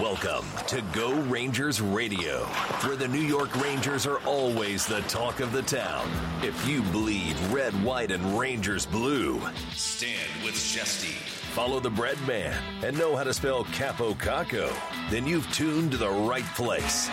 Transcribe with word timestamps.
Welcome 0.00 0.46
to 0.68 0.80
Go 0.92 1.12
Rangers 1.22 1.80
Radio, 1.80 2.44
where 2.84 2.94
the 2.94 3.08
New 3.08 3.18
York 3.18 3.52
Rangers 3.60 4.06
are 4.06 4.20
always 4.20 4.86
the 4.86 5.00
talk 5.02 5.40
of 5.40 5.50
the 5.50 5.62
town. 5.62 6.08
If 6.40 6.68
you 6.68 6.82
bleed 6.82 7.36
red, 7.50 7.72
white, 7.82 8.12
and 8.12 8.38
Rangers 8.38 8.86
blue, 8.86 9.40
stand 9.72 10.30
with 10.44 10.54
Shesty. 10.54 11.16
Follow 11.52 11.80
the 11.80 11.90
bread 11.90 12.16
man 12.28 12.56
and 12.84 12.96
know 12.96 13.16
how 13.16 13.24
to 13.24 13.34
spell 13.34 13.64
Kaapo 13.64 14.14
Kakko, 14.14 14.72
then 15.10 15.26
you've 15.26 15.52
tuned 15.52 15.90
to 15.90 15.96
the 15.96 16.08
right 16.08 16.46
place. 16.54 17.08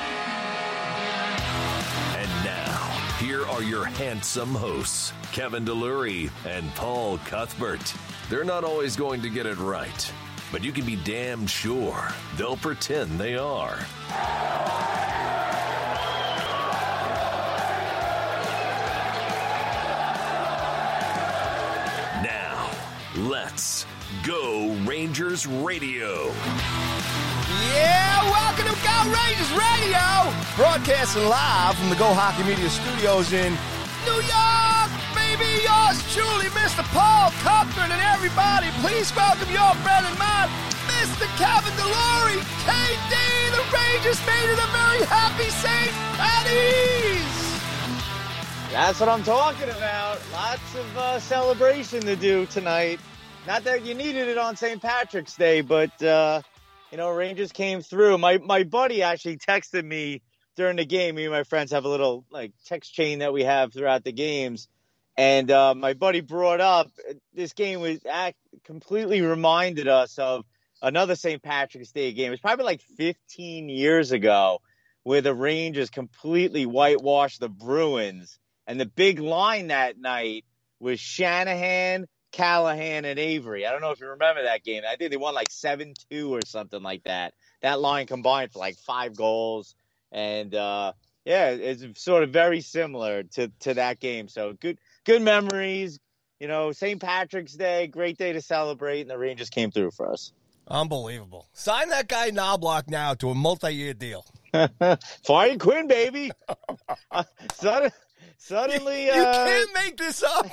And 2.15 2.29
now, 2.45 2.77
here 3.17 3.47
are 3.47 3.63
your 3.63 3.85
handsome 3.85 4.53
hosts, 4.53 5.11
Kevin 5.31 5.65
DeLury 5.65 6.29
and 6.45 6.69
Paul 6.75 7.17
Cuthbert. 7.25 7.95
They're 8.29 8.43
not 8.43 8.63
always 8.63 8.95
going 8.95 9.23
to 9.23 9.29
get 9.29 9.47
it 9.47 9.57
right, 9.57 10.13
but 10.55 10.63
you 10.63 10.71
can 10.71 10.85
be 10.85 10.95
damn 10.95 11.45
sure 11.45 12.07
they'll 12.37 12.55
pretend 12.55 13.19
they 13.19 13.35
are. 13.35 13.77
Now, 22.23 22.71
let's 23.17 23.85
go 24.25 24.73
Rangers 24.85 25.45
Radio. 25.45 26.31
Yeah, 27.73 28.23
welcome 28.23 28.63
to 28.63 28.81
Go 28.81 29.11
Rangers 29.11 29.51
Radio, 29.51 30.33
broadcasting 30.55 31.25
live 31.25 31.75
from 31.75 31.89
the 31.89 31.97
Go 31.97 32.13
Hockey 32.13 32.47
Media 32.47 32.69
Studios 32.69 33.33
in 33.33 33.51
New 34.05 34.21
York, 34.21 34.64
baby. 35.37 35.63
Yours 35.63 35.97
truly, 36.13 36.47
Mr. 36.55 36.83
Paul 36.93 37.31
Cuthbert, 37.43 37.91
and 37.91 38.01
everybody, 38.13 38.67
please 38.81 39.13
welcome 39.15 39.49
your 39.51 39.73
friend 39.83 40.05
and 40.05 40.19
mine, 40.19 40.49
Mr. 40.87 41.25
Kevin 41.37 41.73
DeLory, 41.73 42.39
KD. 42.63 43.15
The 43.51 43.63
Rangers 43.75 44.19
made 44.25 44.49
it 44.51 44.59
a 44.59 44.67
very 44.71 45.05
happy 45.05 45.49
St. 45.49 45.91
Patty's. 46.17 47.25
That's 48.71 48.99
what 48.99 49.09
I'm 49.09 49.23
talking 49.23 49.69
about. 49.69 50.19
Lots 50.33 50.75
of 50.75 50.97
uh, 50.97 51.19
celebration 51.19 52.01
to 52.01 52.15
do 52.15 52.45
tonight. 52.47 52.99
Not 53.47 53.63
that 53.63 53.85
you 53.85 53.93
needed 53.93 54.27
it 54.27 54.37
on 54.37 54.55
St. 54.55 54.81
Patrick's 54.81 55.35
Day, 55.35 55.61
but 55.61 56.01
uh, 56.01 56.41
you 56.91 56.97
know, 56.97 57.09
Rangers 57.09 57.51
came 57.51 57.81
through. 57.81 58.17
My 58.17 58.37
my 58.39 58.63
buddy 58.63 59.01
actually 59.01 59.37
texted 59.37 59.85
me 59.85 60.21
during 60.55 60.77
the 60.77 60.85
game. 60.85 61.15
Me 61.15 61.23
and 61.23 61.31
my 61.31 61.43
friends 61.43 61.71
have 61.71 61.85
a 61.85 61.89
little 61.89 62.25
like 62.31 62.51
text 62.65 62.93
chain 62.93 63.19
that 63.19 63.33
we 63.33 63.43
have 63.43 63.71
throughout 63.71 64.03
the 64.03 64.11
games, 64.11 64.67
and 65.17 65.49
uh, 65.49 65.73
my 65.75 65.93
buddy 65.93 66.21
brought 66.21 66.61
up 66.61 66.91
this 67.33 67.53
game 67.53 67.79
was 67.79 67.99
act, 68.09 68.37
completely 68.63 69.21
reminded 69.21 69.87
us 69.87 70.17
of 70.17 70.45
another 70.81 71.15
St. 71.15 71.41
Patrick's 71.41 71.91
Day 71.91 72.11
game. 72.13 72.33
It's 72.33 72.41
probably 72.41 72.65
like 72.65 72.81
15 72.97 73.69
years 73.69 74.11
ago, 74.11 74.59
where 75.03 75.21
the 75.21 75.33
Rangers 75.33 75.89
completely 75.89 76.65
whitewashed 76.65 77.39
the 77.39 77.49
Bruins, 77.49 78.39
and 78.67 78.79
the 78.79 78.85
big 78.85 79.19
line 79.19 79.67
that 79.67 79.97
night 79.99 80.45
was 80.79 80.99
Shanahan. 80.99 82.07
Callahan 82.31 83.05
and 83.05 83.17
Avery. 83.17 83.65
I 83.65 83.71
don't 83.71 83.79
know 83.79 83.91
if 83.91 84.01
you 84.01 84.07
remember 84.07 84.43
that 84.43 84.61
game. 84.61 84.83
I 84.85 84.97
think 84.97 85.09
they 85.09 85.15
won 85.15 85.33
like 85.33 85.49
7 85.49 85.93
2 86.11 86.35
or 86.35 86.41
something 86.45 86.83
like 86.83 87.05
that. 87.05 87.33
That 87.61 87.79
line 87.79 88.07
combined 88.07 88.51
for 88.51 88.59
like 88.59 88.75
five 88.75 89.15
goals. 89.15 89.73
And 90.11 90.53
uh, 90.53 90.91
yeah, 91.23 91.51
it's 91.51 92.03
sort 92.03 92.23
of 92.23 92.31
very 92.31 92.59
similar 92.59 93.23
to, 93.23 93.49
to 93.61 93.75
that 93.75 94.01
game. 94.01 94.27
So 94.27 94.51
good 94.51 94.79
good 95.05 95.21
memories. 95.21 95.99
You 96.39 96.49
know, 96.49 96.73
St. 96.73 96.99
Patrick's 96.99 97.53
Day, 97.53 97.87
great 97.87 98.17
day 98.17 98.33
to 98.33 98.41
celebrate, 98.41 99.01
and 99.01 99.09
the 99.09 99.17
Rangers 99.17 99.49
came 99.49 99.71
through 99.71 99.91
for 99.91 100.11
us. 100.11 100.33
Unbelievable. 100.67 101.47
Sign 101.53 101.89
that 101.89 102.07
guy 102.07 102.31
Knoblauch 102.31 102.89
now 102.89 103.13
to 103.15 103.29
a 103.29 103.35
multi-year 103.35 103.93
deal. 103.93 104.25
Fire 105.23 105.57
Quinn, 105.57 105.87
baby. 105.87 106.31
uh, 107.11 107.23
sudden, 107.53 107.91
suddenly, 108.37 109.05
You 109.05 109.11
uh, 109.11 109.45
can't 109.45 109.69
make 109.73 109.97
this 109.97 110.23
up. 110.23 110.47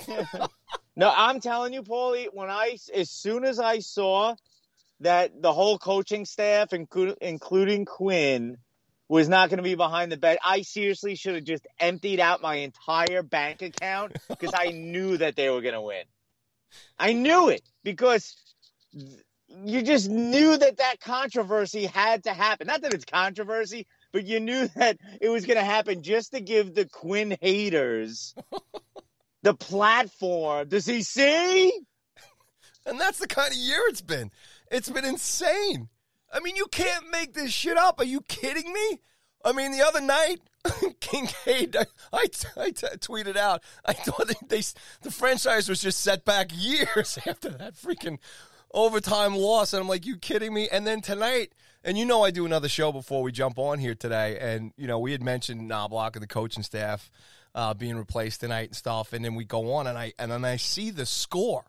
No, 0.94 1.10
I'm 1.14 1.40
telling 1.40 1.72
you, 1.72 1.82
Paulie, 1.82 2.26
when 2.32 2.50
I 2.50 2.76
as 2.94 3.08
soon 3.08 3.44
as 3.44 3.58
I 3.58 3.78
saw 3.78 4.34
that 5.00 5.40
the 5.40 5.52
whole 5.52 5.78
coaching 5.78 6.26
staff, 6.26 6.74
including 6.74 7.86
Quinn, 7.86 8.58
was 9.12 9.28
not 9.28 9.50
going 9.50 9.58
to 9.58 9.62
be 9.62 9.74
behind 9.74 10.10
the 10.10 10.16
bet, 10.16 10.38
I 10.42 10.62
seriously 10.62 11.16
should 11.16 11.34
have 11.34 11.44
just 11.44 11.66
emptied 11.78 12.18
out 12.18 12.40
my 12.40 12.54
entire 12.54 13.22
bank 13.22 13.60
account 13.60 14.16
because 14.28 14.54
I 14.54 14.68
knew 14.68 15.18
that 15.18 15.36
they 15.36 15.50
were 15.50 15.60
going 15.60 15.74
to 15.74 15.82
win. 15.82 16.04
I 16.98 17.12
knew 17.12 17.50
it 17.50 17.60
because 17.84 18.34
you 18.94 19.82
just 19.82 20.08
knew 20.08 20.56
that 20.56 20.78
that 20.78 20.98
controversy 21.00 21.84
had 21.84 22.24
to 22.24 22.32
happen. 22.32 22.68
Not 22.68 22.80
that 22.80 22.94
it's 22.94 23.04
controversy, 23.04 23.86
but 24.12 24.24
you 24.24 24.40
knew 24.40 24.66
that 24.76 24.96
it 25.20 25.28
was 25.28 25.44
going 25.44 25.58
to 25.58 25.64
happen 25.64 26.02
just 26.02 26.32
to 26.32 26.40
give 26.40 26.74
the 26.74 26.86
Quinn 26.86 27.36
haters 27.38 28.34
the 29.42 29.52
platform. 29.52 30.70
Does 30.70 30.86
he 30.86 31.02
see? 31.02 31.70
And 32.86 32.98
that's 32.98 33.18
the 33.18 33.28
kind 33.28 33.52
of 33.52 33.58
year 33.58 33.82
it's 33.88 34.00
been. 34.00 34.30
It's 34.70 34.88
been 34.88 35.04
insane. 35.04 35.90
I 36.32 36.40
mean, 36.40 36.56
you 36.56 36.66
can't 36.66 37.10
make 37.10 37.34
this 37.34 37.52
shit 37.52 37.76
up. 37.76 38.00
Are 38.00 38.04
you 38.04 38.22
kidding 38.22 38.72
me? 38.72 39.00
I 39.44 39.52
mean, 39.52 39.72
the 39.72 39.82
other 39.82 40.00
night, 40.00 40.40
Kinkaid, 40.64 41.76
I, 41.76 41.86
I, 42.12 42.26
I 42.56 42.70
t- 42.70 42.86
tweeted 42.98 43.36
out, 43.36 43.62
I 43.84 43.92
thought 43.92 44.28
they, 44.28 44.56
they, 44.56 44.62
the 45.02 45.10
franchise 45.10 45.68
was 45.68 45.80
just 45.80 46.00
set 46.00 46.24
back 46.24 46.50
years 46.54 47.18
after 47.26 47.50
that 47.50 47.74
freaking 47.74 48.18
overtime 48.72 49.34
loss. 49.34 49.72
And 49.72 49.82
I'm 49.82 49.88
like, 49.88 50.06
you 50.06 50.16
kidding 50.16 50.54
me? 50.54 50.68
And 50.70 50.86
then 50.86 51.00
tonight, 51.00 51.52
and 51.84 51.98
you 51.98 52.04
know 52.04 52.22
I 52.22 52.30
do 52.30 52.46
another 52.46 52.68
show 52.68 52.92
before 52.92 53.22
we 53.22 53.32
jump 53.32 53.58
on 53.58 53.80
here 53.80 53.96
today. 53.96 54.38
And, 54.38 54.72
you 54.76 54.86
know, 54.86 55.00
we 55.00 55.12
had 55.12 55.22
mentioned 55.22 55.68
Knoblauch 55.68 56.14
and 56.14 56.22
the 56.22 56.28
coaching 56.28 56.62
staff 56.62 57.10
uh, 57.54 57.74
being 57.74 57.96
replaced 57.96 58.40
tonight 58.40 58.68
and 58.68 58.76
stuff. 58.76 59.12
And 59.12 59.24
then 59.24 59.34
we 59.34 59.44
go 59.44 59.74
on 59.74 59.86
and 59.86 59.98
I 59.98 60.12
and 60.18 60.30
then 60.30 60.44
I 60.44 60.56
see 60.56 60.90
the 60.90 61.06
score. 61.06 61.64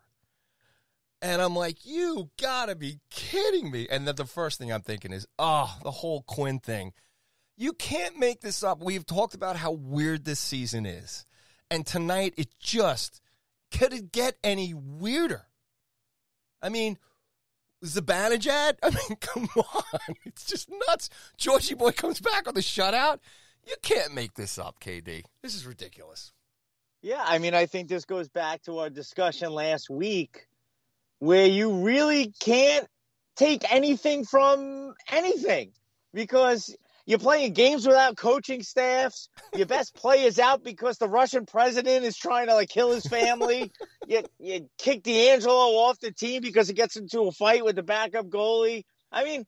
And 1.24 1.40
I'm 1.40 1.56
like, 1.56 1.86
you 1.86 2.28
gotta 2.38 2.76
be 2.76 3.00
kidding 3.08 3.70
me. 3.70 3.88
And 3.90 4.06
then 4.06 4.14
the 4.14 4.26
first 4.26 4.58
thing 4.58 4.70
I'm 4.70 4.82
thinking 4.82 5.10
is, 5.10 5.26
oh, 5.38 5.74
the 5.82 5.90
whole 5.90 6.20
Quinn 6.20 6.58
thing. 6.58 6.92
You 7.56 7.72
can't 7.72 8.18
make 8.18 8.42
this 8.42 8.62
up. 8.62 8.82
We've 8.82 9.06
talked 9.06 9.32
about 9.32 9.56
how 9.56 9.72
weird 9.72 10.26
this 10.26 10.38
season 10.38 10.84
is. 10.84 11.24
And 11.70 11.86
tonight 11.86 12.34
it 12.36 12.48
just 12.60 13.22
could 13.70 13.94
it 13.94 14.12
get 14.12 14.36
any 14.44 14.74
weirder? 14.74 15.46
I 16.60 16.68
mean, 16.68 16.98
Zibanejad? 17.82 18.74
I 18.82 18.90
mean, 18.90 19.16
come 19.20 19.48
on. 19.56 20.14
It's 20.26 20.44
just 20.44 20.68
nuts. 20.88 21.08
Georgie 21.38 21.74
Boy 21.74 21.92
comes 21.92 22.20
back 22.20 22.46
on 22.46 22.52
the 22.52 22.60
shutout. 22.60 23.20
You 23.66 23.76
can't 23.80 24.14
make 24.14 24.34
this 24.34 24.58
up, 24.58 24.78
KD. 24.78 25.22
This 25.42 25.54
is 25.54 25.64
ridiculous. 25.64 26.32
Yeah, 27.00 27.24
I 27.24 27.38
mean, 27.38 27.54
I 27.54 27.64
think 27.64 27.88
this 27.88 28.04
goes 28.04 28.28
back 28.28 28.62
to 28.64 28.80
our 28.80 28.90
discussion 28.90 29.50
last 29.52 29.88
week 29.88 30.48
where 31.18 31.46
you 31.46 31.84
really 31.84 32.32
can't 32.40 32.86
take 33.36 33.70
anything 33.72 34.24
from 34.24 34.94
anything 35.10 35.72
because 36.12 36.74
you're 37.06 37.18
playing 37.18 37.52
games 37.52 37.86
without 37.86 38.16
coaching 38.16 38.62
staffs. 38.62 39.28
Your 39.54 39.66
best 39.66 39.94
players 39.96 40.38
out 40.38 40.64
because 40.64 40.98
the 40.98 41.08
Russian 41.08 41.44
president 41.46 42.04
is 42.04 42.16
trying 42.16 42.46
to 42.46 42.54
like 42.54 42.68
kill 42.68 42.92
his 42.92 43.06
family. 43.06 43.70
you 44.06 44.22
you 44.38 44.68
kick 44.78 45.02
D'Angelo 45.02 45.76
off 45.76 45.98
the 46.00 46.12
team 46.12 46.42
because 46.42 46.68
he 46.68 46.74
gets 46.74 46.96
into 46.96 47.22
a 47.22 47.32
fight 47.32 47.64
with 47.64 47.76
the 47.76 47.82
backup 47.82 48.26
goalie. 48.26 48.84
I 49.12 49.24
mean, 49.24 49.46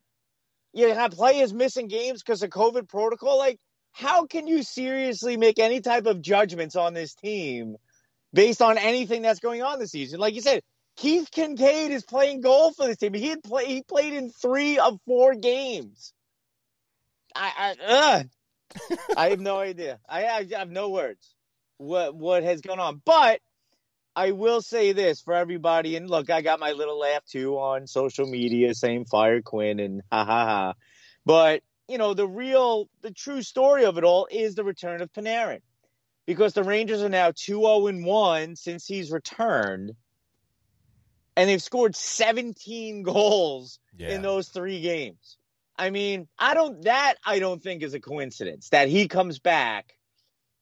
you 0.72 0.92
have 0.92 1.12
players 1.12 1.52
missing 1.54 1.88
games 1.88 2.22
because 2.22 2.42
of 2.42 2.50
COVID 2.50 2.88
protocol. 2.88 3.38
Like, 3.38 3.58
how 3.92 4.26
can 4.26 4.46
you 4.46 4.62
seriously 4.62 5.38
make 5.38 5.58
any 5.58 5.80
type 5.80 6.04
of 6.04 6.20
judgments 6.20 6.76
on 6.76 6.92
this 6.92 7.14
team 7.14 7.76
based 8.34 8.60
on 8.60 8.76
anything 8.76 9.22
that's 9.22 9.40
going 9.40 9.62
on 9.62 9.78
this 9.78 9.92
season? 9.92 10.20
Like 10.20 10.34
you 10.34 10.42
said, 10.42 10.60
Keith 10.96 11.30
Kinkaid 11.30 11.90
is 11.90 12.04
playing 12.04 12.40
goal 12.40 12.72
for 12.72 12.86
this 12.86 12.96
team. 12.96 13.14
He 13.14 13.28
had 13.28 13.42
play, 13.42 13.66
he 13.66 13.82
played 13.82 14.14
in 14.14 14.30
three 14.30 14.78
of 14.78 14.98
four 15.06 15.34
games. 15.34 16.12
I 17.34 17.76
I, 17.80 18.24
I 19.16 19.28
have 19.30 19.40
no 19.40 19.58
idea. 19.58 19.98
I, 20.08 20.26
I 20.26 20.46
have 20.52 20.70
no 20.70 20.88
words. 20.88 21.34
What 21.76 22.14
what 22.14 22.42
has 22.42 22.62
gone 22.62 22.80
on? 22.80 23.02
But 23.04 23.40
I 24.14 24.30
will 24.30 24.62
say 24.62 24.92
this 24.92 25.20
for 25.20 25.34
everybody. 25.34 25.96
And 25.96 26.08
look, 26.08 26.30
I 26.30 26.40
got 26.40 26.58
my 26.58 26.72
little 26.72 26.98
laugh 26.98 27.24
too 27.26 27.58
on 27.58 27.86
social 27.86 28.26
media, 28.26 28.74
saying 28.74 29.04
fire 29.04 29.42
Quinn 29.42 29.78
and 29.78 30.02
ha 30.10 30.24
ha 30.24 30.46
ha. 30.46 30.74
But 31.26 31.62
you 31.88 31.98
know 31.98 32.14
the 32.14 32.26
real, 32.26 32.88
the 33.02 33.10
true 33.10 33.42
story 33.42 33.84
of 33.84 33.98
it 33.98 34.04
all 34.04 34.26
is 34.30 34.54
the 34.54 34.64
return 34.64 35.02
of 35.02 35.12
Panarin, 35.12 35.60
because 36.26 36.54
the 36.54 36.64
Rangers 36.64 37.02
are 37.02 37.10
now 37.10 37.32
two 37.32 37.60
zero 37.60 37.86
and 37.88 38.06
one 38.06 38.56
since 38.56 38.86
he's 38.86 39.10
returned 39.10 39.94
and 41.36 41.48
they've 41.48 41.62
scored 41.62 41.94
17 41.94 43.02
goals 43.02 43.78
Yeah. 43.96 44.14
in 44.14 44.22
those 44.22 44.48
three 44.48 44.80
games. 44.80 45.36
I 45.78 45.90
mean, 45.90 46.26
I 46.38 46.54
don't 46.54 46.82
that 46.84 47.16
I 47.24 47.38
don't 47.38 47.62
think 47.62 47.82
is 47.82 47.92
a 47.94 48.00
coincidence 48.00 48.70
that 48.70 48.88
he 48.88 49.08
comes 49.08 49.38
back, 49.38 49.94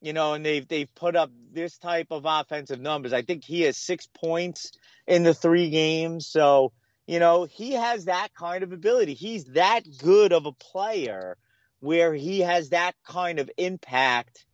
you 0.00 0.12
know, 0.12 0.34
and 0.34 0.44
they've 0.44 0.66
they've 0.66 0.92
put 0.96 1.14
up 1.14 1.30
this 1.52 1.78
type 1.78 2.08
of 2.10 2.24
offensive 2.26 2.80
numbers. 2.80 3.12
I 3.12 3.22
think 3.22 3.44
he 3.44 3.62
has 3.62 3.76
six 3.76 4.08
points 4.08 4.72
in 5.06 5.22
the 5.22 5.32
three 5.32 5.70
games. 5.70 6.26
So, 6.26 6.72
you 7.06 7.20
know, 7.20 7.44
he 7.44 7.72
has 7.72 8.06
that 8.06 8.34
kind 8.34 8.64
of 8.64 8.72
ability. 8.72 9.14
He's 9.14 9.44
that 9.44 9.82
good 9.98 10.32
of 10.32 10.46
a 10.46 10.52
player 10.52 11.36
where 11.78 12.12
he 12.14 12.40
has 12.40 12.70
that 12.70 12.94
kind 13.06 13.38
of 13.38 13.48
impact 13.56 14.44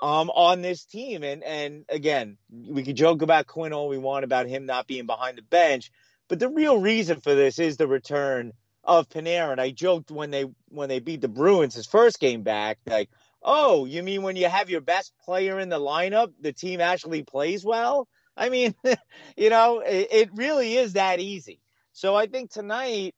um, 0.00 0.30
on 0.30 0.62
this 0.62 0.84
team. 0.84 1.22
And 1.22 1.42
and 1.42 1.84
again, 1.88 2.38
we 2.50 2.82
could 2.82 2.96
joke 2.96 3.22
about 3.22 3.46
Quinn 3.46 3.72
all 3.72 3.88
we 3.88 3.98
want 3.98 4.24
about 4.24 4.46
him 4.46 4.66
not 4.66 4.86
being 4.86 5.06
behind 5.06 5.38
the 5.38 5.42
bench, 5.42 5.90
but 6.28 6.38
the 6.38 6.48
real 6.48 6.80
reason 6.80 7.20
for 7.20 7.34
this 7.34 7.58
is 7.58 7.76
the 7.76 7.86
return 7.86 8.52
of 8.84 9.08
Panarin. 9.08 9.58
I 9.58 9.70
joked 9.70 10.10
when 10.10 10.30
they 10.30 10.46
when 10.68 10.88
they 10.88 11.00
beat 11.00 11.20
the 11.20 11.28
Bruins 11.28 11.74
his 11.74 11.86
first 11.86 12.20
game 12.20 12.42
back, 12.42 12.78
like, 12.86 13.10
oh, 13.42 13.84
you 13.84 14.02
mean 14.02 14.22
when 14.22 14.36
you 14.36 14.48
have 14.48 14.70
your 14.70 14.80
best 14.80 15.12
player 15.24 15.58
in 15.58 15.68
the 15.68 15.80
lineup, 15.80 16.32
the 16.40 16.52
team 16.52 16.80
actually 16.80 17.22
plays 17.22 17.64
well? 17.64 18.08
I 18.36 18.48
mean, 18.48 18.74
you 19.36 19.50
know, 19.50 19.80
it, 19.80 20.08
it 20.10 20.30
really 20.34 20.76
is 20.76 20.94
that 20.94 21.20
easy. 21.20 21.60
So 21.92 22.14
I 22.14 22.26
think 22.26 22.50
tonight, 22.50 23.14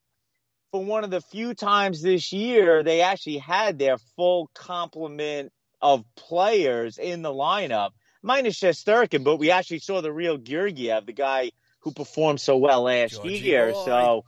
for 0.72 0.82
one 0.82 1.04
of 1.04 1.10
the 1.10 1.20
few 1.20 1.52
times 1.54 2.00
this 2.00 2.32
year, 2.32 2.82
they 2.82 3.02
actually 3.02 3.38
had 3.38 3.78
their 3.78 3.98
full 4.16 4.50
complement 4.54 5.52
of 5.82 6.04
players 6.14 6.98
in 6.98 7.22
the 7.22 7.32
lineup, 7.32 7.90
minus 8.22 8.58
Shesterkin, 8.58 9.24
but 9.24 9.36
we 9.36 9.50
actually 9.50 9.78
saw 9.78 10.00
the 10.00 10.12
real 10.12 10.36
Georgiev, 10.36 11.06
the 11.06 11.12
guy 11.12 11.52
who 11.80 11.92
performed 11.92 12.40
so 12.40 12.56
well 12.56 12.82
last 12.82 13.12
Georgie 13.12 13.38
year. 13.38 13.72
boy. 13.72 13.84
So, 13.84 14.24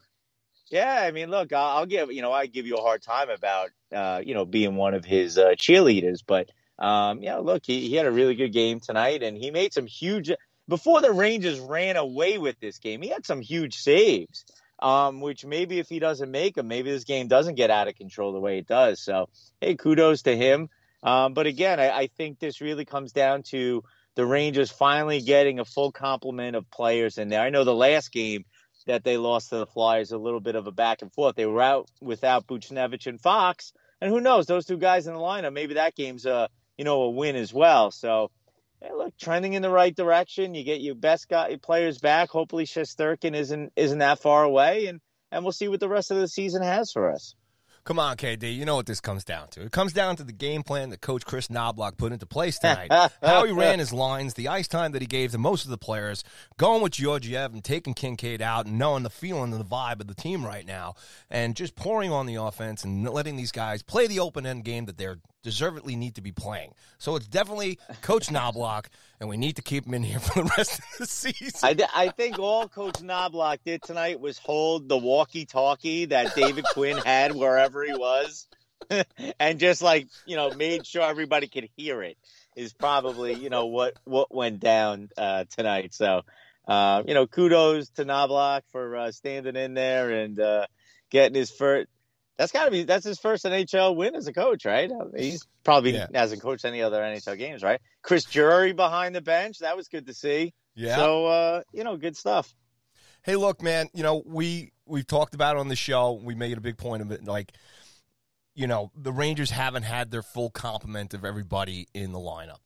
yeah, 0.70 1.02
I 1.02 1.10
mean, 1.10 1.30
look, 1.30 1.52
I'll, 1.52 1.78
I'll 1.78 1.86
give 1.86 2.10
you 2.10 2.22
know 2.22 2.32
I 2.32 2.46
give 2.46 2.66
you 2.66 2.76
a 2.76 2.82
hard 2.82 3.02
time 3.02 3.28
about 3.30 3.70
uh, 3.92 4.22
you 4.24 4.34
know 4.34 4.44
being 4.44 4.76
one 4.76 4.94
of 4.94 5.04
his 5.04 5.38
uh, 5.38 5.50
cheerleaders, 5.50 6.20
but 6.26 6.50
um, 6.78 7.22
yeah, 7.22 7.36
look, 7.36 7.62
he, 7.64 7.88
he 7.88 7.94
had 7.94 8.06
a 8.06 8.10
really 8.10 8.34
good 8.34 8.52
game 8.52 8.80
tonight, 8.80 9.22
and 9.22 9.36
he 9.36 9.50
made 9.50 9.72
some 9.72 9.86
huge. 9.86 10.30
Before 10.68 11.00
the 11.00 11.12
Rangers 11.12 11.60
ran 11.60 11.96
away 11.96 12.38
with 12.38 12.58
this 12.60 12.78
game, 12.78 13.02
he 13.02 13.08
had 13.08 13.26
some 13.26 13.40
huge 13.40 13.76
saves. 13.76 14.44
Um, 14.78 15.20
which 15.20 15.44
maybe 15.44 15.78
if 15.78 15.88
he 15.88 16.00
doesn't 16.00 16.28
make 16.28 16.56
them, 16.56 16.66
maybe 16.66 16.90
this 16.90 17.04
game 17.04 17.28
doesn't 17.28 17.54
get 17.54 17.70
out 17.70 17.86
of 17.86 17.94
control 17.94 18.32
the 18.32 18.40
way 18.40 18.58
it 18.58 18.66
does. 18.66 18.98
So, 18.98 19.28
hey, 19.60 19.76
kudos 19.76 20.22
to 20.22 20.36
him. 20.36 20.70
Um, 21.02 21.34
but 21.34 21.46
again, 21.46 21.80
I, 21.80 21.90
I 21.90 22.06
think 22.06 22.38
this 22.38 22.60
really 22.60 22.84
comes 22.84 23.12
down 23.12 23.42
to 23.44 23.82
the 24.14 24.26
Rangers 24.26 24.70
finally 24.70 25.20
getting 25.20 25.58
a 25.58 25.64
full 25.64 25.90
complement 25.90 26.56
of 26.56 26.70
players 26.70 27.18
in 27.18 27.28
there. 27.28 27.40
I 27.40 27.50
know 27.50 27.64
the 27.64 27.74
last 27.74 28.12
game 28.12 28.44
that 28.86 29.04
they 29.04 29.16
lost 29.16 29.50
to 29.50 29.58
the 29.58 29.66
Flyers 29.66 30.12
a 30.12 30.18
little 30.18 30.40
bit 30.40 30.54
of 30.54 30.66
a 30.66 30.72
back 30.72 31.02
and 31.02 31.12
forth. 31.12 31.36
They 31.36 31.46
were 31.46 31.62
out 31.62 31.88
without 32.00 32.46
Buchnevich 32.46 33.06
and 33.06 33.20
Fox, 33.20 33.72
and 34.00 34.10
who 34.10 34.20
knows? 34.20 34.46
Those 34.46 34.66
two 34.66 34.76
guys 34.76 35.06
in 35.06 35.14
the 35.14 35.20
lineup, 35.20 35.52
maybe 35.52 35.74
that 35.74 35.94
game's 35.94 36.26
a 36.26 36.48
you 36.76 36.84
know 36.84 37.02
a 37.02 37.10
win 37.10 37.36
as 37.36 37.52
well. 37.52 37.90
So. 37.90 38.30
Hey, 38.80 38.90
look, 38.92 39.16
trending 39.16 39.52
in 39.52 39.62
the 39.62 39.70
right 39.70 39.94
direction. 39.94 40.56
You 40.56 40.64
get 40.64 40.80
your 40.80 40.96
best 40.96 41.28
guy 41.28 41.54
players 41.54 41.98
back. 41.98 42.30
Hopefully, 42.30 42.64
Shesterkin 42.64 43.32
isn't 43.32 43.72
isn't 43.76 43.98
that 43.98 44.18
far 44.18 44.42
away, 44.42 44.86
and 44.86 45.00
and 45.30 45.44
we'll 45.44 45.52
see 45.52 45.68
what 45.68 45.78
the 45.78 45.88
rest 45.88 46.10
of 46.10 46.16
the 46.16 46.26
season 46.26 46.62
has 46.62 46.90
for 46.90 47.12
us. 47.12 47.36
Come 47.84 47.98
on, 47.98 48.16
KD. 48.16 48.54
You 48.56 48.64
know 48.64 48.76
what 48.76 48.86
this 48.86 49.00
comes 49.00 49.24
down 49.24 49.48
to. 49.48 49.62
It 49.62 49.72
comes 49.72 49.92
down 49.92 50.14
to 50.16 50.22
the 50.22 50.32
game 50.32 50.62
plan 50.62 50.90
that 50.90 51.00
Coach 51.00 51.26
Kris 51.26 51.48
Knoblauch 51.48 51.96
put 51.96 52.12
into 52.12 52.26
place 52.26 52.60
tonight. 52.60 52.92
How 53.22 53.44
he 53.44 53.50
ran 53.50 53.80
his 53.80 53.92
lines, 53.92 54.34
the 54.34 54.46
ice 54.46 54.68
time 54.68 54.92
that 54.92 55.02
he 55.02 55.06
gave 55.06 55.32
to 55.32 55.38
most 55.38 55.64
of 55.64 55.70
the 55.72 55.78
players, 55.78 56.22
going 56.58 56.80
with 56.80 56.92
Georgiev 56.92 57.52
and 57.52 57.64
taking 57.64 57.92
Kinkaid 57.92 58.40
out 58.40 58.66
and 58.66 58.78
knowing 58.78 59.02
the 59.02 59.10
feeling 59.10 59.52
and 59.52 59.60
the 59.60 59.64
vibe 59.64 60.00
of 60.00 60.06
the 60.06 60.14
team 60.14 60.46
right 60.46 60.64
now, 60.64 60.94
and 61.28 61.56
just 61.56 61.74
pouring 61.74 62.12
on 62.12 62.26
the 62.26 62.36
offense 62.36 62.84
and 62.84 63.08
letting 63.08 63.34
these 63.34 63.50
guys 63.50 63.82
play 63.82 64.06
the 64.06 64.20
open 64.20 64.46
end 64.46 64.62
game 64.62 64.84
that 64.84 64.96
they're 64.96 65.18
deservedly 65.42 65.96
need 65.96 66.14
to 66.14 66.20
be 66.20 66.32
playing. 66.32 66.74
So 66.98 67.16
it's 67.16 67.26
definitely 67.26 67.78
Coach 68.00 68.28
Knoblauch, 68.28 68.86
and 69.20 69.28
we 69.28 69.36
need 69.36 69.56
to 69.56 69.62
keep 69.62 69.86
him 69.86 69.94
in 69.94 70.02
here 70.02 70.20
for 70.20 70.42
the 70.42 70.50
rest 70.56 70.78
of 70.78 70.84
the 70.98 71.06
season. 71.06 71.60
I, 71.62 71.74
th- 71.74 71.88
I 71.94 72.08
think 72.08 72.38
all 72.38 72.68
Coach 72.68 72.94
Knoblauch 72.94 73.58
did 73.64 73.82
tonight 73.82 74.20
was 74.20 74.38
hold 74.38 74.88
the 74.88 74.98
walkie-talkie 74.98 76.06
that 76.06 76.34
David 76.34 76.64
Quinn 76.72 76.98
had 76.98 77.34
wherever 77.34 77.84
he 77.84 77.94
was, 77.94 78.46
and 79.38 79.58
just 79.58 79.82
like 79.82 80.08
you 80.26 80.36
know 80.36 80.50
made 80.54 80.86
sure 80.86 81.02
everybody 81.02 81.46
could 81.46 81.68
hear 81.76 82.02
it. 82.02 82.16
Is 82.54 82.74
probably 82.74 83.32
you 83.32 83.48
know 83.48 83.66
what 83.66 83.96
what 84.04 84.34
went 84.34 84.60
down 84.60 85.08
uh, 85.16 85.44
tonight. 85.48 85.94
So 85.94 86.22
uh, 86.68 87.02
you 87.06 87.14
know 87.14 87.26
kudos 87.26 87.88
to 87.90 88.04
Knoblauch 88.04 88.62
for 88.72 88.96
uh, 88.96 89.12
standing 89.12 89.56
in 89.56 89.74
there 89.74 90.10
and 90.10 90.38
uh, 90.38 90.66
getting 91.10 91.34
his 91.34 91.50
first. 91.50 91.88
That's 92.38 92.50
got 92.52 92.64
to 92.64 92.70
be 92.70 92.84
that's 92.84 93.04
his 93.04 93.18
first 93.18 93.44
NHL 93.44 93.94
win 93.94 94.14
as 94.14 94.26
a 94.26 94.32
coach, 94.32 94.64
right? 94.64 94.90
He's 95.16 95.46
probably 95.64 95.92
Yeah. 95.92 96.06
hasn't 96.14 96.42
coached 96.42 96.64
any 96.64 96.82
other 96.82 97.00
NHL 97.00 97.36
games, 97.38 97.62
right? 97.62 97.80
Chris 98.02 98.24
Jury 98.24 98.72
behind 98.72 99.14
the 99.14 99.20
bench, 99.20 99.58
that 99.58 99.76
was 99.76 99.88
good 99.88 100.06
to 100.06 100.14
see. 100.14 100.52
Yeah. 100.74 100.96
So 100.96 101.26
uh, 101.26 101.62
you 101.72 101.84
know, 101.84 101.96
good 101.96 102.16
stuff. 102.16 102.52
Hey, 103.22 103.36
look, 103.36 103.62
man. 103.62 103.88
You 103.92 104.02
know 104.02 104.22
we 104.26 104.72
we've 104.86 105.06
talked 105.06 105.34
about 105.34 105.56
it 105.56 105.60
on 105.60 105.68
the 105.68 105.76
show. 105.76 106.12
We 106.12 106.34
made 106.34 106.56
a 106.56 106.60
big 106.60 106.78
point 106.78 107.02
of 107.02 107.12
it. 107.12 107.24
Like, 107.24 107.52
you 108.54 108.66
know, 108.66 108.90
the 108.96 109.12
Rangers 109.12 109.50
haven't 109.50 109.84
had 109.84 110.10
their 110.10 110.22
full 110.22 110.50
complement 110.50 111.14
of 111.14 111.24
everybody 111.24 111.86
in 111.94 112.12
the 112.12 112.18
lineup. 112.18 112.60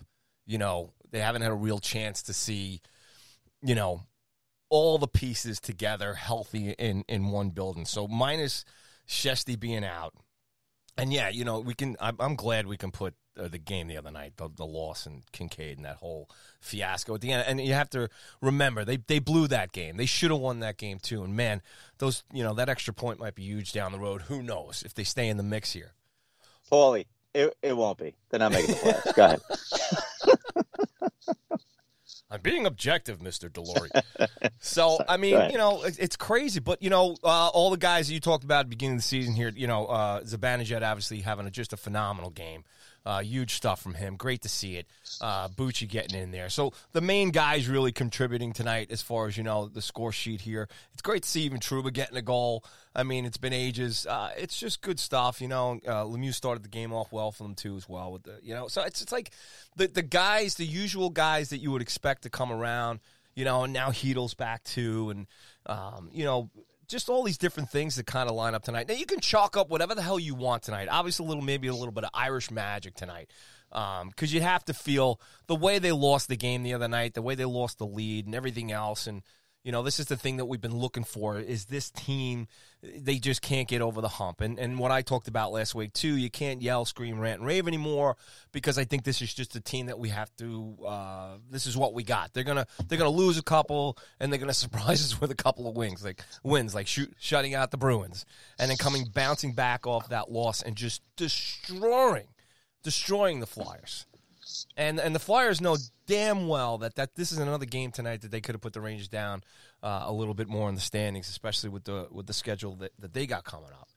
You 0.47 0.59
know, 0.59 0.93
they 1.11 1.21
haven't 1.21 1.43
had 1.43 1.51
a 1.51 1.55
real 1.57 1.81
chance 1.81 2.23
to 2.23 2.33
see, 2.33 2.81
you 3.63 3.75
know, 3.75 4.05
all 4.71 4.97
the 4.99 5.09
pieces 5.09 5.61
together 5.61 6.15
healthy 6.15 6.71
in 6.71 7.05
in 7.09 7.29
one 7.33 7.51
building. 7.51 7.85
So 7.85 8.07
minus 8.09 8.65
Shesty 9.08 9.58
being 9.58 9.85
out, 9.85 10.14
and 10.97 11.12
yeah, 11.12 11.29
you 11.29 11.44
know, 11.44 11.61
we 11.61 11.75
can. 11.75 11.97
I'm, 12.00 12.17
I'm 12.19 12.35
glad 12.35 12.67
we 12.67 12.76
can 12.76 12.91
put 12.91 13.14
uh, 13.38 13.49
the 13.49 13.58
game 13.58 13.88
the 13.88 13.97
other 13.97 14.11
night, 14.11 14.32
the, 14.37 14.49
the 14.55 14.67
loss 14.67 15.06
and 15.06 15.23
Kinkaid 15.32 15.76
and 15.76 15.85
that 15.85 15.97
whole 15.97 16.29
fiasco 16.61 17.14
at 17.14 17.20
the 17.20 17.32
end. 17.32 17.44
And 17.47 17.61
you 17.61 17.75
have 17.75 17.91
to 17.91 18.08
remember 18.41 18.85
they 18.85 18.97
they 18.97 19.19
blew 19.19 19.47
that 19.49 19.73
game. 19.73 19.97
They 19.97 20.06
should 20.06 20.31
have 20.31 20.41
won 20.41 20.61
that 20.61 20.76
game 20.79 20.99
too. 20.99 21.23
And 21.23 21.37
man, 21.37 21.62
those 21.99 22.25
you 22.32 22.43
know 22.43 22.55
that 22.55 22.69
extra 22.69 22.94
point 22.94 23.20
might 23.20 23.35
be 23.35 23.43
huge 23.43 23.73
down 23.73 23.93
the 23.93 23.99
road. 23.99 24.23
Who 24.23 24.43
knows 24.43 24.82
if 24.85 24.94
they 24.94 25.05
stay 25.05 25.29
in 25.29 25.37
the 25.37 25.43
mix 25.43 25.73
here? 25.73 25.93
Paulie, 26.70 27.06
it, 27.35 27.55
it 27.62 27.76
won't 27.76 27.99
be. 27.99 28.14
They're 28.31 28.41
not 28.41 28.53
making 28.53 28.75
the 28.75 28.81
playoffs. 28.81 29.14
Go 29.14 29.25
ahead. 29.25 29.41
I'm 32.31 32.40
being 32.40 32.67
objective, 32.67 33.23
Mister 33.23 33.49
Delory. 33.49 33.90
so 34.58 34.99
I 35.08 35.17
mean, 35.17 35.50
you 35.50 35.58
know, 35.58 35.82
it's 35.84 36.17
crazy, 36.17 36.61
but 36.61 36.82
you 36.82 36.90
know, 36.90 37.17
uh, 37.23 37.49
all 37.49 37.70
the 37.70 37.76
guys 37.76 38.08
that 38.08 38.14
you 38.14 38.20
talked 38.20 38.44
about 38.44 38.61
at 38.61 38.67
the 38.67 38.70
beginning 38.70 38.96
of 38.96 39.02
the 39.02 39.08
season 39.08 39.34
here, 39.34 39.52
you 39.55 39.67
know, 39.67 39.87
uh, 39.87 40.20
obviously 40.82 41.20
having 41.20 41.46
a, 41.46 41.50
just 41.50 41.73
a 41.73 41.76
phenomenal 41.76 42.31
game. 42.31 42.64
Uh, 43.06 43.20
huge 43.20 43.55
stuff 43.55 43.81
from 43.81 43.94
him. 43.94 44.17
Great 44.17 44.43
to 44.43 44.49
see 44.49 44.75
it. 44.75 44.87
Uh, 45.20 45.47
Bucci 45.47 45.88
getting 45.88 46.20
in 46.20 46.32
there. 46.32 46.49
So 46.49 46.73
the 46.93 47.00
main 47.00 47.31
guys 47.31 47.69
really 47.69 47.93
contributing 47.93 48.53
tonight, 48.53 48.88
as 48.91 49.00
far 49.00 49.29
as 49.29 49.37
you 49.37 49.44
know, 49.44 49.69
the 49.69 49.81
score 49.81 50.11
sheet 50.11 50.41
here. 50.41 50.69
It's 50.93 51.03
great 51.03 51.23
to 51.23 51.29
see 51.29 51.43
even 51.43 51.61
Trouba 51.61 51.93
getting 51.93 52.17
a 52.17 52.23
goal. 52.23 52.65
I 52.96 53.05
mean, 53.05 53.25
it's 53.25 53.36
been 53.36 53.53
ages. 53.53 54.06
Uh, 54.06 54.31
it's 54.36 54.58
just 54.58 54.82
good 54.82 54.98
stuff. 54.98 55.41
You 55.41 55.46
know, 55.46 55.79
uh, 55.86 56.03
Lemieux 56.03 56.34
started 56.34 56.65
the 56.65 56.69
game 56.69 56.93
off 56.93 57.13
well 57.13 57.31
for 57.31 57.44
them 57.44 57.55
too, 57.55 57.77
as 57.77 57.89
well. 57.89 58.10
With 58.10 58.25
the 58.25 58.41
you 58.43 58.55
know, 58.55 58.67
so 58.67 58.82
it's 58.82 59.01
it's 59.01 59.13
like 59.13 59.31
the 59.77 59.86
the 59.86 60.03
guys, 60.03 60.56
the 60.56 60.67
usual 60.67 61.10
guys 61.10 61.51
that 61.51 61.58
you 61.58 61.70
would 61.70 61.82
expect 61.82 62.22
to 62.22 62.31
come 62.31 62.51
around. 62.51 62.98
You 63.36 63.44
know, 63.44 63.65
and 63.65 63.72
now 63.72 63.91
Chytil's 63.91 64.34
back 64.34 64.65
too, 64.65 65.10
and 65.10 65.27
um, 65.67 66.08
you 66.13 66.25
know, 66.25 66.51
just 66.88 67.08
all 67.08 67.22
these 67.22 67.38
different 67.38 67.70
things 67.70 67.96
that 67.96 68.06
kind 68.06 68.28
of 68.28 68.36
line 68.36 68.55
up 68.55 68.62
tonight. 68.62 68.88
Now 68.88 68.94
you 68.94 69.06
can 69.06 69.20
chalk 69.20 69.56
up 69.56 69.70
whatever 69.70 69.94
the 69.94 70.02
hell 70.02 70.19
you 70.19 70.34
want 70.34 70.62
tonight. 70.62 70.88
Obviously, 70.90 71.24
a 71.24 71.28
little 71.28 71.43
maybe 71.43 71.69
a 71.69 71.74
little 71.74 71.93
bit 71.93 72.05
of 72.05 72.10
Irish 72.14 72.50
magic 72.50 72.94
tonight, 72.94 73.31
um, 73.72 74.08
because 74.08 74.32
you 74.32 74.40
have 74.40 74.64
to 74.66 74.74
feel 74.74 75.20
the 75.46 75.56
way 75.56 75.78
they 75.78 75.93
lost 75.93 76.28
the 76.28 76.36
game 76.36 76.62
the 76.62 76.74
other 76.74 76.88
night, 76.88 77.14
the 77.14 77.22
way 77.22 77.34
they 77.34 77.44
lost 77.44 77.78
the 77.78 77.86
lead, 77.86 78.26
and 78.26 78.34
everything 78.34 78.72
else, 78.72 79.06
and. 79.06 79.22
You 79.67 79.73
know, 79.73 79.82
this 79.82 79.99
is 79.99 80.06
the 80.06 80.17
thing 80.17 80.37
that 80.37 80.44
we've 80.44 80.61
been 80.61 80.77
looking 80.77 81.03
for 81.03 81.41
is 81.41 81.65
this 81.65 81.91
team 81.91 82.46
they 82.82 83.19
just 83.19 83.43
can't 83.43 83.67
get 83.67 83.82
over 83.82 84.01
the 84.01 84.06
hump. 84.06 84.41
And 84.41 84.61
and 84.61 84.79
what 84.79 84.93
I 84.93 85.03
talked 85.03 85.27
about 85.27 85.51
last 85.51 85.75
week 85.75 85.93
too, 85.93 86.15
you 86.15 86.31
can't 86.31 86.63
yell, 86.63 86.85
scream, 86.85 87.19
rant, 87.19 87.41
and 87.41 87.49
rave 87.49 87.67
anymore 87.67 88.17
because 88.53 88.79
I 88.79 88.85
think 88.85 89.03
this 89.03 89.20
is 89.20 89.35
just 89.35 89.56
a 89.56 89.61
team 89.61 89.87
that 89.87 89.99
we 89.99 90.11
have 90.11 90.31
to 90.37 90.77
uh, 90.87 91.29
this 91.51 91.67
is 91.67 91.77
what 91.77 91.94
we 91.94 92.05
got. 92.05 92.32
They're 92.32 92.44
gonna 92.44 92.69
they're 92.87 92.96
gonna 92.96 93.11
lose 93.11 93.39
a 93.39 93.43
couple 93.43 93.99
and 94.20 94.32
they're 94.32 94.39
gonna 94.39 94.55
surprise 94.67 95.05
us 95.05 95.20
with 95.20 95.32
a 95.32 95.35
couple 95.35 95.69
of 95.69 95.75
wins, 95.77 96.05
like 96.05 96.23
wins, 96.44 96.73
like 96.73 96.87
shoot, 96.87 97.13
shutting 97.19 97.56
out 97.56 97.73
the 97.73 97.77
Bruins, 97.77 98.25
and 98.61 98.70
then 98.70 98.77
coming 98.77 99.06
bouncing 99.13 99.53
back 99.53 99.85
off 99.85 100.11
that 100.11 100.31
loss 100.31 100.63
and 100.63 100.77
just 100.77 101.03
destroying 101.17 102.29
destroying 102.85 103.41
the 103.41 103.49
Flyers. 103.49 104.06
And 104.77 104.98
and 104.98 105.15
the 105.15 105.20
Flyers 105.20 105.60
know 105.60 105.77
damn 106.06 106.48
well 106.48 106.79
that, 106.79 106.94
that 106.96 107.15
this 107.17 107.32
is 107.32 107.39
another 107.39 107.67
game 107.67 107.91
tonight 107.91 108.22
that 108.22 108.31
they 108.31 108.41
could 108.41 108.55
have 108.55 108.63
put 108.63 108.72
the 108.72 108.81
Rangers 108.81 109.08
down 109.08 109.43
uh, 109.82 110.05
a 110.06 110.13
little 110.13 110.34
bit 110.34 110.48
more 110.48 110.69
in 110.69 110.75
the 110.75 110.81
standings, 110.81 111.29
especially 111.29 111.70
with 111.70 111.84
the 111.84 112.08
with 112.10 112.27
the 112.27 112.32
schedule 112.32 112.75
that, 112.77 112.93
that 112.98 113.13
they 113.13 113.27
got 113.27 113.44
coming 113.44 113.70
up. 113.72 113.89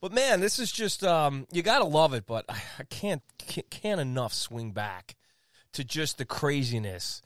But 0.00 0.12
man, 0.12 0.40
this 0.40 0.58
is 0.58 0.70
just 0.70 1.04
um, 1.04 1.46
you 1.50 1.62
gotta 1.62 1.84
love 1.84 2.12
it. 2.14 2.26
But 2.26 2.44
I, 2.48 2.84
can't 2.90 3.22
can't 3.70 4.00
enough 4.00 4.34
swing 4.34 4.72
back 4.72 5.16
to 5.72 5.84
just 5.84 6.18
the 6.18 6.24
craziness 6.24 7.22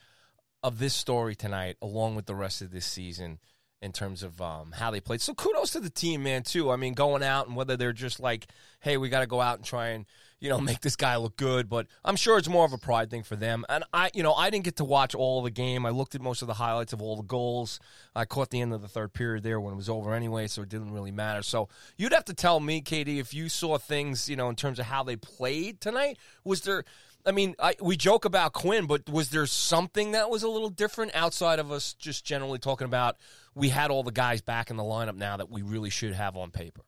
of 0.63 0.79
this 0.79 0.95
story 0.95 1.35
tonight, 1.35 1.77
along 1.83 2.15
with 2.17 2.27
the 2.27 2.35
rest 2.35 2.63
of 2.63 2.71
this 2.71 2.87
season, 2.87 3.39
in 3.83 3.93
terms 3.93 4.23
of 4.23 4.41
um, 4.41 4.73
how 4.73 4.91
they 4.91 5.01
played. 5.01 5.21
So 5.21 5.35
kudos 5.35 5.71
to 5.73 5.81
the 5.81 5.91
team, 5.91 6.23
man, 6.23 6.43
too. 6.43 6.71
I 6.71 6.77
mean, 6.77 6.95
going 6.95 7.23
out 7.23 7.47
and 7.47 7.57
whether 7.57 7.77
they're 7.77 7.93
just 7.93 8.21
like, 8.21 8.47
hey, 8.81 8.97
we 8.97 9.09
got 9.09 9.21
to 9.21 9.27
go 9.27 9.41
out 9.41 9.57
and 9.57 9.65
try 9.65 9.89
and 9.89 10.07
you 10.41 10.49
know 10.49 10.61
make 10.61 10.81
this 10.81 10.97
guy 10.97 11.17
look 11.17 11.37
good, 11.37 11.69
but 11.69 11.87
I'm 12.05 12.17
sure 12.17 12.39
it's 12.39 12.49
more 12.49 12.65
of 12.65 12.73
a 12.73 12.79
pride 12.79 13.11
thing 13.11 13.23
for 13.23 13.37
them. 13.37 13.65
And 13.69 13.85
I, 13.93 14.11
you 14.15 14.23
know, 14.23 14.35
I 14.35 14.51
didn't 14.51 14.65
get 14.65 14.77
to 14.77 14.85
watch 14.85 15.15
all 15.15 15.43
the 15.43 15.51
game. 15.51 15.87
I 15.87 15.91
looked 15.91 16.15
at 16.15 16.21
most 16.21 16.43
of 16.43 16.49
the 16.49 16.55
highlights 16.55 16.93
of 16.93 17.01
all 17.01 17.17
the 17.17 17.23
goals. 17.23 17.79
I 18.15 18.25
caught 18.25 18.51
the 18.51 18.61
end 18.61 18.73
of 18.73 18.83
the 18.83 18.89
third 18.89 19.13
period 19.13 19.45
there 19.45 19.61
when 19.61 19.75
it 19.75 19.77
was 19.77 19.89
over 19.89 20.15
anyway, 20.15 20.47
so 20.47 20.63
it 20.63 20.69
didn't 20.69 20.93
really 20.93 21.13
matter. 21.13 21.43
So 21.43 21.69
you'd 21.97 22.13
have 22.13 22.25
to 22.27 22.35
tell 22.35 22.61
me, 22.61 22.83
KD, 22.83 23.19
if 23.19 23.33
you 23.33 23.49
saw 23.49 23.79
things, 23.79 24.29
you 24.29 24.37
know, 24.37 24.49
in 24.49 24.57
terms 24.57 24.79
of 24.79 24.87
how 24.87 25.03
they 25.03 25.17
played 25.17 25.81
tonight. 25.81 26.19
Was 26.45 26.63
there? 26.63 26.85
I 27.27 27.33
mean, 27.33 27.55
I, 27.59 27.75
we 27.83 27.99
joke 27.99 28.25
about 28.25 28.55
Quinn, 28.55 28.87
but 28.87 29.09
was 29.09 29.29
there 29.29 29.45
something 29.45 30.13
that 30.13 30.31
was 30.31 30.43
a 30.43 30.49
little 30.49 30.71
different 30.71 31.15
outside 31.15 31.59
of 31.59 31.71
us 31.71 31.93
just 31.93 32.25
generally 32.25 32.59
talking 32.59 32.87
about 32.87 33.19
we 33.61 33.69
had 33.69 33.91
all 33.91 34.03
the 34.03 34.11
guys 34.11 34.41
back 34.41 34.71
in 34.71 34.77
the 34.77 34.83
lineup 34.83 35.17
now 35.17 35.37
that 35.37 35.51
we 35.51 35.63
really 35.63 35.91
should 35.91 36.15
have 36.15 36.37
on 36.37 36.51
paper? 36.51 36.83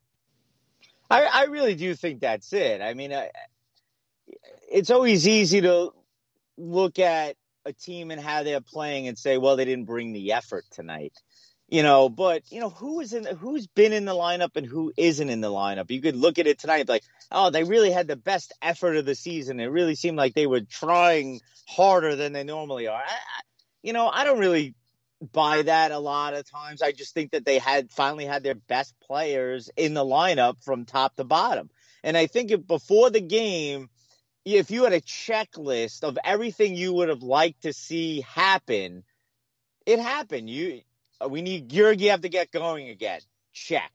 I, 1.11 1.25
I 1.25 1.45
really 1.45 1.75
do 1.75 1.95
think 1.95 2.21
that's 2.21 2.53
it. 2.53 2.81
I 2.81 2.95
mean, 2.95 3.13
I, 3.13 3.31
it's 4.71 4.91
always 4.91 5.29
easy 5.29 5.61
to 5.61 5.93
look 6.57 6.99
at 6.99 7.37
a 7.65 7.73
team 7.73 8.11
and 8.11 8.21
how 8.21 8.43
they're 8.43 8.61
playing 8.61 9.07
and 9.07 9.19
say, 9.19 9.39
well, 9.39 9.57
they 9.57 9.65
didn't 9.65 9.85
bring 9.85 10.13
the 10.13 10.33
effort 10.33 10.65
tonight 10.71 11.13
you 11.73 11.83
know, 11.83 12.11
but 12.11 12.43
you 12.53 12.61
know 12.61 12.69
who 12.69 13.01
is 13.01 13.15
in 13.15 13.25
who's 13.25 13.67
been 13.67 13.95
in 13.95 14.05
the 14.05 14.13
lineup 14.13 14.57
and 14.57 14.67
who 14.67 14.93
isn't 14.95 15.31
in 15.31 15.41
the 15.41 15.49
lineup. 15.49 15.91
You 15.91 16.03
could 16.03 16.17
look 16.17 16.39
at 16.39 16.47
it 16.47 16.59
tonight, 16.59 16.87
like, 16.87 17.03
oh, 17.31 17.49
they 17.49 17.65
really 17.65 17.91
had 17.91 18.07
the 18.07 18.15
best 18.15 18.53
effort 18.61 18.97
of 18.97 19.07
the 19.07 19.15
season. 19.15 19.59
It 19.59 19.69
really 19.69 19.95
seemed 19.95 20.19
like 20.19 20.35
they 20.35 20.47
were 20.47 20.61
trying 20.61 21.41
harder 21.67 22.15
than 22.15 22.35
they 22.35 22.45
normally 22.45 22.89
are. 22.89 23.03
I, 23.03 23.17
you 23.83 23.95
know, 23.95 24.07
I 24.07 24.25
don't 24.25 24.39
really 24.39 24.75
buy 25.31 25.63
that 25.63 25.93
a 25.93 25.99
lot 25.99 26.35
of 26.35 26.51
times. 26.51 26.83
I 26.83 26.93
just 26.93 27.15
think 27.15 27.33
that 27.33 27.45
they 27.45 27.59
had 27.59 27.91
finally 27.91 28.25
had 28.25 28.43
their 28.43 28.55
best 28.55 28.95
players 29.01 29.71
in 29.77 29.95
the 29.95 30.05
lineup 30.05 30.63
from 30.63 30.85
top 30.85 31.17
to 31.17 31.25
bottom. 31.25 31.71
And 32.03 32.17
I 32.17 32.27
think 32.27 32.51
if 32.51 32.67
before 32.67 33.11
the 33.11 33.21
game, 33.21 33.89
if 34.45 34.71
you 34.71 34.85
had 34.85 34.93
a 34.93 35.01
checklist 35.01 36.03
of 36.03 36.19
everything 36.25 36.75
you 36.75 36.93
would 36.95 37.09
have 37.09 37.23
liked 37.23 37.63
to 37.63 37.73
see 37.73 38.23
happen, 38.23 39.05
it 39.87 39.99
happened. 39.99 40.51
You 40.51 40.81
we 41.29 41.43
need 41.43 41.69
Georgiev 41.69 42.23
to 42.23 42.29
get 42.29 42.51
going 42.51 42.89
again. 42.89 43.21
Check. 43.53 43.93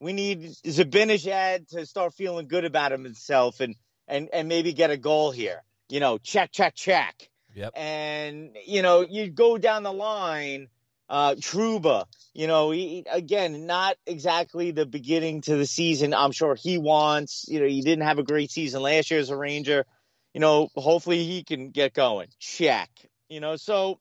We 0.00 0.12
need 0.12 0.42
Zibanejad 0.42 1.68
to 1.68 1.86
start 1.86 2.12
feeling 2.14 2.48
good 2.48 2.64
about 2.64 2.92
himself 2.92 3.60
and 3.60 3.76
and 4.06 4.28
and 4.32 4.48
maybe 4.48 4.72
get 4.72 4.90
a 4.90 4.96
goal 4.96 5.30
here. 5.30 5.62
You 5.88 6.00
know, 6.00 6.18
check, 6.18 6.52
check, 6.52 6.74
check. 6.74 7.30
Yep. 7.56 7.72
And 7.74 8.56
you 8.66 8.82
know, 8.82 9.00
you 9.00 9.30
go 9.30 9.58
down 9.58 9.82
the 9.82 9.92
line. 9.92 10.68
Uh, 11.08 11.36
Trouba, 11.36 12.06
you 12.34 12.48
know, 12.48 12.72
he, 12.72 13.04
again, 13.08 13.66
not 13.66 13.96
exactly 14.06 14.72
the 14.72 14.84
beginning 14.84 15.40
to 15.42 15.54
the 15.56 15.64
season. 15.64 16.12
I'm 16.12 16.32
sure 16.32 16.56
he 16.56 16.78
wants. 16.78 17.44
You 17.46 17.60
know, 17.60 17.66
he 17.66 17.80
didn't 17.80 18.04
have 18.04 18.18
a 18.18 18.24
great 18.24 18.50
season 18.50 18.82
last 18.82 19.12
year 19.12 19.20
as 19.20 19.30
a 19.30 19.36
Ranger. 19.36 19.86
You 20.34 20.40
know, 20.40 20.68
hopefully 20.74 21.22
he 21.22 21.44
can 21.44 21.70
get 21.70 21.94
going. 21.94 22.26
Check. 22.40 22.90
You 23.28 23.38
know, 23.38 23.54
so 23.54 24.00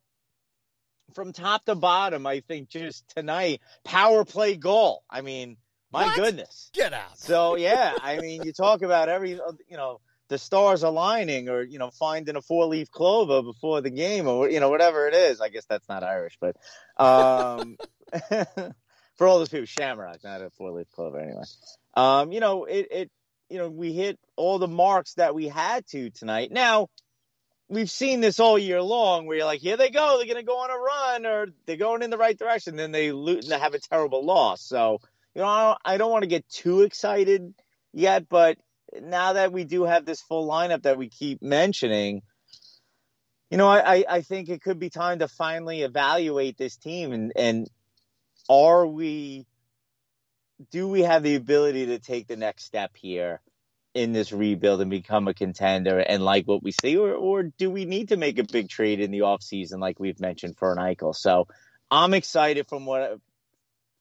from 1.14 1.32
top 1.32 1.66
to 1.66 1.76
bottom, 1.76 2.26
I 2.26 2.40
think 2.40 2.70
just 2.70 3.08
tonight, 3.16 3.62
power 3.84 4.26
play 4.26 4.56
goal. 4.56 5.04
I 5.08 5.22
mean, 5.22 5.58
my 5.92 6.06
what? 6.08 6.16
goodness. 6.16 6.72
Get 6.74 6.92
out. 6.92 7.20
So, 7.20 7.56
yeah, 7.56 7.94
I 8.02 8.18
mean, 8.18 8.44
you 8.44 8.52
talk 8.52 8.82
about 8.82 9.10
every, 9.10 9.32
you 9.32 9.78
know, 9.78 10.02
the 10.28 10.38
stars 10.38 10.84
aligning 10.84 11.50
or, 11.50 11.62
you 11.62 11.80
know, 11.80 11.92
finding 11.92 12.36
a 12.36 12.42
four 12.42 12.66
leaf 12.66 12.90
clover 12.90 13.42
before 13.44 13.82
the 13.82 13.90
game 13.90 14.28
or, 14.28 14.50
you 14.50 14.60
know, 14.60 14.70
whatever 14.70 15.08
it 15.08 15.14
is. 15.14 15.42
I 15.42 15.50
guess 15.50 15.66
that's 15.66 15.88
not 15.88 16.04
Irish, 16.04 16.38
but 16.40 16.56
um, 16.98 17.78
for 19.16 19.28
all 19.28 19.40
those 19.40 19.50
people, 19.50 19.66
shamrock, 19.66 20.24
not 20.24 20.42
a 20.42 20.50
four 20.52 20.72
leaf 20.72 20.88
clover 20.92 21.20
anyway. 21.20 21.44
Um, 21.94 22.32
you 22.32 22.40
know, 22.40 22.66
it, 22.66 22.88
it, 22.92 23.12
you 23.50 23.58
know, 23.60 23.70
we 23.70 23.94
hit 23.94 24.20
all 24.36 24.58
the 24.58 24.68
marks 24.68 25.14
that 25.16 25.36
we 25.36 25.48
had 25.48 25.86
to 25.88 26.10
tonight. 26.10 26.52
Now, 26.52 26.90
we've 27.70 27.92
seen 27.92 28.22
this 28.22 28.40
all 28.40 28.58
year 28.58 28.82
long 28.82 29.26
where 29.26 29.38
you're 29.38 29.46
like, 29.46 29.62
here 29.62 29.78
they 29.78 29.90
go, 29.90 30.18
they're 30.18 30.28
going 30.28 30.38
to 30.38 30.44
go 30.44 30.60
on 30.60 30.72
a 30.72 30.78
run 30.78 31.26
or 31.26 31.48
they're 31.66 31.78
going 31.78 32.02
in 32.02 32.10
the 32.10 32.18
right 32.18 32.38
direction. 32.38 32.76
Then 32.76 32.92
they 32.92 33.12
loot 33.12 33.44
and 33.44 33.52
they 33.52 33.60
have 33.60 33.74
a 33.74 33.80
terrible 33.80 34.26
loss. 34.26 34.62
So, 34.62 35.00
you 35.34 35.42
know, 35.42 35.48
I 35.48 35.64
don't, 35.64 35.80
I 35.86 35.98
don't 35.98 36.12
want 36.12 36.24
to 36.24 36.28
get 36.30 36.48
too 36.50 36.82
excited 36.82 37.54
yet, 37.94 38.28
but 38.30 38.58
now 39.02 39.34
that 39.34 39.52
we 39.52 39.64
do 39.64 39.84
have 39.84 40.06
this 40.06 40.22
full 40.22 40.48
lineup 40.48 40.84
that 40.84 40.98
we 40.98 41.10
keep 41.10 41.42
mentioning, 41.42 42.22
you 43.50 43.58
know, 43.58 43.68
I, 43.68 44.04
I 44.08 44.22
think 44.22 44.50
it 44.50 44.62
could 44.62 44.80
be 44.80 44.90
time 44.90 45.20
to 45.20 45.28
finally 45.28 45.82
evaluate 45.82 46.58
this 46.58 46.78
team 46.78 47.12
and, 47.12 47.32
and 47.36 47.70
are 48.50 48.86
we, 48.86 49.46
do 50.72 50.88
we 50.88 51.02
have 51.02 51.24
the 51.24 51.36
ability 51.36 51.88
to 51.88 52.00
take 52.00 52.28
the 52.28 52.38
next 52.38 52.66
step 52.66 52.92
here? 52.96 53.42
in 53.96 54.12
this 54.12 54.34
rebuild 54.34 54.82
and 54.82 54.92
become 54.92 55.30
a 55.30 55.34
contender 55.34 56.00
and 56.00 56.24
like 56.24 56.46
what 56.46 56.62
we 56.62 56.72
see 56.72 56.98
or, 56.98 57.14
or 57.14 57.44
do 57.44 57.72
we 57.72 57.86
need 57.86 58.10
to 58.10 58.18
make 58.18 58.38
a 58.38 58.44
big 58.44 58.68
trade 58.68 59.00
in 59.00 59.10
the 59.10 59.20
offseason 59.20 59.80
like 59.80 60.02
we've 60.02 60.20
mentioned 60.20 60.58
for 60.58 60.74
an 60.74 60.78
Eichel? 60.78 61.16
So 61.16 61.48
I'm 61.90 62.14
excited 62.14 62.68
from 62.68 62.86
what 62.86 63.20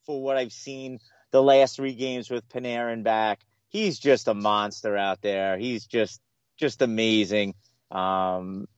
for 0.04 0.20
what 0.20 0.36
I've 0.36 0.52
seen 0.52 0.98
the 1.30 1.42
last 1.42 1.76
three 1.76 1.94
games 1.94 2.28
with 2.28 2.48
Panarin 2.48 3.04
back. 3.04 3.40
He's 3.74 3.98
just 3.98 4.28
a 4.28 4.34
monster 4.34 4.96
out 4.96 5.20
there. 5.20 5.58
He's 5.58 5.84
just 5.84 6.20
just 6.56 6.80
amazing. 6.80 7.54
Um, 7.90 8.68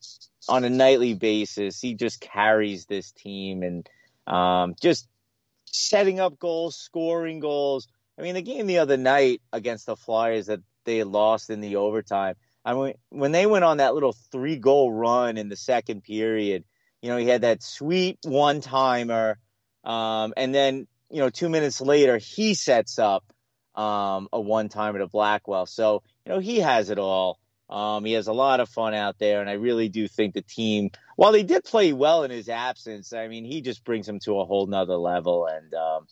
on 0.49 0.65
a 0.65 0.71
nightly 0.71 1.13
basis, 1.13 1.79
he 1.79 1.93
just 1.93 2.19
carries 2.19 2.87
this 2.87 3.13
team 3.13 3.63
and 3.63 3.87
um, 4.27 4.75
just 4.81 5.07
setting 5.67 6.19
up 6.19 6.39
goals, 6.39 6.77
scoring 6.77 7.41
goals. 7.41 7.89
I 8.19 8.23
mean, 8.23 8.37
the 8.37 8.41
game 8.41 8.67
the 8.67 8.79
other 8.79 8.97
night 8.97 9.43
against 9.53 9.85
the 9.85 9.97
Flyers 9.97 10.47
that 10.47 10.61
they 10.87 11.05
lost 11.05 11.51
in 11.51 11.61
the 11.61 11.77
overtime. 11.77 12.37
I 12.65 12.73
mean, 12.73 12.95
when 13.11 13.33
they 13.33 13.45
went 13.45 13.67
on 13.67 13.77
that 13.77 13.93
little 13.93 14.17
three 14.33 14.57
goal 14.57 14.91
run 14.91 15.37
in 15.37 15.51
the 15.51 15.57
second 15.57 16.05
period, 16.05 16.65
you 17.03 17.11
know, 17.11 17.19
he 17.19 17.29
had 17.29 17.43
that 17.43 17.63
sweet 17.63 18.17
one 18.23 18.63
timer. 18.63 19.39
Um, 19.85 20.33
and 20.39 20.55
then, 20.55 20.87
you 21.11 21.19
know, 21.19 21.29
two 21.29 21.51
minutes 21.51 21.83
later, 21.83 22.17
he 22.17 22.55
sets 22.55 22.99
up 22.99 23.31
um, 23.77 24.29
a 24.33 24.41
one 24.41 24.69
timer 24.69 24.99
to 24.99 25.07
Blackwell. 25.07 25.67
So, 25.67 26.03
you 26.25 26.33
know, 26.33 26.39
he 26.39 26.61
has 26.61 26.91
it 26.91 26.99
all. 26.99 27.39
Um, 27.69 28.05
he 28.05 28.13
has 28.13 28.29
a 28.29 28.33
lot 28.33 28.61
of 28.61 28.69
fun 28.69 28.95
out 28.95 29.19
there. 29.19 29.41
And 29.41 29.51
I 29.51 29.55
really 29.55 29.89
do 29.89 30.09
think 30.09 30.35
the 30.35 30.43
team, 30.43 30.91
while 31.17 31.33
they 31.33 31.43
did 31.43 31.65
play 31.65 31.93
well 31.93 32.23
in 32.25 32.31
his 32.31 32.49
absence, 32.49 33.13
I 33.13 33.29
mean, 33.29 33.45
he 33.45 33.61
just 33.61 33.85
brings 33.85 34.07
them 34.07 34.21
to 34.21 34.41
a 34.41 34.45
whole 34.45 34.67
nother 34.67 34.97
level. 34.97 35.47
And, 35.47 35.75
um, 35.75 36.07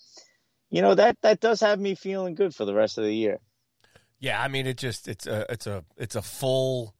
you 0.70 0.82
know, 0.82 0.94
that, 0.94 1.16
that 1.22 1.40
does 1.40 1.60
have 1.60 1.78
me 1.80 1.94
feeling 1.94 2.34
good 2.34 2.54
for 2.54 2.64
the 2.64 2.74
rest 2.74 2.98
of 2.98 3.04
the 3.04 3.14
year. 3.14 3.38
Yeah, 4.24 4.40
I 4.40 4.48
mean 4.48 4.66
it 4.66 4.78
just 4.78 5.06
it's 5.06 5.26
a 5.26 5.44
it's 5.52 5.66
a 5.66 5.84
it's 5.98 6.16
a 6.16 6.22
full 6.22 6.94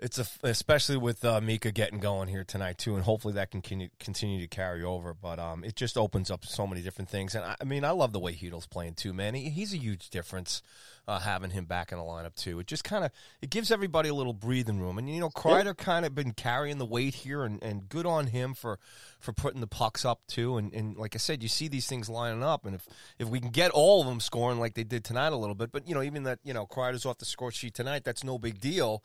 it's 0.00 0.18
a 0.18 0.26
especially 0.42 0.96
with 0.96 1.24
uh, 1.24 1.40
Mika 1.40 1.70
getting 1.70 2.00
going 2.00 2.28
here 2.28 2.42
tonight 2.42 2.78
too, 2.78 2.94
and 2.94 3.04
hopefully 3.04 3.34
that 3.34 3.50
can 3.50 3.60
continue, 3.60 4.40
to 4.40 4.46
carry 4.46 4.82
over. 4.82 5.12
But 5.14 5.38
um, 5.38 5.62
it 5.62 5.76
just 5.76 5.98
opens 5.98 6.30
up 6.30 6.44
so 6.44 6.66
many 6.66 6.80
different 6.80 7.10
things, 7.10 7.34
and 7.34 7.44
I, 7.44 7.56
I 7.60 7.64
mean 7.64 7.84
I 7.84 7.90
love 7.90 8.12
the 8.12 8.18
way 8.18 8.32
Chytil's 8.32 8.66
playing 8.66 8.94
too, 8.94 9.12
man. 9.12 9.34
He, 9.34 9.50
he's 9.50 9.74
a 9.74 9.76
huge 9.76 10.08
difference 10.08 10.62
uh, 11.06 11.18
having 11.18 11.50
him 11.50 11.66
back 11.66 11.92
in 11.92 11.98
the 11.98 12.04
lineup 12.04 12.34
too. 12.34 12.58
It 12.60 12.66
just 12.66 12.82
kind 12.82 13.04
of 13.04 13.10
it 13.42 13.50
gives 13.50 13.70
everybody 13.70 14.08
a 14.08 14.14
little 14.14 14.32
breathing 14.32 14.80
room, 14.80 14.96
and 14.96 15.12
you 15.12 15.20
know 15.20 15.28
Kreider 15.28 15.76
kind 15.76 16.06
of 16.06 16.14
been 16.14 16.32
carrying 16.32 16.78
the 16.78 16.86
weight 16.86 17.14
here, 17.14 17.44
and, 17.44 17.62
and 17.62 17.88
good 17.88 18.06
on 18.06 18.28
him 18.28 18.54
for 18.54 18.78
for 19.18 19.34
putting 19.34 19.60
the 19.60 19.66
pucks 19.66 20.04
up 20.04 20.22
too. 20.26 20.56
And, 20.56 20.72
and 20.72 20.96
like 20.96 21.14
I 21.14 21.18
said, 21.18 21.42
you 21.42 21.48
see 21.48 21.68
these 21.68 21.86
things 21.86 22.08
lining 22.08 22.42
up, 22.42 22.64
and 22.64 22.74
if 22.74 22.88
if 23.18 23.28
we 23.28 23.38
can 23.38 23.50
get 23.50 23.70
all 23.70 24.00
of 24.00 24.06
them 24.06 24.20
scoring 24.20 24.58
like 24.58 24.74
they 24.74 24.84
did 24.84 25.04
tonight 25.04 25.32
a 25.32 25.36
little 25.36 25.54
bit, 25.54 25.72
but 25.72 25.86
you 25.86 25.94
know 25.94 26.02
even 26.02 26.22
that 26.22 26.38
you 26.42 26.54
know 26.54 26.66
Kreider's 26.66 27.04
off 27.04 27.18
the 27.18 27.26
score 27.26 27.50
sheet 27.52 27.74
tonight, 27.74 28.02
that's 28.04 28.24
no 28.24 28.38
big 28.38 28.60
deal 28.60 29.02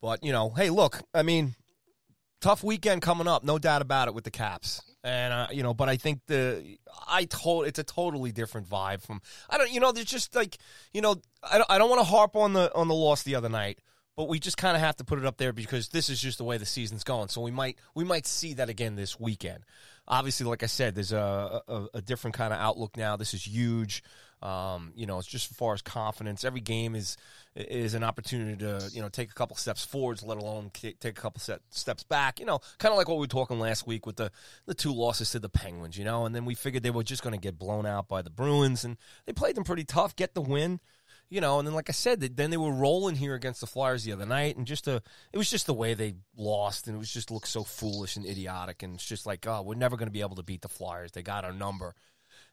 but, 0.00 0.22
you 0.24 0.32
know, 0.32 0.50
hey, 0.50 0.70
look, 0.70 1.02
I 1.14 1.22
mean, 1.22 1.54
tough 2.40 2.62
weekend 2.62 3.02
coming 3.02 3.26
up, 3.26 3.44
no 3.44 3.58
doubt 3.58 3.82
about 3.82 4.08
it 4.08 4.14
with 4.14 4.24
the 4.24 4.30
Caps. 4.30 4.82
And 5.06 5.32
uh, 5.32 5.46
you 5.52 5.62
know, 5.62 5.72
but 5.72 5.88
I 5.88 5.98
think 5.98 6.20
the 6.26 6.78
I 7.08 7.26
told 7.26 7.66
it's 7.66 7.78
a 7.78 7.84
totally 7.84 8.32
different 8.32 8.68
vibe 8.68 9.02
from 9.02 9.20
I 9.48 9.56
don't 9.56 9.70
you 9.70 9.78
know 9.78 9.92
there's 9.92 10.06
just 10.06 10.34
like 10.34 10.58
you 10.92 11.00
know 11.00 11.22
I 11.44 11.58
don't, 11.58 11.70
I 11.70 11.78
don't 11.78 11.88
want 11.88 12.00
to 12.00 12.04
harp 12.04 12.34
on 12.34 12.54
the 12.54 12.74
on 12.74 12.88
the 12.88 12.94
loss 12.94 13.22
the 13.22 13.36
other 13.36 13.48
night, 13.48 13.78
but 14.16 14.28
we 14.28 14.40
just 14.40 14.56
kind 14.56 14.76
of 14.76 14.82
have 14.82 14.96
to 14.96 15.04
put 15.04 15.20
it 15.20 15.24
up 15.24 15.36
there 15.36 15.52
because 15.52 15.90
this 15.90 16.10
is 16.10 16.20
just 16.20 16.38
the 16.38 16.44
way 16.44 16.58
the 16.58 16.66
season's 16.66 17.04
going. 17.04 17.28
So 17.28 17.40
we 17.40 17.52
might 17.52 17.78
we 17.94 18.02
might 18.02 18.26
see 18.26 18.54
that 18.54 18.68
again 18.68 18.96
this 18.96 19.20
weekend. 19.20 19.62
Obviously, 20.08 20.46
like 20.46 20.64
I 20.64 20.66
said, 20.66 20.96
there's 20.96 21.12
a 21.12 21.62
a, 21.68 21.86
a 21.94 22.02
different 22.02 22.34
kind 22.34 22.52
of 22.52 22.58
outlook 22.58 22.96
now. 22.96 23.16
This 23.16 23.32
is 23.32 23.46
huge. 23.46 24.02
Um, 24.42 24.92
you 24.94 25.06
know, 25.06 25.18
it's 25.18 25.26
just 25.26 25.50
as 25.50 25.56
far 25.56 25.72
as 25.72 25.82
confidence. 25.82 26.44
Every 26.44 26.60
game 26.60 26.94
is 26.94 27.16
is 27.54 27.94
an 27.94 28.04
opportunity 28.04 28.56
to 28.58 28.90
you 28.92 29.00
know 29.00 29.08
take 29.08 29.30
a 29.30 29.34
couple 29.34 29.56
steps 29.56 29.84
forwards, 29.84 30.22
let 30.22 30.36
alone 30.38 30.70
take 30.74 31.04
a 31.04 31.12
couple 31.12 31.40
set, 31.40 31.60
steps 31.70 32.02
back. 32.02 32.38
You 32.38 32.46
know, 32.46 32.60
kind 32.78 32.92
of 32.92 32.98
like 32.98 33.08
what 33.08 33.16
we 33.16 33.22
were 33.22 33.28
talking 33.28 33.58
last 33.58 33.86
week 33.86 34.06
with 34.06 34.16
the 34.16 34.30
the 34.66 34.74
two 34.74 34.92
losses 34.92 35.30
to 35.30 35.38
the 35.38 35.48
Penguins. 35.48 35.96
You 35.96 36.04
know, 36.04 36.26
and 36.26 36.34
then 36.34 36.44
we 36.44 36.54
figured 36.54 36.82
they 36.82 36.90
were 36.90 37.02
just 37.02 37.22
going 37.22 37.34
to 37.34 37.40
get 37.40 37.58
blown 37.58 37.86
out 37.86 38.08
by 38.08 38.20
the 38.22 38.30
Bruins, 38.30 38.84
and 38.84 38.98
they 39.24 39.32
played 39.32 39.56
them 39.56 39.64
pretty 39.64 39.84
tough, 39.84 40.14
get 40.14 40.34
the 40.34 40.42
win. 40.42 40.80
you 41.28 41.40
know, 41.40 41.58
and 41.58 41.66
then 41.66 41.74
like 41.74 41.88
I 41.88 41.92
said, 41.92 42.20
then 42.20 42.50
they 42.50 42.56
were 42.56 42.72
rolling 42.72 43.16
here 43.16 43.34
against 43.34 43.60
the 43.60 43.66
Flyers 43.66 44.04
the 44.04 44.12
other 44.12 44.26
night, 44.26 44.56
and 44.56 44.66
just 44.66 44.86
a, 44.86 45.02
it 45.32 45.38
was 45.38 45.50
just 45.50 45.66
the 45.66 45.74
way 45.74 45.94
they 45.94 46.14
lost, 46.36 46.86
and 46.86 46.94
it 46.94 46.98
was 46.98 47.12
just 47.12 47.30
looked 47.30 47.48
so 47.48 47.64
foolish 47.64 48.16
and 48.16 48.24
idiotic, 48.26 48.82
and 48.82 48.94
it's 48.94 49.04
just 49.06 49.26
like, 49.26 49.46
oh, 49.46 49.62
we're 49.62 49.74
never 49.74 49.96
going 49.96 50.06
to 50.08 50.12
be 50.12 50.20
able 50.20 50.36
to 50.36 50.42
beat 50.42 50.62
the 50.62 50.68
Flyers. 50.68 51.12
They 51.12 51.22
got 51.22 51.44
our 51.44 51.52
number, 51.52 51.94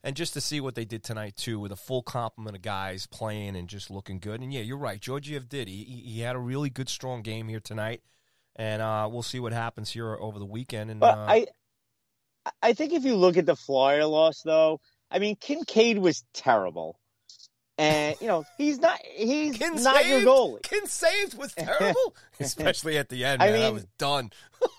and 0.04 0.16
just 0.16 0.34
to 0.34 0.42
see 0.42 0.60
what 0.60 0.76
they 0.76 0.86
did 0.86 1.04
tonight 1.04 1.36
too, 1.38 1.60
with 1.60 1.72
a 1.72 1.76
full 1.78 2.04
complement 2.04 2.56
of 2.58 2.62
guys 2.62 3.06
playing 3.08 3.56
and 3.56 3.68
just 3.70 3.90
looking 3.90 4.20
good, 4.20 4.42
and 4.42 4.54
yeah, 4.54 4.62
you're 4.62 4.78
right, 4.78 5.00
Georgiev 5.00 5.48
did. 5.50 5.68
He 5.68 5.84
he 5.84 6.20
had 6.22 6.36
a 6.36 6.40
really 6.40 6.70
good, 6.70 6.90
strong 6.90 7.22
game 7.22 7.48
here 7.48 7.60
tonight, 7.60 8.02
and 8.56 8.82
uh, 8.82 9.08
we'll 9.12 9.24
see 9.24 9.40
what 9.40 9.54
happens 9.54 9.92
here 9.92 10.16
over 10.20 10.40
the 10.40 10.46
weekend. 10.46 10.92
And 10.92 11.00
But 11.00 11.18
uh, 11.18 11.26
I, 11.28 11.48
I 12.62 12.74
think 12.74 12.94
if 12.94 13.04
you 13.06 13.16
look 13.16 13.38
at 13.38 13.46
the 13.46 13.56
Flyer 13.56 14.06
loss, 14.06 14.42
though, 14.42 14.82
I 15.10 15.20
mean 15.20 15.36
Kinkaid 15.38 16.00
was 16.00 16.24
terrible, 16.34 17.00
and 17.78 18.16
you 18.20 18.28
know 18.28 18.44
he's 18.58 18.80
not 18.80 19.00
he's 19.16 19.58
Kin 19.58 19.76
not 19.84 20.06
your 20.06 20.20
saved- 20.20 20.28
goalie. 20.28 20.62
Kin 20.64 20.86
saved 20.88 21.38
was 21.38 21.54
terrible, 21.58 22.16
especially 22.40 22.98
at 22.98 23.10
the 23.10 23.24
end. 23.24 23.42
I 23.42 23.48
Man, 23.52 23.56
I 23.56 23.66
mean- 23.66 23.74
was 23.76 23.86
done. 23.98 24.32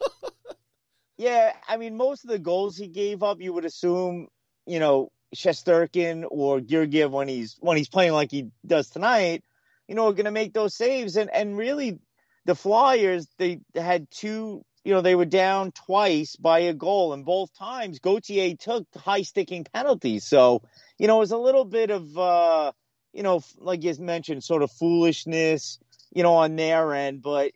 Yeah, 1.17 1.53
I 1.69 1.77
mean 1.77 1.97
most 1.97 2.25
of 2.25 2.31
the 2.31 2.39
goals 2.41 2.77
he 2.77 2.89
gave 2.89 3.23
up, 3.23 3.41
you 3.41 3.53
would 3.53 3.65
assume, 3.65 4.27
you 4.67 4.81
know, 4.81 5.13
Shesterkin 5.35 6.25
or 6.29 6.61
Georgiev 6.61 7.13
when 7.13 7.29
he's 7.29 7.57
when 7.61 7.77
he's 7.77 7.89
playing 7.89 8.13
like 8.13 8.31
he 8.31 8.51
does 8.67 8.91
tonight, 8.91 9.45
you 9.89 9.95
know, 9.95 10.09
are 10.09 10.13
going 10.13 10.25
to 10.25 10.31
make 10.31 10.53
those 10.53 10.75
saves. 10.75 11.17
And 11.17 11.31
and 11.31 11.57
really, 11.57 11.99
the 12.45 12.55
Flyers 12.55 13.27
they 13.39 13.61
had 13.75 14.11
two. 14.11 14.65
You 14.87 14.93
know, 14.93 15.01
they 15.01 15.15
were 15.15 15.25
down 15.25 15.73
twice 15.73 16.37
by 16.37 16.59
a 16.59 16.75
goal, 16.75 17.15
and 17.15 17.25
both 17.25 17.55
times 17.55 18.01
Gauthier 18.01 18.55
took 18.55 18.87
high 18.95 19.23
sticking 19.23 19.65
penalties. 19.65 20.25
So, 20.25 20.61
you 20.99 21.07
know, 21.07 21.17
it 21.17 21.21
was 21.21 21.33
a 21.33 21.39
little 21.39 21.65
bit 21.65 21.91
of, 21.91 22.19
uh, 22.19 22.73
you 23.15 23.23
know, 23.23 23.41
like 23.57 23.83
you 23.83 23.95
mentioned, 23.99 24.45
sort 24.45 24.63
of 24.63 24.71
foolishness, 24.71 25.79
you 26.13 26.23
know, 26.23 26.35
on 26.35 26.57
their 26.57 26.93
end. 26.93 27.23
But 27.23 27.53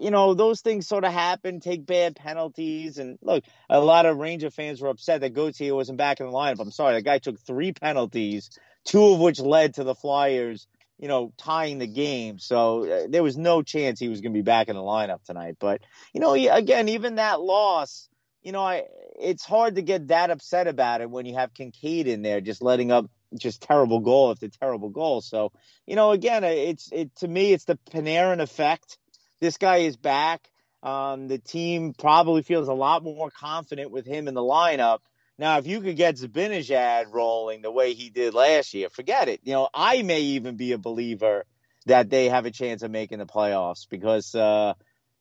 you 0.00 0.10
know, 0.10 0.32
those 0.32 0.62
things 0.62 0.88
sort 0.88 1.04
of 1.04 1.12
happen, 1.12 1.60
take 1.60 1.84
bad 1.84 2.16
penalties. 2.16 2.96
And 2.96 3.18
look, 3.20 3.44
a 3.68 3.80
lot 3.80 4.06
of 4.06 4.16
Ranger 4.16 4.50
fans 4.50 4.80
were 4.80 4.88
upset 4.88 5.20
that 5.20 5.34
Gauthier 5.34 5.74
wasn't 5.74 5.98
back 5.98 6.20
in 6.20 6.26
the 6.26 6.32
lineup. 6.32 6.58
I'm 6.58 6.70
sorry, 6.70 6.94
the 6.94 7.02
guy 7.02 7.18
took 7.18 7.38
three 7.38 7.72
penalties, 7.72 8.50
two 8.84 9.04
of 9.04 9.20
which 9.20 9.40
led 9.40 9.74
to 9.74 9.84
the 9.84 9.94
Flyers, 9.94 10.66
you 10.98 11.06
know, 11.06 11.32
tying 11.36 11.78
the 11.78 11.86
game. 11.86 12.38
So 12.38 12.90
uh, 12.90 13.06
there 13.10 13.22
was 13.22 13.36
no 13.36 13.62
chance 13.62 14.00
he 14.00 14.08
was 14.08 14.22
going 14.22 14.32
to 14.32 14.38
be 14.38 14.42
back 14.42 14.68
in 14.68 14.76
the 14.76 14.82
lineup 14.82 15.22
tonight. 15.22 15.56
But, 15.60 15.82
you 16.14 16.20
know, 16.20 16.32
again, 16.32 16.88
even 16.88 17.16
that 17.16 17.42
loss, 17.42 18.08
you 18.42 18.52
know, 18.52 18.62
I, 18.62 18.84
it's 19.20 19.44
hard 19.44 19.74
to 19.74 19.82
get 19.82 20.08
that 20.08 20.30
upset 20.30 20.66
about 20.66 21.02
it 21.02 21.10
when 21.10 21.26
you 21.26 21.34
have 21.34 21.52
Kinkaid 21.52 22.06
in 22.06 22.22
there 22.22 22.40
just 22.40 22.62
letting 22.62 22.90
up 22.90 23.10
just 23.38 23.60
terrible 23.60 24.00
goal 24.00 24.30
after 24.30 24.48
terrible 24.48 24.88
goal. 24.88 25.20
So, 25.20 25.52
you 25.86 25.94
know, 25.94 26.12
again, 26.12 26.42
it's 26.42 26.88
it 26.90 27.14
to 27.16 27.28
me, 27.28 27.52
it's 27.52 27.64
the 27.64 27.78
Panarin 27.92 28.40
effect 28.40 28.96
this 29.40 29.56
guy 29.56 29.78
is 29.78 29.96
back. 29.96 30.50
Um, 30.82 31.28
the 31.28 31.38
team 31.38 31.92
probably 31.92 32.42
feels 32.42 32.68
a 32.68 32.74
lot 32.74 33.02
more 33.02 33.30
confident 33.30 33.90
with 33.90 34.06
him 34.06 34.28
in 34.28 34.34
the 34.34 34.40
lineup. 34.40 34.98
Now, 35.38 35.58
if 35.58 35.66
you 35.66 35.80
could 35.80 35.96
get 35.96 36.16
Zibanejad 36.16 37.12
rolling 37.12 37.62
the 37.62 37.70
way 37.70 37.94
he 37.94 38.10
did 38.10 38.34
last 38.34 38.74
year, 38.74 38.90
forget 38.90 39.28
it. 39.28 39.40
You 39.42 39.52
know, 39.52 39.68
I 39.72 40.02
may 40.02 40.20
even 40.20 40.56
be 40.56 40.72
a 40.72 40.78
believer 40.78 41.44
that 41.86 42.10
they 42.10 42.28
have 42.28 42.44
a 42.44 42.50
chance 42.50 42.82
of 42.82 42.90
making 42.90 43.18
the 43.18 43.26
playoffs 43.26 43.88
because, 43.88 44.34
uh, 44.34 44.74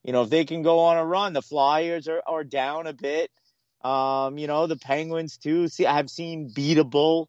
you 0.03 0.11
know, 0.11 0.23
if 0.23 0.29
they 0.29 0.43
can 0.45 0.61
go 0.61 0.79
on 0.79 0.97
a 0.97 1.05
run, 1.05 1.33
the 1.33 1.41
Flyers 1.41 2.07
are, 2.07 2.21
are 2.25 2.43
down 2.43 2.87
a 2.87 2.93
bit. 2.93 3.31
Um, 3.81 4.37
you 4.37 4.47
know, 4.47 4.67
the 4.67 4.75
Penguins 4.75 5.37
too. 5.37 5.69
See, 5.69 5.85
I've 5.85 6.09
seen 6.09 6.49
beatable 6.49 7.27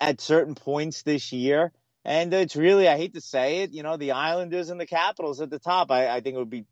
at 0.00 0.20
certain 0.20 0.56
points 0.56 1.02
this 1.02 1.32
year. 1.32 1.72
And 2.04 2.32
it's 2.34 2.56
really, 2.56 2.86
I 2.88 2.96
hate 2.96 3.14
to 3.14 3.20
say 3.20 3.62
it, 3.62 3.72
you 3.72 3.82
know, 3.82 3.96
the 3.96 4.12
Islanders 4.12 4.70
and 4.70 4.78
the 4.78 4.86
Capitals 4.86 5.40
at 5.40 5.50
the 5.50 5.58
top. 5.58 5.90
I, 5.90 6.08
I 6.08 6.20
think 6.20 6.36
it 6.36 6.38
would 6.38 6.50
be 6.50 6.66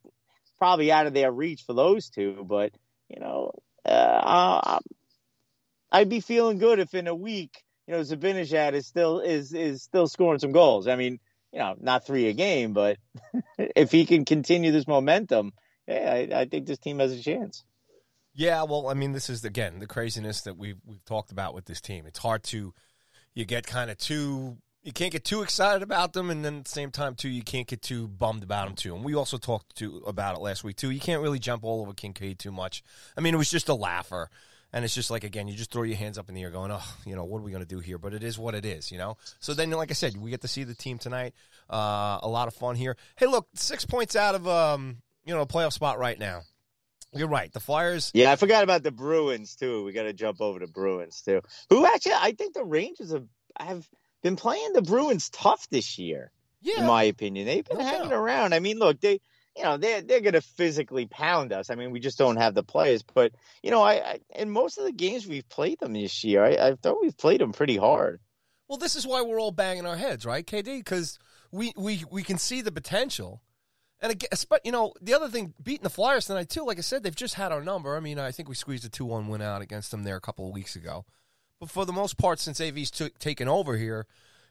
probably 0.58 0.92
out 0.92 1.06
of 1.06 1.14
their 1.14 1.32
reach 1.32 1.62
for 1.62 1.72
those 1.72 2.10
two. 2.10 2.44
But, 2.46 2.72
you 3.08 3.20
know, 3.20 3.52
uh, 3.84 4.78
I'd 5.90 6.08
be 6.08 6.20
feeling 6.20 6.58
good 6.58 6.78
if 6.78 6.94
in 6.94 7.06
a 7.06 7.14
week, 7.14 7.62
you 7.86 7.94
know, 7.94 8.00
Zibanejad 8.00 8.74
is 8.74 8.86
still 8.86 9.20
is 9.20 9.52
is 9.52 9.82
still 9.82 10.06
scoring 10.06 10.38
some 10.38 10.52
goals. 10.52 10.86
I 10.86 10.96
mean, 10.96 11.18
you 11.52 11.58
know, 11.58 11.74
not 11.80 12.06
three 12.06 12.28
a 12.28 12.32
game, 12.32 12.72
but 12.72 12.98
if 13.58 13.90
he 13.90 14.06
can 14.06 14.24
continue 14.24 14.72
this 14.72 14.86
momentum, 14.86 15.52
yeah, 15.86 16.28
I, 16.34 16.40
I 16.40 16.44
think 16.46 16.66
this 16.66 16.78
team 16.78 16.98
has 17.00 17.12
a 17.12 17.22
chance. 17.22 17.64
Yeah, 18.34 18.62
well, 18.62 18.88
I 18.88 18.94
mean, 18.94 19.12
this 19.12 19.28
is 19.28 19.44
again 19.44 19.78
the 19.78 19.86
craziness 19.86 20.42
that 20.42 20.56
we've 20.56 20.80
we've 20.86 21.04
talked 21.04 21.32
about 21.32 21.54
with 21.54 21.66
this 21.66 21.80
team. 21.80 22.06
It's 22.06 22.18
hard 22.18 22.42
to 22.44 22.72
you 23.34 23.44
get 23.44 23.66
kind 23.66 23.90
of 23.90 23.98
too 23.98 24.56
you 24.82 24.92
can't 24.92 25.12
get 25.12 25.24
too 25.24 25.42
excited 25.42 25.82
about 25.82 26.12
them, 26.12 26.30
and 26.30 26.44
then 26.44 26.58
at 26.58 26.64
the 26.64 26.70
same 26.70 26.90
time 26.90 27.14
too 27.14 27.28
you 27.28 27.42
can't 27.42 27.66
get 27.66 27.82
too 27.82 28.08
bummed 28.08 28.42
about 28.42 28.66
them 28.66 28.76
too. 28.76 28.94
And 28.94 29.04
we 29.04 29.14
also 29.14 29.38
talked 29.38 29.76
to 29.76 30.02
about 30.06 30.36
it 30.36 30.40
last 30.40 30.64
week 30.64 30.76
too. 30.76 30.90
You 30.90 31.00
can't 31.00 31.22
really 31.22 31.38
jump 31.38 31.64
all 31.64 31.80
over 31.80 31.92
Kinkaid 31.92 32.38
too 32.38 32.52
much. 32.52 32.82
I 33.16 33.20
mean, 33.20 33.34
it 33.34 33.38
was 33.38 33.50
just 33.50 33.68
a 33.68 33.74
laugher. 33.74 34.30
And 34.74 34.86
it's 34.86 34.94
just 34.94 35.10
like 35.10 35.22
again, 35.22 35.48
you 35.48 35.54
just 35.54 35.70
throw 35.70 35.82
your 35.82 35.98
hands 35.98 36.16
up 36.16 36.30
in 36.30 36.34
the 36.34 36.42
air, 36.42 36.50
going, 36.50 36.70
"Oh, 36.72 36.94
you 37.04 37.14
know, 37.14 37.24
what 37.24 37.40
are 37.40 37.42
we 37.42 37.50
going 37.50 37.62
to 37.62 37.68
do 37.68 37.80
here?" 37.80 37.98
But 37.98 38.14
it 38.14 38.22
is 38.22 38.38
what 38.38 38.54
it 38.54 38.64
is, 38.64 38.90
you 38.90 38.96
know. 38.96 39.18
So 39.38 39.52
then, 39.52 39.70
like 39.72 39.90
I 39.90 39.94
said, 39.94 40.16
we 40.16 40.30
get 40.30 40.40
to 40.40 40.48
see 40.48 40.64
the 40.64 40.74
team 40.74 40.96
tonight. 40.96 41.34
Uh, 41.68 42.18
a 42.22 42.28
lot 42.28 42.48
of 42.48 42.54
fun 42.54 42.74
here. 42.74 42.96
Hey, 43.16 43.26
look, 43.26 43.48
six 43.52 43.84
points 43.84 44.16
out 44.16 44.34
of 44.34 44.48
um, 44.48 45.02
you 45.26 45.34
know, 45.34 45.42
a 45.42 45.46
playoff 45.46 45.74
spot 45.74 45.98
right 45.98 46.18
now. 46.18 46.40
You're 47.14 47.28
right. 47.28 47.52
The 47.52 47.60
Flyers. 47.60 48.10
Yeah, 48.14 48.32
I 48.32 48.36
forgot 48.36 48.64
about 48.64 48.82
the 48.82 48.90
Bruins 48.90 49.56
too. 49.56 49.84
We 49.84 49.92
got 49.92 50.04
to 50.04 50.14
jump 50.14 50.40
over 50.40 50.58
to 50.60 50.66
Bruins 50.66 51.20
too. 51.20 51.42
Who 51.68 51.84
actually, 51.84 52.14
I 52.14 52.32
think 52.32 52.54
the 52.54 52.64
Rangers 52.64 53.12
have 53.12 53.26
have 53.60 53.86
been 54.22 54.36
playing 54.36 54.72
the 54.72 54.82
Bruins 54.82 55.28
tough 55.30 55.68
this 55.70 55.98
year. 55.98 56.30
Yeah, 56.60 56.80
in 56.80 56.86
my 56.86 57.02
opinion, 57.04 57.46
they've 57.46 57.64
been 57.64 57.78
No 57.78 57.84
hanging 57.84 58.10
doubt. 58.10 58.18
around. 58.20 58.54
I 58.54 58.60
mean, 58.60 58.78
look, 58.78 59.00
they, 59.00 59.20
you 59.56 59.64
know, 59.64 59.76
they're 59.76 60.00
they're 60.00 60.20
going 60.20 60.34
to 60.34 60.40
physically 60.40 61.06
pound 61.06 61.52
us. 61.52 61.70
I 61.70 61.74
mean, 61.74 61.90
we 61.90 61.98
just 62.00 62.18
don't 62.18 62.36
have 62.36 62.54
the 62.54 62.62
players. 62.62 63.02
But 63.02 63.32
you 63.62 63.70
know, 63.72 63.82
I, 63.82 63.92
I 63.94 64.20
in 64.36 64.50
most 64.50 64.78
of 64.78 64.84
the 64.84 64.92
games 64.92 65.26
we've 65.26 65.48
played 65.48 65.80
them 65.80 65.92
this 65.92 66.22
year, 66.22 66.44
I, 66.44 66.68
I 66.68 66.74
thought 66.76 67.02
we've 67.02 67.16
played 67.16 67.40
them 67.40 67.52
pretty 67.52 67.76
hard. 67.76 68.20
Well, 68.68 68.78
this 68.78 68.94
is 68.96 69.06
why 69.06 69.22
we're 69.22 69.40
all 69.40 69.50
banging 69.50 69.86
our 69.86 69.96
heads, 69.96 70.24
right, 70.24 70.46
KD? 70.46 70.78
Because 70.78 71.18
we, 71.50 71.72
we 71.76 72.04
we 72.10 72.22
can 72.22 72.38
see 72.38 72.62
the 72.62 72.72
potential. 72.72 73.42
And 74.00 74.12
again, 74.12 74.30
but 74.48 74.64
you 74.64 74.72
know, 74.72 74.94
the 75.00 75.14
other 75.14 75.28
thing, 75.28 75.54
beating 75.62 75.82
the 75.84 75.90
Flyers 75.90 76.26
tonight 76.26 76.48
too. 76.48 76.64
Like 76.64 76.78
I 76.78 76.80
said, 76.80 77.02
they've 77.02 77.14
just 77.14 77.34
had 77.34 77.52
our 77.52 77.62
number. 77.62 77.96
I 77.96 78.00
mean, 78.00 78.18
I 78.18 78.30
think 78.30 78.48
we 78.48 78.54
squeezed 78.54 78.84
a 78.84 78.88
two-one 78.88 79.28
win 79.28 79.42
out 79.42 79.62
against 79.62 79.90
them 79.90 80.04
there 80.04 80.16
a 80.16 80.20
couple 80.20 80.46
of 80.46 80.52
weeks 80.54 80.74
ago. 80.76 81.04
But 81.62 81.70
for 81.70 81.86
the 81.86 81.92
most 81.92 82.18
part, 82.18 82.40
since 82.40 82.60
AV's 82.60 82.90
took 82.90 83.16
taken 83.20 83.46
over 83.46 83.76
here, 83.76 84.04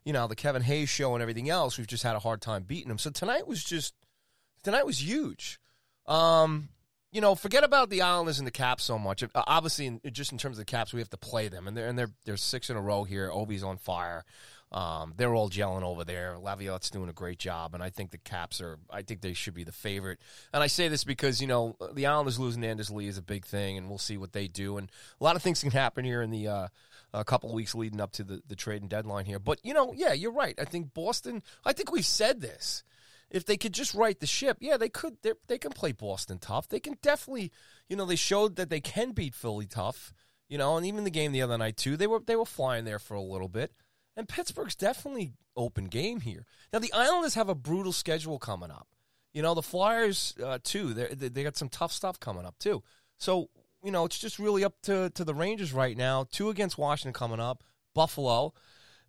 you 0.06 0.13
know, 0.13 0.28
the 0.28 0.36
Kevin 0.36 0.62
Hayes 0.62 0.88
show 0.88 1.13
and 1.13 1.21
everything 1.21 1.50
else, 1.50 1.78
we've 1.78 1.86
just 1.86 2.04
had 2.04 2.15
a 2.15 2.19
hard 2.19 2.39
time 2.39 2.63
beating 2.63 2.88
them. 2.88 2.97
So 2.97 3.10
tonight 3.10 3.45
was 3.45 3.62
just 3.65 3.93
tonight 4.63 4.86
was 4.86 5.06
huge. 5.06 5.60
Um, 6.08 6.69
you 7.12 7.19
know, 7.19 7.36
forget 7.36 7.65
about 7.65 7.89
the 7.89 8.02
Islanders 8.02 8.38
and 8.38 8.47
the 8.47 8.52
Caps 8.52 8.86
so 8.86 8.97
much. 8.97 9.24
Uh, 9.24 9.28
Obviously, 9.36 9.88
in, 9.88 10.00
just 10.13 10.32
in 10.32 10.38
terms 10.38 10.58
of 10.58 10.62
the 10.62 10.71
Caps, 10.71 10.93
we 10.93 11.02
have 11.02 11.10
to 11.10 11.17
play 11.17 11.50
them, 11.50 11.67
and 11.67 11.76
they're 11.76 11.89
and 11.89 12.00
they're 12.00 12.12
they're 12.24 12.38
six 12.38 12.69
in 12.69 12.78
a 12.78 12.82
row 12.82 13.04
here. 13.04 13.30
Ovi's 13.30 13.62
on 13.62 13.76
fire. 13.76 14.24
Um, 14.71 15.13
they're 15.17 15.36
all 15.36 15.50
gelling 15.50 15.84
over 15.84 16.06
there. 16.06 16.38
Laviolette's 16.38 16.89
doing 16.89 17.10
a 17.10 17.13
great 17.13 17.39
job, 17.39 17.74
and 17.74 17.84
I 17.84 17.89
think 17.89 18.12
the 18.12 18.19
Caps 18.19 18.62
are. 18.62 18.80
I 18.89 19.02
think 19.02 19.19
they 19.19 19.34
should 19.34 19.54
be 19.54 19.65
the 19.65 19.74
favorite. 19.74 20.19
And 20.54 20.63
I 20.63 20.67
say 20.67 20.88
this 20.88 21.04
because 21.04 21.41
you 21.41 21.47
know 21.47 21.76
the 21.91 22.06
Islanders 22.06 22.39
losing 22.39 22.63
Anders 22.63 22.89
Lee 22.89 23.08
is 23.08 23.17
a 23.17 23.21
big 23.21 23.45
thing, 23.45 23.78
and 23.78 23.89
we'll 23.89 23.97
see 23.97 24.15
what 24.15 24.32
they 24.32 24.47
do. 24.47 24.78
And 24.78 24.89
a 25.19 25.24
lot 25.26 25.36
of 25.36 25.41
things 25.41 25.62
can 25.62 25.71
happen 25.71 26.06
here 26.06 26.21
in 26.21 26.32
the 26.32 26.47
uh, 26.47 26.67
a 27.13 27.24
couple 27.24 27.50
of 27.50 27.56
weeks 27.56 27.76
leading 27.76 28.02
up 28.02 28.12
to 28.13 28.24
the 28.24 28.41
the 28.47 28.56
trade 28.56 28.82
and 28.82 28.89
deadline 28.89 29.26
here. 29.26 29.39
But 29.39 29.60
you 29.63 29.74
know, 29.74 29.93
yeah, 29.95 30.13
you're 30.13 30.32
right. 30.32 30.56
I 30.60 30.65
think 30.65 30.93
Boston. 30.93 31.43
I 31.65 31.74
think 31.74 31.91
we've 31.91 32.06
said 32.06 32.41
this 32.41 32.84
if 33.32 33.45
they 33.45 33.58
could 33.58 33.74
just 33.74 33.93
right 33.93 34.19
the 34.19 34.28
ship, 34.28 34.58
yeah, 34.60 34.78
they 34.78 34.89
could. 34.89 35.17
They 35.47 35.58
can 35.58 35.71
play 35.71 35.93
Boston 35.93 36.38
tough. 36.38 36.67
They 36.67 36.80
can 36.80 36.97
definitely, 37.02 37.52
you 37.88 37.95
know, 37.95 38.06
they 38.06 38.17
showed 38.17 38.58
that 38.58 38.69
they 38.69 38.82
can 38.82 39.12
beat 39.12 39.34
Philly 39.34 39.65
tough. 39.65 40.13
You 40.50 40.58
know, 40.58 40.76
and 40.76 40.86
even 40.86 41.06
the 41.06 41.10
game 41.10 41.32
the 41.32 41.41
other 41.41 41.58
night 41.58 41.78
too, 41.78 41.95
they 41.95 42.08
were 42.08 42.19
they 42.19 42.36
were 42.36 42.45
flying 42.45 42.84
there 42.84 43.00
for 43.00 43.13
a 43.15 43.21
little 43.21 43.47
bit. 43.47 43.71
And 44.17 44.28
Pittsburgh's 44.28 44.76
definitely 44.76 45.32
open 45.56 45.86
game 45.86 46.19
here. 46.19 46.45
Now 46.74 46.80
the 46.80 46.91
Islanders 46.91 47.36
have 47.36 47.47
a 47.47 47.56
brutal 47.56 47.93
schedule 47.93 48.38
coming 48.38 48.69
up. 48.69 48.88
You 49.34 49.41
know, 49.41 49.54
the 49.54 49.62
Flyers 49.62 50.36
uh, 50.43 50.60
too. 50.62 50.93
They 50.93 51.30
they 51.30 51.43
got 51.43 51.56
some 51.56 51.69
tough 51.69 51.93
stuff 51.93 52.19
coming 52.19 52.45
up 52.45 52.60
too. 52.60 52.84
So 53.17 53.50
you 53.84 53.91
know, 53.91 54.06
it's 54.06 54.20
just 54.20 54.39
really 54.39 54.63
up 54.63 54.74
to 54.84 55.10
to 55.12 55.24
the 55.24 55.34
Rangers 55.34 55.74
right 55.74 55.98
now. 55.98 56.26
Two 56.32 56.50
against 56.50 56.78
Washington 56.78 57.13
coming 57.13 57.39
up, 57.39 57.63
Buffalo. 57.94 58.54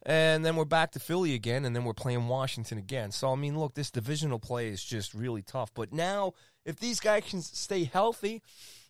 And 0.05 0.45
then 0.45 0.57
we're 0.57 0.65
back 0.65 0.91
to 0.93 0.99
Philly 0.99 1.35
again, 1.35 1.65
and 1.65 1.77
then 1.77 1.85
we're 1.85 1.95
playing 1.95 2.27
Washington 2.27 2.77
again. 2.77 3.13
So, 3.13 3.31
I 3.31 3.37
mean, 3.37 3.57
look, 3.57 3.75
this 3.75 3.91
divisional 3.93 4.41
play 4.41 4.69
is 4.69 4.83
just 4.83 5.15
really 5.15 5.43
tough. 5.43 5.73
But 5.73 5.93
now, 5.93 6.33
if 6.65 6.81
these 6.81 6.99
guys 6.99 7.23
can 7.29 7.41
stay 7.41 7.85
healthy, 7.85 8.43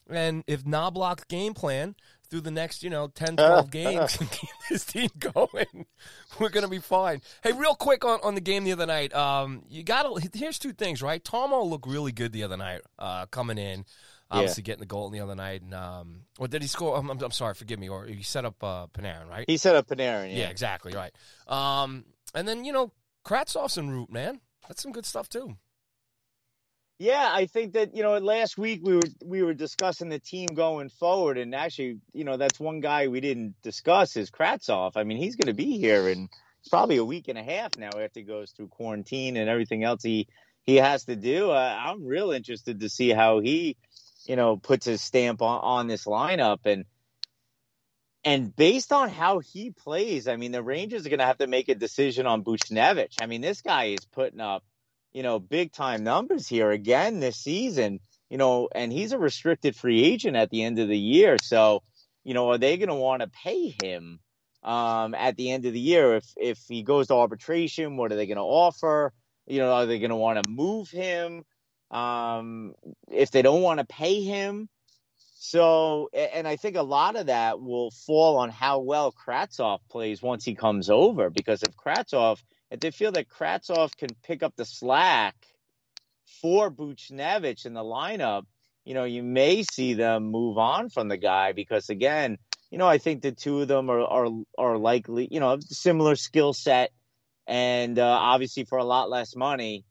and 0.08 0.42
if 0.46 0.64
Knoblauch's 0.64 1.24
game 1.24 1.52
plan 1.52 1.96
through 2.30 2.40
the 2.40 2.50
next, 2.50 2.82
you 2.82 2.88
know, 2.88 3.08
10, 3.08 3.36
12 3.36 3.70
games 3.70 4.16
can 4.16 4.26
keep 4.28 4.50
this 4.70 4.86
team 4.86 5.10
going, 5.18 5.86
we're 6.38 6.48
going 6.48 6.64
to 6.64 6.70
be 6.70 6.78
fine. 6.78 7.20
Hey, 7.42 7.52
real 7.52 7.74
quick 7.74 8.06
on, 8.06 8.18
on 8.22 8.34
the 8.34 8.40
game 8.40 8.64
the 8.64 8.72
other 8.72 8.86
night. 8.86 9.14
Um, 9.14 9.64
you 9.68 9.82
got 9.82 10.04
to, 10.04 10.30
here's 10.32 10.58
two 10.58 10.72
things, 10.72 11.02
right? 11.02 11.22
Tomo 11.22 11.62
looked 11.62 11.86
really 11.86 12.12
good 12.12 12.32
the 12.32 12.42
other 12.42 12.56
night 12.56 12.80
uh, 12.98 13.26
coming 13.26 13.58
in. 13.58 13.84
Obviously, 14.32 14.62
getting 14.62 14.80
the 14.80 14.86
goal 14.86 15.10
the 15.10 15.20
other 15.20 15.34
night, 15.34 15.62
and 15.62 15.74
um, 15.74 16.22
or 16.38 16.48
did 16.48 16.62
he 16.62 16.68
score? 16.68 16.96
I'm, 16.96 17.10
I'm, 17.10 17.20
I'm 17.22 17.30
sorry, 17.30 17.54
forgive 17.54 17.78
me. 17.78 17.88
Or 17.88 18.06
he 18.06 18.22
set 18.22 18.44
up 18.44 18.62
uh, 18.62 18.86
Panarin, 18.88 19.28
right? 19.28 19.44
He 19.46 19.56
set 19.56 19.76
up 19.76 19.86
Panarin. 19.86 20.34
Yeah, 20.36 20.48
exactly 20.48 20.92
right. 20.92 21.12
Um, 21.46 22.04
and 22.34 22.48
then 22.48 22.64
you 22.64 22.72
know 22.72 22.92
Kravtsov's 23.24 23.78
en 23.78 23.90
route, 23.90 24.10
man. 24.10 24.40
That's 24.68 24.82
some 24.82 24.92
good 24.92 25.06
stuff 25.06 25.28
too. 25.28 25.56
Yeah, 26.98 27.28
I 27.32 27.46
think 27.46 27.72
that 27.72 27.96
you 27.96 28.02
know 28.02 28.16
last 28.18 28.56
week 28.56 28.80
we 28.84 28.94
were 28.94 29.02
we 29.24 29.42
were 29.42 29.54
discussing 29.54 30.08
the 30.08 30.20
team 30.20 30.46
going 30.54 30.88
forward, 30.88 31.36
and 31.36 31.54
actually, 31.54 31.98
you 32.12 32.24
know, 32.24 32.36
that's 32.36 32.60
one 32.60 32.80
guy 32.80 33.08
we 33.08 33.20
didn't 33.20 33.56
discuss 33.62 34.16
is 34.16 34.30
Kravtsov. 34.30 34.92
I 34.94 35.02
mean, 35.02 35.18
he's 35.18 35.36
going 35.36 35.48
to 35.48 35.56
be 35.56 35.78
here 35.78 36.08
in 36.08 36.28
probably 36.70 36.98
a 36.98 37.04
week 37.04 37.26
and 37.28 37.36
a 37.36 37.42
half 37.42 37.76
now 37.76 37.88
after 37.88 38.20
he 38.20 38.22
goes 38.22 38.52
through 38.52 38.68
quarantine 38.68 39.36
and 39.36 39.50
everything 39.50 39.82
else 39.82 40.02
he 40.02 40.28
he 40.62 40.76
has 40.76 41.04
to 41.06 41.16
do. 41.16 41.50
Uh, 41.50 41.76
I'm 41.80 42.04
real 42.04 42.30
interested 42.30 42.80
to 42.80 42.88
see 42.88 43.10
how 43.10 43.40
he, 43.40 43.76
you 44.26 44.36
know, 44.36 44.56
puts 44.56 44.86
his 44.86 45.00
stamp 45.02 45.42
on, 45.42 45.60
on 45.62 45.86
this 45.86 46.04
lineup 46.04 46.66
and 46.66 46.84
and 48.24 48.54
based 48.54 48.92
on 48.92 49.08
how 49.08 49.40
he 49.40 49.70
plays, 49.72 50.28
I 50.28 50.36
mean, 50.36 50.52
the 50.52 50.62
Rangers 50.62 51.04
are 51.04 51.08
going 51.08 51.18
to 51.18 51.26
have 51.26 51.38
to 51.38 51.48
make 51.48 51.68
a 51.68 51.74
decision 51.74 52.26
on 52.26 52.44
Buchnevich. 52.44 53.20
I 53.20 53.26
mean, 53.26 53.40
this 53.40 53.62
guy 53.62 53.86
is 53.86 54.04
putting 54.04 54.40
up, 54.40 54.62
you 55.12 55.24
know, 55.24 55.40
big 55.40 55.72
time 55.72 56.04
numbers 56.04 56.46
here 56.46 56.70
again 56.70 57.18
this 57.18 57.36
season, 57.36 57.98
you 58.30 58.38
know, 58.38 58.68
and 58.72 58.92
he's 58.92 59.12
a 59.12 59.18
restricted 59.18 59.74
free 59.74 60.04
agent 60.04 60.36
at 60.36 60.50
the 60.50 60.62
end 60.62 60.78
of 60.78 60.88
the 60.88 60.98
year. 60.98 61.36
So, 61.42 61.82
you 62.22 62.34
know, 62.34 62.50
are 62.50 62.58
they 62.58 62.76
going 62.76 62.90
to 62.90 62.94
want 62.94 63.22
to 63.22 63.28
pay 63.28 63.74
him 63.82 64.20
um, 64.62 65.14
at 65.14 65.36
the 65.36 65.50
end 65.50 65.66
of 65.66 65.72
the 65.72 65.80
year 65.80 66.14
if 66.14 66.26
if 66.36 66.58
he 66.68 66.84
goes 66.84 67.08
to 67.08 67.14
arbitration? 67.14 67.96
What 67.96 68.12
are 68.12 68.16
they 68.16 68.26
going 68.26 68.36
to 68.36 68.42
offer? 68.42 69.12
You 69.46 69.58
know, 69.58 69.72
are 69.72 69.86
they 69.86 69.98
going 69.98 70.10
to 70.10 70.16
want 70.16 70.40
to 70.42 70.48
move 70.48 70.88
him? 70.90 71.44
Um, 71.92 72.74
if 73.10 73.30
they 73.30 73.42
don't 73.42 73.62
want 73.62 73.78
to 73.78 73.84
pay 73.86 74.22
him, 74.22 74.68
so, 75.44 76.08
and 76.14 76.46
I 76.46 76.54
think 76.54 76.76
a 76.76 76.82
lot 76.82 77.16
of 77.16 77.26
that 77.26 77.60
will 77.60 77.90
fall 77.90 78.36
on 78.38 78.48
how 78.48 78.78
well 78.78 79.12
Kravtsov 79.12 79.80
plays 79.90 80.22
once 80.22 80.44
he 80.44 80.54
comes 80.54 80.88
over. 80.88 81.30
Because 81.30 81.64
if 81.64 81.74
Kravtsov, 81.76 82.38
if 82.70 82.78
they 82.78 82.92
feel 82.92 83.10
that 83.12 83.28
Kravtsov 83.28 83.96
can 83.96 84.10
pick 84.22 84.44
up 84.44 84.54
the 84.56 84.64
slack 84.64 85.34
for 86.40 86.70
Buchnevich 86.70 87.66
in 87.66 87.74
the 87.74 87.82
lineup, 87.82 88.44
you 88.84 88.94
know, 88.94 89.02
you 89.02 89.24
may 89.24 89.64
see 89.64 89.94
them 89.94 90.30
move 90.30 90.58
on 90.58 90.90
from 90.90 91.08
the 91.08 91.16
guy 91.16 91.52
because 91.52 91.90
again, 91.90 92.38
you 92.70 92.78
know, 92.78 92.86
I 92.86 92.98
think 92.98 93.22
the 93.22 93.32
two 93.32 93.62
of 93.62 93.68
them 93.68 93.90
are 93.90 94.00
are 94.00 94.28
are 94.56 94.78
likely, 94.78 95.26
you 95.30 95.40
know, 95.40 95.58
similar 95.60 96.14
skill 96.14 96.52
set, 96.52 96.92
and 97.48 97.98
uh, 97.98 98.06
obviously 98.06 98.64
for 98.64 98.78
a 98.78 98.84
lot 98.84 99.10
less 99.10 99.36
money. 99.36 99.84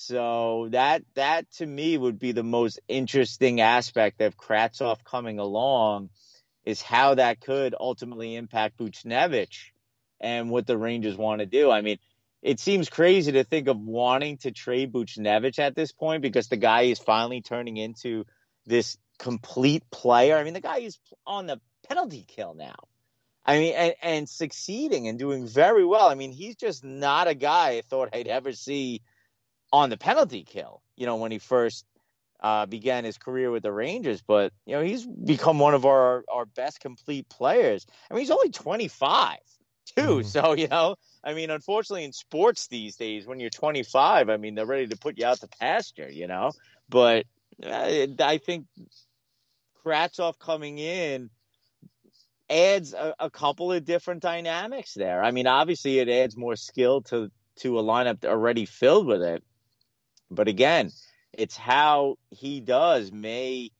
So 0.00 0.68
that 0.70 1.02
that 1.14 1.50
to 1.54 1.66
me 1.66 1.98
would 1.98 2.20
be 2.20 2.30
the 2.30 2.44
most 2.44 2.78
interesting 2.86 3.60
aspect 3.60 4.20
of 4.20 4.36
Kravtsov 4.36 5.02
coming 5.02 5.40
along 5.40 6.10
is 6.64 6.80
how 6.80 7.16
that 7.16 7.40
could 7.40 7.74
ultimately 7.78 8.36
impact 8.36 8.78
Buchnevich 8.78 9.72
and 10.20 10.50
what 10.50 10.68
the 10.68 10.78
Rangers 10.78 11.16
want 11.16 11.40
to 11.40 11.46
do. 11.46 11.72
I 11.72 11.80
mean, 11.80 11.98
it 12.42 12.60
seems 12.60 12.88
crazy 12.88 13.32
to 13.32 13.42
think 13.42 13.66
of 13.66 13.80
wanting 13.80 14.36
to 14.38 14.52
trade 14.52 14.92
Buchnevich 14.92 15.58
at 15.58 15.74
this 15.74 15.90
point 15.90 16.22
because 16.22 16.46
the 16.46 16.56
guy 16.56 16.82
is 16.82 17.00
finally 17.00 17.40
turning 17.40 17.76
into 17.76 18.24
this 18.66 18.98
complete 19.18 19.82
player. 19.90 20.36
I 20.36 20.44
mean, 20.44 20.54
the 20.54 20.60
guy 20.60 20.78
is 20.78 20.96
on 21.26 21.46
the 21.46 21.60
penalty 21.88 22.24
kill 22.24 22.54
now. 22.54 22.76
I 23.44 23.58
mean, 23.58 23.74
and, 23.74 23.94
and 24.00 24.28
succeeding 24.28 25.08
and 25.08 25.18
doing 25.18 25.48
very 25.48 25.84
well. 25.84 26.08
I 26.08 26.14
mean, 26.14 26.30
he's 26.30 26.54
just 26.54 26.84
not 26.84 27.26
a 27.26 27.34
guy 27.34 27.70
I 27.70 27.82
thought 27.82 28.10
I'd 28.12 28.28
ever 28.28 28.52
see– 28.52 29.02
on 29.72 29.90
the 29.90 29.96
penalty 29.96 30.44
kill, 30.44 30.82
you 30.96 31.06
know, 31.06 31.16
when 31.16 31.30
he 31.30 31.38
first 31.38 31.84
uh, 32.40 32.66
began 32.66 33.04
his 33.04 33.18
career 33.18 33.50
with 33.50 33.62
the 33.62 33.72
Rangers. 33.72 34.22
But, 34.26 34.52
you 34.66 34.74
know, 34.74 34.82
he's 34.82 35.06
become 35.06 35.58
one 35.58 35.74
of 35.74 35.84
our, 35.84 36.24
our 36.32 36.46
best 36.46 36.80
complete 36.80 37.28
players. 37.28 37.86
I 38.10 38.14
mean, 38.14 38.20
he's 38.20 38.30
only 38.30 38.50
25, 38.50 39.38
too. 39.96 40.02
Mm-hmm. 40.02 40.28
So, 40.28 40.52
you 40.54 40.68
know, 40.68 40.96
I 41.22 41.34
mean, 41.34 41.50
unfortunately, 41.50 42.04
in 42.04 42.12
sports 42.12 42.68
these 42.68 42.96
days, 42.96 43.26
when 43.26 43.40
you're 43.40 43.50
25, 43.50 44.28
I 44.28 44.36
mean, 44.36 44.54
they're 44.54 44.66
ready 44.66 44.86
to 44.88 44.96
put 44.96 45.18
you 45.18 45.26
out 45.26 45.40
to 45.40 45.48
pasture, 45.48 46.10
you 46.10 46.26
know. 46.26 46.52
But 46.88 47.26
uh, 47.64 48.06
I 48.20 48.38
think 48.38 48.66
Kravtsov 49.84 50.38
coming 50.38 50.78
in 50.78 51.30
adds 52.50 52.94
a, 52.94 53.14
a, 53.18 53.30
couple 53.30 53.72
of 53.72 53.84
different 53.84 54.22
dynamics 54.22 54.94
there. 54.94 55.22
I 55.22 55.32
mean, 55.32 55.46
obviously, 55.46 55.98
it 55.98 56.08
adds 56.08 56.36
more 56.36 56.56
skill 56.56 57.02
to 57.02 57.30
to 57.56 57.78
a 57.78 57.82
lineup 57.82 58.24
already 58.24 58.64
filled 58.64 59.06
with 59.06 59.22
it. 59.22 59.42
But 60.30 60.48
again, 60.48 60.90
it's 61.32 61.56
how 61.56 62.16
he 62.30 62.60
does 62.60 63.12
may 63.12 63.70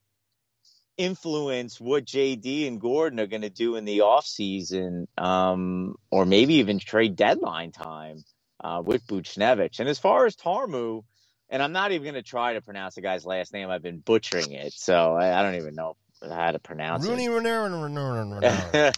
influence 0.96 1.80
what 1.80 2.04
JD 2.04 2.66
and 2.66 2.80
Gorton 2.80 3.20
are 3.20 3.26
going 3.26 3.42
to 3.42 3.50
do 3.50 3.76
in 3.76 3.84
the 3.84 3.98
offseason, 3.98 5.06
um, 5.16 5.94
or 6.10 6.26
maybe 6.26 6.54
even 6.54 6.78
trade 6.78 7.16
deadline 7.16 7.70
time 7.70 8.24
uh, 8.62 8.82
with 8.84 9.06
Buchnevich. 9.06 9.78
And 9.80 9.88
as 9.88 9.98
far 9.98 10.26
as 10.26 10.36
Tarmo, 10.36 11.04
and 11.48 11.62
I'm 11.62 11.72
not 11.72 11.92
even 11.92 12.02
going 12.04 12.22
to 12.22 12.28
try 12.28 12.54
to 12.54 12.60
pronounce 12.60 12.96
the 12.96 13.00
guy's 13.00 13.24
last 13.24 13.52
name. 13.52 13.70
I've 13.70 13.82
been 13.82 14.00
butchering 14.00 14.52
it, 14.52 14.72
so 14.74 15.14
I, 15.14 15.38
I 15.38 15.42
don't 15.42 15.54
even 15.54 15.74
know 15.74 15.96
how 16.28 16.50
to 16.50 16.58
pronounce 16.58 17.06
Rooney 17.06 17.24
it. 17.24 17.30
Rooney 17.30 17.48
Renarin 17.48 17.72
Renarin 17.72 18.92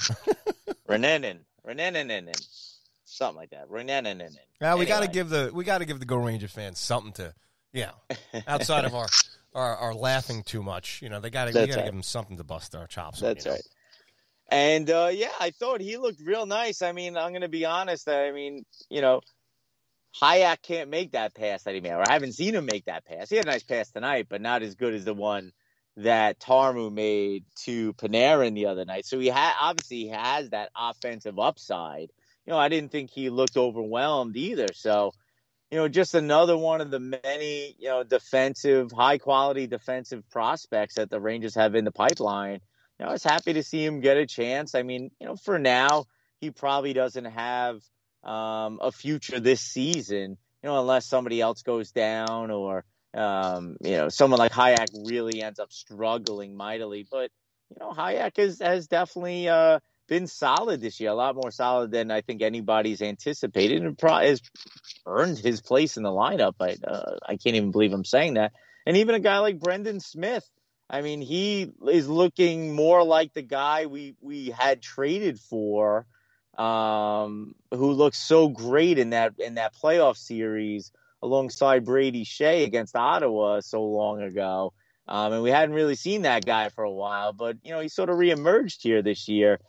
Renarin 0.88 2.26
something 3.16 3.36
like 3.36 3.50
that. 3.50 3.68
Now 4.60 4.76
we 4.76 4.82
anyway. 4.82 4.86
got 4.86 5.02
to 5.02 5.08
give 5.08 5.28
the 5.28 5.50
we 5.52 5.64
got 5.64 5.78
to 5.78 5.84
give 5.84 5.98
the 5.98 6.06
Go 6.06 6.16
Ranger 6.16 6.48
fans 6.48 6.78
something 6.78 7.12
to 7.14 7.34
yeah, 7.72 7.90
outside 8.46 8.84
of 8.84 8.94
our, 8.94 9.06
our, 9.54 9.76
our 9.76 9.94
laughing 9.94 10.42
too 10.42 10.62
much. 10.62 11.00
You 11.02 11.08
know, 11.08 11.20
they 11.20 11.30
got 11.30 11.46
to 11.46 11.58
right. 11.58 11.68
give 11.68 11.76
them 11.76 12.02
something 12.02 12.36
to 12.36 12.44
bust 12.44 12.74
our 12.74 12.86
chops. 12.86 13.20
That's 13.20 13.46
on, 13.46 13.52
right. 13.52 13.62
And 14.50 14.90
uh, 14.90 15.10
yeah, 15.12 15.30
I 15.38 15.50
thought 15.50 15.80
he 15.80 15.96
looked 15.96 16.20
real 16.24 16.46
nice. 16.46 16.82
I 16.82 16.92
mean, 16.92 17.16
I'm 17.16 17.30
going 17.30 17.42
to 17.42 17.48
be 17.48 17.64
honest. 17.64 18.08
I 18.08 18.32
mean, 18.32 18.64
you 18.88 19.00
know, 19.00 19.20
Hajek 20.20 20.62
can't 20.62 20.90
make 20.90 21.12
that 21.12 21.34
pass 21.34 21.62
that 21.62 21.74
he 21.74 21.80
made, 21.80 21.92
or 21.92 22.08
I 22.08 22.12
haven't 22.12 22.32
seen 22.32 22.54
him 22.54 22.66
make 22.66 22.86
that 22.86 23.04
pass. 23.04 23.30
He 23.30 23.36
had 23.36 23.46
a 23.46 23.50
nice 23.50 23.62
pass 23.62 23.90
tonight, 23.90 24.26
but 24.28 24.40
not 24.40 24.62
as 24.62 24.74
good 24.74 24.94
as 24.94 25.04
the 25.04 25.14
one 25.14 25.52
that 25.98 26.40
Tarmo 26.40 26.92
made 26.92 27.44
to 27.64 27.92
Panarin 27.94 28.54
the 28.54 28.66
other 28.66 28.84
night. 28.84 29.06
So 29.06 29.20
he 29.20 29.28
had 29.28 29.52
obviously 29.60 29.98
he 29.98 30.08
has 30.08 30.50
that 30.50 30.70
offensive 30.76 31.38
upside. 31.38 32.10
You 32.46 32.52
know, 32.52 32.58
I 32.58 32.68
didn't 32.68 32.90
think 32.90 33.10
he 33.10 33.30
looked 33.30 33.56
overwhelmed 33.56 34.36
either. 34.36 34.68
So 34.74 35.12
you 35.70 35.78
know, 35.78 35.88
just 35.88 36.14
another 36.14 36.56
one 36.56 36.80
of 36.80 36.90
the 36.90 36.98
many, 36.98 37.76
you 37.78 37.88
know, 37.88 38.02
defensive, 38.02 38.90
high 38.90 39.18
quality 39.18 39.66
defensive 39.68 40.28
prospects 40.30 40.96
that 40.96 41.10
the 41.10 41.20
Rangers 41.20 41.54
have 41.54 41.76
in 41.76 41.84
the 41.84 41.92
pipeline. 41.92 42.60
You 42.98 43.04
know, 43.04 43.10
I 43.10 43.12
was 43.12 43.22
happy 43.22 43.52
to 43.52 43.62
see 43.62 43.84
him 43.84 44.00
get 44.00 44.16
a 44.16 44.26
chance. 44.26 44.74
I 44.74 44.82
mean, 44.82 45.10
you 45.20 45.26
know, 45.26 45.36
for 45.36 45.58
now, 45.58 46.06
he 46.40 46.50
probably 46.50 46.92
doesn't 46.92 47.26
have 47.26 47.82
um, 48.24 48.80
a 48.82 48.90
future 48.90 49.38
this 49.38 49.60
season, 49.60 50.36
you 50.62 50.68
know, 50.68 50.80
unless 50.80 51.06
somebody 51.06 51.40
else 51.40 51.62
goes 51.62 51.92
down 51.92 52.50
or, 52.50 52.84
um, 53.14 53.76
you 53.80 53.96
know, 53.96 54.08
someone 54.08 54.38
like 54.38 54.52
Hajek 54.52 54.88
really 55.08 55.40
ends 55.40 55.60
up 55.60 55.72
struggling 55.72 56.56
mightily. 56.56 57.06
But, 57.08 57.30
you 57.70 57.76
know, 57.78 57.92
Hajek 57.92 58.36
has, 58.38 58.58
has 58.58 58.88
definitely, 58.88 59.48
uh, 59.48 59.78
been 60.10 60.26
solid 60.26 60.80
this 60.80 61.00
year, 61.00 61.10
a 61.10 61.14
lot 61.14 61.36
more 61.36 61.52
solid 61.52 61.92
than 61.92 62.10
I 62.10 62.20
think 62.20 62.42
anybody's 62.42 63.00
anticipated, 63.00 63.82
and 63.82 63.96
has 63.98 64.42
earned 65.06 65.38
his 65.38 65.62
place 65.62 65.96
in 65.96 66.02
the 66.02 66.10
lineup. 66.10 66.54
I 66.60 66.76
uh, 66.86 67.16
I 67.26 67.36
can't 67.36 67.56
even 67.56 67.70
believe 67.70 67.94
I'm 67.94 68.04
saying 68.04 68.34
that. 68.34 68.52
And 68.84 68.98
even 68.98 69.14
a 69.14 69.20
guy 69.20 69.38
like 69.38 69.60
Brendan 69.60 70.00
Smith, 70.00 70.44
I 70.90 71.00
mean, 71.00 71.22
he 71.22 71.70
is 71.88 72.08
looking 72.08 72.74
more 72.74 73.04
like 73.04 73.32
the 73.32 73.42
guy 73.42 73.86
we 73.86 74.16
we 74.20 74.50
had 74.50 74.82
traded 74.82 75.38
for, 75.38 76.06
um, 76.58 77.54
who 77.72 77.92
looked 77.92 78.16
so 78.16 78.48
great 78.48 78.98
in 78.98 79.10
that 79.10 79.34
in 79.38 79.54
that 79.54 79.76
playoff 79.76 80.16
series 80.16 80.90
alongside 81.22 81.84
Brady 81.84 82.24
Skjei 82.24 82.64
against 82.64 82.96
Ottawa 82.96 83.60
so 83.60 83.84
long 83.84 84.22
ago. 84.22 84.72
Um, 85.06 85.32
and 85.32 85.42
we 85.42 85.50
hadn't 85.50 85.74
really 85.74 85.96
seen 85.96 86.22
that 86.22 86.44
guy 86.44 86.68
for 86.68 86.84
a 86.84 86.90
while, 86.90 87.32
but 87.32 87.58
you 87.62 87.70
know 87.70 87.80
he 87.80 87.88
sort 87.88 88.10
of 88.10 88.16
reemerged 88.16 88.82
here 88.82 89.02
this 89.02 89.28
year 89.28 89.60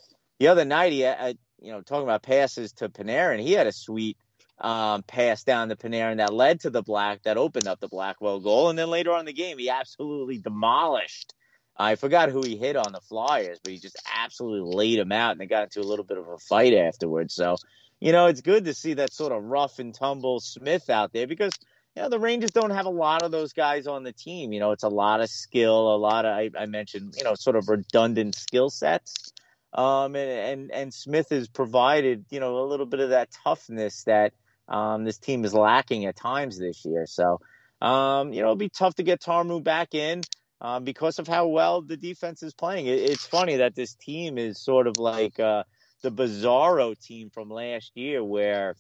the 0.41 0.47
other 0.47 0.65
night 0.65 0.91
he 0.91 1.01
had, 1.01 1.38
you 1.62 1.71
know, 1.71 1.82
talking 1.82 2.01
about 2.01 2.23
passes 2.23 2.71
to 2.73 2.89
Panarin, 2.89 3.39
he 3.39 3.51
had 3.51 3.67
a 3.67 3.71
sweet 3.71 4.17
um, 4.60 5.04
pass 5.04 5.43
down 5.43 5.69
to 5.69 5.75
Panarin 5.75 6.17
that 6.17 6.34
led 6.34 6.62
to 6.62 6.71
the 6.71 6.82
black 6.82 7.21
that 7.23 7.38
opened 7.38 7.67
up 7.67 7.80
the 7.80 7.88
Blackwell 7.88 8.39
goal, 8.39 8.71
and 8.71 8.80
then 8.80 8.89
later 8.89 9.12
on 9.12 9.19
in 9.19 9.25
the 9.27 9.34
game 9.34 9.60
he 9.60 9.69
absolutely 9.69 10.39
demolished. 10.39 11.36
I 11.77 11.93
forgot 11.93 12.30
who 12.30 12.41
he 12.41 12.58
hit 12.58 12.75
on 12.75 12.91
the 12.91 13.01
Flyers, 13.01 13.60
but 13.63 13.71
he 13.71 13.77
just 13.77 14.01
absolutely 14.17 14.75
laid 14.75 14.97
him 14.97 15.12
out, 15.12 15.34
and 15.34 15.39
they 15.39 15.45
got 15.45 15.65
into 15.65 15.80
a 15.80 15.86
little 15.88 16.06
bit 16.06 16.17
of 16.17 16.27
a 16.27 16.39
fight 16.39 16.73
afterwards. 16.73 17.36
So, 17.36 17.58
you 17.99 18.12
know, 18.12 18.25
it's 18.25 18.41
good 18.41 18.65
to 18.65 18.73
see 18.73 18.95
that 18.95 19.13
sort 19.13 19.34
of 19.34 19.43
rough 19.43 19.77
and 19.77 19.93
tumble 19.93 20.39
Smith 20.39 20.89
out 20.89 21.13
there 21.13 21.27
because 21.27 21.54
you 21.95 22.01
know, 22.01 22.10
the 22.10 22.19
Rangers 22.19 22.49
don't 22.49 22.71
have 22.71 22.88
a 22.88 22.89
lot 22.89 23.21
of 23.21 23.30
those 23.30 23.54
guys 23.54 23.86
on 23.86 24.01
the 24.01 24.12
team. 24.12 24.54
You 24.54 24.60
know, 24.60 24.71
it's 24.71 24.84
a 24.84 24.89
lot 24.89 25.21
of 25.21 25.30
skill, 25.30 25.93
a 25.93 25.97
lot 25.97 26.25
of 26.25 26.36
I, 26.36 26.49
I 26.58 26.65
mentioned, 26.65 27.13
you 27.15 27.25
know, 27.25 27.36
sort 27.36 27.56
of 27.56 27.69
redundant 27.69 28.34
skill 28.34 28.71
sets. 28.71 29.32
Um, 29.73 30.15
and, 30.15 30.29
and, 30.29 30.71
and 30.71 30.93
Smith 30.93 31.29
has 31.29 31.47
provided, 31.47 32.25
you 32.29 32.39
know, 32.39 32.60
a 32.60 32.67
little 32.67 32.86
bit 32.86 32.99
of 32.99 33.10
that 33.10 33.29
toughness 33.43 34.03
that 34.03 34.34
um, 34.67 35.05
this 35.05 35.17
team 35.17 35.45
is 35.45 35.53
lacking 35.53 36.05
at 36.05 36.15
times 36.15 36.57
this 36.60 36.84
year. 36.86 37.05
So, 37.07 37.39
um, 37.81 38.34
you 38.34 38.41
know, 38.41 38.47
it'll 38.47 38.55
be 38.55 38.69
tough 38.69 38.95
to 38.95 39.03
get 39.03 39.21
Tarmo 39.21 39.63
back 39.63 39.93
in 39.93 40.21
um, 40.60 40.84
because 40.84 41.19
of 41.19 41.27
how 41.27 41.47
well 41.47 41.81
the 41.81 41.97
defense 41.97 42.43
is 42.43 42.53
playing. 42.53 42.88
It, 42.88 42.99
it's 42.99 43.25
funny 43.25 43.57
that 43.57 43.75
this 43.75 43.95
team 43.95 44.38
is 44.38 44.62
sort 44.62 44.88
of 44.88 44.97
like 44.97 45.39
uh, 45.39 45.63
the 46.03 46.12
Bizarro 46.12 46.99
team 46.99 47.29
from 47.29 47.49
last 47.49 47.91
year, 47.95 48.23
where 48.23 48.75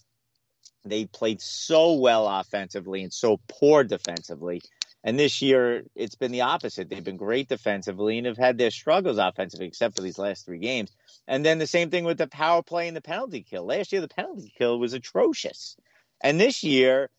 they 0.85 1.05
played 1.05 1.41
so 1.41 1.93
well 1.93 2.27
offensively 2.27 3.03
and 3.03 3.13
so 3.13 3.39
poor 3.47 3.83
defensively. 3.83 4.61
And 5.03 5.17
this 5.17 5.41
year, 5.41 5.83
it's 5.95 6.15
been 6.15 6.31
the 6.31 6.41
opposite. 6.41 6.89
They've 6.89 7.03
been 7.03 7.17
great 7.17 7.49
defensively 7.49 8.17
and 8.17 8.27
have 8.27 8.37
had 8.37 8.57
their 8.57 8.69
struggles 8.69 9.17
offensively, 9.17 9.65
except 9.65 9.95
for 9.95 10.03
these 10.03 10.19
last 10.19 10.45
three 10.45 10.59
games. 10.59 10.91
And 11.27 11.43
then 11.43 11.57
the 11.57 11.67
same 11.67 11.89
thing 11.89 12.03
with 12.03 12.19
the 12.19 12.27
power 12.27 12.61
play 12.61 12.87
and 12.87 12.95
the 12.95 13.01
penalty 13.01 13.41
kill. 13.41 13.65
Last 13.65 13.91
year, 13.91 14.01
the 14.01 14.07
penalty 14.07 14.53
kill 14.55 14.79
was 14.79 14.93
atrocious. 14.93 15.75
And 16.21 16.39
this 16.39 16.63
year, 16.63 17.09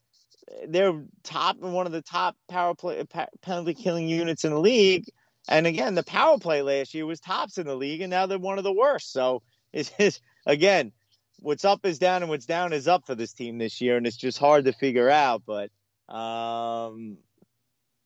they're 0.68 1.02
top 1.24 1.56
and 1.62 1.72
one 1.72 1.86
of 1.86 1.92
the 1.92 2.02
top 2.02 2.36
power 2.48 2.74
play 2.74 3.04
penalty 3.40 3.74
killing 3.74 4.08
units 4.08 4.44
in 4.44 4.52
the 4.52 4.60
league. 4.60 5.06
And 5.48 5.66
again, 5.66 5.94
the 5.94 6.04
power 6.04 6.38
play 6.38 6.62
last 6.62 6.94
year 6.94 7.04
was 7.04 7.20
tops 7.20 7.58
in 7.58 7.66
the 7.66 7.74
league, 7.74 8.00
and 8.00 8.10
now 8.10 8.26
they're 8.26 8.38
one 8.38 8.58
of 8.58 8.64
the 8.64 8.72
worst. 8.72 9.12
So 9.12 9.42
it's 9.72 10.20
again, 10.46 10.92
what's 11.40 11.64
up 11.64 11.84
is 11.84 11.98
down, 11.98 12.22
and 12.22 12.30
what's 12.30 12.46
down 12.46 12.72
is 12.72 12.86
up 12.86 13.06
for 13.06 13.14
this 13.14 13.32
team 13.32 13.58
this 13.58 13.80
year, 13.80 13.96
and 13.96 14.06
it's 14.06 14.16
just 14.16 14.38
hard 14.38 14.66
to 14.66 14.72
figure 14.72 15.10
out. 15.10 15.42
But 15.44 15.70
um, 16.14 17.18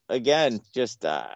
again, 0.09 0.61
just 0.75 1.05
uh, 1.05 1.29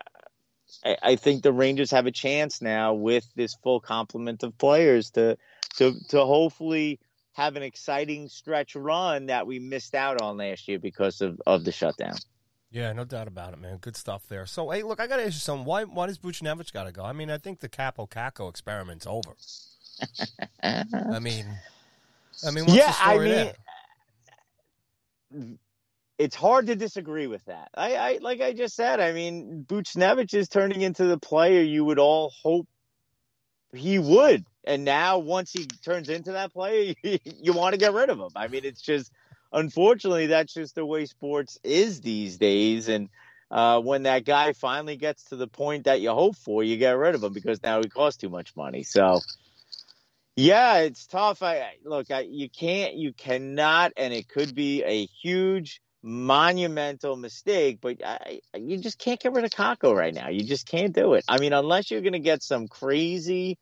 I, 0.85 0.97
I 1.03 1.17
think 1.17 1.43
the 1.43 1.53
Rangers 1.53 1.91
have 1.91 2.07
a 2.07 2.13
chance 2.13 2.63
now 2.63 2.95
with 2.95 3.27
this 3.35 3.55
full 3.63 3.81
complement 3.81 4.43
of 4.43 4.57
players 4.59 5.11
to 5.13 5.37
to 5.77 5.95
to 6.09 6.25
hopefully 6.25 7.01
have 7.33 7.57
an 7.57 7.63
exciting 7.63 8.29
stretch 8.29 8.75
run 8.75 9.27
that 9.27 9.47
we 9.47 9.59
missed 9.59 9.95
out 9.95 10.21
on 10.21 10.37
last 10.37 10.69
year 10.69 10.79
because 10.79 11.21
of, 11.21 11.41
of 11.47 11.65
the 11.65 11.73
shutdown. 11.73 12.17
Yeah, 12.71 12.93
no 12.93 13.05
doubt 13.05 13.29
about 13.29 13.53
it, 13.53 13.61
man. 13.61 13.79
Good 13.79 13.97
stuff 13.97 14.27
there. 14.29 14.47
So, 14.47 14.71
hey, 14.71 14.83
look, 14.83 15.01
I 15.01 15.07
got 15.07 15.17
to 15.17 15.23
ask 15.23 15.35
you 15.35 15.41
something. 15.41 15.65
Why, 15.65 15.85
why 15.85 16.07
does 16.07 16.19
Buchnevich 16.19 16.73
got 16.73 16.85
to 16.85 16.93
go? 16.93 17.03
I 17.03 17.13
mean, 17.13 17.31
I 17.31 17.39
think 17.39 17.61
the 17.61 17.69
Kaapo 17.69 18.09
Kakko 18.09 18.49
experiment's 18.49 19.07
over. 19.07 19.35
I 20.63 21.19
mean, 21.19 21.47
I 22.47 22.51
mean, 22.53 22.65
yeah, 22.69 22.95
I 23.01 23.19
mean, 23.19 23.29
there? 23.29 23.55
It's 26.21 26.37
hard 26.37 26.67
to 26.67 26.77
disagree 26.77 27.27
with 27.27 27.43
that. 27.47 27.71
I, 27.75 27.97
I, 27.97 28.19
like 28.21 28.43
I 28.43 28.53
just 28.53 28.77
said, 28.77 29.01
I 29.01 29.13
mean, 29.13 29.65
Buchnevich 29.67 30.35
is 30.35 30.51
turning 30.51 30.83
into 30.83 31.07
the 31.07 31.17
player 31.17 31.63
you 31.63 31.83
would 31.87 31.99
all 31.99 32.31
hope 32.43 32.69
he 33.73 33.99
would. 33.99 34.45
And 34.65 34.85
now, 34.85 35.19
once 35.19 35.51
he 35.51 35.65
turns 35.83 36.11
into 36.11 36.33
that 36.33 36.53
player, 36.53 36.95
you, 37.03 37.19
you 37.25 37.55
want 37.55 37.73
to 37.73 37.79
get 37.79 37.95
rid 37.95 38.11
of 38.11 38.19
him. 38.19 38.33
I 38.37 38.49
mean, 38.49 38.67
it's 38.67 38.83
just 38.83 39.11
unfortunately 39.51 40.27
that's 40.27 40.53
just 40.53 40.75
the 40.75 40.85
way 40.85 41.07
sports 41.07 41.59
is 41.65 42.03
these 42.03 42.37
days. 42.37 42.91
And 42.91 43.09
uh, 43.51 43.81
when 43.81 44.03
that 44.03 44.27
guy 44.27 44.53
finally 44.53 44.97
gets 44.97 45.25
to 45.31 45.37
the 45.37 45.49
point 45.49 45.85
that 45.85 46.03
you 46.03 46.11
hope 46.11 46.37
for, 46.37 46.63
you 46.63 46.77
get 46.77 46.99
rid 46.99 47.15
of 47.15 47.25
him 47.25 47.33
because 47.33 47.63
now 47.63 47.81
he 47.81 47.89
costs 47.89 48.21
too 48.21 48.29
much 48.29 48.55
money. 48.55 48.83
So, 48.83 49.21
yeah, 50.37 50.81
it's 50.81 51.07
tough. 51.07 51.43
I 51.43 51.77
look, 51.83 52.11
I, 52.11 52.21
you 52.29 52.51
can't, 52.51 52.97
you 52.97 53.15
cannot, 53.15 53.93
and 53.97 54.13
it 54.13 54.29
could 54.29 54.55
be 54.55 54.85
a 54.85 55.07
huge 55.23 55.81
monumental 56.03 57.17
mistake, 57.17 57.79
but 57.81 58.05
I, 58.05 58.41
you 58.57 58.79
just 58.79 58.99
can't 58.99 59.21
get 59.21 59.33
rid 59.33 59.45
of 59.45 59.51
Kakko 59.51 59.95
right 59.95 60.15
now. 60.15 60.29
You 60.29 60.45
just 60.45 60.67
can't 60.67 60.95
do 60.95 61.15
it. 61.15 61.25
I 61.29 61.39
mean, 61.39 61.53
unless 61.53 61.91
you're 61.91 62.01
going 62.01 62.15
to 62.15 62.19
get 62.19 62.43
some 62.43 62.69
crazy 62.69 63.59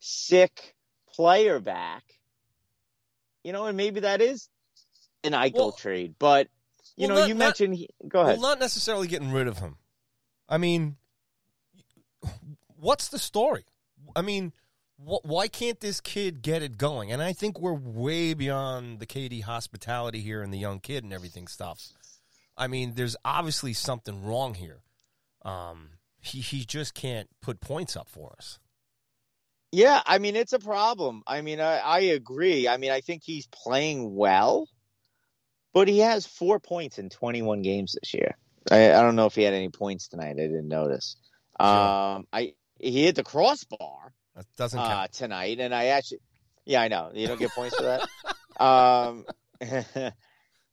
sick 0.00 0.74
player 1.14 1.58
back, 1.60 2.04
you 3.42 3.52
know, 3.52 3.66
and 3.66 3.76
maybe 3.76 4.00
that 4.00 4.20
is 4.20 4.48
an 5.24 5.32
Eichel 5.32 5.54
well, 5.54 5.72
trade. 5.72 6.14
But 6.18 6.48
you 6.96 7.06
well, 7.08 7.16
know, 7.16 7.20
not, 7.22 7.28
you 7.28 7.34
mentioned. 7.34 7.70
Not, 7.70 7.78
he, 7.78 7.88
go 8.06 8.20
ahead. 8.20 8.38
Well, 8.38 8.50
not 8.50 8.60
necessarily 8.60 9.08
getting 9.08 9.32
rid 9.32 9.46
of 9.46 9.58
him. 9.58 9.76
I 10.48 10.58
mean, 10.58 10.96
what's 12.76 13.08
the 13.08 13.18
story? 13.18 13.64
I 14.16 14.22
mean, 14.22 14.52
why 14.98 15.46
can't 15.46 15.78
this 15.80 16.00
kid 16.00 16.42
get 16.42 16.62
it 16.62 16.76
going? 16.76 17.12
And 17.12 17.22
I 17.22 17.32
think 17.32 17.60
we're 17.60 17.72
way 17.72 18.34
beyond 18.34 18.98
the 18.98 19.06
KD 19.06 19.42
hospitality 19.42 20.20
here 20.20 20.42
and 20.42 20.52
the 20.52 20.58
young 20.58 20.80
kid 20.80 21.04
and 21.04 21.12
everything 21.12 21.46
stuff. 21.46 21.92
I 22.56 22.66
mean, 22.66 22.94
there's 22.96 23.16
obviously 23.24 23.72
something 23.72 24.24
wrong 24.24 24.54
here. 24.54 24.80
Um, 25.42 25.90
he 26.20 26.40
he 26.40 26.64
just 26.64 26.94
can't 26.94 27.28
put 27.40 27.60
points 27.60 27.96
up 27.96 28.08
for 28.08 28.34
us. 28.36 28.58
Yeah, 29.70 30.02
I 30.04 30.18
mean 30.18 30.34
it's 30.34 30.52
a 30.52 30.58
problem. 30.58 31.22
I 31.26 31.42
mean, 31.42 31.60
I, 31.60 31.78
I 31.78 31.98
agree. 32.00 32.66
I 32.66 32.76
mean, 32.76 32.90
I 32.90 33.00
think 33.00 33.22
he's 33.24 33.46
playing 33.46 34.16
well, 34.16 34.68
but 35.72 35.86
he 35.86 36.00
has 36.00 36.26
four 36.26 36.58
points 36.58 36.98
in 36.98 37.08
21 37.08 37.62
games 37.62 37.94
this 38.00 38.14
year. 38.14 38.36
I, 38.70 38.92
I 38.92 39.02
don't 39.02 39.14
know 39.14 39.26
if 39.26 39.36
he 39.36 39.42
had 39.42 39.54
any 39.54 39.68
points 39.68 40.08
tonight. 40.08 40.30
I 40.30 40.34
didn't 40.34 40.68
notice. 40.68 41.16
Um, 41.60 42.26
I 42.32 42.54
he 42.80 43.04
hit 43.04 43.14
the 43.14 43.22
crossbar. 43.22 44.12
That 44.38 44.46
doesn't 44.56 44.78
uh, 44.78 45.08
tonight, 45.08 45.58
and 45.58 45.74
I 45.74 45.86
actually, 45.86 46.20
yeah, 46.64 46.80
I 46.80 46.86
know 46.86 47.10
you 47.12 47.26
don't 47.26 47.40
get 47.40 47.50
points 47.50 47.74
for 47.74 47.82
that. 47.82 48.08
um, 48.64 49.24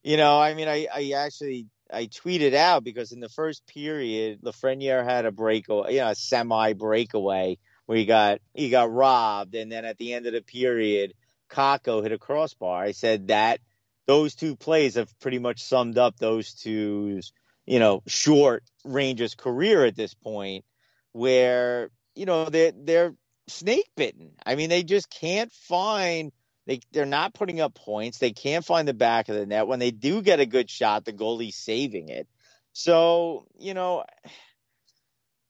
you 0.04 0.16
know, 0.16 0.38
I 0.40 0.54
mean, 0.54 0.68
I 0.68 0.86
I 0.94 1.10
actually 1.16 1.66
I 1.92 2.06
tweeted 2.06 2.54
out 2.54 2.84
because 2.84 3.10
in 3.10 3.18
the 3.18 3.28
first 3.28 3.66
period, 3.66 4.42
Lafreniere 4.42 5.04
had 5.04 5.26
a 5.26 5.32
breakaway, 5.32 5.94
you 5.94 5.98
know, 5.98 6.10
a 6.10 6.14
semi 6.14 6.74
breakaway 6.74 7.58
where 7.86 7.98
he 7.98 8.06
got 8.06 8.38
he 8.54 8.70
got 8.70 8.92
robbed, 8.92 9.56
and 9.56 9.72
then 9.72 9.84
at 9.84 9.98
the 9.98 10.14
end 10.14 10.26
of 10.26 10.32
the 10.32 10.42
period, 10.42 11.14
Kakko 11.50 12.04
hit 12.04 12.12
a 12.12 12.18
crossbar. 12.18 12.80
I 12.80 12.92
said 12.92 13.26
that 13.28 13.58
those 14.06 14.36
two 14.36 14.54
plays 14.54 14.94
have 14.94 15.12
pretty 15.18 15.40
much 15.40 15.60
summed 15.60 15.98
up 15.98 16.18
those 16.18 16.54
two, 16.54 17.20
you 17.66 17.80
know, 17.80 18.04
short 18.06 18.62
Rangers 18.84 19.34
career 19.34 19.84
at 19.84 19.96
this 19.96 20.14
point, 20.14 20.64
where 21.10 21.90
you 22.14 22.26
know 22.26 22.44
they're 22.44 22.72
they're 22.72 23.14
snake 23.48 23.88
bitten. 23.96 24.32
I 24.44 24.54
mean, 24.54 24.70
they 24.70 24.82
just 24.82 25.10
can't 25.10 25.52
find. 25.52 26.32
They 26.66 26.80
they're 26.92 27.06
not 27.06 27.34
putting 27.34 27.60
up 27.60 27.74
points. 27.74 28.18
They 28.18 28.32
can't 28.32 28.64
find 28.64 28.88
the 28.88 28.94
back 28.94 29.28
of 29.28 29.36
the 29.36 29.46
net. 29.46 29.68
When 29.68 29.78
they 29.78 29.92
do 29.92 30.22
get 30.22 30.40
a 30.40 30.46
good 30.46 30.68
shot, 30.68 31.04
the 31.04 31.12
goalie's 31.12 31.56
saving 31.56 32.08
it. 32.08 32.26
So 32.72 33.46
you 33.58 33.74
know, 33.74 34.04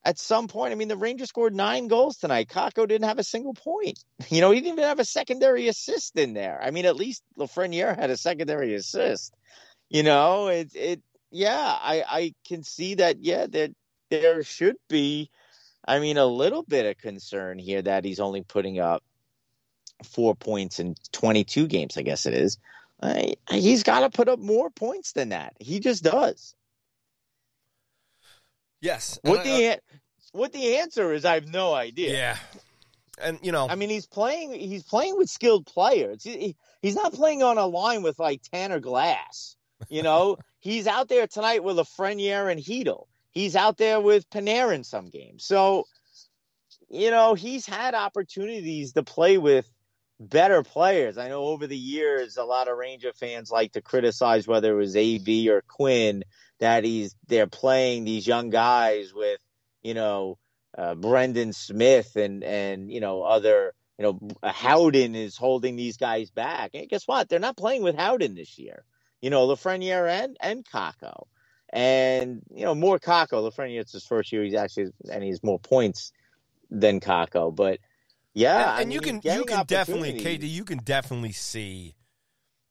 at 0.07 0.21
some 0.21 0.47
point, 0.47 0.71
I 0.71 0.77
mean, 0.77 0.87
the 0.87 0.97
Rangers 0.97 1.31
scored 1.31 1.53
nine 1.55 1.89
goals 1.89 2.19
tonight. 2.19 2.49
Kakko 2.49 2.87
didn't 2.87 3.09
have 3.09 3.19
a 3.19 3.25
single 3.25 3.55
point. 3.55 3.99
You 4.29 4.41
know, 4.41 4.51
he 4.51 4.61
didn't 4.61 4.75
even 4.79 4.85
have 4.85 4.99
a 4.99 5.05
secondary 5.05 5.69
assist 5.69 6.17
in 6.17 6.33
there. 6.33 6.61
I 6.63 6.71
mean, 6.71 6.85
at 6.85 6.97
least 6.97 7.23
Lafreniere 7.39 7.97
had 7.97 8.11
a 8.11 8.17
secondary 8.17 8.75
assist. 8.75 9.35
You 9.89 10.03
know, 10.03 10.49
it 10.49 10.75
it 10.75 11.03
yeah, 11.31 11.77
I 11.81 12.05
I 12.07 12.35
can 12.47 12.63
see 12.63 12.97
that. 12.97 13.19
Yeah, 13.21 13.47
that 13.47 13.73
there 14.11 14.43
should 14.43 14.77
be. 14.89 15.31
I 15.87 15.99
mean, 16.01 16.17
a 16.17 16.27
little 16.27 16.63
bit 16.63 16.87
of 16.87 16.99
concern 16.99 17.59
here 17.59 17.83
that 17.83 18.05
he's 18.05 18.21
only 18.21 18.43
putting 18.43 18.81
up 18.81 19.03
four 20.05 20.35
points 20.35 20.81
in 20.81 20.95
22 21.13 21.67
games. 21.69 21.97
I 21.97 22.03
guess 22.03 22.27
it 22.27 22.35
is. 22.35 22.59
I, 23.03 23.35
he's 23.51 23.83
got 23.83 24.01
to 24.01 24.11
put 24.11 24.29
up 24.29 24.39
more 24.39 24.71
points 24.71 25.13
than 25.13 25.29
that. 25.31 25.55
He 25.61 25.81
just 25.81 26.03
does. 26.03 26.55
Yes. 28.81 29.19
What 29.23 29.45
the 29.45 29.69
uh, 29.69 29.77
what 30.33 30.53
the 30.53 30.79
answer 30.79 31.13
is, 31.13 31.25
I 31.25 31.35
have 31.35 31.49
no 31.49 31.73
idea. 31.75 32.13
Yeah. 32.13 32.37
And 33.19 33.39
you 33.43 33.53
know, 33.53 33.67
I 33.69 33.75
mean, 33.75 33.89
he's 33.89 34.07
playing. 34.07 34.53
He's 34.53 34.83
playing 34.83 35.17
with 35.17 35.31
skilled 35.31 35.67
players. 35.67 36.23
He, 36.23 36.57
he's 36.83 36.95
not 36.95 37.15
playing 37.15 37.43
on 37.43 37.57
a 37.59 37.67
line 37.67 38.03
with 38.03 38.19
like 38.19 38.43
Tanner 38.53 38.81
Glass. 38.81 39.57
You 39.89 40.03
know, 40.03 40.37
he's 40.59 40.87
out 40.87 41.09
there 41.09 41.27
tonight 41.27 41.65
with 41.65 41.77
Lafreniere 41.77 42.51
and 42.51 42.61
Chytil. 42.61 43.07
He's 43.37 43.55
out 43.55 43.77
there 43.77 44.01
with 44.01 44.31
Panarin 44.31 44.77
in 44.77 44.85
some 44.85 45.11
games. 45.11 45.45
So, 45.45 45.85
you 46.89 47.11
know, 47.11 47.35
he's 47.35 47.67
had 47.67 47.95
opportunities 47.95 48.95
to 48.95 49.03
play 49.03 49.37
with 49.37 49.71
better 50.19 50.63
players. 50.63 51.19
I 51.19 51.29
know 51.29 51.45
over 51.45 51.67
the 51.67 51.77
years, 51.77 52.39
a 52.39 52.45
lot 52.45 52.67
of 52.67 52.79
Ranger 52.79 53.13
fans 53.13 53.51
like 53.51 53.73
to 53.73 53.83
criticize 53.83 54.49
whether 54.49 54.73
it 54.73 54.77
was 54.79 54.97
AV 54.97 55.49
or 55.55 55.63
Quinn 55.69 56.25
that 56.61 56.85
he's 56.85 57.15
they're 57.27 57.47
playing 57.47 58.05
these 58.05 58.27
young 58.27 58.49
guys 58.49 59.13
with 59.13 59.39
you 59.83 59.93
know 59.93 60.39
uh, 60.79 60.95
Brendan 60.95 61.53
Smith 61.53 62.17
and 62.17 62.43
and 62.43 62.91
you 62.91 63.01
know 63.01 63.23
other 63.23 63.75
you 63.99 64.03
know 64.03 64.19
Howden 64.43 65.15
is 65.15 65.37
holding 65.37 65.77
these 65.77 65.99
guys 65.99 66.31
back. 66.31 66.71
And 66.73 66.89
guess 66.89 67.07
what? 67.07 67.29
They're 67.29 67.39
not 67.39 67.59
playing 67.59 67.83
with 67.83 67.97
Howden 67.97 68.35
this 68.35 68.59
year. 68.59 68.83
You 69.21 69.29
know 69.29 69.47
Lafreniere 69.47 70.09
and 70.09 70.39
and 70.41 70.65
Kakko, 70.65 71.27
and 71.77 72.43
you 72.53 72.65
know 72.65 72.75
more 72.75 72.99
Kakko. 72.99 73.49
Lafreniere 73.49 73.81
it's 73.81 73.93
his 73.93 74.05
first 74.05 74.33
year. 74.33 74.43
He's 74.43 74.55
actually 74.55 74.89
and 75.11 75.23
he's 75.23 75.43
more 75.43 75.59
points 75.59 76.13
than 76.71 77.01
Kakko, 77.01 77.55
but. 77.55 77.79
Yeah, 78.35 78.73
and, 78.73 78.83
and 78.83 78.93
you 78.93 79.01
can 79.01 79.23
you 79.25 79.47
can 79.47 79.65
definitely 79.65 80.21
KD 80.21 80.47
you 80.47 80.65
can 80.65 80.77
definitely 80.79 81.33
see 81.33 81.95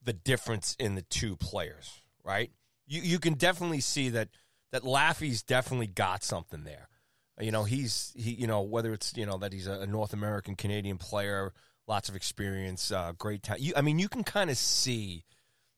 the 0.04 0.14
difference 0.14 0.76
in 0.78 0.94
the 0.94 1.02
two 1.02 1.36
players, 1.36 2.04
right? 2.24 2.52
you 2.88 3.02
you 3.02 3.20
can 3.20 3.34
definitely 3.34 3.80
see 3.80 4.10
that 4.10 4.30
that 4.72 4.84
Laffy's 4.84 5.44
definitely 5.44 5.88
got 5.88 6.24
something 6.24 6.64
there. 6.64 6.90
You 7.40 7.52
know, 7.52 7.64
he's 7.64 8.14
he 8.16 8.32
you 8.32 8.48
know 8.48 8.62
whether 8.62 8.94
it's 8.94 9.16
you 9.16 9.26
know 9.26 9.38
that 9.38 9.54
he's 9.54 9.68
a 9.68 9.86
North 9.86 10.14
American 10.14 10.56
Canadian 10.56 10.98
player, 10.98 11.54
lots 11.88 12.10
of 12.10 12.16
experience, 12.16 12.92
uh, 12.92 13.14
great 13.18 13.44
talent. 13.44 13.64
You, 13.64 13.74
I 13.76 13.82
mean, 13.82 14.00
you 14.00 14.10
can 14.10 14.24
kind 14.24 14.50
of 14.50 14.58
see. 14.58 15.24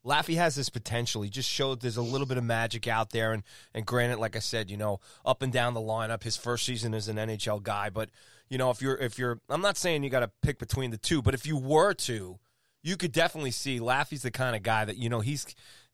Laffy 0.08 0.36
has 0.36 0.56
this 0.56 0.70
potential. 0.70 1.22
He 1.22 1.30
just 1.30 1.50
showed 1.50 1.82
there's 1.82 1.98
a 1.98 2.02
little 2.02 2.26
bit 2.26 2.38
of 2.38 2.44
magic 2.44 2.88
out 2.88 3.12
there, 3.12 3.34
and 3.34 3.44
and 3.74 3.86
granted, 3.86 4.20
like 4.20 4.36
I 4.36 4.40
said, 4.40 4.72
you 4.72 4.78
know, 4.78 5.00
up 5.26 5.42
and 5.42 5.52
down 5.52 5.74
the 5.74 5.82
lineup, 5.82 6.24
his 6.24 6.38
first 6.38 6.66
season 6.66 6.94
as 6.94 7.08
an 7.08 7.18
NHL 7.18 7.62
guy. 7.62 7.90
But 7.90 8.10
you 8.50 8.58
know, 8.58 8.72
if 8.72 8.82
you're 8.82 8.96
if 8.96 9.20
you're, 9.20 9.40
I'm 9.50 9.62
not 9.62 9.78
saying 9.78 10.04
you 10.04 10.10
got 10.10 10.22
to 10.22 10.32
pick 10.42 10.60
between 10.60 10.92
the 10.92 10.98
two, 10.98 11.22
but 11.22 11.34
if 11.34 11.46
you 11.46 11.58
were 11.58 11.94
to, 11.94 12.40
you 12.82 12.96
could 12.96 13.12
definitely 13.12 13.52
see 13.52 13.80
Laffy's 13.80 14.22
the 14.22 14.32
kind 14.32 14.56
of 14.56 14.64
guy 14.64 14.86
that 14.86 14.98
you 14.98 15.10
know 15.10 15.20
he's 15.20 15.46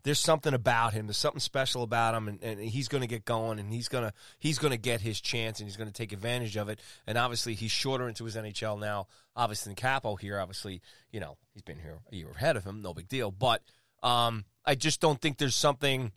there's 0.04 0.20
something 0.20 0.54
about 0.54 0.94
him. 0.94 1.08
There's 1.08 1.18
something 1.18 1.40
special 1.40 1.82
about 1.82 2.14
him, 2.14 2.28
and, 2.28 2.44
and 2.44 2.60
he's 2.60 2.90
going 2.90 3.02
to 3.02 3.08
get 3.08 3.26
going, 3.26 3.58
and 3.58 3.74
he's 3.74 3.88
going 3.88 4.04
to 4.04 4.14
he's 4.38 4.60
going 4.60 4.72
to 4.72 4.78
get 4.78 5.02
his 5.02 5.20
chance, 5.20 5.60
and 5.60 5.68
he's 5.68 5.78
going 5.78 5.88
to 5.88 5.94
take 5.94 6.12
advantage 6.12 6.56
of 6.58 6.70
it. 6.70 6.80
And 7.08 7.18
obviously, 7.18 7.56
he's 7.56 7.72
shorter 7.72 8.08
into 8.08 8.26
his 8.26 8.36
NHL 8.36 8.80
now. 8.80 9.08
Obviously, 9.36 9.72
in 9.72 9.76
Kaapo 9.76 10.20
here, 10.20 10.40
obviously, 10.40 10.82
you 11.12 11.20
know 11.20 11.38
he's 11.54 11.64
been 11.64 11.80
here 11.80 12.00
a 12.12 12.16
year 12.16 12.30
ahead 12.36 12.58
of 12.58 12.64
him, 12.64 12.82
no 12.82 12.94
big 12.94 13.08
deal. 13.08 13.32
But 13.32 13.64
um, 14.04 14.46
I 14.66 14.76
just 14.76 15.02
don't 15.02 15.20
think 15.20 15.38
there's 15.38 15.56
something 15.56 16.12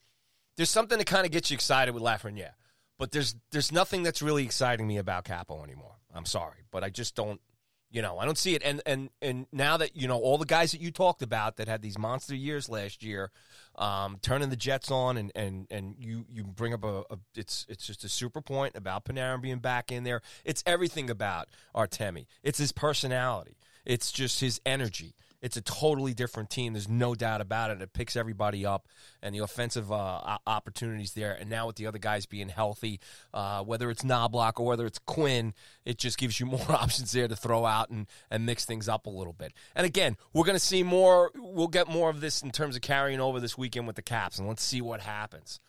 there's 0.57 0.71
something 0.71 0.99
that 0.99 1.07
kind 1.07 1.27
of 1.27 1.33
gets 1.33 1.51
you 1.51 1.55
excited 1.55 1.95
with 1.95 2.03
Lafreniere. 2.03 2.53
But 2.99 3.13
there's 3.13 3.35
there's 3.51 3.73
nothing 3.73 4.03
that's 4.03 4.23
really 4.23 4.45
exciting 4.45 4.87
me 4.87 4.99
about 4.99 5.25
Kaapo 5.25 5.63
anymore. 5.63 5.97
I'm 6.15 6.27
sorry, 6.27 6.65
but 6.71 6.83
I 6.83 6.91
just 6.91 7.15
don't 7.15 7.41
you 7.91 8.03
know, 8.03 8.19
I 8.19 8.25
don't 8.25 8.37
see 8.37 8.55
it. 8.55 8.63
And 8.65 8.83
and 8.85 9.11
and 9.23 9.47
now 9.53 9.77
that 9.77 9.97
you 9.97 10.09
know 10.09 10.19
all 10.19 10.39
the 10.39 10.45
guys 10.45 10.73
that 10.73 10.81
you 10.81 10.91
talked 10.91 11.23
about 11.23 11.57
that 11.57 11.69
had 11.69 11.83
these 11.83 11.99
monster 11.99 12.35
years 12.35 12.69
last 12.69 13.03
year, 13.03 13.31
um, 13.77 14.19
turning 14.23 14.51
the 14.51 14.57
Jets 14.57 14.91
on, 14.91 15.17
and 15.17 15.31
and 15.35 15.67
and 15.71 15.95
you 15.99 16.27
you 16.29 16.45
bring 16.45 16.75
up 16.75 16.85
a, 16.85 17.05
a, 17.11 17.19
it's 17.35 17.65
it's 17.69 17.87
just 17.87 18.05
a 18.05 18.09
super 18.09 18.41
point 18.41 18.77
about 18.77 19.05
Panarin 19.05 19.41
being 19.41 19.59
back 19.59 19.93
in 19.93 20.05
there. 20.05 20.21
It's 20.45 20.63
everything 20.67 21.09
about 21.11 21.49
Artemi. 21.75 22.27
It's 22.43 22.59
his 22.59 22.73
personality. 22.73 23.57
It's 23.85 24.11
just 24.11 24.41
his 24.41 24.61
energy. 24.67 25.15
It's 25.43 25.57
a 25.57 25.61
totally 25.61 26.15
different 26.15 26.51
team. 26.51 26.73
There's 26.73 26.89
no 26.89 27.15
doubt 27.15 27.41
about 27.41 27.71
it. 27.71 27.83
It 27.83 27.93
picks 27.93 28.17
everybody 28.17 28.65
up, 28.65 28.89
and 29.23 29.35
the 29.35 29.41
offensive 29.41 29.93
uh, 29.93 30.39
opportunities 30.47 31.13
there. 31.13 31.33
And 31.33 31.51
now 31.51 31.67
with 31.67 31.77
the 31.77 31.87
other 31.87 31.99
guys 31.99 32.27
being 32.27 32.49
healthy, 32.49 33.01
uh, 33.35 33.63
whether 33.63 33.91
it's 33.91 34.03
Knoblauch 34.03 34.59
or 34.59 34.67
whether 34.67 34.87
it's 34.87 34.99
Quinn, 34.99 35.55
it 35.85 35.99
just 35.99 36.19
gives 36.19 36.41
you 36.41 36.47
more 36.47 36.73
options 36.73 37.13
there 37.13 37.29
to 37.29 37.37
throw 37.37 37.65
out 37.65 37.91
and, 37.91 38.07
and 38.31 38.47
mix 38.47 38.65
things 38.65 38.89
up 38.89 39.07
a 39.07 39.11
little 39.11 39.33
bit. 39.33 39.53
And 39.75 39.87
again, 39.87 40.17
we're 40.33 40.45
going 40.45 40.59
to 40.59 40.65
see 40.65 40.83
more. 40.83 41.31
We'll 41.35 41.69
get 41.69 41.89
more 41.89 42.11
of 42.11 42.21
this 42.21 42.43
in 42.43 42.51
terms 42.51 42.77
of 42.77 42.83
carrying 42.83 43.21
over 43.21 43.41
this 43.41 43.59
weekend 43.59 43.87
with 43.87 43.97
the 43.97 44.03
Caps, 44.03 44.39
and 44.39 44.49
let's 44.49 44.63
see 44.63 44.81
what 44.81 45.01
happens. 45.01 45.61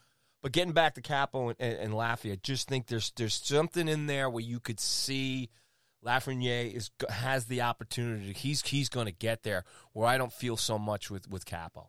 But 0.41 0.51
getting 0.51 0.73
back 0.73 0.93
to 0.95 1.01
Kaapo 1.01 1.55
and, 1.59 1.77
and, 1.77 1.99
I 1.99 2.35
just 2.41 2.69
think 2.69 2.87
there's 2.87 3.11
there's 3.15 3.33
something 3.33 3.87
in 3.87 4.05
there 4.05 4.29
where 4.29 4.43
you 4.43 4.59
could 4.59 4.79
see– 4.79 5.49
Lafreniere 6.05 6.73
is 6.73 6.91
has 7.09 7.45
the 7.45 7.61
opportunity. 7.61 8.33
He's 8.33 8.61
he's 8.61 8.89
going 8.89 9.07
to 9.07 9.11
get 9.11 9.43
there 9.43 9.63
where 9.93 10.07
I 10.07 10.17
don't 10.17 10.33
feel 10.33 10.57
so 10.57 10.77
much 10.77 11.09
with 11.09 11.29
with 11.29 11.45
Kaapo. 11.45 11.87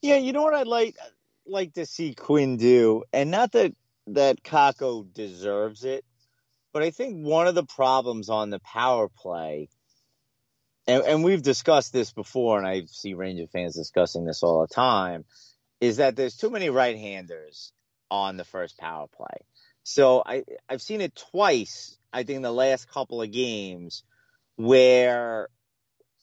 Yeah, 0.00 0.16
you 0.16 0.32
know 0.32 0.42
what 0.42 0.54
I'd 0.54 0.66
like 0.66 0.96
like 1.46 1.74
to 1.74 1.86
see 1.86 2.14
Quinn 2.14 2.56
do, 2.56 3.04
and 3.12 3.30
not 3.30 3.52
that 3.52 3.74
that 4.08 4.42
Kakko 4.42 5.12
deserves 5.12 5.84
it, 5.84 6.04
but 6.72 6.82
I 6.82 6.90
think 6.90 7.24
one 7.24 7.46
of 7.46 7.54
the 7.54 7.64
problems 7.64 8.28
on 8.28 8.50
the 8.50 8.58
power 8.60 9.08
play, 9.08 9.68
and, 10.86 11.04
and 11.04 11.24
we've 11.24 11.42
discussed 11.42 11.92
this 11.92 12.12
before, 12.12 12.58
and 12.58 12.66
I 12.66 12.82
see 12.86 13.14
Ranger 13.14 13.46
fans 13.46 13.76
discussing 13.76 14.24
this 14.24 14.42
all 14.42 14.60
the 14.62 14.74
time, 14.74 15.24
is 15.80 15.98
that 15.98 16.16
there's 16.16 16.36
too 16.36 16.50
many 16.50 16.68
right-handers 16.68 17.72
on 18.10 18.36
the 18.36 18.44
first 18.44 18.76
power 18.76 19.06
play. 19.06 19.46
So 19.84 20.22
I 20.26 20.44
I've 20.68 20.82
seen 20.82 21.00
it 21.00 21.14
twice 21.30 21.96
I 22.12 22.24
think, 22.24 22.42
the 22.42 22.52
last 22.52 22.88
couple 22.88 23.22
of 23.22 23.30
games 23.30 24.04
where 24.56 25.48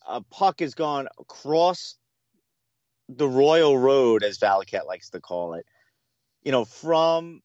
a 0.07 0.21
puck 0.21 0.59
has 0.59 0.75
gone 0.75 1.07
across 1.19 1.95
the 3.07 3.27
Royal 3.27 3.77
Road, 3.77 4.23
as 4.23 4.37
Valiquette 4.37 4.85
likes 4.85 5.09
to 5.11 5.19
call 5.19 5.55
it, 5.55 5.65
you 6.43 6.51
know, 6.51 6.65
from 6.65 7.41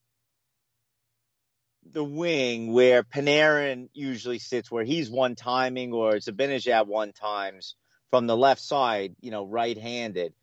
the 1.91 2.05
wing 2.05 2.73
where 2.73 3.03
Panarin 3.03 3.89
usually 3.93 4.39
sits, 4.39 4.71
where 4.71 4.85
he's 4.85 5.11
one 5.11 5.35
timing, 5.35 5.93
or 5.93 6.17
it's 6.17 6.29
one 6.29 7.13
times 7.13 7.77
from 8.11 8.27
the 8.27 8.37
left 8.37 8.61
side, 8.61 9.15
you 9.21 9.31
know, 9.31 9.47
right 9.47 9.79
handed, 9.79 10.35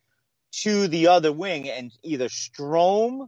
to 0.52 0.88
the 0.88 1.08
other 1.08 1.32
wing, 1.32 1.70
and 1.70 1.92
either 2.04 2.28
Strome 2.28 3.28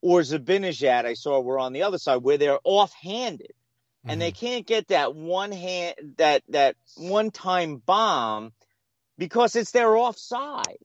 or 0.00 0.20
Zibanejad, 0.20 1.04
I 1.04 1.14
saw 1.14 1.40
were 1.40 1.58
on 1.58 1.72
the 1.72 1.82
other 1.82 1.98
side 1.98 2.22
where 2.22 2.38
they're 2.38 2.58
off 2.64 2.92
handed 2.94 3.52
and 4.04 4.12
mm-hmm. 4.12 4.20
they 4.20 4.32
can't 4.32 4.66
get 4.66 4.88
that 4.88 5.14
one 5.14 5.52
hand 5.52 5.94
that 6.18 6.42
that 6.48 6.76
one 6.96 7.30
time 7.30 7.76
bomb 7.84 8.52
because 9.16 9.56
it's 9.56 9.72
their 9.72 9.96
offside. 9.96 10.78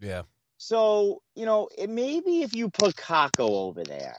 Yeah. 0.00 0.22
So 0.58 1.22
you 1.34 1.46
know, 1.46 1.68
it, 1.76 1.88
maybe 1.88 2.42
if 2.42 2.54
you 2.54 2.68
put 2.68 2.96
Kakko 2.96 3.48
over 3.48 3.84
there, 3.84 4.16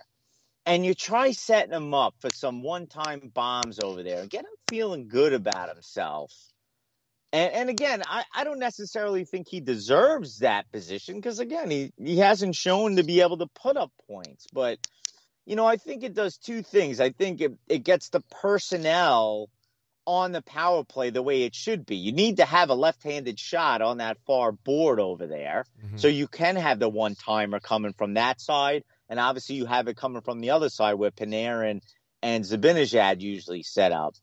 and 0.65 0.85
you 0.85 0.93
try 0.93 1.31
setting 1.31 1.73
him 1.73 1.93
up 1.93 2.15
for 2.19 2.29
some 2.33 2.63
one 2.63 2.87
time 2.87 3.31
bombs 3.33 3.79
over 3.79 4.03
there, 4.03 4.21
and 4.21 4.29
get 4.29 4.45
him 4.45 4.51
feeling 4.69 5.07
good 5.07 5.33
about 5.33 5.69
himself. 5.69 6.33
And, 7.31 7.53
and 7.53 7.69
again, 7.69 8.01
I, 8.07 8.23
I 8.33 8.43
don't 8.43 8.59
necessarily 8.59 9.23
think 9.23 9.47
he 9.47 9.59
deserves 9.59 10.39
that 10.39 10.71
position 10.71 11.15
because 11.15 11.39
again, 11.39 11.69
he, 11.69 11.91
he 11.97 12.17
hasn't 12.17 12.55
shown 12.55 12.95
to 12.95 13.03
be 13.03 13.21
able 13.21 13.37
to 13.37 13.47
put 13.47 13.77
up 13.77 13.91
points, 14.07 14.47
but 14.51 14.79
you 15.49 15.55
know, 15.55 15.65
I 15.65 15.77
think 15.77 16.03
it 16.03 16.13
does 16.13 16.37
two 16.37 16.61
things. 16.61 16.99
I 16.99 17.09
think 17.09 17.41
it, 17.41 17.57
it 17.67 17.79
gets 17.79 18.09
the 18.09 18.21
personnel 18.29 19.49
on 20.05 20.31
the 20.31 20.43
power 20.43 20.83
play 20.83 21.09
the 21.09 21.23
way 21.23 21.41
it 21.41 21.55
should 21.55 21.87
be. 21.87 21.95
You 21.95 22.11
need 22.11 22.37
to 22.37 22.45
have 22.45 22.69
a 22.69 22.75
left-handed 22.75 23.39
shot 23.39 23.81
on 23.81 23.97
that 23.97 24.19
far 24.27 24.51
board 24.51 24.99
over 24.99 25.25
there, 25.25 25.65
mm-hmm. 25.83 25.97
so 25.97 26.07
you 26.07 26.27
can 26.27 26.55
have 26.55 26.77
the 26.77 26.87
one 26.87 27.15
timer 27.15 27.59
coming 27.59 27.93
from 27.93 28.13
that 28.13 28.39
side, 28.39 28.83
and 29.09 29.19
obviously 29.19 29.55
you 29.55 29.65
have 29.65 29.87
it 29.87 29.97
coming 29.97 30.21
from 30.21 30.39
the 30.39 30.51
other 30.51 30.69
side 30.69 30.93
where 30.93 31.09
Panarin 31.09 31.81
and 32.21 32.43
Zibanejad 32.45 33.19
usually 33.19 33.63
set 33.63 33.91
up. 33.91 34.13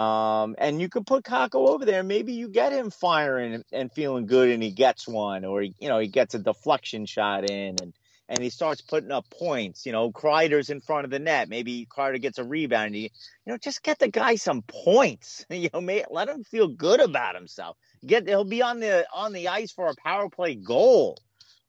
Um, 0.00 0.54
and 0.58 0.80
you 0.80 0.88
could 0.88 1.08
put 1.08 1.24
Kakko 1.24 1.70
over 1.70 1.84
there. 1.86 2.04
Maybe 2.04 2.34
you 2.34 2.48
get 2.50 2.72
him 2.72 2.90
firing 2.90 3.54
and, 3.54 3.64
and 3.72 3.92
feeling 3.92 4.26
good, 4.26 4.48
and 4.48 4.62
he 4.62 4.70
gets 4.70 5.08
one, 5.08 5.44
or 5.44 5.60
you 5.60 5.88
know 5.88 5.98
he 5.98 6.06
gets 6.06 6.34
a 6.34 6.38
deflection 6.38 7.04
shot 7.04 7.50
in, 7.50 7.74
and 7.82 7.92
and 8.28 8.40
he 8.40 8.50
starts 8.50 8.82
putting 8.82 9.10
up 9.10 9.28
points. 9.30 9.86
You 9.86 9.92
know, 9.92 10.12
Kreider's 10.12 10.70
in 10.70 10.80
front 10.80 11.04
of 11.04 11.10
the 11.10 11.18
net. 11.18 11.48
Maybe 11.48 11.86
Kreider 11.86 12.20
gets 12.20 12.38
a 12.38 12.44
rebound. 12.44 12.94
He, 12.94 13.02
you 13.02 13.10
know, 13.46 13.56
just 13.56 13.82
get 13.82 13.98
the 13.98 14.08
guy 14.08 14.36
some 14.36 14.62
points. 14.62 15.46
You 15.58 15.70
know, 15.72 15.80
may, 15.80 16.04
let 16.08 16.28
him 16.28 16.44
feel 16.44 16.68
good 16.68 17.00
about 17.00 17.34
himself. 17.34 17.76
Get 18.06 18.28
he'll 18.28 18.44
be 18.44 18.62
on 18.62 18.78
the 18.78 19.06
on 19.12 19.32
the 19.32 19.48
ice 19.48 19.72
for 19.72 19.88
a 19.88 19.94
power 19.94 20.28
play 20.28 20.54
goal. 20.54 21.18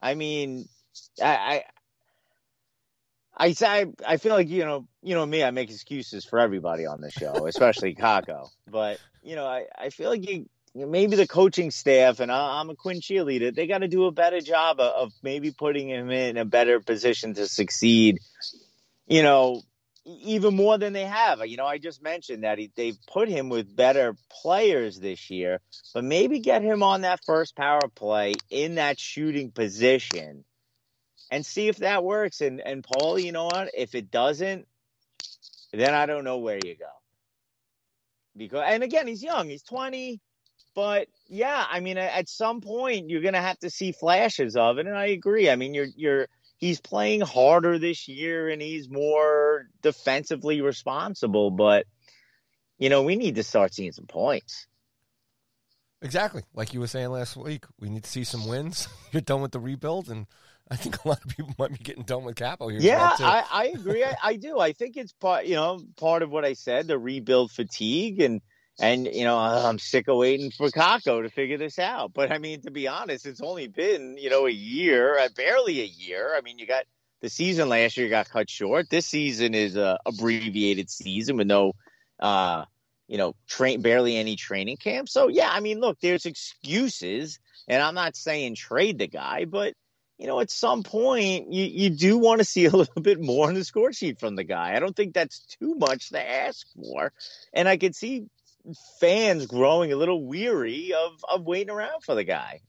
I 0.01 0.15
mean, 0.15 0.67
I. 1.21 1.63
I, 3.41 3.55
I, 3.61 3.85
I 4.05 4.17
feel 4.17 4.33
like 4.33 4.49
you 4.49 4.65
know 4.65 4.85
you 5.01 5.15
know 5.15 5.25
me 5.25 5.45
I 5.45 5.51
make 5.51 5.71
excuses 5.71 6.25
for 6.25 6.39
everybody 6.39 6.85
on 6.85 6.99
the 6.99 7.09
show 7.09 7.47
especially 7.47 7.95
Kakko 7.95 8.49
but 8.69 8.99
you 9.23 9.37
know 9.37 9.45
I, 9.45 9.63
I 9.77 9.91
feel 9.91 10.09
like 10.09 10.29
you 10.29 10.49
maybe 10.75 11.15
the 11.15 11.27
coaching 11.27 11.71
staff, 11.71 12.19
and 12.19 12.31
uh, 12.31 12.59
I'm 12.59 12.69
a 12.69 12.75
Quinn 12.75 12.99
cheerleader, 13.01 13.53
they 13.53 13.67
got 13.67 13.79
to 13.79 13.87
do 13.87 14.05
a 14.05 14.11
better 14.11 14.41
job 14.41 14.79
of, 14.79 15.11
maybe 15.23 15.51
putting 15.51 15.89
him 15.89 16.09
in 16.11 16.37
a 16.37 16.45
better 16.45 16.79
position 16.79 17.33
to 17.35 17.47
succeed. 17.47 18.19
You 19.07 19.23
know, 19.23 19.61
even 20.05 20.55
more 20.55 20.77
than 20.77 20.93
they 20.93 21.05
have. 21.05 21.45
You 21.45 21.57
know, 21.57 21.65
I 21.65 21.77
just 21.77 22.01
mentioned 22.01 22.43
that 22.43 22.57
he, 22.57 22.71
they've 22.75 22.97
put 23.07 23.27
him 23.27 23.49
with 23.49 23.75
better 23.75 24.15
players 24.41 24.99
this 24.99 25.29
year, 25.29 25.59
but 25.93 26.03
maybe 26.03 26.39
get 26.39 26.61
him 26.61 26.83
on 26.83 27.01
that 27.01 27.19
first 27.25 27.55
power 27.55 27.87
play 27.93 28.33
in 28.49 28.75
that 28.75 28.99
shooting 28.99 29.51
position 29.51 30.45
and 31.31 31.45
see 31.45 31.67
if 31.67 31.77
that 31.77 32.03
works. 32.03 32.41
And 32.41 32.61
and 32.61 32.83
Paul, 32.83 33.19
you 33.19 33.31
know 33.31 33.45
what? 33.45 33.71
If 33.75 33.95
it 33.95 34.11
doesn't, 34.11 34.67
then 35.73 35.93
I 35.93 36.05
don't 36.05 36.23
know 36.23 36.37
where 36.37 36.59
you 36.63 36.75
go. 36.75 36.85
Because 38.35 38.63
and 38.67 38.83
again, 38.83 39.07
he's 39.07 39.23
young. 39.23 39.49
He's 39.49 39.63
20 39.63 40.19
but 40.79 41.09
yeah, 41.27 41.65
I 41.69 41.81
mean, 41.81 41.97
at 41.97 42.29
some 42.29 42.61
point 42.61 43.09
you're 43.09 43.21
going 43.21 43.33
to 43.33 43.41
have 43.41 43.59
to 43.59 43.69
see 43.69 43.91
flashes 43.91 44.55
of 44.55 44.77
it, 44.77 44.87
and 44.87 44.97
I 44.97 45.07
agree. 45.07 45.49
I 45.49 45.57
mean, 45.57 45.73
you're 45.73 45.87
you're 45.97 46.27
he's 46.55 46.79
playing 46.79 47.19
harder 47.19 47.77
this 47.77 48.07
year, 48.07 48.47
and 48.47 48.61
he's 48.61 48.89
more 48.89 49.67
defensively 49.81 50.61
responsible. 50.61 51.51
But 51.51 51.85
you 52.77 52.87
know, 52.87 53.03
we 53.03 53.17
need 53.17 53.35
to 53.35 53.43
start 53.43 53.73
seeing 53.73 53.91
some 53.91 54.05
points. 54.05 54.67
Exactly, 56.01 56.43
like 56.53 56.73
you 56.73 56.79
were 56.79 56.87
saying 56.87 57.09
last 57.09 57.35
week, 57.35 57.65
we 57.77 57.89
need 57.89 58.05
to 58.05 58.09
see 58.09 58.23
some 58.23 58.47
wins. 58.47 58.87
you're 59.11 59.19
done 59.19 59.41
with 59.41 59.51
the 59.51 59.59
rebuild, 59.59 60.09
and 60.09 60.27
I 60.71 60.77
think 60.77 61.03
a 61.03 61.09
lot 61.09 61.19
of 61.25 61.35
people 61.35 61.53
might 61.59 61.73
be 61.73 61.83
getting 61.83 62.03
done 62.03 62.23
with 62.23 62.37
Kaapo 62.37 62.71
here. 62.71 62.79
Yeah, 62.79 63.17
I, 63.19 63.43
I, 63.51 63.65
agree. 63.75 64.05
I, 64.05 64.15
I 64.23 64.35
do. 64.37 64.59
I 64.59 64.71
think 64.71 64.95
it's 64.95 65.11
part, 65.11 65.43
you 65.43 65.55
know, 65.55 65.81
part 65.97 66.23
of 66.23 66.29
what 66.29 66.45
I 66.45 66.53
said, 66.53 66.87
the 66.87 66.97
rebuild 66.97 67.51
fatigue, 67.51 68.21
and 68.21 68.39
and 68.79 69.05
you 69.07 69.25
know, 69.25 69.37
I'm 69.37 69.77
sick 69.79 70.07
of 70.07 70.17
waiting 70.17 70.51
for 70.51 70.69
Kakko 70.69 71.23
to 71.23 71.29
figure 71.29 71.57
this 71.57 71.79
out. 71.79 72.13
But 72.13 72.31
I 72.31 72.37
mean, 72.37 72.61
to 72.61 72.71
be 72.71 72.87
honest, 72.87 73.25
it's 73.25 73.41
only 73.41 73.67
been 73.67 74.17
you 74.17 74.29
know 74.29 74.47
a 74.47 74.51
year, 74.51 75.17
uh, 75.19 75.29
barely 75.35 75.81
a 75.81 75.85
year. 75.85 76.33
I 76.35 76.41
mean, 76.41 76.59
you 76.59 76.65
got 76.65 76.85
the 77.21 77.29
season 77.29 77.69
last 77.69 77.97
year 77.97 78.09
got 78.09 78.29
cut 78.29 78.49
short. 78.49 78.89
This 78.89 79.05
season 79.05 79.53
is 79.53 79.75
a 79.75 79.99
abbreviated 80.05 80.89
season 80.89 81.37
with 81.37 81.47
no, 81.47 81.73
uh, 82.19 82.65
you 83.07 83.17
know, 83.17 83.35
train 83.47 83.81
barely 83.81 84.15
any 84.15 84.35
training 84.35 84.77
camp. 84.77 85.09
So 85.09 85.27
yeah, 85.27 85.49
I 85.51 85.59
mean, 85.59 85.79
look, 85.79 85.99
there's 86.01 86.25
excuses, 86.25 87.39
and 87.67 87.81
I'm 87.81 87.95
not 87.95 88.15
saying 88.15 88.55
trade 88.55 88.97
the 88.97 89.07
guy, 89.07 89.45
but 89.45 89.73
you 90.17 90.27
know, 90.27 90.41
at 90.41 90.51
some 90.51 90.83
point, 90.83 91.51
you, 91.51 91.63
you 91.63 91.89
do 91.89 92.17
want 92.17 92.39
to 92.39 92.45
see 92.45 92.65
a 92.65 92.71
little 92.71 93.01
bit 93.01 93.21
more 93.21 93.47
on 93.47 93.55
the 93.55 93.63
score 93.63 93.91
sheet 93.91 94.19
from 94.19 94.35
the 94.35 94.43
guy. 94.43 94.75
I 94.75 94.79
don't 94.79 94.95
think 94.95 95.13
that's 95.13 95.39
too 95.59 95.75
much 95.75 96.09
to 96.09 96.21
ask 96.21 96.67
for. 96.75 97.11
And 97.53 97.67
I 97.67 97.77
could 97.77 97.95
see 97.95 98.25
fans 98.99 99.45
growing 99.45 99.91
a 99.91 99.95
little 99.95 100.25
weary 100.25 100.93
of 100.93 101.23
of 101.29 101.45
waiting 101.45 101.69
around 101.69 102.03
for 102.03 102.15
the 102.15 102.23
guy. 102.23 102.61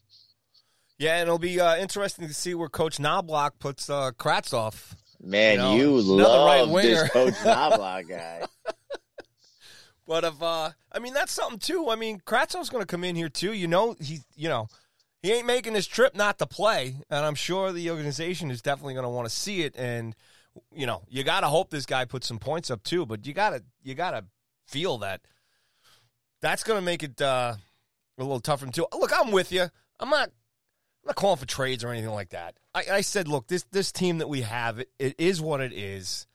Yeah, 0.98 1.14
and 1.14 1.22
it'll 1.22 1.38
be 1.38 1.58
uh, 1.58 1.76
interesting 1.78 2.28
to 2.28 2.34
see 2.34 2.54
where 2.54 2.68
Coach 2.68 2.98
Knoblauch 2.98 3.52
puts 3.58 3.88
uh, 3.88 4.10
off. 4.52 4.94
Man, 5.22 5.54
you, 5.54 5.58
know, 5.58 5.76
you 5.76 6.00
love 6.00 6.72
right 6.72 6.82
this 6.82 7.10
Coach 7.10 7.34
Knoblauch 7.42 8.08
guy. 8.08 8.42
but 10.06 10.24
if 10.24 10.42
uh, 10.42 10.70
I 10.92 10.98
mean 10.98 11.14
that's 11.14 11.32
something 11.32 11.58
too. 11.58 11.88
I 11.88 11.96
mean 11.96 12.20
Kravtsov's 12.20 12.68
going 12.68 12.82
to 12.82 12.86
come 12.86 13.04
in 13.04 13.16
here 13.16 13.28
too. 13.28 13.52
You 13.52 13.66
know 13.66 13.96
he, 14.00 14.20
you 14.36 14.48
know, 14.48 14.68
he 15.22 15.32
ain't 15.32 15.46
making 15.46 15.72
this 15.72 15.86
trip 15.86 16.14
not 16.14 16.38
to 16.38 16.46
play, 16.46 16.96
and 17.08 17.24
I'm 17.24 17.34
sure 17.34 17.72
the 17.72 17.90
organization 17.90 18.50
is 18.50 18.62
definitely 18.62 18.94
going 18.94 19.04
to 19.04 19.10
want 19.10 19.28
to 19.28 19.34
see 19.34 19.62
it. 19.62 19.74
And 19.76 20.14
you 20.72 20.86
know, 20.86 21.02
you 21.08 21.24
got 21.24 21.40
to 21.40 21.48
hope 21.48 21.70
this 21.70 21.86
guy 21.86 22.04
puts 22.04 22.26
some 22.26 22.38
points 22.38 22.70
up 22.70 22.82
too. 22.82 23.06
But 23.06 23.26
you 23.26 23.32
got 23.32 23.50
to 23.50 23.62
you 23.82 23.94
got 23.94 24.10
to 24.10 24.24
feel 24.66 24.98
that 24.98 25.22
that's 26.40 26.62
going 26.62 26.78
to 26.78 26.84
make 26.84 27.02
it 27.02 27.20
uh, 27.20 27.54
a 28.18 28.22
little 28.22 28.40
tougher 28.40 28.66
too. 28.66 28.86
Look, 28.92 29.12
I'm 29.18 29.32
with 29.32 29.52
you. 29.52 29.66
I'm 29.98 30.10
not. 30.10 30.28
I'm 31.02 31.06
not 31.06 31.16
calling 31.16 31.38
for 31.38 31.46
trades 31.46 31.82
or 31.82 31.88
anything 31.88 32.10
like 32.10 32.30
that. 32.30 32.56
I, 32.74 32.84
I 32.92 33.00
said, 33.00 33.26
look, 33.26 33.46
this 33.46 33.64
this 33.70 33.90
team 33.90 34.18
that 34.18 34.28
we 34.28 34.42
have, 34.42 34.78
it, 34.80 34.90
it 34.98 35.14
is 35.18 35.40
what 35.40 35.60
it 35.60 35.72
is, 35.72 36.26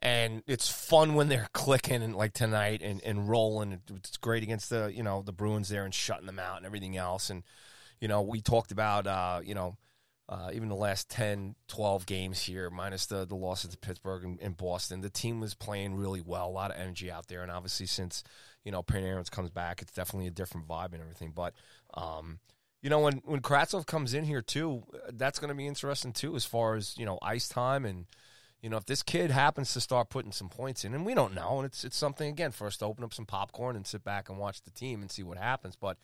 and 0.00 0.42
it's 0.46 0.68
fun 0.68 1.14
when 1.14 1.28
they're 1.28 1.48
clicking 1.52 2.02
and 2.02 2.16
like 2.16 2.32
tonight 2.32 2.82
and, 2.82 3.00
and 3.04 3.28
rolling. 3.28 3.80
It's 3.94 4.16
great 4.16 4.42
against 4.42 4.70
the 4.70 4.92
you 4.92 5.02
know 5.02 5.22
the 5.22 5.32
Bruins 5.32 5.68
there 5.68 5.84
and 5.84 5.94
shutting 5.94 6.26
them 6.26 6.40
out 6.40 6.56
and 6.56 6.66
everything 6.66 6.96
else. 6.96 7.30
And 7.30 7.44
you 8.00 8.08
know, 8.08 8.22
we 8.22 8.40
talked 8.40 8.72
about 8.72 9.06
uh, 9.06 9.40
you 9.44 9.54
know 9.54 9.76
uh, 10.28 10.50
even 10.54 10.68
the 10.68 10.74
last 10.74 11.10
10, 11.10 11.56
12 11.68 12.06
games 12.06 12.40
here, 12.40 12.70
minus 12.70 13.04
the, 13.04 13.26
the 13.26 13.34
losses 13.34 13.70
to 13.70 13.76
Pittsburgh 13.76 14.24
and, 14.24 14.40
and, 14.40 14.56
Boston, 14.56 15.02
the 15.02 15.10
team 15.10 15.40
was 15.40 15.54
playing 15.54 15.94
really 15.94 16.22
well. 16.22 16.48
A 16.48 16.50
lot 16.50 16.70
of 16.70 16.80
energy 16.80 17.10
out 17.10 17.26
there. 17.26 17.42
And 17.42 17.50
obviously, 17.50 17.84
since, 17.84 18.24
you 18.64 18.72
know, 18.72 18.82
Panarin 18.82 19.30
comes 19.30 19.50
back, 19.50 19.82
it's 19.82 19.92
definitely 19.92 20.28
a 20.28 20.32
different 20.32 20.68
vibe 20.68 20.92
and 20.92 21.00
everything. 21.00 21.32
But, 21.34 21.54
um, 21.94 22.38
you 22.80 22.90
know, 22.90 23.00
when, 23.00 23.22
when 23.24 23.40
Kravtsov 23.40 23.86
comes 23.86 24.14
in 24.14 24.24
here, 24.24 24.42
too, 24.42 24.84
that's 25.12 25.38
going 25.38 25.48
to 25.48 25.54
be 25.54 25.66
interesting, 25.66 26.12
too, 26.12 26.34
as 26.36 26.44
far 26.44 26.74
as, 26.74 26.96
you 26.98 27.06
know, 27.06 27.18
ice 27.22 27.48
time. 27.48 27.84
And, 27.84 28.06
you 28.60 28.70
know, 28.70 28.76
if 28.76 28.86
this 28.86 29.02
kid 29.02 29.30
happens 29.30 29.72
to 29.72 29.80
start 29.80 30.10
putting 30.10 30.32
some 30.32 30.48
points 30.48 30.84
in, 30.84 30.94
and 30.94 31.06
we 31.06 31.14
don't 31.14 31.34
know, 31.34 31.58
and 31.58 31.66
it's, 31.66 31.84
it's 31.84 31.96
something, 31.96 32.28
again, 32.28 32.50
for 32.50 32.66
us 32.66 32.76
to 32.78 32.84
open 32.84 33.04
up 33.04 33.14
some 33.14 33.26
popcorn 33.26 33.76
and 33.76 33.86
sit 33.86 34.04
back 34.04 34.28
and 34.28 34.38
watch 34.38 34.62
the 34.62 34.70
team 34.70 35.00
and 35.00 35.10
see 35.10 35.22
what 35.22 35.38
happens. 35.38 35.76
But, 35.76 35.96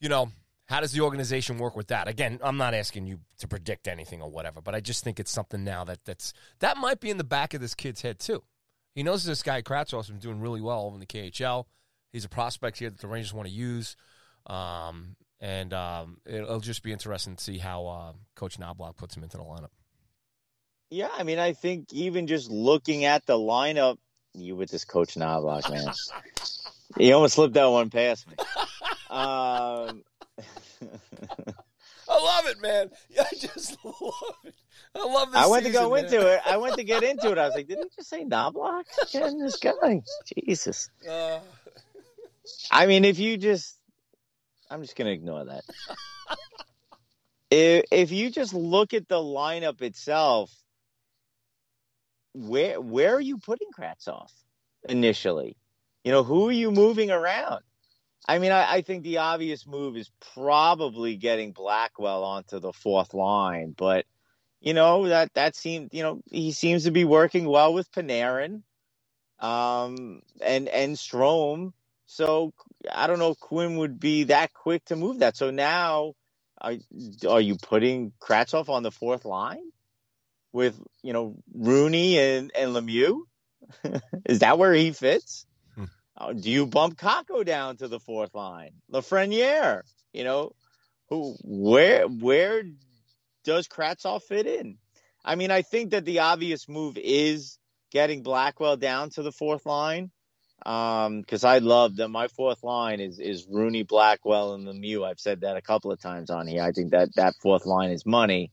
you 0.00 0.08
know, 0.08 0.30
how 0.70 0.80
does 0.80 0.92
the 0.92 1.00
organization 1.00 1.58
work 1.58 1.76
with 1.76 1.88
that? 1.88 2.06
Again, 2.06 2.38
I'm 2.42 2.56
not 2.56 2.74
asking 2.74 3.06
you 3.06 3.18
to 3.38 3.48
predict 3.48 3.88
anything 3.88 4.22
or 4.22 4.30
whatever, 4.30 4.60
but 4.60 4.72
I 4.72 4.80
just 4.80 5.02
think 5.02 5.18
it's 5.18 5.30
something 5.30 5.64
now 5.64 5.82
that 5.84 6.04
that's 6.04 6.32
that 6.60 6.76
might 6.76 7.00
be 7.00 7.10
in 7.10 7.18
the 7.18 7.24
back 7.24 7.54
of 7.54 7.60
this 7.60 7.74
kid's 7.74 8.02
head 8.02 8.20
too. 8.20 8.44
He 9.00 9.04
knows 9.04 9.24
this 9.24 9.42
guy 9.42 9.62
Kravtsov's 9.62 10.10
been 10.10 10.18
doing 10.18 10.40
really 10.40 10.60
well 10.60 10.82
over 10.82 10.92
in 10.92 11.00
the 11.00 11.06
KHL. 11.06 11.64
He's 12.12 12.26
a 12.26 12.28
prospect 12.28 12.80
here 12.80 12.90
that 12.90 13.00
the 13.00 13.08
Rangers 13.08 13.32
want 13.32 13.48
to 13.48 13.54
use, 13.54 13.96
um, 14.46 15.16
and 15.40 15.72
um, 15.72 16.18
it'll 16.26 16.60
just 16.60 16.82
be 16.82 16.92
interesting 16.92 17.34
to 17.34 17.42
see 17.42 17.56
how 17.56 17.86
uh, 17.86 18.12
Coach 18.36 18.58
Knoblauch 18.58 18.98
puts 18.98 19.16
him 19.16 19.22
into 19.22 19.38
the 19.38 19.42
lineup. 19.42 19.70
Yeah, 20.90 21.08
I 21.16 21.22
mean, 21.22 21.38
I 21.38 21.54
think 21.54 21.90
even 21.94 22.26
just 22.26 22.50
looking 22.50 23.06
at 23.06 23.24
the 23.24 23.38
lineup, 23.38 23.96
you 24.34 24.54
with 24.54 24.70
this 24.70 24.84
Coach 24.84 25.14
Knoblauch, 25.14 25.70
man, 25.70 25.94
he 26.98 27.10
almost 27.14 27.36
slipped 27.36 27.54
that 27.54 27.70
one 27.70 27.88
past 27.88 28.28
me. 28.28 28.34
Um, 29.08 30.04
I 32.10 32.22
love 32.22 32.46
it, 32.46 32.60
man. 32.60 32.90
I 33.20 33.34
just 33.36 33.76
love 33.84 34.34
it. 34.44 34.54
I 34.94 35.06
love 35.06 35.32
this. 35.32 35.40
I 35.40 35.46
went 35.46 35.64
season, 35.64 35.80
to 35.80 35.88
go 35.88 35.94
man. 35.94 36.04
into 36.04 36.26
it. 36.26 36.40
I 36.44 36.56
went 36.56 36.76
to 36.76 36.84
get 36.84 37.02
into 37.04 37.30
it. 37.30 37.38
I 37.38 37.46
was 37.46 37.54
like, 37.54 37.68
did 37.68 37.78
he 37.78 37.84
just 37.94 38.08
say 38.08 38.24
Knoblauch? 38.24 38.84
Again, 39.08 39.38
this 39.38 39.56
guy. 39.56 40.02
Jesus. 40.46 40.90
Uh... 41.08 41.38
I 42.70 42.86
mean, 42.86 43.04
if 43.04 43.18
you 43.18 43.36
just, 43.36 43.76
I'm 44.70 44.82
just 44.82 44.96
gonna 44.96 45.10
ignore 45.10 45.44
that. 45.44 45.62
if 47.50 47.84
if 47.92 48.10
you 48.10 48.30
just 48.30 48.54
look 48.54 48.92
at 48.94 49.08
the 49.08 49.16
lineup 49.16 49.80
itself, 49.82 50.50
where 52.34 52.80
where 52.80 53.14
are 53.14 53.20
you 53.20 53.38
putting 53.38 53.68
Kravtsov 53.70 54.30
initially? 54.88 55.56
You 56.04 56.12
know, 56.12 56.24
who 56.24 56.48
are 56.48 56.52
you 56.52 56.70
moving 56.70 57.10
around? 57.10 57.62
I 58.28 58.38
mean, 58.38 58.52
I, 58.52 58.74
I, 58.74 58.82
think 58.82 59.02
the 59.02 59.18
obvious 59.18 59.66
move 59.66 59.96
is 59.96 60.10
probably 60.34 61.16
getting 61.16 61.52
Blackwell 61.52 62.22
onto 62.22 62.60
the 62.60 62.72
fourth 62.72 63.14
line, 63.14 63.74
but 63.76 64.04
you 64.60 64.74
know 64.74 65.08
that 65.08 65.32
that 65.34 65.56
seemed 65.56 65.94
you 65.94 66.02
know 66.02 66.20
he 66.30 66.52
seems 66.52 66.84
to 66.84 66.90
be 66.90 67.04
working 67.04 67.46
well 67.46 67.72
with 67.72 67.90
Panarin, 67.92 68.62
um, 69.38 70.22
and 70.44 70.68
and 70.68 70.96
Strome. 70.96 71.72
So 72.06 72.52
I 72.92 73.06
don't 73.06 73.18
know 73.18 73.30
if 73.30 73.40
Quinn 73.40 73.76
would 73.76 73.98
be 73.98 74.24
that 74.24 74.52
quick 74.52 74.84
to 74.86 74.96
move 74.96 75.20
that. 75.20 75.36
So 75.36 75.50
now, 75.50 76.14
are, 76.60 76.74
are 77.28 77.40
you 77.40 77.56
putting 77.56 78.12
Kravtsov 78.20 78.68
on 78.68 78.82
the 78.82 78.90
fourth 78.90 79.24
line 79.24 79.70
with 80.52 80.78
you 81.02 81.14
know 81.14 81.36
Rooney 81.54 82.18
and 82.18 82.52
and 82.54 82.74
Lemieux? 82.74 83.22
is 84.26 84.40
that 84.40 84.58
where 84.58 84.74
he 84.74 84.92
fits? 84.92 85.46
Uh, 86.20 86.34
do 86.34 86.50
you 86.50 86.66
bump 86.66 86.98
Kakko 86.98 87.44
down 87.44 87.78
to 87.78 87.88
the 87.88 87.98
fourth 87.98 88.34
line? 88.34 88.72
Lafreniere, 88.92 89.82
you 90.12 90.22
know, 90.22 90.52
who 91.08 91.34
where 91.42 92.06
where 92.06 92.62
does 93.42 93.66
Kravtsov 93.66 94.22
fit 94.22 94.46
in? 94.46 94.76
I 95.24 95.34
mean, 95.34 95.50
I 95.50 95.62
think 95.62 95.90
that 95.90 96.04
the 96.04 96.18
obvious 96.20 96.68
move 96.68 96.98
is 96.98 97.58
getting 97.90 98.22
Blackwell 98.22 98.76
down 98.76 99.10
to 99.10 99.22
the 99.22 99.32
fourth 99.32 99.64
line. 99.64 100.10
Um, 100.66 101.22
because 101.22 101.42
I 101.42 101.56
love 101.56 101.96
them. 101.96 102.12
My 102.12 102.28
fourth 102.28 102.62
line 102.62 103.00
is 103.00 103.18
is 103.18 103.46
Rooney, 103.50 103.82
Blackwell, 103.82 104.52
and 104.52 104.68
Lemieux. 104.68 105.08
I've 105.08 105.18
said 105.18 105.40
that 105.40 105.56
a 105.56 105.62
couple 105.62 105.90
of 105.90 106.02
times 106.02 106.28
on 106.28 106.46
here. 106.46 106.62
I 106.62 106.72
think 106.72 106.90
that 106.90 107.14
that 107.16 107.34
fourth 107.40 107.64
line 107.64 107.90
is 107.90 108.04
money. 108.04 108.50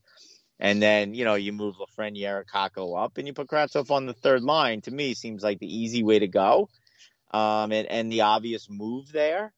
And 0.57 0.81
then, 0.81 1.13
you 1.13 1.25
know, 1.25 1.35
you 1.35 1.51
move 1.51 1.75
Lafreniere, 1.75 2.45
Kakko 2.45 3.03
up, 3.03 3.17
and 3.17 3.27
you 3.27 3.33
put 3.33 3.47
Kravtsov 3.47 3.91
on 3.91 4.05
the 4.05 4.13
third 4.13 4.41
line. 4.41 4.79
To 4.81 4.91
me, 4.91 5.13
seems 5.13 5.43
like 5.43 5.59
the 5.59 5.67
easy 5.67 6.01
way 6.01 6.19
to 6.19 6.27
go 6.29 6.69
um, 7.31 7.71
and, 7.71 7.87
and 7.87 8.11
the 8.11 8.21
obvious 8.21 8.69
move 8.69 9.11
there. 9.11 9.53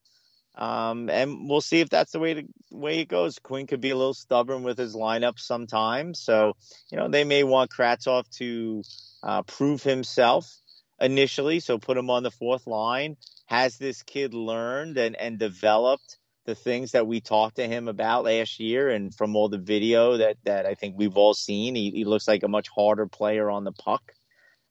Um, 0.55 1.09
and 1.09 1.49
we'll 1.49 1.61
see 1.61 1.79
if 1.79 1.89
that's 1.89 2.11
the 2.11 2.19
way 2.19 2.33
to 2.33 2.43
way 2.71 2.99
it 2.99 3.07
goes. 3.07 3.39
Quinn 3.39 3.65
could 3.65 3.79
be 3.79 3.91
a 3.91 3.95
little 3.95 4.13
stubborn 4.13 4.63
with 4.63 4.77
his 4.77 4.93
lineup 4.93 5.39
sometimes, 5.39 6.19
so 6.19 6.53
you 6.91 6.97
know 6.97 7.07
they 7.07 7.23
may 7.23 7.43
want 7.43 7.71
Kravtsov 7.71 8.29
to 8.37 8.83
uh, 9.23 9.43
prove 9.43 9.83
himself 9.83 10.53
initially. 10.99 11.61
So 11.61 11.77
put 11.77 11.97
him 11.97 12.09
on 12.09 12.23
the 12.23 12.31
fourth 12.31 12.67
line. 12.67 13.15
Has 13.45 13.77
this 13.77 14.03
kid 14.03 14.33
learned 14.33 14.97
and 14.97 15.15
and 15.15 15.39
developed 15.39 16.17
the 16.45 16.55
things 16.55 16.91
that 16.91 17.07
we 17.07 17.21
talked 17.21 17.55
to 17.57 17.67
him 17.67 17.87
about 17.87 18.25
last 18.25 18.59
year, 18.59 18.89
and 18.89 19.15
from 19.15 19.37
all 19.37 19.47
the 19.47 19.59
video 19.59 20.17
that 20.17 20.35
that 20.43 20.65
I 20.65 20.73
think 20.73 20.95
we've 20.97 21.15
all 21.15 21.35
seen, 21.35 21.75
he, 21.75 21.91
he 21.91 22.03
looks 22.03 22.27
like 22.27 22.43
a 22.43 22.49
much 22.49 22.67
harder 22.67 23.07
player 23.07 23.49
on 23.49 23.63
the 23.63 23.71
puck 23.71 24.11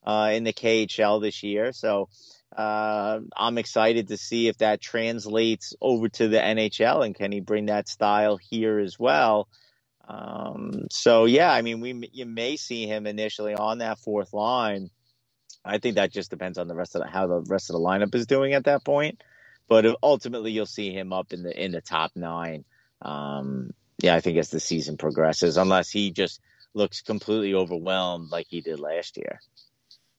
uh, 0.05 0.33
in 0.35 0.45
the 0.45 0.53
KHL 0.53 1.23
this 1.23 1.43
year. 1.43 1.73
So 1.73 2.09
uh, 2.59 3.21
I'm 3.37 3.57
excited 3.57 4.09
to 4.09 4.17
see 4.17 4.49
if 4.49 4.59
that 4.59 4.81
translates 4.81 5.75
over 5.81 6.09
to 6.09 6.27
the 6.27 6.39
NHL 6.39 7.07
and 7.07 7.15
can 7.15 7.31
he 7.31 7.39
bring 7.39 7.67
that 7.67 7.89
style 7.89 8.37
here 8.37 8.81
as 8.81 8.99
well. 8.99 9.49
Um, 10.09 10.89
so 10.91 11.27
yeah, 11.27 11.53
I 11.53 11.63
mean, 11.63 11.81
we 11.81 12.11
you 12.13 12.27
may 12.27 12.57
see 12.57 12.87
him 12.87 13.07
initially 13.07 13.55
on 13.55 13.79
that 13.79 14.01
fourth 14.01 14.33
line. 14.33 14.91
I 15.65 15.79
think 15.79 15.95
that 15.97 16.13
just 16.13 16.31
depends 16.31 16.59
on 16.59 16.67
the 16.67 16.75
rest 16.75 16.97
of 16.97 17.03
the, 17.03 17.09
how 17.09 17.29
the 17.29 17.43
rest 17.43 17.71
of 17.71 17.75
the 17.75 17.81
lineup 17.81 18.15
is 18.17 18.27
doing 18.27 18.55
at 18.55 18.65
that 18.65 18.85
point. 18.85 19.23
But 19.69 19.97
ultimately, 20.03 20.51
you'll 20.51 20.67
see 20.67 20.93
him 20.93 21.13
up 21.13 21.33
in 21.33 21.45
the 21.45 21.65
in 21.65 21.71
the 21.71 21.81
top 21.81 22.11
nine. 22.17 22.65
Um, 23.03 23.71
yeah, 24.03 24.17
I 24.17 24.21
think 24.21 24.37
as 24.37 24.49
the 24.49 24.59
season 24.59 24.97
progresses, 24.97 25.59
unless 25.59 25.91
he 25.91 26.11
just 26.11 26.41
looks 26.75 27.03
completely 27.03 27.55
overwhelmed 27.55 28.31
like 28.31 28.47
he 28.49 28.63
did 28.63 28.81
last 28.81 29.17
year. 29.17 29.41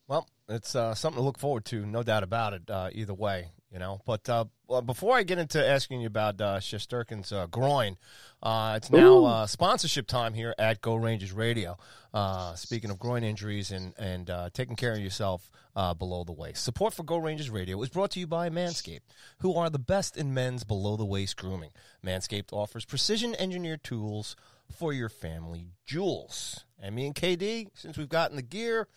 Well, 0.10 0.28
it's 0.50 0.76
uh, 0.76 0.96
something 0.96 1.22
to 1.22 1.24
look 1.24 1.38
forward 1.38 1.66
to, 1.66 1.86
no 1.86 2.02
doubt 2.02 2.24
about 2.24 2.54
it. 2.54 2.68
Uh, 2.68 2.90
either 2.92 3.14
way, 3.14 3.52
you 3.72 3.78
know. 3.78 4.02
But 4.08 4.28
uh, 4.28 4.46
well, 4.68 4.82
before 4.82 5.16
I 5.16 5.22
get 5.22 5.38
into 5.38 5.64
asking 5.64 6.02
you 6.02 6.08
about 6.08 6.42
uh, 6.42 6.60
Shesterkin's 6.60 7.32
uh, 7.32 7.46
groin, 7.46 7.96
uh, 8.42 8.74
it's 8.78 8.90
now 8.90 9.26
uh, 9.26 9.46
sponsorship 9.46 10.08
time 10.08 10.34
here 10.34 10.56
at 10.58 10.82
Go 10.82 10.96
Rangers 10.96 11.32
Radio. 11.32 11.78
Uh, 12.12 12.56
speaking 12.56 12.90
of 12.90 12.98
groin 12.98 13.24
injuries 13.24 13.70
and 13.70 13.94
and 14.00 14.32
taking 14.52 14.76
care 14.76 14.94
of 14.94 15.00
yourself 15.00 15.52
below 15.76 16.24
the 16.24 16.32
waist, 16.32 16.64
support 16.64 16.96
for 16.96 17.04
Go 17.04 17.18
Rangers 17.18 17.52
Radio 17.52 17.80
is 17.84 17.90
brought 17.90 18.10
to 18.12 18.20
you 18.20 18.26
by 18.26 18.50
Manscaped, 18.50 19.02
who 19.42 19.54
are 19.54 19.70
the 19.70 19.78
best 19.78 20.18
in 20.18 20.34
men's 20.34 20.64
below 20.64 20.98
the 20.98 21.06
waist 21.06 21.38
grooming. 21.38 21.70
Manscaped 22.04 22.52
offers 22.52 22.84
precision 22.84 23.36
engineered 23.38 23.84
tools 23.84 24.36
for 24.76 24.92
your 24.92 25.10
family 25.10 25.68
jewels. 25.86 26.66
And 26.82 26.96
me 26.96 27.06
and 27.06 27.14
KD, 27.14 27.68
since 27.76 27.96
we've 27.98 28.10
gotten 28.10 28.38
the 28.38 28.42
gear 28.42 28.88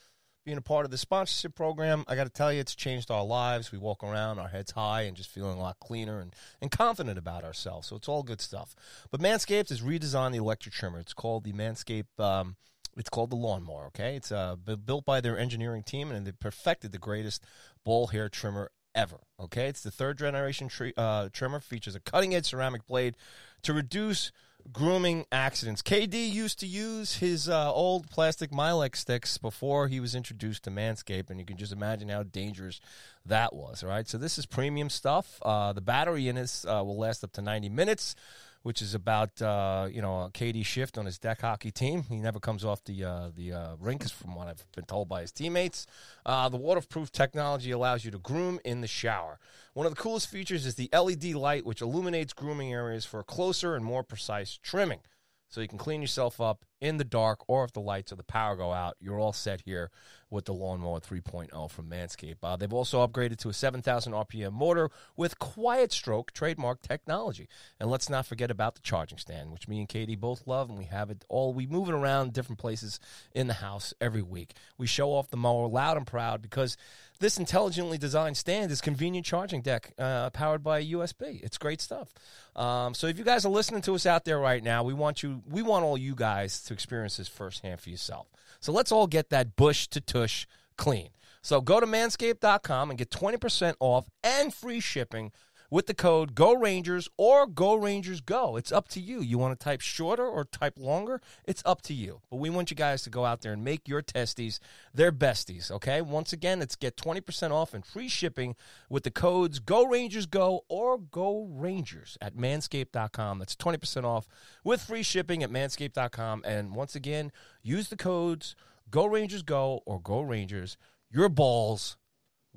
being 0.45 0.59
a 0.59 0.62
part 0.62 0.84
of 0.84 0.90
the 0.90 0.99
sponsorship 0.99 1.55
program. 1.55 2.05
I 2.09 2.16
got 2.16 2.24
to 2.24 2.30
tell 2.30 2.53
you, 2.53 2.61
it's 2.61 2.74
changed 2.74 3.11
our 3.11 3.24
lives. 3.24 3.70
We 3.70 3.78
walk 3.78 4.03
around, 4.03 4.38
our 4.38 4.49
heads 4.49 4.72
high, 4.72 5.03
and 5.03 5.16
just 5.16 5.30
feeling 5.30 5.59
a 5.59 5.61
lot 5.61 5.78
cleaner 5.80 6.20
and, 6.20 6.34
and 6.61 6.70
confident 6.70 7.18
about 7.18 7.45
ourselves. 7.45 7.88
So 7.88 7.97
it's 7.97 8.09
all 8.09 8.22
good 8.22 8.40
stuff. 8.40 8.74
But 9.11 9.20
Manscaped 9.20 9.68
has 9.68 9.80
redesigned 9.80 10.32
the 10.32 10.38
electric 10.38 10.74
trimmer. 10.74 10.99
It's 10.99 11.14
called 11.14 11.45
the 11.45 11.53
Manscaped. 11.53 12.18
Um, 12.18 12.57
it's 12.97 13.09
called 13.09 13.30
the 13.30 13.36
lawnmower. 13.36 13.86
Okay, 13.86 14.16
it's 14.16 14.32
uh, 14.32 14.57
built 14.57 15.05
by 15.05 15.20
their 15.20 15.38
engineering 15.38 15.82
team, 15.82 16.11
and 16.11 16.26
they 16.26 16.32
perfected 16.32 16.93
the 16.93 16.99
greatest 16.99 17.45
ball 17.84 18.09
hair 18.09 18.28
trimmer 18.28 18.70
ever. 18.95 19.20
Okay, 19.40 19.68
it's 19.68 19.82
the 19.82 19.90
third 19.90 20.18
generation 20.18 20.68
uh, 20.97 21.28
trimmer. 21.32 21.61
Features 21.61 21.95
a 21.95 22.01
cutting 22.01 22.34
edge 22.34 22.47
ceramic 22.47 22.86
blade 22.86 23.16
to 23.62 23.72
reduce 23.72 24.32
grooming 24.73 25.25
accidents. 25.33 25.83
KD 25.83 26.31
used 26.31 26.61
to 26.61 26.67
use 26.67 27.17
his 27.17 27.49
uh, 27.49 27.73
old 27.73 28.11
plastic 28.11 28.51
Milex 28.51 28.97
sticks 28.97 29.39
before 29.39 29.89
he 29.89 30.01
was 30.01 30.15
introduced 30.15 30.65
to 30.65 30.71
Manscaped, 30.71 31.31
and 31.31 31.41
you 31.41 31.47
can 31.47 31.57
just 31.57 31.73
imagine 31.73 32.09
how 32.09 32.23
dangerous 32.23 32.81
that 33.25 33.55
was. 33.55 33.83
All 33.83 33.89
right, 33.89 34.07
so 34.09 34.19
this 34.19 34.39
is 34.39 34.47
premium 34.47 34.91
stuff. 34.91 35.39
Uh, 35.43 35.73
the 35.73 35.81
battery 35.81 36.29
in 36.29 36.37
this 36.37 36.65
uh, 36.65 36.83
will 36.85 36.99
last 36.99 37.25
up 37.25 37.33
to 37.33 37.43
90 37.43 37.69
minutes 37.69 38.15
which 38.63 38.81
is 38.81 38.95
about 38.95 39.41
uh, 39.43 39.89
you 39.91 40.03
know 40.03 40.31
KD 40.33 40.65
shift 40.65 40.99
on 40.99 41.07
his 41.07 41.19
deck 41.19 41.41
hockey 41.41 41.71
team. 41.71 42.05
He 42.09 42.17
never 42.17 42.41
comes 42.41 42.65
off 42.65 42.85
the 42.85 43.05
uh, 43.05 43.31
the 43.35 43.53
uh, 43.53 43.77
rink, 43.79 44.09
from 44.11 44.35
what 44.35 44.49
I've 44.49 44.65
been 44.75 44.85
told 44.85 45.09
by 45.09 45.23
his 45.23 45.33
teammates. 45.33 45.87
Uh, 46.25 46.49
the 46.49 46.57
waterproof 46.57 47.13
technology 47.13 47.71
allows 47.71 48.05
you 48.05 48.11
to 48.11 48.19
groom 48.19 48.61
in 48.65 48.81
the 48.81 48.87
shower. 48.87 49.39
One 49.75 49.87
of 49.87 49.95
the 49.95 50.01
coolest 50.01 50.29
features 50.29 50.67
is 50.67 50.75
the 50.75 50.91
LED 50.93 51.35
light, 51.35 51.65
which 51.65 51.81
illuminates 51.81 52.33
grooming 52.33 52.73
areas 52.73 53.05
for 53.05 53.21
a 53.21 53.25
closer 53.25 53.75
and 53.75 53.85
more 53.85 54.03
precise 54.03 54.59
trimming. 54.63 55.01
So 55.49 55.61
you 55.61 55.69
can 55.69 55.79
clean 55.79 56.01
yourself 56.01 56.41
up 56.41 56.65
in 56.83 56.97
the 56.97 57.05
dark, 57.05 57.45
or 57.47 57.64
if 57.64 57.72
the 57.72 57.80
lights 57.80 58.12
or 58.12 58.16
the 58.16 58.24
power 58.24 58.57
go 58.57 58.72
out, 58.72 58.97
you're 59.01 59.18
all 59.18 59.33
set 59.33 59.62
here 59.64 59.91
with 60.33 60.47
the 60.47 60.53
Lawnmower 60.53 60.99
3.0 60.99 61.70
from 61.70 61.89
Manscaped. 61.89 62.39
Uh, 62.43 62.57
they've 62.57 62.72
also 62.72 63.07
upgraded 63.07 63.37
to 63.37 63.51
a 63.51 63.53
7,000 63.53 64.12
RPM 64.12 64.53
motor 64.53 64.91
with 65.16 65.39
Quiet 65.39 65.93
Stroke 65.93 66.33
trademark 66.33 66.83
technology. 66.83 67.49
And 67.78 67.91
let's 67.91 68.09
not 68.11 68.26
forget 68.26 68.51
about 68.51 68.74
the 68.74 68.80
charging 68.80 69.18
stand, 69.18 69.53
which 69.53 69.68
me 69.68 69.78
and 69.78 69.89
KD 69.89 70.18
both 70.18 70.47
love, 70.47 70.70
and 70.70 70.78
we 70.78 70.87
have 70.87 71.11
it 71.11 71.24
all. 71.28 71.53
We 71.53 71.66
move 71.66 71.89
it 71.89 71.95
around 71.95 72.33
different 72.33 72.59
places 72.59 72.99
in 73.35 73.47
the 73.47 73.55
house 73.55 73.95
every 74.01 74.22
week. 74.22 74.55
We 74.76 74.87
show 74.87 75.11
off 75.11 75.30
the 75.30 75.37
mower 75.37 75.68
loud 75.68 75.97
and 75.97 76.07
proud 76.07 76.43
because 76.43 76.76
this 77.20 77.39
intelligently 77.39 77.99
designed 77.99 78.37
stand 78.37 78.72
is 78.72 78.80
convenient 78.80 79.24
charging 79.24 79.62
deck 79.62 79.93
uh, 79.99 80.30
powered 80.30 80.64
by 80.64 80.83
USB. 80.83 81.43
It's 81.45 81.57
great 81.57 81.80
stuff. 81.80 82.09
Um, 82.57 82.95
so 82.95 83.07
if 83.07 83.16
you 83.16 83.24
guys 83.24 83.47
are 83.47 83.51
listening 83.51 83.83
to 83.83 83.95
us 83.95 84.07
out 84.07 84.24
there 84.24 84.39
right 84.39 84.62
now, 84.62 84.83
we 84.83 84.93
want 84.93 85.22
you, 85.22 85.43
we 85.49 85.62
want 85.62 85.85
all 85.85 85.97
you 85.97 86.14
guys 86.14 86.62
to 86.64 86.72
experience 86.73 87.16
this 87.16 87.29
firsthand 87.29 87.81
for 87.81 87.91
yourself. 87.91 88.29
So 88.61 88.73
let's 88.73 88.93
all 88.93 89.07
get 89.07 89.31
that 89.31 89.57
bush 89.57 89.87
to 89.89 90.01
tush 90.01 90.47
clean. 90.77 91.11
So 91.43 91.61
go 91.61 91.81
to 91.81 91.87
manscaped.com 91.87 92.91
and 92.91 92.99
get 92.99 93.11
20% 93.11 93.75
off 93.81 94.09
and 94.23 94.55
free 94.55 94.81
shipping 94.81 95.33
with 95.73 95.87
the 95.87 95.95
code 95.95 96.35
Go 96.35 96.53
Rangers 96.53 97.09
or 97.16 97.47
Go 97.47 97.75
Rangers 97.75 98.20
Go. 98.20 98.57
It's 98.57 98.70
up 98.70 98.89
to 98.89 99.01
you. 99.01 99.23
You 99.23 99.39
want 99.39 99.59
to 99.59 99.64
type 99.64 99.81
shorter 99.81 100.27
or 100.27 100.45
type 100.45 100.75
longer? 100.79 101.18
It's 101.47 101.62
up 101.64 101.81
to 101.83 101.95
you. 101.95 102.20
But 102.31 102.37
we 102.37 102.51
want 102.51 102.70
you 102.70 102.77
guys 102.77 103.03
to 103.05 103.11
go 103.11 103.25
out 103.25 103.41
there 103.41 103.55
and 103.55 103.64
make 103.64 103.89
your 103.89 104.03
testes 104.03 104.61
their 104.93 105.11
besties, 105.11 105.70
okay? 105.70 106.03
Once 106.03 106.31
again, 106.35 106.61
it's 106.61 106.77
get 106.77 106.99
20% 106.99 107.53
off 107.53 107.73
and 107.73 107.87
free 107.87 108.09
shipping 108.09 108.55
with 108.91 109.05
the 109.05 109.11
codes 109.11 109.61
Go 109.61 109.87
Rangers 109.87 110.27
Go 110.27 110.61
or 110.68 110.99
Go 110.99 111.49
Rangers 111.51 112.18
at 112.20 112.37
manscaped.com. 112.37 113.39
That's 113.39 113.57
20% 113.57 114.05
off 114.05 114.29
with 114.62 114.83
free 114.83 115.03
shipping 115.03 115.43
at 115.43 115.49
manscaped.com. 115.49 116.43
And 116.45 116.77
once 116.77 116.95
again, 116.95 117.33
use 117.62 117.89
the 117.89 117.97
codes 117.97 118.55
Go 118.91 119.07
Rangers 119.07 119.43
Go 119.43 119.81
or 119.87 119.99
Go 119.99 120.20
Rangers. 120.20 120.77
Your 121.11 121.31
balls 121.31 121.97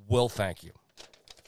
will 0.06 0.28
thank 0.28 0.62
you. 0.62 0.72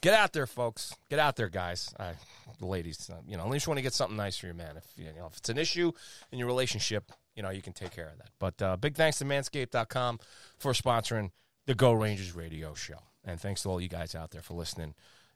Get 0.00 0.14
out 0.14 0.32
there, 0.32 0.46
folks. 0.46 0.94
Get 1.10 1.18
out 1.18 1.36
there, 1.36 1.48
guys. 1.48 1.92
Uh, 1.98 2.12
the 2.58 2.66
ladies, 2.66 3.10
uh, 3.12 3.16
you 3.26 3.36
know, 3.36 3.44
unless 3.44 3.66
you 3.66 3.70
want 3.70 3.78
to 3.78 3.82
get 3.82 3.92
something 3.92 4.16
nice 4.16 4.36
for 4.36 4.46
your 4.46 4.54
man. 4.54 4.76
If 4.76 4.84
you 4.96 5.06
know 5.16 5.26
if 5.26 5.36
it's 5.36 5.48
an 5.48 5.58
issue 5.58 5.92
in 6.32 6.38
your 6.38 6.46
relationship, 6.46 7.10
you 7.34 7.42
know 7.42 7.50
you 7.50 7.62
can 7.62 7.72
take 7.72 7.90
care 7.90 8.08
of 8.08 8.18
that. 8.18 8.30
But 8.38 8.62
uh, 8.62 8.76
big 8.76 8.96
thanks 8.96 9.18
to 9.18 9.24
Manscaped.com 9.24 10.20
for 10.58 10.72
sponsoring 10.72 11.30
the 11.66 11.74
Go 11.74 11.92
Rangers 11.92 12.34
Radio 12.34 12.74
Show, 12.74 12.98
and 13.24 13.40
thanks 13.40 13.62
to 13.62 13.68
all 13.68 13.80
you 13.80 13.88
guys 13.88 14.14
out 14.14 14.30
there 14.30 14.42
for 14.42 14.54
listening 14.54 14.94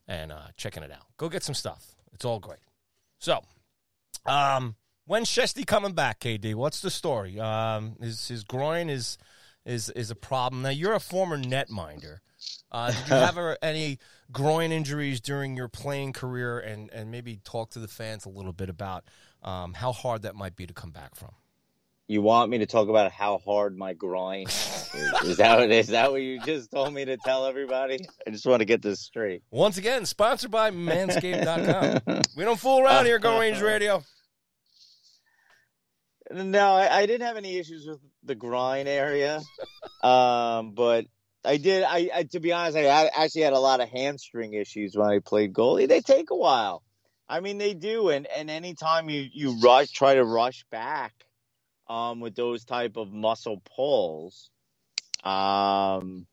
and 0.08 0.32
uh, 0.32 0.48
checking 0.56 0.82
it 0.82 0.90
out. 0.90 1.06
Go 1.16 1.28
get 1.28 1.42
some 1.42 1.54
stuff. 1.54 1.94
It's 2.12 2.24
all 2.24 2.40
great. 2.40 2.60
So, 3.18 3.40
um, 4.26 4.76
when's 5.06 5.28
Shesty 5.28 5.66
coming 5.66 5.92
back, 5.92 6.20
KD? 6.20 6.54
What's 6.54 6.80
the 6.80 6.90
story? 6.90 7.38
Um, 7.38 7.96
his 8.00 8.28
his 8.28 8.44
groin 8.44 8.90
is 8.90 9.18
is 9.64 9.90
is 9.90 10.10
a 10.10 10.14
problem. 10.14 10.62
Now 10.62 10.70
you're 10.70 10.94
a 10.94 11.00
former 11.00 11.38
netminder. 11.38 12.18
Uh, 12.70 12.90
did 12.92 13.08
you 13.08 13.14
have 13.14 13.38
any 13.62 13.98
groin 14.30 14.72
injuries 14.72 15.20
during 15.20 15.56
your 15.56 15.68
playing 15.68 16.12
career, 16.12 16.58
and 16.58 16.90
and 16.92 17.10
maybe 17.10 17.40
talk 17.44 17.70
to 17.70 17.78
the 17.78 17.88
fans 17.88 18.24
a 18.24 18.30
little 18.30 18.52
bit 18.52 18.68
about 18.68 19.04
um, 19.42 19.74
how 19.74 19.92
hard 19.92 20.22
that 20.22 20.34
might 20.34 20.56
be 20.56 20.66
to 20.66 20.74
come 20.74 20.90
back 20.90 21.14
from? 21.14 21.30
You 22.08 22.20
want 22.20 22.50
me 22.50 22.58
to 22.58 22.66
talk 22.66 22.88
about 22.88 23.12
how 23.12 23.38
hard 23.38 23.78
my 23.78 23.94
groin 23.94 24.46
is, 24.46 24.90
is 25.24 25.36
that 25.38 25.86
that 25.86 26.10
what 26.10 26.20
you 26.20 26.40
just 26.40 26.70
told 26.70 26.92
me 26.92 27.04
to 27.04 27.16
tell 27.16 27.46
everybody? 27.46 28.00
I 28.26 28.30
just 28.30 28.44
want 28.44 28.60
to 28.60 28.66
get 28.66 28.82
this 28.82 29.00
straight. 29.00 29.42
Once 29.50 29.78
again, 29.78 30.04
sponsored 30.04 30.50
by 30.50 30.70
Manscaped.com. 30.70 32.22
we 32.36 32.44
don't 32.44 32.58
fool 32.58 32.80
around 32.80 33.06
here, 33.06 33.18
Go 33.18 33.38
Range 33.38 33.60
Radio. 33.60 34.02
No, 36.33 36.72
I, 36.72 37.01
I, 37.01 37.07
didn't 37.07 37.26
have 37.26 37.37
any 37.37 37.59
issues 37.59 37.87
with 37.87 38.01
the 38.24 38.35
groin 38.35 38.87
area, 38.87 39.43
um, 40.03 40.72
but 40.72 41.07
I 41.45 41.57
did. 41.59 41.85
I, 41.85 42.11
I, 42.14 42.22
to 42.24 42.41
be 42.41 42.53
honest, 42.53 42.76
I 42.76 43.11
actually 43.14 43.43
had 43.43 43.53
a 43.53 43.59
lot 43.59 43.80
of 43.80 43.89
hamstring 43.89 44.55
issues 44.55 44.97
when 44.97 45.09
I 45.09 45.18
played 45.18 45.53
goalie. 45.53 45.89
They 45.89 46.01
take 46.01 46.30
a 46.30 46.37
while. 46.37 46.83
I 47.28 47.41
mean, 47.41 47.59
they 47.59 47.74
do. 47.74 48.09
And 48.09 48.26
and 48.26 48.51
anytime 48.51 49.11
you 49.11 49.28
you 49.33 49.59
rush, 49.61 49.91
try 49.91 50.14
to 50.14 50.24
rush 50.24 50.64
back, 50.70 51.12
um, 51.89 52.20
with 52.20 52.35
those 52.35 52.64
type 52.64 52.97
of 52.97 53.12
muscle 53.12 53.62
pulls, 53.76 54.51
um. 55.24 56.26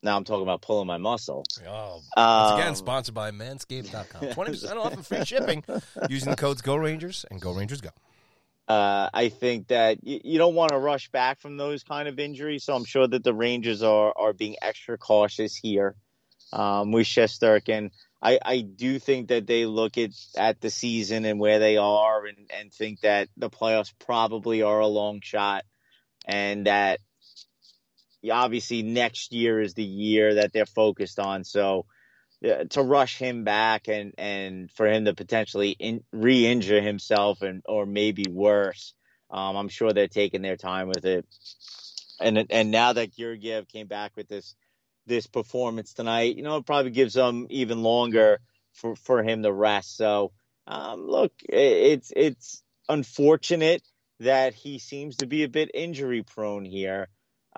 Now 0.00 0.16
I'm 0.16 0.22
talking 0.22 0.44
about 0.44 0.62
pulling 0.62 0.86
my 0.86 0.98
muscle. 0.98 1.42
Oh, 1.66 1.94
once 1.94 2.52
um, 2.52 2.60
again, 2.60 2.76
sponsored 2.76 3.16
by 3.16 3.32
Manscaped.com. 3.32 4.28
Twenty 4.32 4.52
percent 4.52 4.78
off 4.78 4.92
and 4.92 5.04
free 5.04 5.24
shipping 5.24 5.64
using 6.08 6.30
the 6.30 6.36
codes 6.36 6.62
Go 6.62 6.76
Rangers 6.76 7.24
and 7.32 7.40
Go 7.40 7.52
Rangers 7.52 7.80
Go. 7.80 7.90
Uh, 8.68 9.08
I 9.14 9.30
think 9.30 9.68
that 9.68 10.06
you, 10.06 10.20
you 10.22 10.38
don't 10.38 10.54
want 10.54 10.72
to 10.72 10.78
rush 10.78 11.10
back 11.10 11.40
from 11.40 11.56
those 11.56 11.82
kind 11.82 12.06
of 12.06 12.18
injuries, 12.18 12.64
so 12.64 12.74
I'm 12.74 12.84
sure 12.84 13.08
that 13.08 13.24
the 13.24 13.32
Rangers 13.32 13.82
are 13.82 14.12
are 14.14 14.34
being 14.34 14.56
extra 14.60 14.98
cautious 14.98 15.56
here 15.56 15.96
um, 16.52 16.92
with 16.92 17.06
Shesterkin. 17.06 17.90
I, 18.20 18.38
I 18.44 18.60
do 18.60 18.98
think 18.98 19.28
that 19.28 19.46
they 19.46 19.64
look 19.64 19.96
at, 19.96 20.10
at 20.36 20.60
the 20.60 20.70
season 20.70 21.24
and 21.24 21.38
where 21.38 21.60
they 21.60 21.76
are 21.76 22.26
and, 22.26 22.50
and 22.58 22.72
think 22.72 23.00
that 23.02 23.28
the 23.36 23.48
playoffs 23.48 23.92
probably 24.04 24.62
are 24.62 24.80
a 24.80 24.86
long 24.86 25.20
shot 25.20 25.64
and 26.26 26.66
that 26.66 26.98
obviously 28.30 28.82
next 28.82 29.32
year 29.32 29.60
is 29.60 29.74
the 29.74 29.84
year 29.84 30.34
that 30.34 30.52
they're 30.52 30.66
focused 30.66 31.20
on. 31.20 31.44
So 31.44 31.86
to 32.42 32.82
rush 32.82 33.18
him 33.18 33.44
back 33.44 33.88
and 33.88 34.14
and 34.18 34.70
for 34.70 34.86
him 34.86 35.04
to 35.06 35.14
potentially 35.14 35.70
in, 35.70 36.04
re-injure 36.12 36.80
himself 36.80 37.42
and 37.42 37.62
or 37.66 37.86
maybe 37.86 38.24
worse. 38.28 38.94
Um, 39.30 39.56
I'm 39.56 39.68
sure 39.68 39.92
they're 39.92 40.08
taking 40.08 40.42
their 40.42 40.56
time 40.56 40.88
with 40.88 41.04
it. 41.04 41.26
And 42.20 42.46
and 42.50 42.70
now 42.70 42.92
that 42.92 43.14
Georgiev 43.14 43.68
came 43.68 43.86
back 43.86 44.12
with 44.16 44.28
this 44.28 44.54
this 45.06 45.26
performance 45.26 45.94
tonight, 45.94 46.36
you 46.36 46.42
know, 46.42 46.56
it 46.56 46.66
probably 46.66 46.90
gives 46.90 47.14
them 47.14 47.46
even 47.50 47.82
longer 47.82 48.40
for 48.72 48.94
for 48.96 49.22
him 49.22 49.42
to 49.42 49.52
rest. 49.52 49.96
So 49.96 50.32
um, 50.66 51.06
look, 51.06 51.32
it's 51.48 52.12
it's 52.14 52.62
unfortunate 52.88 53.82
that 54.20 54.54
he 54.54 54.78
seems 54.78 55.16
to 55.16 55.26
be 55.26 55.44
a 55.44 55.48
bit 55.48 55.70
injury 55.74 56.22
prone 56.22 56.64
here. 56.64 57.08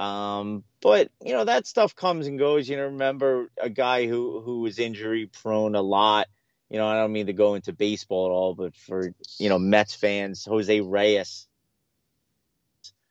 Um, 0.00 0.64
but 0.80 1.10
you 1.22 1.34
know 1.34 1.44
that 1.44 1.66
stuff 1.66 1.94
comes 1.94 2.26
and 2.26 2.38
goes. 2.38 2.66
You 2.66 2.78
know, 2.78 2.84
remember 2.84 3.50
a 3.60 3.68
guy 3.68 4.06
who 4.06 4.40
who 4.40 4.60
was 4.60 4.78
injury 4.78 5.26
prone 5.26 5.74
a 5.74 5.82
lot. 5.82 6.26
You 6.70 6.78
know, 6.78 6.86
I 6.86 6.94
don't 6.94 7.12
mean 7.12 7.26
to 7.26 7.34
go 7.34 7.54
into 7.54 7.74
baseball 7.74 8.26
at 8.26 8.30
all, 8.30 8.54
but 8.54 8.74
for 8.74 9.14
you 9.38 9.50
know 9.50 9.58
Mets 9.58 9.94
fans, 9.94 10.46
Jose 10.46 10.80
Reyes 10.80 11.46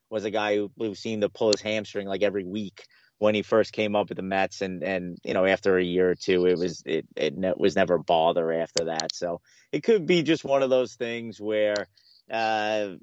was 0.10 0.26
a 0.26 0.32
guy 0.32 0.56
who, 0.56 0.96
seemed 0.96 1.22
to 1.22 1.30
pull 1.30 1.52
his 1.52 1.62
hamstring 1.62 2.08
like 2.08 2.24
every 2.24 2.44
week 2.44 2.88
when 3.20 3.36
he 3.36 3.44
first 3.44 3.72
came 3.72 3.96
up 3.96 4.10
with 4.10 4.16
the 4.16 4.24
Mets, 4.24 4.62
and 4.62 4.82
and 4.82 5.20
you 5.24 5.36
know 5.36 5.46
after 5.46 5.78
a 5.78 5.84
year 5.84 6.10
or 6.10 6.16
two, 6.16 6.48
it 6.48 6.58
was 6.58 6.82
it 6.88 7.06
it 7.16 7.36
was 7.60 7.76
never 7.76 8.00
bother 8.00 8.52
after 8.52 8.86
that. 8.86 9.14
So 9.14 9.42
it 9.72 9.84
could 9.84 10.08
be 10.08 10.24
just 10.24 10.44
one 10.44 10.64
of 10.64 10.72
those 10.72 10.96
things 10.96 11.40
where 11.40 11.86
uh, 12.32 12.94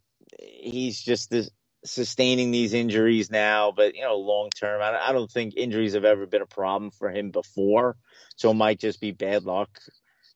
he's 0.40 1.00
just 1.00 1.30
this 1.30 1.50
sustaining 1.86 2.50
these 2.50 2.74
injuries 2.74 3.30
now, 3.30 3.72
but 3.74 3.94
you 3.94 4.02
know, 4.02 4.16
long 4.16 4.50
term, 4.50 4.82
I, 4.82 5.08
I 5.08 5.12
don't 5.12 5.30
think 5.30 5.54
injuries 5.56 5.94
have 5.94 6.04
ever 6.04 6.26
been 6.26 6.42
a 6.42 6.46
problem 6.46 6.90
for 6.90 7.10
him 7.10 7.30
before. 7.30 7.96
So 8.36 8.50
it 8.50 8.54
might 8.54 8.78
just 8.78 9.00
be 9.00 9.12
bad 9.12 9.44
luck 9.44 9.80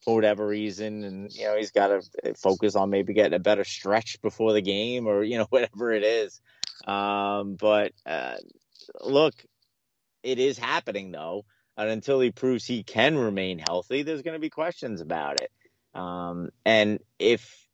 for 0.04 0.14
whatever 0.14 0.46
reason, 0.46 1.04
and 1.04 1.32
you 1.32 1.44
know, 1.44 1.56
he's 1.56 1.72
got 1.72 1.88
to 1.88 2.34
focus 2.34 2.74
on 2.74 2.90
maybe 2.90 3.12
getting 3.12 3.34
a 3.34 3.38
better 3.38 3.64
stretch 3.64 4.20
before 4.22 4.52
the 4.52 4.62
game, 4.62 5.06
or 5.06 5.22
you 5.22 5.38
know, 5.38 5.46
whatever 5.50 5.92
it 5.92 6.04
is. 6.04 6.40
Um, 6.86 7.56
but 7.56 7.92
uh, 8.06 8.36
look, 9.00 9.34
it 10.22 10.38
is 10.38 10.58
happening 10.58 11.10
though, 11.10 11.44
and 11.76 11.90
until 11.90 12.20
he 12.20 12.30
proves 12.30 12.64
he 12.64 12.82
can 12.82 13.16
remain 13.18 13.58
healthy, 13.58 14.02
there's 14.02 14.22
going 14.22 14.34
to 14.34 14.40
be 14.40 14.50
questions 14.50 15.00
about 15.00 15.40
it. 15.40 15.50
Um, 15.94 16.50
and 16.64 17.00
if 17.18 17.68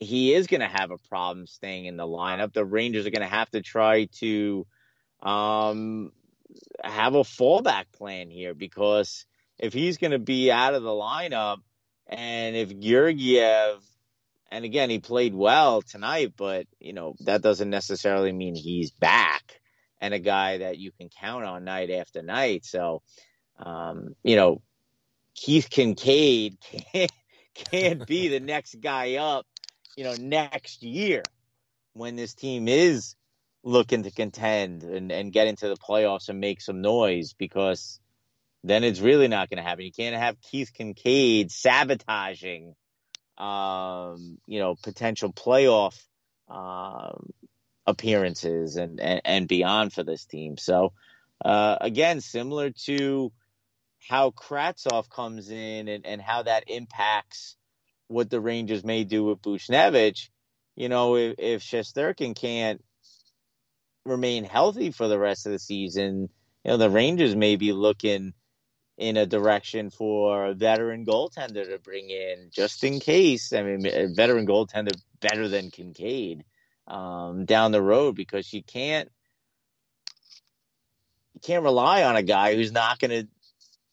he 0.00 0.34
is 0.34 0.46
going 0.46 0.60
to 0.60 0.66
have 0.66 0.90
a 0.90 0.98
problem 0.98 1.46
staying 1.46 1.84
in 1.84 1.96
the 1.96 2.06
lineup. 2.06 2.52
The 2.52 2.64
Rangers 2.64 3.06
are 3.06 3.10
going 3.10 3.22
to 3.22 3.28
have 3.28 3.50
to 3.50 3.62
try 3.62 4.06
to, 4.18 4.66
um, 5.22 6.12
have 6.82 7.14
a 7.14 7.20
fallback 7.20 7.84
plan 7.92 8.30
here 8.30 8.54
because 8.54 9.24
if 9.58 9.72
he's 9.72 9.98
going 9.98 10.10
to 10.10 10.18
be 10.18 10.50
out 10.50 10.74
of 10.74 10.82
the 10.82 10.88
lineup 10.88 11.58
and 12.08 12.56
if 12.56 12.76
Georgiev 12.80 13.84
and 14.50 14.64
again, 14.64 14.90
he 14.90 14.98
played 14.98 15.34
well 15.34 15.80
tonight, 15.80 16.32
but 16.36 16.66
you 16.80 16.92
know 16.92 17.14
that 17.20 17.42
doesn't 17.42 17.70
necessarily 17.70 18.32
mean 18.32 18.54
he's 18.54 18.90
back 18.90 19.60
and 20.00 20.12
a 20.12 20.18
guy 20.18 20.58
that 20.58 20.78
you 20.78 20.90
can 20.92 21.08
count 21.08 21.44
on 21.44 21.64
night 21.64 21.90
after 21.90 22.22
night. 22.22 22.64
So, 22.64 23.02
um, 23.58 24.16
you 24.24 24.36
know, 24.36 24.62
Keith 25.34 25.68
Kinkaid 25.70 26.56
can't, 26.60 27.12
can't 27.54 28.06
be 28.06 28.28
the 28.28 28.40
next 28.40 28.80
guy 28.80 29.16
up, 29.16 29.46
you 30.00 30.06
know, 30.06 30.14
next 30.18 30.82
year 30.82 31.22
when 31.92 32.16
this 32.16 32.32
team 32.32 32.68
is 32.68 33.16
looking 33.62 34.04
to 34.04 34.10
contend 34.10 34.82
and, 34.82 35.12
and 35.12 35.30
get 35.30 35.46
into 35.46 35.68
the 35.68 35.76
playoffs 35.76 36.30
and 36.30 36.40
make 36.40 36.62
some 36.62 36.80
noise 36.80 37.34
because 37.34 38.00
then 38.64 38.82
it's 38.82 39.00
really 39.00 39.28
not 39.28 39.50
going 39.50 39.58
to 39.58 39.62
happen. 39.62 39.84
You 39.84 39.92
can't 39.92 40.16
have 40.16 40.40
Keith 40.40 40.72
Kinkaid 40.72 41.50
sabotaging 41.50 42.74
um, 43.36 44.38
you 44.46 44.58
know, 44.58 44.74
potential 44.82 45.34
playoff 45.34 46.02
um, 46.48 47.28
appearances 47.86 48.76
and, 48.76 49.00
and, 49.00 49.20
and 49.26 49.48
beyond 49.48 49.92
for 49.92 50.02
this 50.02 50.24
team. 50.24 50.56
So, 50.56 50.94
uh, 51.44 51.76
again, 51.78 52.22
similar 52.22 52.70
to 52.86 53.32
how 54.08 54.30
Kravtsov 54.30 55.10
comes 55.10 55.50
in 55.50 55.88
and, 55.88 56.06
and 56.06 56.22
how 56.22 56.44
that 56.44 56.64
impacts 56.68 57.58
what 58.10 58.28
the 58.28 58.40
Rangers 58.40 58.84
may 58.84 59.04
do 59.04 59.24
with 59.24 59.40
Buchnevich, 59.40 60.30
you 60.74 60.88
know, 60.88 61.16
if, 61.16 61.36
if 61.38 61.62
Shesterkin 61.62 62.34
can't 62.34 62.82
remain 64.04 64.44
healthy 64.44 64.90
for 64.90 65.06
the 65.06 65.18
rest 65.18 65.46
of 65.46 65.52
the 65.52 65.60
season, 65.60 66.28
you 66.64 66.70
know, 66.70 66.76
the 66.76 66.90
Rangers 66.90 67.36
may 67.36 67.54
be 67.54 67.72
looking 67.72 68.34
in 68.98 69.16
a 69.16 69.26
direction 69.26 69.90
for 69.90 70.46
a 70.46 70.54
veteran 70.54 71.06
goaltender 71.06 71.68
to 71.68 71.78
bring 71.78 72.10
in 72.10 72.50
just 72.52 72.82
in 72.82 72.98
case. 72.98 73.52
I 73.52 73.62
mean, 73.62 73.86
a 73.86 74.12
veteran 74.12 74.46
goaltender 74.46 74.92
better 75.20 75.46
than 75.48 75.70
Kinkaid 75.70 76.42
um, 76.88 77.44
down 77.44 77.70
the 77.70 77.80
road 77.80 78.16
because 78.16 78.52
you 78.52 78.62
can't 78.64 79.08
you 81.34 81.40
can't 81.42 81.62
rely 81.62 82.02
on 82.02 82.16
a 82.16 82.24
guy 82.24 82.56
who's 82.56 82.72
not 82.72 82.98
going 82.98 83.28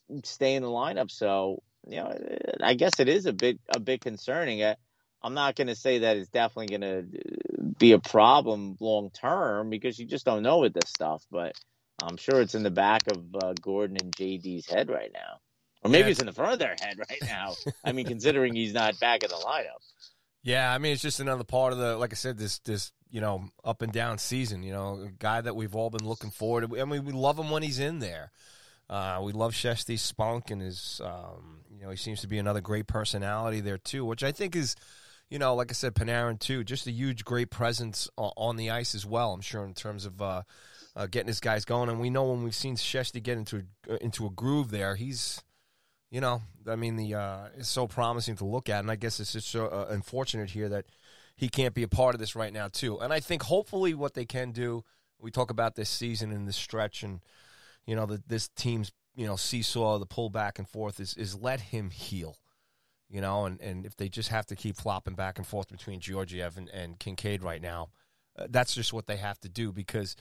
to 0.10 0.20
stay 0.28 0.56
in 0.56 0.64
the 0.64 0.70
lineup. 0.70 1.12
So 1.12 1.62
you 1.90 1.98
know, 1.98 2.18
I 2.62 2.74
guess 2.74 3.00
it 3.00 3.08
is 3.08 3.26
a 3.26 3.34
bit 3.34 3.60
a 3.70 3.80
bit 3.80 4.02
concerning. 4.02 4.64
I, 4.64 4.76
I'm 5.22 5.34
not 5.34 5.56
going 5.56 5.68
to 5.68 5.76
say 5.76 6.00
that 6.00 6.18
it's 6.18 6.30
definitely 6.30 6.78
going 6.78 6.82
to 6.82 7.74
be 7.78 7.94
a 7.94 8.00
problem 8.00 8.78
long 8.80 9.10
term 9.10 9.70
because 9.70 9.98
you 9.98 10.06
just 10.06 10.26
don't 10.26 10.44
know 10.44 10.60
with 10.60 10.74
this 10.74 10.90
stuff, 10.90 11.24
but 11.32 11.56
I'm 12.02 12.18
sure 12.18 12.42
it's 12.42 12.56
in 12.56 12.64
the 12.64 12.72
back 12.72 13.04
of 13.08 13.24
uh, 13.36 13.54
Gorton 13.60 13.98
and 14.00 14.16
JD's 14.16 14.70
head 14.70 14.90
right 14.90 15.12
now. 15.14 15.40
Or 15.84 15.90
maybe 15.90 16.06
yeah. 16.06 16.12
it's 16.12 16.20
in 16.20 16.26
the 16.26 16.34
front 16.34 16.54
of 16.54 16.60
their 16.60 16.76
head 16.80 16.98
right 17.10 17.24
now. 17.24 17.56
I 17.84 17.92
mean, 17.92 18.06
considering 18.06 18.54
he's 18.54 18.74
not 18.74 19.00
back 19.00 19.24
in 19.24 19.30
the 19.30 19.36
lineup. 19.36 19.82
Yeah, 20.44 20.72
I 20.72 20.78
mean, 20.78 20.94
it's 20.94 21.02
just 21.02 21.20
another 21.20 21.44
part 21.44 21.74
of 21.74 21.80
the, 21.80 21.98
like 21.98 22.14
I 22.14 22.16
said, 22.16 22.38
this 22.38 22.60
this 22.60 22.92
you 23.10 23.22
know 23.22 23.50
up 23.64 23.82
and 23.82 23.92
down 23.92 24.18
season. 24.18 24.64
You 24.64 24.72
know, 24.72 25.02
a 25.08 25.12
guy 25.12 25.42
that 25.42 25.56
we've 25.56 25.76
all 25.76 25.90
been 25.90 26.08
looking 26.08 26.30
forward 26.30 26.70
to. 26.70 26.80
I 26.80 26.86
mean, 26.86 27.06
we 27.06 27.12
love 27.12 27.38
him 27.38 27.50
when 27.50 27.64
he's 27.64 27.80
in 27.80 28.00
there. 28.00 28.32
Uh, 28.90 29.20
we 29.22 29.34
love 29.34 29.54
Shesty's 29.54 30.02
spunk 30.02 30.50
and 30.50 30.62
his, 30.62 31.02
um, 31.04 31.62
you 31.70 31.84
know, 31.84 31.90
he 31.90 31.98
seems 31.98 32.22
to 32.22 32.28
be 32.28 32.38
another 32.38 32.62
great 32.62 32.88
personality 32.88 33.60
there 33.60 33.78
too, 33.78 34.06
which 34.06 34.24
I 34.24 34.32
think 34.32 34.56
is, 34.56 34.76
you 35.30 35.40
know, 35.40 35.56
like 35.56 35.72
I 35.72 35.74
said, 35.74 35.94
Panarin 35.94 36.40
too, 36.40 36.64
just 36.64 36.88
a 36.88 36.92
huge, 36.92 37.26
great 37.26 37.50
presence 37.50 38.10
on 38.18 38.56
the 38.56 38.70
ice 38.70 38.96
as 38.96 39.06
well. 39.06 39.34
I'm 39.34 39.42
sure 39.42 39.66
in 39.66 39.74
terms 39.74 40.06
of, 40.06 40.22
uh, 40.22 40.44
uh, 40.96 41.06
getting 41.06 41.28
his 41.28 41.40
guys 41.40 41.64
going. 41.64 41.90
And 41.90 42.00
we 42.00 42.10
know 42.10 42.32
when 42.32 42.44
we've 42.44 42.56
seen 42.56 42.76
Shesty 42.76 43.22
get 43.22 43.38
into 43.38 43.64
a, 43.88 43.94
uh, 43.94 43.98
into 43.98 44.26
a 44.26 44.32
groove 44.32 44.72
there, 44.72 44.96
he's, 44.96 45.44
you 46.10 46.22
know, 46.22 46.42
I 46.66 46.76
mean, 46.76 46.96
the 46.96 47.14
uh, 47.14 47.50
it's 47.58 47.70
so 47.70 47.88
promising 47.88 48.36
to 48.38 48.46
look 48.46 48.68
at. 48.70 48.80
And 48.80 48.90
I 48.90 48.96
guess 48.96 49.20
it's 49.20 49.34
just 49.34 49.50
so 49.50 49.68
uh, 49.68 49.88
unfortunate 49.90 50.50
here 50.50 50.70
that 50.70 50.86
he 51.36 51.50
can't 51.50 51.76
be 51.76 51.84
a 51.84 51.88
part 51.88 52.16
of 52.16 52.20
this 52.20 52.36
right 52.36 52.52
now 52.52 52.68
too. 52.68 53.00
And 53.00 53.14
I 53.14 53.20
think 53.20 53.44
hopefully 53.44 53.94
what 53.94 54.16
they 54.16 54.26
can 54.26 54.52
do, 54.52 54.84
we 55.20 55.30
talk 55.30 55.52
about 55.52 55.76
this 55.76 55.90
season 55.90 56.32
and 56.32 56.48
this 56.48 56.56
stretch, 56.56 57.04
and 57.04 57.20
you 57.88 57.96
know, 57.96 58.06
the, 58.06 58.22
this 58.28 58.50
team's 58.50 58.92
you 59.16 59.26
know 59.26 59.36
seesaw, 59.36 59.98
the 59.98 60.06
pull 60.06 60.30
back 60.30 60.60
and 60.60 60.70
forth 60.70 61.00
is 61.00 61.16
is 61.16 61.36
let 61.36 61.60
him 61.60 61.90
heal. 61.90 62.38
You 63.10 63.22
know, 63.22 63.46
and, 63.46 63.60
and 63.62 63.86
if 63.86 63.96
they 63.96 64.10
just 64.10 64.30
have 64.30 64.46
to 64.48 64.56
keep 64.56 64.76
flopping 64.76 65.16
back 65.16 65.38
and 65.38 65.48
forth 65.48 65.70
between 65.70 66.02
Georgiev 66.02 66.58
and, 66.58 66.70
and 66.70 67.00
Kinkaid 67.00 67.42
right 67.42 67.62
now, 67.62 67.88
uh, 68.38 68.48
that's 68.50 68.76
just 68.76 68.92
what 68.92 69.08
they 69.08 69.16
have 69.16 69.40
to 69.40 69.50
do 69.50 69.72
because 69.72 70.18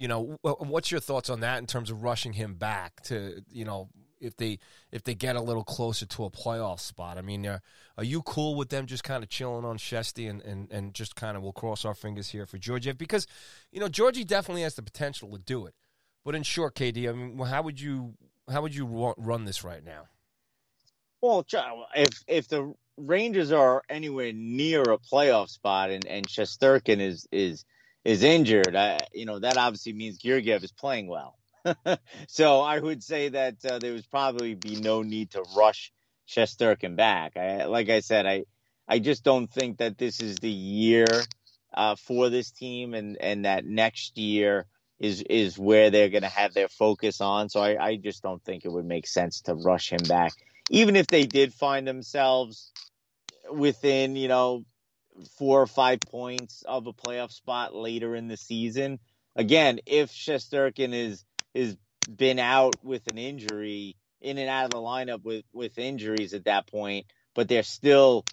you 0.00 0.08
know, 0.08 0.38
what's 0.42 0.90
your 0.90 0.98
thoughts 0.98 1.28
on 1.28 1.40
that 1.40 1.58
in 1.58 1.66
terms 1.66 1.90
of 1.90 2.02
rushing 2.02 2.32
him 2.32 2.54
back 2.54 3.02
to, 3.02 3.42
you 3.52 3.66
know, 3.66 3.90
if 4.18 4.34
they 4.36 4.58
if 4.90 5.04
they 5.04 5.14
get 5.14 5.36
a 5.36 5.40
little 5.40 5.62
closer 5.62 6.06
to 6.06 6.24
a 6.24 6.30
playoff 6.30 6.80
spot? 6.80 7.18
I 7.18 7.20
mean, 7.20 7.46
are, 7.46 7.60
are 7.98 8.04
you 8.04 8.22
cool 8.22 8.54
with 8.54 8.70
them 8.70 8.86
just 8.86 9.04
kind 9.04 9.22
of 9.22 9.28
chilling 9.28 9.66
on 9.66 9.76
Shesty 9.76 10.28
and, 10.28 10.40
and, 10.40 10.72
and 10.72 10.94
just 10.94 11.16
kind 11.16 11.36
of 11.36 11.42
we'll 11.42 11.52
cross 11.52 11.84
our 11.84 11.94
fingers 11.94 12.30
here 12.30 12.46
for 12.46 12.56
Georgiev 12.56 12.96
because, 12.96 13.26
you 13.72 13.78
know, 13.78 13.88
Georgie 13.88 14.24
definitely 14.24 14.62
has 14.62 14.74
the 14.74 14.82
potential 14.82 15.30
to 15.32 15.38
do 15.38 15.66
it. 15.66 15.74
But 16.24 16.34
in 16.34 16.42
short, 16.42 16.74
KD, 16.74 17.08
I 17.08 17.12
mean, 17.12 17.38
how 17.46 17.62
would 17.62 17.80
you 17.80 18.14
how 18.50 18.62
would 18.62 18.74
you 18.74 19.14
run 19.16 19.44
this 19.44 19.64
right 19.64 19.84
now? 19.84 20.08
Well, 21.20 21.46
if 21.94 22.22
if 22.26 22.48
the 22.48 22.74
Rangers 22.96 23.52
are 23.52 23.82
anywhere 23.88 24.32
near 24.34 24.82
a 24.82 24.98
playoff 24.98 25.48
spot 25.48 25.90
and 25.90 26.06
and 26.06 26.26
Shesterkin 26.26 27.00
is 27.00 27.26
is 27.32 27.64
is 28.04 28.22
injured, 28.22 28.74
I, 28.76 28.98
you 29.12 29.26
know, 29.26 29.38
that 29.38 29.56
obviously 29.56 29.92
means 29.92 30.18
Georgiev 30.18 30.64
is 30.64 30.72
playing 30.72 31.06
well. 31.06 31.36
so 32.28 32.60
I 32.60 32.78
would 32.78 33.02
say 33.02 33.28
that 33.30 33.56
uh, 33.64 33.78
there 33.78 33.92
would 33.92 34.10
probably 34.10 34.54
be 34.54 34.76
no 34.76 35.02
need 35.02 35.32
to 35.32 35.44
rush 35.56 35.92
Shesterkin 36.28 36.96
back. 36.96 37.36
I, 37.36 37.64
like 37.64 37.88
I 37.88 38.00
said, 38.00 38.26
I 38.26 38.44
I 38.88 38.98
just 38.98 39.24
don't 39.24 39.50
think 39.50 39.78
that 39.78 39.98
this 39.98 40.20
is 40.20 40.36
the 40.36 40.50
year 40.50 41.06
uh, 41.72 41.96
for 41.96 42.28
this 42.28 42.50
team, 42.50 42.94
and 42.94 43.16
and 43.18 43.44
that 43.44 43.64
next 43.64 44.18
year 44.18 44.66
is 45.00 45.22
is 45.22 45.58
where 45.58 45.90
they're 45.90 46.10
going 46.10 46.22
to 46.22 46.28
have 46.28 46.54
their 46.54 46.68
focus 46.68 47.20
on. 47.20 47.48
So 47.48 47.60
I, 47.60 47.82
I 47.82 47.96
just 47.96 48.22
don't 48.22 48.44
think 48.44 48.64
it 48.64 48.72
would 48.72 48.84
make 48.84 49.06
sense 49.06 49.40
to 49.42 49.54
rush 49.54 49.90
him 49.90 50.02
back, 50.06 50.32
even 50.68 50.94
if 50.94 51.06
they 51.06 51.24
did 51.26 51.54
find 51.54 51.88
themselves 51.88 52.70
within 53.50 54.14
you 54.14 54.28
know 54.28 54.64
four 55.38 55.60
or 55.60 55.66
five 55.66 56.00
points 56.00 56.62
of 56.66 56.86
a 56.86 56.92
playoff 56.92 57.32
spot 57.32 57.74
later 57.74 58.14
in 58.14 58.28
the 58.28 58.36
season. 58.36 59.00
Again, 59.34 59.80
if 59.86 60.10
Shesterkin 60.10 60.92
is 60.92 61.24
is 61.54 61.76
been 62.14 62.38
out 62.38 62.74
with 62.84 63.06
an 63.10 63.18
injury, 63.18 63.96
in 64.20 64.38
and 64.38 64.48
out 64.48 64.66
of 64.66 64.70
the 64.70 64.78
lineup 64.78 65.24
with 65.24 65.44
with 65.52 65.78
injuries 65.78 66.34
at 66.34 66.44
that 66.44 66.66
point, 66.66 67.06
but 67.34 67.48
they're 67.48 67.62
still 67.62 68.24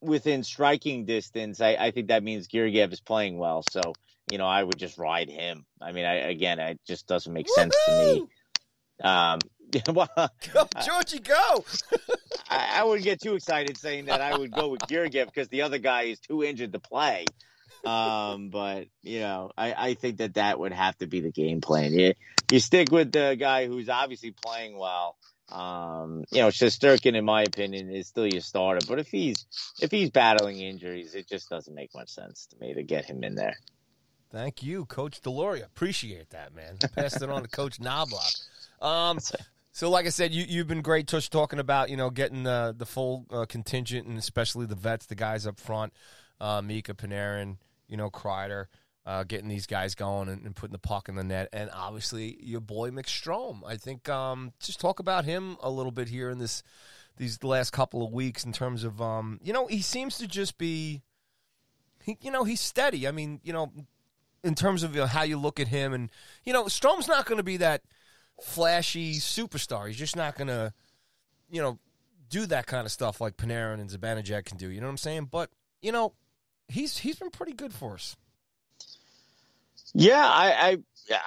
within 0.00 0.44
striking 0.44 1.04
distance. 1.04 1.60
I, 1.60 1.70
I 1.74 1.90
think 1.90 2.08
that 2.08 2.22
means 2.22 2.46
Georgiev 2.46 2.92
is 2.92 3.00
playing 3.00 3.36
well. 3.36 3.62
So 3.62 3.92
you 4.30 4.38
know, 4.38 4.46
I 4.46 4.62
would 4.62 4.78
just 4.78 4.98
ride 4.98 5.28
him. 5.28 5.64
I 5.80 5.92
mean, 5.92 6.04
I 6.04 6.14
again, 6.30 6.58
it 6.58 6.80
just 6.86 7.06
doesn't 7.06 7.32
make 7.32 7.46
Woo-hoo! 7.46 7.60
sense 7.60 7.76
to 7.86 8.04
me. 8.04 8.26
Um, 9.02 9.38
well, 9.94 10.08
go, 10.52 10.68
Georgie, 10.84 11.20
go! 11.20 11.64
I, 12.48 12.80
I, 12.80 12.84
wouldn't 12.84 13.04
get 13.04 13.20
too 13.20 13.34
excited 13.34 13.76
saying 13.76 14.06
that 14.06 14.20
I 14.20 14.36
would 14.36 14.50
go 14.50 14.68
with 14.68 14.86
Georgiev 14.88 15.26
because 15.28 15.48
the 15.48 15.62
other 15.62 15.78
guy 15.78 16.02
is 16.02 16.18
too 16.18 16.42
injured 16.42 16.72
to 16.72 16.80
play. 16.80 17.24
Um, 17.84 18.50
but 18.50 18.86
you 19.02 19.20
know, 19.20 19.50
I, 19.56 19.72
I 19.72 19.94
think 19.94 20.18
that 20.18 20.34
that 20.34 20.58
would 20.58 20.72
have 20.72 20.96
to 20.98 21.06
be 21.06 21.20
the 21.20 21.30
game 21.30 21.60
plan. 21.60 21.92
You, 21.92 22.14
you 22.50 22.60
stick 22.60 22.90
with 22.90 23.12
the 23.12 23.36
guy 23.38 23.66
who's 23.66 23.88
obviously 23.88 24.32
playing 24.32 24.76
well. 24.76 25.16
Um, 25.50 26.24
you 26.30 26.42
know, 26.42 26.48
Shesterkin, 26.48 27.16
in 27.16 27.24
my 27.24 27.42
opinion, 27.42 27.90
is 27.90 28.06
still 28.06 28.26
your 28.26 28.40
starter. 28.40 28.86
But 28.86 28.98
if 28.98 29.08
he's 29.08 29.46
if 29.80 29.90
he's 29.90 30.10
battling 30.10 30.60
injuries, 30.60 31.14
it 31.14 31.28
just 31.28 31.48
doesn't 31.48 31.74
make 31.74 31.94
much 31.94 32.10
sense 32.10 32.46
to 32.50 32.58
me 32.58 32.74
to 32.74 32.82
get 32.82 33.04
him 33.04 33.24
in 33.24 33.34
there. 33.34 33.56
Thank 34.30 34.62
you, 34.62 34.84
Coach 34.84 35.20
Deloria. 35.22 35.64
Appreciate 35.64 36.30
that, 36.30 36.54
man. 36.54 36.76
Passed 36.94 37.20
it 37.20 37.28
on 37.28 37.42
to 37.42 37.48
Coach 37.48 37.80
Knoblauch. 37.80 38.48
Um, 38.80 39.18
so, 39.72 39.90
like 39.90 40.06
I 40.06 40.10
said, 40.10 40.32
you 40.32 40.44
you've 40.48 40.68
been 40.68 40.82
great, 40.82 41.06
Tush, 41.06 41.28
talking 41.28 41.58
about 41.58 41.90
you 41.90 41.96
know 41.96 42.10
getting 42.10 42.44
the 42.44 42.74
the 42.76 42.86
full 42.86 43.26
uh, 43.30 43.44
contingent 43.48 44.06
and 44.06 44.18
especially 44.18 44.66
the 44.66 44.76
vets, 44.76 45.06
the 45.06 45.14
guys 45.14 45.46
up 45.46 45.58
front, 45.58 45.92
uh, 46.40 46.62
Mika 46.62 46.94
Panarin, 46.94 47.56
you 47.88 47.96
know 47.96 48.08
Kreider, 48.08 48.66
uh, 49.04 49.24
getting 49.24 49.48
these 49.48 49.66
guys 49.66 49.94
going 49.94 50.28
and, 50.28 50.46
and, 50.46 50.54
putting 50.54 50.72
the 50.72 50.78
puck 50.78 51.08
in 51.08 51.16
the 51.16 51.24
net, 51.24 51.48
and 51.52 51.68
obviously 51.72 52.38
your 52.40 52.60
boy 52.60 52.90
McStrome. 52.90 53.60
I 53.66 53.76
think 53.76 54.08
um, 54.08 54.52
just 54.60 54.80
talk 54.80 55.00
about 55.00 55.24
him 55.24 55.56
a 55.62 55.70
little 55.70 55.92
bit 55.92 56.08
here 56.08 56.30
in 56.30 56.38
this 56.38 56.62
these 57.16 57.42
last 57.42 57.72
couple 57.72 58.04
of 58.04 58.12
weeks 58.12 58.44
in 58.44 58.52
terms 58.52 58.84
of 58.84 59.02
um, 59.02 59.40
you 59.42 59.52
know 59.52 59.66
he 59.66 59.82
seems 59.82 60.18
to 60.18 60.28
just 60.28 60.56
be, 60.56 61.02
he, 62.04 62.16
you 62.20 62.30
know, 62.30 62.44
he's 62.44 62.60
steady. 62.60 63.08
I 63.08 63.10
mean, 63.10 63.40
you 63.42 63.52
know, 63.52 63.72
in 64.42 64.54
terms 64.54 64.82
of 64.82 64.94
you 64.94 65.02
know, 65.02 65.06
how 65.06 65.22
you 65.22 65.38
look 65.38 65.60
at 65.60 65.68
him, 65.68 65.92
and 65.92 66.10
you 66.44 66.52
know, 66.52 66.68
Strome's 66.68 67.08
not 67.08 67.26
going 67.26 67.38
to 67.38 67.44
be 67.44 67.58
that 67.58 67.82
flashy 68.42 69.14
superstar. 69.14 69.86
He's 69.86 69.96
just 69.96 70.16
not 70.16 70.36
going 70.36 70.48
to, 70.48 70.72
you 71.50 71.60
know, 71.60 71.78
do 72.28 72.46
that 72.46 72.66
kind 72.66 72.86
of 72.86 72.92
stuff 72.92 73.20
like 73.20 73.36
Panarin 73.36 73.80
and 73.80 73.90
Zibanejad 73.90 74.44
can 74.44 74.56
do. 74.56 74.68
You 74.70 74.80
know 74.80 74.86
what 74.86 74.92
I'm 74.92 74.98
saying? 74.98 75.28
But 75.30 75.50
you 75.82 75.92
know, 75.92 76.14
he's 76.68 76.98
he's 76.98 77.16
been 77.16 77.30
pretty 77.30 77.52
good 77.52 77.72
for 77.72 77.94
us. 77.94 78.16
Yeah, 79.92 80.24
I, 80.24 80.70
I 80.70 80.78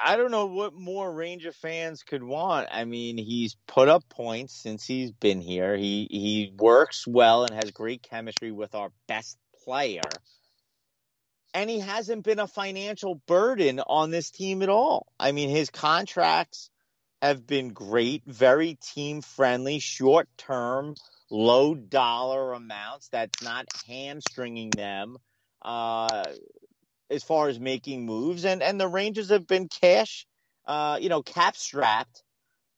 I 0.04 0.16
don't 0.16 0.32
know 0.32 0.46
what 0.46 0.74
more 0.74 1.12
Ranger 1.12 1.52
fans 1.52 2.04
could 2.04 2.24
want. 2.24 2.70
I 2.72 2.86
mean, 2.86 3.18
he's 3.18 3.58
put 3.68 3.90
up 3.90 4.08
points 4.10 4.54
since 4.54 4.86
he's 4.86 5.12
been 5.12 5.42
here. 5.42 5.76
He 5.76 6.08
he 6.10 6.54
works 6.58 7.06
well 7.06 7.44
and 7.44 7.54
has 7.54 7.72
great 7.72 8.02
chemistry 8.02 8.52
with 8.52 8.74
our 8.74 8.92
best 9.08 9.38
player. 9.64 10.02
And 11.54 11.70
he 11.70 11.80
hasn't 11.80 12.24
been 12.24 12.40
a 12.40 12.48
financial 12.48 13.16
burden 13.28 13.80
on 13.80 14.10
this 14.10 14.32
team 14.32 14.64
at 14.64 14.70
all. 14.70 15.08
I 15.20 15.32
mean, 15.32 15.50
his 15.50 15.70
contracts 15.70 16.72
have 17.22 17.46
been 17.46 17.70
great, 17.70 18.24
very 18.26 18.76
team 18.76 19.22
friendly, 19.22 19.80
short 19.80 20.28
term, 20.38 20.96
low 21.30 21.76
dollar 21.76 22.54
amounts. 22.54 23.10
That's 23.10 23.42
not 23.44 23.66
hamstringing 23.88 24.72
them. 24.72 25.18
Uh, 25.62 26.26
as 27.10 27.24
far 27.24 27.48
as 27.48 27.60
making 27.60 28.06
moves, 28.06 28.44
and 28.46 28.62
and 28.62 28.80
the 28.80 28.88
Rangers 28.88 29.30
have 29.30 29.48
been 29.48 29.70
cash, 29.70 30.26
uh, 30.66 30.98
you 31.00 31.10
know, 31.10 31.22
cap 31.22 31.56
strapped 31.56 32.24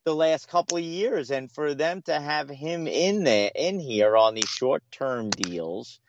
the 0.03 0.15
last 0.15 0.47
couple 0.47 0.78
of 0.78 0.84
years, 0.84 1.32
and 1.32 1.51
for 1.51 1.73
them 1.73 2.01
to 2.03 2.19
have 2.19 2.49
him 2.49 2.88
in 2.88 3.23
there 3.23 3.51
in 3.55 3.80
here 3.80 4.15
on 4.15 4.36
these 4.36 4.49
short 4.49 4.84
term 4.91 5.30
deals, 5.32 5.99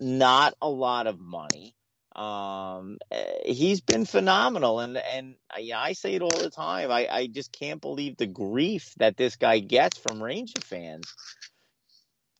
not 0.00 0.54
a 0.60 0.68
lot 0.68 1.06
of 1.06 1.20
money. 1.20 1.76
Um, 2.14 2.98
eh, 3.10 3.52
he's 3.52 3.80
been 3.80 4.04
phenomenal, 4.04 4.80
and 4.80 4.96
and 4.96 5.34
yeah, 5.58 5.80
I 5.80 5.94
say 5.94 6.14
it 6.14 6.22
all 6.22 6.30
the 6.30 6.50
time. 6.50 6.90
I 6.90 7.08
I 7.10 7.26
just 7.26 7.52
can't 7.52 7.80
believe 7.80 8.16
the 8.16 8.26
grief 8.26 8.94
that 8.98 9.16
this 9.16 9.36
guy 9.36 9.58
gets 9.58 9.98
from 9.98 10.22
Ranger 10.22 10.60
fans. 10.60 11.12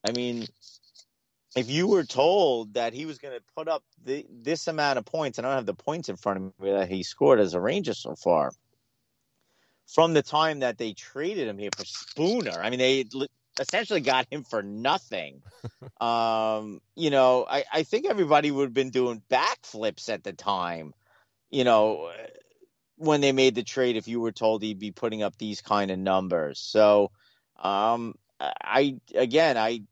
I 0.07 0.13
mean, 0.13 0.47
if 1.57 1.71
you 1.71 1.87
were 1.87 2.05
told 2.05 2.75
that 2.75 2.93
he 2.93 3.07
was 3.07 3.19
going 3.19 3.35
to 3.37 3.45
put 3.57 3.69
up 3.69 3.83
the, 4.05 4.27
this 4.31 4.67
amount 4.67 4.99
of 4.99 5.05
points, 5.05 5.39
and 5.39 5.47
I 5.47 5.51
don't 5.51 5.59
have 5.59 5.67
the 5.67 5.75
points 5.75 6.09
in 6.09 6.17
front 6.17 6.39
of 6.39 6.61
me 6.61 6.73
that 6.73 6.89
he 6.89 7.03
scored 7.03 7.41
as 7.41 7.55
a 7.55 7.61
Ranger 7.61 7.95
so 7.95 8.15
far, 8.15 8.53
from 9.87 10.15
the 10.15 10.23
time 10.23 10.61
that 10.61 10.79
they 10.79 10.93
traded 10.93 11.49
him 11.49 11.59
here 11.59 11.71
for 11.77 11.85
Spooner, 11.85 12.61
I 12.61 12.71
mean, 12.71 12.79
they 12.79 13.05
essentially 13.59 14.01
got 14.01 14.27
him 14.31 14.45
for 14.45 14.63
nothing. 14.63 15.43
um, 16.01 16.81
you 16.95 17.11
know, 17.11 17.47
I, 17.49 17.65
I 17.73 17.83
think 17.83 18.07
everybody 18.07 18.51
would 18.51 18.65
have 18.65 18.75
been 18.75 18.91
doing 18.91 19.23
backflips 19.31 20.09
at 20.09 20.25
the 20.25 20.33
time, 20.33 20.95
you 21.51 21.65
know, 21.65 22.11
when 22.97 23.21
they 23.21 23.33
made 23.33 23.55
the 23.55 23.63
trade, 23.63 23.97
if 23.97 24.09
you 24.09 24.21
were 24.21 24.33
told 24.33 24.63
he'd 24.63 24.79
be 24.79 24.93
putting 24.93 25.23
up 25.23 25.37
these 25.37 25.61
kind 25.61 25.91
of 25.91 25.99
numbers. 25.99 26.61
So, 26.61 27.11
um, 27.59 28.15
I, 28.41 28.99
again, 29.15 29.57
I, 29.57 29.83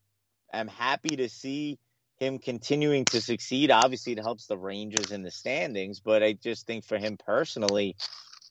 am 0.52 0.68
happy 0.68 1.16
to 1.16 1.28
see 1.28 1.78
him 2.16 2.38
continuing 2.38 3.04
to 3.06 3.20
succeed. 3.20 3.70
Obviously, 3.70 4.12
it 4.12 4.20
helps 4.20 4.46
the 4.46 4.56
Rangers 4.56 5.10
in 5.10 5.22
the 5.22 5.30
standings, 5.30 6.00
but 6.00 6.22
I 6.22 6.34
just 6.34 6.66
think 6.66 6.84
for 6.84 6.98
him 6.98 7.16
personally 7.16 7.96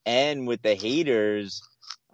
and 0.06 0.48
with 0.48 0.62
the 0.62 0.76
haters, 0.76 1.62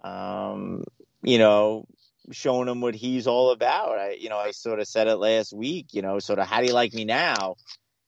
um, 0.04 0.84
you 1.24 1.38
know, 1.38 1.86
showing 2.32 2.68
him 2.68 2.82
what 2.82 2.96
he's 2.96 3.28
all 3.28 3.52
about. 3.52 3.98
I, 3.98 4.12
you 4.20 4.30
know, 4.30 4.38
I 4.38 4.52
sort 4.52 4.80
of 4.80 4.88
said 4.88 5.08
it 5.08 5.18
last 5.18 5.54
week, 5.54 5.88
you 5.94 6.02
know, 6.02 6.20
sort 6.20 6.40
of 6.40 6.48
how 6.48 6.60
do 6.60 6.68
you 6.68 6.74
like 6.74 6.94
me 6.94 7.06
now? 7.06 7.56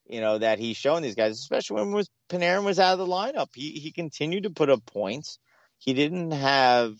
You 0.06 0.22
know, 0.22 0.40
that 0.40 0.60
he's 0.60 0.78
showing 0.78 1.04
these 1.04 1.16
guys, 1.16 1.40
especially 1.40 1.82
when 1.82 1.92
was 1.92 2.10
Panarin 2.30 2.64
was 2.64 2.80
out 2.80 2.94
of 2.94 3.00
the 3.00 3.14
lineup. 3.14 3.50
He 3.54 3.72
he 3.72 3.92
continued 3.92 4.44
to 4.44 4.50
put 4.50 4.70
up 4.70 4.86
points. 4.86 5.40
He 5.78 5.94
didn't 5.94 6.32
have 6.32 6.96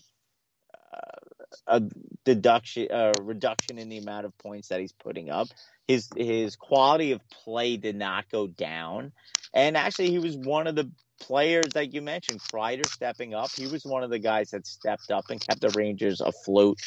a 1.66 1.82
deduction, 2.24 2.88
a 2.90 3.18
reduction 3.18 3.78
in 3.78 3.88
the 3.88 3.98
amount 3.98 4.26
of 4.26 4.36
points 4.38 4.68
that 4.68 4.80
he's 4.80 4.92
putting 4.92 5.30
up. 5.30 5.48
His 5.88 6.08
his 6.16 6.56
quality 6.56 7.12
of 7.12 7.20
play 7.30 7.76
did 7.76 7.96
not 7.96 8.30
go 8.30 8.46
down, 8.46 9.12
and 9.54 9.76
actually, 9.76 10.10
he 10.10 10.18
was 10.18 10.36
one 10.36 10.66
of 10.66 10.76
the 10.76 10.90
players 11.20 11.74
that 11.74 11.92
you 11.92 12.02
mentioned, 12.02 12.40
Kreider 12.40 12.88
stepping 12.88 13.34
up. 13.34 13.50
He 13.56 13.66
was 13.66 13.84
one 13.84 14.02
of 14.02 14.10
the 14.10 14.18
guys 14.18 14.50
that 14.50 14.66
stepped 14.66 15.10
up 15.10 15.26
and 15.30 15.40
kept 15.40 15.60
the 15.60 15.70
Rangers 15.70 16.20
afloat 16.20 16.78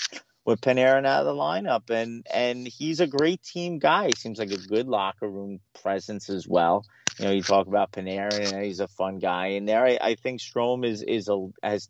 with 0.46 0.62
Panarin 0.62 1.06
out 1.06 1.26
of 1.26 1.26
the 1.26 1.42
lineup, 1.42 1.90
and 1.90 2.26
and 2.32 2.68
he's 2.68 3.00
a 3.00 3.08
great 3.08 3.44
team 3.44 3.80
guy. 3.80 4.08
He 4.08 4.16
seems 4.16 4.40
like 4.40 4.52
a 4.52 4.58
good 4.58 4.88
locker 4.88 5.30
room 5.30 5.60
presence 5.82 6.30
as 6.30 6.48
well. 6.48 6.86
You 7.20 7.26
know, 7.26 7.32
you 7.32 7.44
talk 7.44 7.68
about 7.68 7.92
Panarin, 7.92 8.54
and 8.54 8.66
he's 8.66 8.80
a 8.80 8.88
fun 8.88 9.20
guy 9.20 9.48
in 9.48 9.66
there. 9.66 9.86
I, 9.86 9.98
I 10.02 10.16
think 10.16 10.42
Strome 10.42 10.86
is 10.86 11.02
is 11.04 11.30
a 11.30 11.48
has 11.62 11.90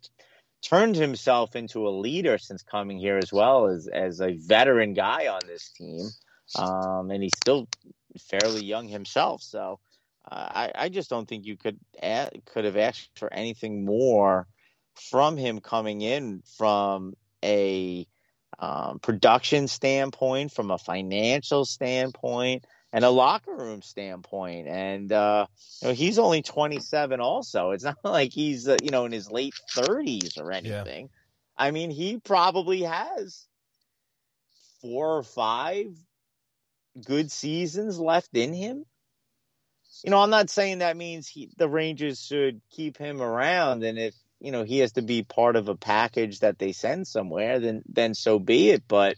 turned 0.63 0.95
himself 0.95 1.55
into 1.55 1.87
a 1.87 1.91
leader 1.91 2.37
since 2.37 2.63
coming 2.63 2.97
here 2.97 3.17
as 3.17 3.31
well 3.31 3.67
as 3.67 3.87
as 3.87 4.21
a 4.21 4.33
veteran 4.37 4.93
guy 4.93 5.27
on 5.27 5.41
this 5.45 5.69
team, 5.69 6.07
um, 6.57 7.11
and 7.11 7.21
he's 7.21 7.35
still 7.35 7.67
fairly 8.29 8.63
young 8.63 8.87
himself. 8.87 9.41
So 9.41 9.79
uh, 10.31 10.35
I, 10.35 10.71
I 10.75 10.89
just 10.89 11.09
don't 11.09 11.27
think 11.27 11.45
you 11.45 11.57
could 11.57 11.79
add, 12.01 12.41
could 12.45 12.65
have 12.65 12.77
asked 12.77 13.19
for 13.19 13.31
anything 13.31 13.85
more 13.85 14.47
from 14.95 15.37
him 15.37 15.59
coming 15.59 16.01
in 16.01 16.41
from 16.57 17.15
a 17.43 18.07
um, 18.59 18.99
production 18.99 19.67
standpoint, 19.67 20.51
from 20.53 20.71
a 20.71 20.77
financial 20.77 21.65
standpoint 21.65 22.65
and 22.93 23.03
a 23.03 23.09
locker 23.09 23.55
room 23.55 23.81
standpoint. 23.81 24.67
And 24.67 25.11
uh, 25.11 25.47
you 25.81 25.87
know, 25.89 25.93
he's 25.95 26.19
only 26.19 26.43
27 26.43 27.19
also. 27.19 27.71
It's 27.71 27.83
not 27.83 27.97
like 28.03 28.31
he's, 28.31 28.67
uh, 28.67 28.77
you 28.81 28.91
know, 28.91 29.05
in 29.05 29.11
his 29.11 29.29
late 29.29 29.55
30s 29.71 30.39
or 30.39 30.51
anything. 30.51 31.05
Yeah. 31.05 31.65
I 31.65 31.71
mean, 31.71 31.89
he 31.89 32.19
probably 32.19 32.83
has 32.83 33.45
four 34.81 35.17
or 35.17 35.23
five 35.23 35.87
good 37.05 37.31
seasons 37.31 37.99
left 37.99 38.29
in 38.35 38.53
him. 38.53 38.85
You 40.03 40.11
know, 40.11 40.19
I'm 40.19 40.29
not 40.29 40.49
saying 40.49 40.79
that 40.79 40.97
means 40.97 41.27
he, 41.27 41.49
the 41.57 41.69
Rangers 41.69 42.23
should 42.23 42.61
keep 42.71 42.97
him 42.97 43.21
around, 43.21 43.83
and 43.83 43.97
if 43.97 44.13
you 44.39 44.51
know 44.51 44.63
he 44.63 44.79
has 44.79 44.93
to 44.93 45.01
be 45.01 45.23
part 45.23 45.55
of 45.55 45.69
a 45.69 45.75
package 45.75 46.39
that 46.39 46.59
they 46.59 46.73
send 46.73 47.07
somewhere, 47.07 47.59
then 47.59 47.83
then 47.87 48.13
so 48.13 48.39
be 48.39 48.71
it. 48.71 48.83
But 48.85 49.15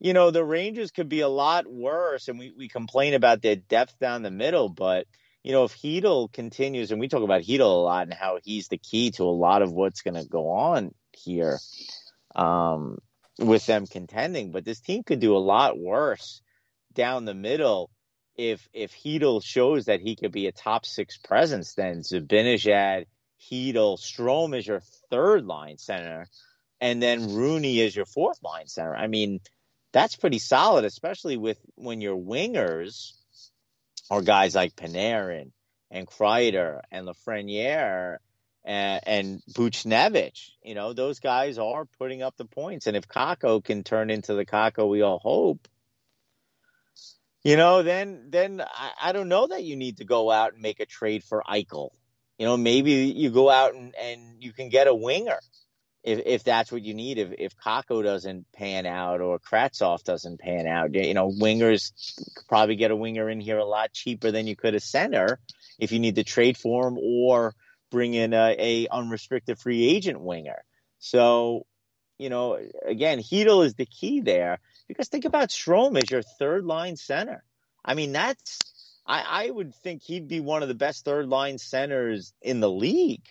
you 0.00 0.14
know, 0.14 0.30
the 0.30 0.44
Rangers 0.44 0.90
could 0.90 1.08
be 1.08 1.20
a 1.20 1.28
lot 1.28 1.70
worse, 1.70 2.28
and 2.28 2.38
we, 2.38 2.52
we 2.56 2.68
complain 2.68 3.12
about 3.12 3.42
their 3.42 3.56
depth 3.56 3.98
down 3.98 4.22
the 4.22 4.30
middle, 4.30 4.68
but 4.68 5.06
you 5.42 5.52
know, 5.52 5.64
if 5.64 5.76
Chytil 5.76 6.32
continues, 6.32 6.90
and 6.90 7.00
we 7.00 7.08
talk 7.08 7.22
about 7.22 7.42
Chytil 7.42 7.60
a 7.60 7.82
lot 7.82 8.04
and 8.04 8.14
how 8.14 8.38
he's 8.42 8.68
the 8.68 8.78
key 8.78 9.10
to 9.12 9.24
a 9.24 9.24
lot 9.24 9.62
of 9.62 9.72
what's 9.72 10.02
going 10.02 10.14
to 10.14 10.28
go 10.28 10.50
on 10.50 10.94
here 11.12 11.58
um, 12.34 12.98
with 13.38 13.64
them 13.66 13.86
contending, 13.86 14.52
but 14.52 14.64
this 14.64 14.80
team 14.80 15.02
could 15.02 15.20
do 15.20 15.36
a 15.36 15.38
lot 15.38 15.78
worse 15.78 16.42
down 16.94 17.24
the 17.24 17.34
middle 17.34 17.90
if 18.36 18.66
if 18.72 18.92
Chytil 18.92 19.42
shows 19.44 19.86
that 19.86 20.00
he 20.00 20.16
could 20.16 20.32
be 20.32 20.46
a 20.46 20.52
top 20.52 20.86
six 20.86 21.18
presence. 21.18 21.74
Then 21.74 22.00
Zibanejad, 22.00 23.06
Chytil, 23.42 23.98
Strome 23.98 24.56
is 24.56 24.66
your 24.66 24.80
third 25.10 25.44
line 25.44 25.78
center, 25.78 26.26
and 26.80 27.02
then 27.02 27.34
Rooney 27.34 27.80
is 27.80 27.94
your 27.94 28.06
fourth 28.06 28.42
line 28.42 28.66
center. 28.66 28.94
I 28.94 29.06
mean 29.06 29.40
that's 29.92 30.16
pretty 30.16 30.38
solid, 30.38 30.84
especially 30.84 31.36
with 31.36 31.58
when 31.74 32.00
your 32.00 32.16
wingers 32.16 33.12
are 34.10 34.22
guys 34.22 34.54
like 34.54 34.76
Panarin 34.76 35.50
and 35.90 36.06
Kreider 36.06 36.80
and 36.90 37.06
Lafreniere 37.06 38.18
and, 38.64 39.00
and 39.06 39.42
Buchnevich. 39.52 40.50
You 40.62 40.74
know, 40.74 40.92
those 40.92 41.20
guys 41.20 41.58
are 41.58 41.84
putting 41.98 42.22
up 42.22 42.36
the 42.36 42.44
points. 42.44 42.86
And 42.86 42.96
if 42.96 43.08
Kakko 43.08 43.62
can 43.64 43.82
turn 43.82 44.10
into 44.10 44.34
the 44.34 44.46
Kakko 44.46 44.88
we 44.88 45.02
all 45.02 45.18
hope, 45.18 45.66
you 47.42 47.56
know, 47.56 47.82
then 47.82 48.26
then 48.28 48.60
I, 48.60 48.90
I 49.02 49.12
don't 49.12 49.28
know 49.28 49.46
that 49.46 49.64
you 49.64 49.76
need 49.76 49.98
to 49.98 50.04
go 50.04 50.30
out 50.30 50.52
and 50.52 50.62
make 50.62 50.80
a 50.80 50.86
trade 50.86 51.24
for 51.24 51.42
Eichel. 51.48 51.90
You 52.38 52.46
know, 52.46 52.56
maybe 52.56 52.92
you 52.92 53.30
go 53.30 53.50
out 53.50 53.74
and, 53.74 53.94
and 53.96 54.42
you 54.42 54.52
can 54.52 54.68
get 54.68 54.86
a 54.86 54.94
winger 54.94 55.40
if 56.02 56.20
if 56.24 56.44
that's 56.44 56.72
what 56.72 56.82
you 56.82 56.94
need, 56.94 57.18
if 57.18 57.32
if 57.38 57.56
Kakko 57.56 58.02
doesn't 58.02 58.50
pan 58.52 58.86
out 58.86 59.20
or 59.20 59.38
Kravtsov 59.38 60.02
doesn't 60.02 60.40
pan 60.40 60.66
out, 60.66 60.94
you 60.94 61.14
know, 61.14 61.30
wingers 61.30 61.92
could 62.34 62.48
probably 62.48 62.76
get 62.76 62.90
a 62.90 62.96
winger 62.96 63.28
in 63.28 63.40
here 63.40 63.58
a 63.58 63.64
lot 63.64 63.92
cheaper 63.92 64.30
than 64.30 64.46
you 64.46 64.56
could 64.56 64.74
a 64.74 64.80
center 64.80 65.38
if 65.78 65.92
you 65.92 65.98
need 65.98 66.16
to 66.16 66.24
trade 66.24 66.56
for 66.56 66.88
him 66.88 66.98
or 66.98 67.54
bring 67.90 68.14
in 68.14 68.32
a, 68.32 68.56
a 68.58 68.88
unrestricted 68.88 69.58
free 69.58 69.88
agent 69.88 70.20
winger. 70.20 70.64
So, 71.00 71.66
you 72.18 72.30
know, 72.30 72.58
again, 72.84 73.18
Chytil 73.18 73.64
is 73.64 73.74
the 73.74 73.86
key 73.86 74.20
there 74.20 74.58
because 74.88 75.08
think 75.08 75.24
about 75.24 75.48
Strome 75.48 76.02
as 76.02 76.10
your 76.10 76.22
third 76.22 76.64
line 76.64 76.96
center. 76.96 77.44
I 77.84 77.94
mean, 77.94 78.12
that's 78.12 78.58
I, 79.06 79.46
I 79.46 79.50
would 79.50 79.74
think 79.74 80.02
he'd 80.02 80.28
be 80.28 80.40
one 80.40 80.62
of 80.62 80.68
the 80.68 80.74
best 80.74 81.04
third 81.04 81.26
line 81.28 81.58
centers 81.58 82.32
in 82.40 82.60
the 82.60 82.70
league. 82.70 83.26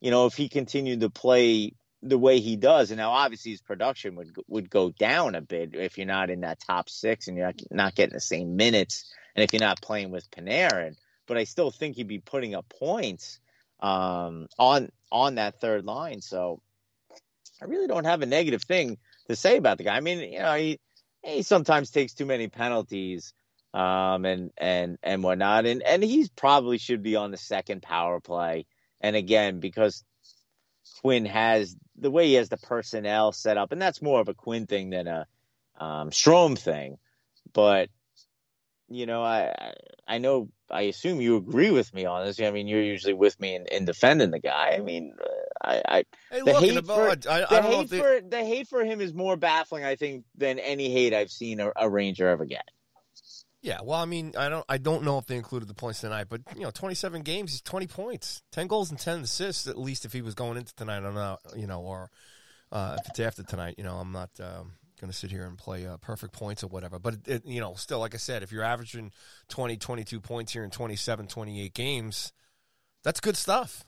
You 0.00 0.10
know, 0.10 0.26
if 0.26 0.34
he 0.34 0.48
continued 0.48 1.00
to 1.00 1.10
play 1.10 1.72
the 2.02 2.18
way 2.18 2.40
he 2.40 2.56
does, 2.56 2.90
and 2.90 2.98
now 2.98 3.10
obviously 3.10 3.52
his 3.52 3.62
production 3.62 4.16
would 4.16 4.36
would 4.48 4.70
go 4.70 4.90
down 4.90 5.34
a 5.34 5.40
bit 5.40 5.74
if 5.74 5.98
you're 5.98 6.06
not 6.06 6.30
in 6.30 6.40
that 6.42 6.60
top 6.60 6.88
six 6.88 7.28
and 7.28 7.36
you're 7.36 7.52
not, 7.70 7.94
getting 7.94 8.14
the 8.14 8.20
same 8.20 8.56
minutes, 8.56 9.12
and 9.34 9.42
if 9.42 9.52
you're 9.52 9.60
not 9.60 9.80
playing 9.80 10.10
with 10.10 10.30
Panarin. 10.30 10.96
But 11.26 11.38
I 11.38 11.44
still 11.44 11.70
think 11.70 11.96
he'd 11.96 12.06
be 12.06 12.18
putting 12.18 12.54
up 12.54 12.68
points 12.68 13.40
um, 13.80 14.46
on 14.58 14.90
on 15.10 15.36
that 15.36 15.60
third 15.60 15.84
line. 15.84 16.20
So 16.20 16.60
I 17.60 17.64
really 17.64 17.86
don't 17.86 18.04
have 18.04 18.22
a 18.22 18.26
negative 18.26 18.62
thing 18.62 18.98
to 19.28 19.36
say 19.36 19.56
about 19.56 19.78
the 19.78 19.84
guy. 19.84 19.96
I 19.96 20.00
mean, 20.00 20.20
you 20.20 20.38
know, 20.38 20.54
he 20.54 20.78
he 21.22 21.42
sometimes 21.42 21.90
takes 21.90 22.14
too 22.14 22.26
many 22.26 22.48
penalties 22.48 23.32
um, 23.74 24.24
and 24.24 24.50
and 24.56 24.98
and 25.02 25.22
whatnot, 25.22 25.66
and 25.66 25.82
and 25.82 26.02
he 26.02 26.28
probably 26.36 26.78
should 26.78 27.02
be 27.02 27.16
on 27.16 27.30
the 27.30 27.36
second 27.36 27.82
power 27.82 28.20
play 28.20 28.66
And 29.00 29.16
again, 29.16 29.60
because 29.60 30.04
Quinn 31.00 31.24
has 31.26 31.76
the 31.96 32.10
way 32.10 32.28
he 32.28 32.34
has 32.34 32.48
the 32.48 32.56
personnel 32.56 33.32
set 33.32 33.56
up, 33.56 33.72
and 33.72 33.80
that's 33.80 34.02
more 34.02 34.20
of 34.20 34.28
a 34.28 34.34
Quinn 34.34 34.66
thing 34.66 34.90
than 34.90 35.06
a 35.06 35.26
um, 35.78 36.10
Strome 36.10 36.58
thing. 36.58 36.98
But 37.52 37.88
you 38.88 39.06
know, 39.06 39.22
I 39.22 39.74
I 40.06 40.18
know 40.18 40.48
I 40.70 40.82
assume 40.82 41.20
you 41.20 41.36
agree 41.36 41.70
with 41.70 41.92
me 41.94 42.04
on 42.06 42.24
this. 42.24 42.40
I 42.40 42.50
mean, 42.50 42.66
you're 42.66 42.82
usually 42.82 43.14
with 43.14 43.38
me 43.40 43.54
in, 43.54 43.66
in 43.66 43.84
defending 43.84 44.30
the 44.30 44.40
guy. 44.40 44.74
I 44.76 44.80
mean, 44.80 45.14
uh, 45.20 45.26
I, 45.62 45.82
I 45.88 46.04
Hey, 46.30 46.40
the 46.40 46.44
look, 46.44 46.64
hate 46.64 46.86
for, 46.86 47.10
I, 47.10 47.44
I 47.48 47.60
the 47.60 47.62
hate 47.62 47.90
they, 47.90 47.98
for 47.98 48.20
the 48.20 48.44
hate 48.44 48.68
for 48.68 48.84
him 48.84 49.00
is 49.00 49.14
more 49.14 49.36
baffling, 49.36 49.84
I 49.84 49.96
think, 49.96 50.24
than 50.36 50.58
any 50.58 50.90
hate 50.90 51.14
I've 51.14 51.30
seen 51.30 51.60
a, 51.60 51.72
a 51.76 51.88
Ranger 51.88 52.28
ever 52.28 52.44
get. 52.44 52.68
Yeah, 53.66 53.80
well, 53.82 53.98
I 53.98 54.04
mean, 54.04 54.32
I 54.38 54.48
don't, 54.48 54.64
I 54.68 54.78
don't 54.78 55.02
know 55.02 55.18
if 55.18 55.26
they 55.26 55.34
included 55.34 55.66
the 55.66 55.74
points 55.74 56.00
tonight, 56.00 56.28
but 56.30 56.40
you 56.54 56.62
know, 56.62 56.70
twenty-seven 56.70 57.22
games, 57.22 57.50
he's 57.50 57.62
twenty 57.62 57.88
points, 57.88 58.40
ten 58.52 58.68
goals 58.68 58.92
and 58.92 59.00
ten 59.00 59.18
assists 59.22 59.66
at 59.66 59.76
least 59.76 60.04
if 60.04 60.12
he 60.12 60.22
was 60.22 60.36
going 60.36 60.56
into 60.56 60.72
tonight. 60.76 60.98
I 60.98 61.00
don't 61.00 61.16
know, 61.16 61.36
you 61.56 61.66
know, 61.66 61.80
or 61.80 62.08
uh, 62.70 62.96
if 63.00 63.08
it's 63.08 63.18
after 63.18 63.42
tonight. 63.42 63.74
You 63.76 63.82
know, 63.82 63.96
I'm 63.96 64.12
not 64.12 64.30
um, 64.38 64.74
going 65.00 65.10
to 65.10 65.12
sit 65.12 65.32
here 65.32 65.46
and 65.46 65.58
play 65.58 65.84
uh, 65.84 65.96
perfect 65.96 66.32
points 66.32 66.62
or 66.62 66.68
whatever. 66.68 67.00
But 67.00 67.14
it, 67.14 67.20
it, 67.26 67.44
you 67.44 67.60
know, 67.60 67.74
still, 67.74 67.98
like 67.98 68.14
I 68.14 68.18
said, 68.18 68.44
if 68.44 68.52
you're 68.52 68.62
averaging 68.62 69.10
20, 69.48 69.76
22 69.78 70.20
points 70.20 70.52
here 70.52 70.62
in 70.62 70.70
27, 70.70 71.26
28 71.26 71.74
games, 71.74 72.32
that's 73.02 73.18
good 73.18 73.36
stuff. 73.36 73.84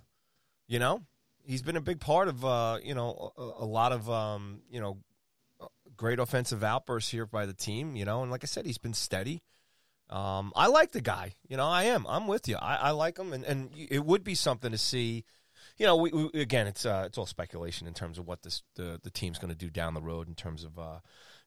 You 0.67 0.81
know, 0.81 1.03
he's 1.45 1.63
been 1.63 1.77
a 1.77 1.81
big 1.81 2.01
part 2.01 2.27
of 2.27 2.45
uh, 2.45 2.79
you 2.83 2.97
know 2.97 3.31
a, 3.39 3.43
a 3.43 3.65
lot 3.65 3.93
of 3.93 4.11
um, 4.11 4.61
you 4.69 4.81
know 4.81 4.99
great 5.97 6.19
offensive 6.19 6.65
outbursts 6.65 7.13
here 7.13 7.27
by 7.27 7.47
the 7.47 7.55
team. 7.55 7.95
You 7.95 8.07
know, 8.07 8.23
and 8.23 8.33
like 8.33 8.43
I 8.43 8.49
said, 8.49 8.67
he's 8.67 8.79
been 8.79 8.93
steady. 8.93 9.41
Um, 10.11 10.53
I 10.57 10.69
like 10.69 10.93
the 10.93 11.01
guy. 11.01 11.35
You 11.49 11.57
know, 11.57 11.67
I 11.67 11.85
am. 11.85 12.07
I'm 12.07 12.27
with 12.27 12.49
you. 12.49 12.57
I, 12.57 12.77
I 12.77 12.91
like 12.91 13.19
him, 13.19 13.33
and, 13.33 13.45
and 13.45 13.71
it 13.77 14.05
would 14.05 14.25
be 14.25 14.35
something 14.35 14.71
to 14.71 14.79
see. 14.79 15.25
You 15.77 15.87
know, 15.87 15.97
we, 15.97 16.11
we 16.11 16.41
again, 16.41 16.67
it's 16.67 16.87
uh, 16.87 17.05
it's 17.07 17.19
all 17.19 17.27
speculation 17.27 17.87
in 17.87 17.95
terms 17.95 18.19
of 18.19 18.27
what 18.27 18.43
this 18.43 18.63
the 18.75 19.01
the 19.03 19.11
team's 19.11 19.39
going 19.39 19.53
to 19.53 19.57
do 19.57 19.71
down 19.71 19.95
the 19.95 20.01
road 20.01 20.29
in 20.29 20.35
terms 20.35 20.65
of 20.65 20.79
uh, 20.79 20.99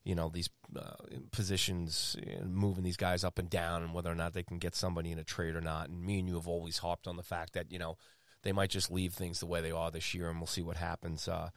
you 0.04 0.14
know 0.14 0.28
these 0.28 0.48
uh, 0.76 0.94
positions, 1.32 2.16
moving 2.44 2.84
these 2.84 2.96
guys 2.96 3.24
up 3.24 3.38
and 3.38 3.50
down, 3.50 3.82
and 3.82 3.92
whether 3.92 4.10
or 4.10 4.14
not 4.14 4.32
they 4.32 4.42
can 4.42 4.58
get 4.58 4.74
somebody 4.74 5.10
in 5.10 5.18
a 5.18 5.24
trade 5.24 5.56
or 5.56 5.60
not. 5.60 5.88
And 5.88 6.02
me 6.02 6.20
and 6.20 6.28
you 6.28 6.34
have 6.34 6.48
always 6.48 6.78
harped 6.78 7.06
on 7.06 7.16
the 7.16 7.22
fact 7.22 7.54
that 7.54 7.70
you 7.70 7.78
know 7.78 7.96
they 8.42 8.52
might 8.52 8.70
just 8.70 8.90
leave 8.90 9.12
things 9.12 9.40
the 9.40 9.46
way 9.46 9.60
they 9.60 9.72
are 9.72 9.90
this 9.90 10.14
year, 10.14 10.30
and 10.30 10.38
we'll 10.38 10.46
see 10.46 10.62
what 10.62 10.76
happens 10.76 11.28
uh, 11.28 11.50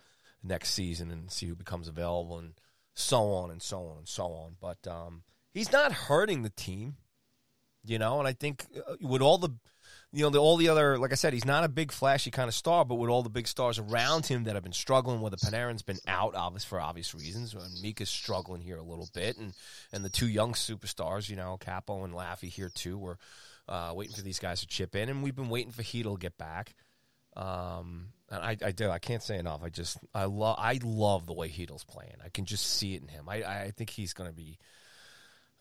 next 0.44 0.72
season 0.72 1.12
and 1.12 1.32
see 1.32 1.48
who 1.48 1.56
becomes 1.56 1.88
available 1.88 2.40
and 2.40 2.54
so 2.94 3.32
on 3.34 3.52
and 3.52 3.62
so 3.62 3.86
on 3.88 3.98
and 3.98 4.08
so 4.08 4.26
on. 4.26 4.56
But 4.60 4.88
um, 4.88 5.24
he's 5.56 5.72
not 5.72 5.92
hurting 5.92 6.44
the 6.44 6.52
team, 6.52 6.98
you 7.84 7.98
know. 7.98 8.20
And 8.20 8.28
I 8.28 8.34
think 8.34 8.68
uh, 8.78 8.98
with 9.02 9.24
all 9.24 9.40
the, 9.40 9.50
you 10.12 10.24
know, 10.24 10.30
the, 10.30 10.38
all 10.38 10.58
the 10.58 10.70
other, 10.70 11.00
like 11.00 11.12
I 11.12 11.16
said, 11.16 11.34
he's 11.34 11.46
not 11.46 11.64
a 11.64 11.70
big 11.70 11.92
flashy 11.92 12.30
kind 12.30 12.48
of 12.48 12.54
star, 12.54 12.86
but 12.86 12.96
with 12.96 13.10
all 13.10 13.24
the 13.24 13.30
big 13.30 13.48
stars 13.48 13.80
around 13.80 14.28
him 14.28 14.44
that 14.44 14.54
have 14.54 14.64
been 14.64 14.72
struggling, 14.72 15.22
whether 15.22 15.38
Panarin's 15.38 15.82
been 15.82 16.00
out, 16.08 16.36
obvious 16.36 16.64
for 16.64 16.80
obvious 16.80 17.16
reasons, 17.16 17.54
and 17.54 17.82
Mika's 17.82 18.10
struggling 18.10 18.62
here 18.62 18.78
a 18.78 18.84
little 18.84 19.10
bit, 19.14 19.38
and 19.38 19.54
and 19.92 20.06
the 20.06 20.10
two 20.10 20.28
young 20.28 20.54
superstars, 20.54 21.30
you 21.30 21.36
know, 21.36 21.58
Kaapo 21.60 22.06
and 22.06 22.14
Laffy 22.14 22.50
here 22.50 22.70
too, 22.70 22.98
we're 22.98 23.18
uh, 23.68 23.94
waiting 23.96 24.16
for 24.16 24.22
these 24.22 24.40
guys 24.40 24.60
to 24.60 24.68
chip 24.68 24.96
in, 24.96 25.10
and 25.10 25.24
we've 25.24 25.36
been 25.36 25.50
waiting 25.50 25.72
for 25.72 25.82
Chytil 25.82 26.14
to 26.14 26.20
get 26.20 26.38
back. 26.38 26.76
Um, 27.36 28.10
and 28.30 28.42
I, 28.42 28.58
I 28.64 28.72
do. 28.72 28.90
I 28.90 29.00
can't 29.00 29.22
say 29.22 29.38
enough. 29.38 29.62
I 29.64 29.70
just, 29.70 29.98
I 30.14 30.26
love, 30.26 30.56
I 30.58 30.80
love 30.84 31.26
the 31.26 31.34
way 31.34 31.50
Chytil's 31.50 31.84
playing. 31.84 32.16
I 32.24 32.30
can 32.30 32.46
just 32.46 32.66
see 32.66 32.96
it 32.96 33.02
in 33.02 33.10
him. 33.10 33.28
I, 33.28 33.44
I 33.44 33.72
think 33.76 33.90
he's 33.90 34.14
going 34.14 34.30
to 34.30 34.36
be, 34.36 34.58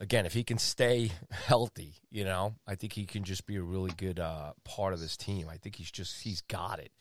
again, 0.05 0.27
if 0.27 0.35
he 0.35 0.45
can 0.45 0.59
stay 0.59 1.11
healthy, 1.31 1.95
you 2.11 2.25
know, 2.25 2.55
I 2.67 2.77
think 2.77 2.93
he 2.93 3.07
can 3.07 3.25
just 3.25 3.47
be 3.47 3.57
a 3.57 3.63
really 3.63 3.91
good 3.97 4.21
uh, 4.21 4.53
part 4.63 4.93
of 4.93 5.01
this 5.01 5.17
team. 5.17 5.49
I 5.49 5.57
think 5.57 5.77
he's 5.77 5.91
just, 5.91 6.23
he's 6.23 6.43
got 6.43 6.79
it. 6.79 6.93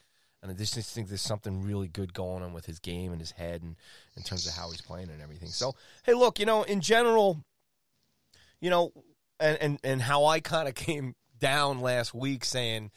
And 0.41 0.51
I 0.51 0.55
just 0.55 0.75
think 0.75 1.07
there's 1.07 1.21
something 1.21 1.61
really 1.63 1.87
good 1.87 2.13
going 2.13 2.43
on 2.43 2.51
with 2.51 2.65
his 2.65 2.79
game 2.79 3.11
and 3.11 3.21
his 3.21 3.31
head 3.31 3.61
and 3.61 3.75
in 4.17 4.23
terms 4.23 4.47
of 4.47 4.53
how 4.53 4.71
he's 4.71 4.81
playing 4.81 5.09
and 5.09 5.21
everything. 5.21 5.49
So, 5.49 5.75
hey, 6.03 6.13
look, 6.13 6.39
you 6.39 6.45
know, 6.45 6.63
in 6.63 6.81
general, 6.81 7.45
you 8.59 8.69
know, 8.69 8.91
and, 9.39 9.57
and, 9.61 9.79
and 9.83 10.01
how 10.01 10.25
I 10.25 10.39
kind 10.39 10.67
of 10.67 10.75
came 10.75 11.15
down 11.39 11.79
last 11.79 12.13
week 12.13 12.43
saying, 12.43 12.91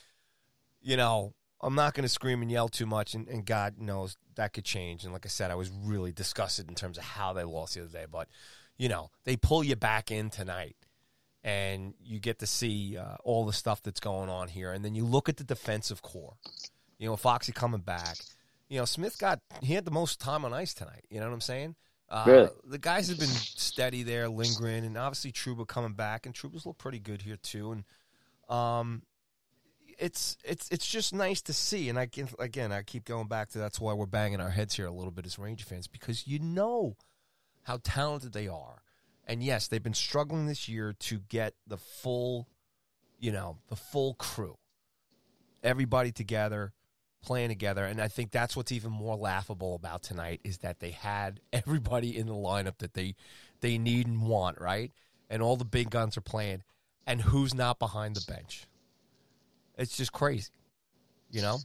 you 0.81 0.97
know, 0.97 1.35
I'm 1.61 1.75
not 1.75 1.95
going 1.95 2.03
to 2.03 2.09
scream 2.09 2.43
and 2.43 2.51
yell 2.51 2.69
too 2.69 2.85
much, 2.85 3.15
and, 3.15 3.27
and, 3.29 3.45
God 3.45 3.79
knows 3.79 4.19
that 4.35 4.53
could 4.53 4.65
change. 4.65 5.05
And 5.05 5.13
like 5.13 5.25
I 5.25 5.31
said, 5.31 5.51
I 5.51 5.55
was 5.55 5.71
really 5.71 6.13
disgusted 6.13 6.69
in 6.69 6.75
terms 6.75 6.99
of 6.99 7.05
how 7.05 7.33
they 7.33 7.45
lost 7.45 7.75
the 7.75 7.81
other 7.81 7.91
day. 7.91 8.05
But 8.11 8.29
you 8.77 8.89
know, 8.89 9.11
they 9.25 9.37
pull 9.37 9.65
you 9.65 9.77
back 9.77 10.11
in 10.11 10.31
tonight, 10.31 10.77
and 11.43 11.95
you 12.03 12.19
get 12.19 12.39
to 12.41 12.47
see 12.47 12.97
uh, 12.97 13.17
all 13.25 13.47
the 13.47 13.53
stuff 13.53 13.83
that's 13.83 14.01
going 14.01 14.29
on 14.29 14.49
here. 14.49 14.73
And 14.73 14.85
then 14.85 14.95
you 14.95 15.05
look 15.05 15.29
at 15.29 15.37
the 15.37 15.45
defensive 15.45 16.03
core. 16.03 16.35
You 16.99 17.09
know, 17.09 17.17
Foxy 17.17 17.53
coming 17.53 17.81
back. 17.81 18.17
You 18.69 18.79
know, 18.79 18.85
Smith 18.85 19.19
got 19.19 19.41
he 19.63 19.75
had 19.75 19.85
the 19.85 19.91
most 19.91 20.21
time 20.21 20.45
on 20.45 20.53
ice 20.53 20.75
tonight. 20.75 21.05
You 21.11 21.21
know 21.21 21.27
what 21.27 21.35
I'm 21.35 21.41
saying? 21.41 21.77
Uh, 22.09 22.25
Really? 22.27 22.49
The 22.65 22.79
guys 22.79 23.09
have 23.09 23.19
been 23.19 23.29
steady 23.29 24.03
there, 24.03 24.29
lingering, 24.29 24.85
and 24.85 24.97
obviously 24.97 25.33
Trouba 25.33 25.67
coming 25.67 25.93
back, 25.93 26.27
and 26.27 26.35
Trouba's 26.35 26.67
looked 26.67 26.79
pretty 26.79 26.99
good 26.99 27.23
here 27.23 27.37
too. 27.37 27.73
And 27.73 27.85
um, 28.49 29.03
it's 29.99 30.37
it's 30.45 30.69
it's 30.71 30.87
just 30.87 31.15
nice 31.15 31.43
to 31.43 31.53
see. 31.53 31.89
And 31.89 31.99
I 31.99 32.07
can 32.07 32.29
again, 32.39 32.73
I 32.73 32.83
keep 32.83 33.05
going 33.05 33.29
back 33.29 33.51
to 33.51 33.59
that's 33.59 33.81
why 33.81 33.93
we're 33.93 34.07
banging 34.07 34.41
our 34.41 34.51
heads 34.51 34.75
here 34.75 34.87
a 34.87 34.91
little 34.93 35.11
bit 35.11 35.27
as 35.27 35.39
Ranger 35.39 35.65
fans 35.65 35.87
because 35.87 36.27
you 36.27 36.39
know 36.39 36.97
how 37.67 37.81
talented 37.83 38.33
they 38.33 38.47
are. 38.47 38.81
And 39.27 39.43
yes, 39.43 39.67
they've 39.67 39.83
been 39.83 39.93
struggling 39.93 40.47
this 40.47 40.69
year 40.69 40.95
to 41.01 41.19
get 41.29 41.55
the 41.67 41.77
full, 41.77 42.47
you 43.19 43.33
know, 43.33 43.59
the 43.69 43.75
full 43.75 44.15
crew, 44.15 44.57
everybody 45.65 46.13
together, 46.13 46.73
playing 47.23 47.49
together. 47.49 47.85
And 47.85 48.01
I 48.01 48.07
think 48.07 48.31
that's 48.31 48.57
what's 48.57 48.71
even 48.71 48.93
more 48.93 49.17
laughable 49.17 49.75
about 49.75 50.05
tonight 50.05 50.41
is 50.45 50.59
that 50.59 50.79
they 50.79 50.93
had 50.93 51.41
everybody 51.53 52.17
in 52.17 52.29
the 52.29 52.35
lineup 52.35 52.79
that 52.79 52.95
they 52.95 53.17
they 53.61 53.79
need 53.79 54.07
and 54.07 54.23
want, 54.23 54.61
right? 54.61 54.93
And 55.29 55.43
all 55.43 55.57
the 55.57 55.65
big 55.65 55.91
guns 55.91 56.17
are 56.17 56.21
playing, 56.23 56.63
and 57.05 57.21
who's 57.21 57.53
not 57.53 57.81
behind 57.81 58.15
the 58.15 58.33
bench? 58.33 58.69
It's 59.77 59.97
just 59.97 60.13
crazy, 60.13 60.53
you 61.31 61.43
know. 61.43 61.59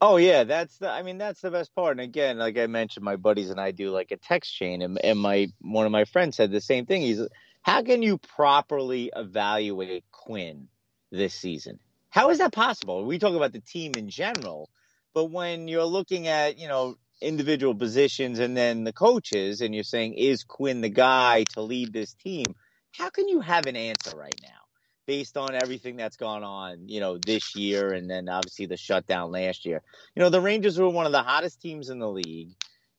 Oh 0.00 0.16
yeah, 0.16 0.44
that's 0.44 0.78
the. 0.78 0.88
I 0.88 1.02
mean, 1.02 1.18
that's 1.18 1.40
the 1.40 1.50
best 1.50 1.74
part. 1.74 1.92
And 1.92 2.00
again, 2.00 2.38
like 2.38 2.56
I 2.56 2.68
mentioned, 2.68 3.04
my 3.04 3.16
buddies 3.16 3.50
and 3.50 3.60
I 3.60 3.72
do 3.72 3.90
like 3.90 4.12
a 4.12 4.16
text 4.16 4.54
chain, 4.54 4.80
and, 4.82 4.98
and 5.02 5.18
my 5.18 5.48
one 5.60 5.86
of 5.86 5.92
my 5.92 6.04
friends 6.04 6.36
said 6.36 6.52
the 6.52 6.60
same 6.60 6.86
thing. 6.86 7.02
He's, 7.02 7.20
how 7.62 7.82
can 7.82 8.02
you 8.02 8.18
properly 8.18 9.10
evaluate 9.14 10.04
Quinn 10.12 10.68
this 11.10 11.34
season? 11.34 11.80
How 12.10 12.30
is 12.30 12.38
that 12.38 12.52
possible? 12.52 13.04
We 13.04 13.18
talk 13.18 13.34
about 13.34 13.52
the 13.52 13.60
team 13.60 13.92
in 13.96 14.08
general, 14.08 14.70
but 15.14 15.26
when 15.26 15.66
you're 15.66 15.84
looking 15.84 16.28
at 16.28 16.58
you 16.58 16.68
know 16.68 16.96
individual 17.20 17.74
positions 17.74 18.38
and 18.38 18.56
then 18.56 18.84
the 18.84 18.92
coaches, 18.92 19.60
and 19.62 19.74
you're 19.74 19.82
saying, 19.82 20.14
is 20.14 20.44
Quinn 20.44 20.80
the 20.80 20.88
guy 20.88 21.42
to 21.54 21.62
lead 21.62 21.92
this 21.92 22.14
team? 22.14 22.46
How 22.92 23.10
can 23.10 23.28
you 23.28 23.40
have 23.40 23.66
an 23.66 23.74
answer 23.74 24.16
right 24.16 24.40
now? 24.42 24.67
Based 25.08 25.38
on 25.38 25.54
everything 25.54 25.96
that's 25.96 26.18
gone 26.18 26.44
on, 26.44 26.86
you 26.86 27.00
know, 27.00 27.16
this 27.16 27.56
year 27.56 27.94
and 27.94 28.10
then 28.10 28.28
obviously 28.28 28.66
the 28.66 28.76
shutdown 28.76 29.32
last 29.32 29.64
year. 29.64 29.82
You 30.14 30.22
know, 30.22 30.28
the 30.28 30.40
Rangers 30.42 30.78
were 30.78 30.90
one 30.90 31.06
of 31.06 31.12
the 31.12 31.22
hottest 31.22 31.62
teams 31.62 31.88
in 31.88 31.98
the 31.98 32.10
league. 32.10 32.50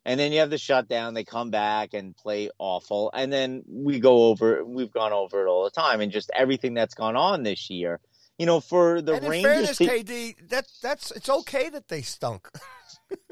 And 0.06 0.20
then 0.20 0.32
you 0.32 0.40
have 0.40 0.50
the 0.50 0.58
shutdown, 0.58 1.14
they 1.14 1.24
come 1.24 1.52
back 1.52 1.94
and 1.94 2.18
play 2.18 2.50
awful. 2.58 3.12
And 3.14 3.32
then 3.32 3.62
we 3.68 4.00
go 4.00 4.24
over 4.24 4.66
we've 4.66 4.92
gone 4.92 5.14
over 5.14 5.46
it 5.46 5.48
all 5.48 5.66
the 5.66 5.70
time 5.70 6.02
and 6.02 6.12
just 6.12 6.32
everything 6.36 6.74
that's 6.74 6.96
gone 6.96 7.16
on 7.16 7.44
this 7.44 7.70
year. 7.70 8.00
You 8.40 8.48
know, 8.48 8.60
for 8.60 9.04
the 9.04 9.14
and 9.14 9.26
in 9.26 9.30
Rangers 9.30 9.78
fairness, 9.78 9.78
to- 9.78 9.86
KD, 9.86 10.50
that 10.50 10.66
that's 10.82 11.12
it's 11.12 11.30
okay 11.30 11.70
that 11.70 11.90
they 11.90 12.02
stunk 12.02 12.50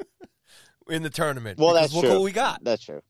in 0.88 1.02
the 1.02 1.10
tournament. 1.10 1.58
Well, 1.58 1.74
that's 1.74 1.94
look 1.94 2.04
true. 2.04 2.14
what 2.14 2.22
we 2.22 2.32
got. 2.32 2.64
That's 2.64 2.84
true. 2.84 3.02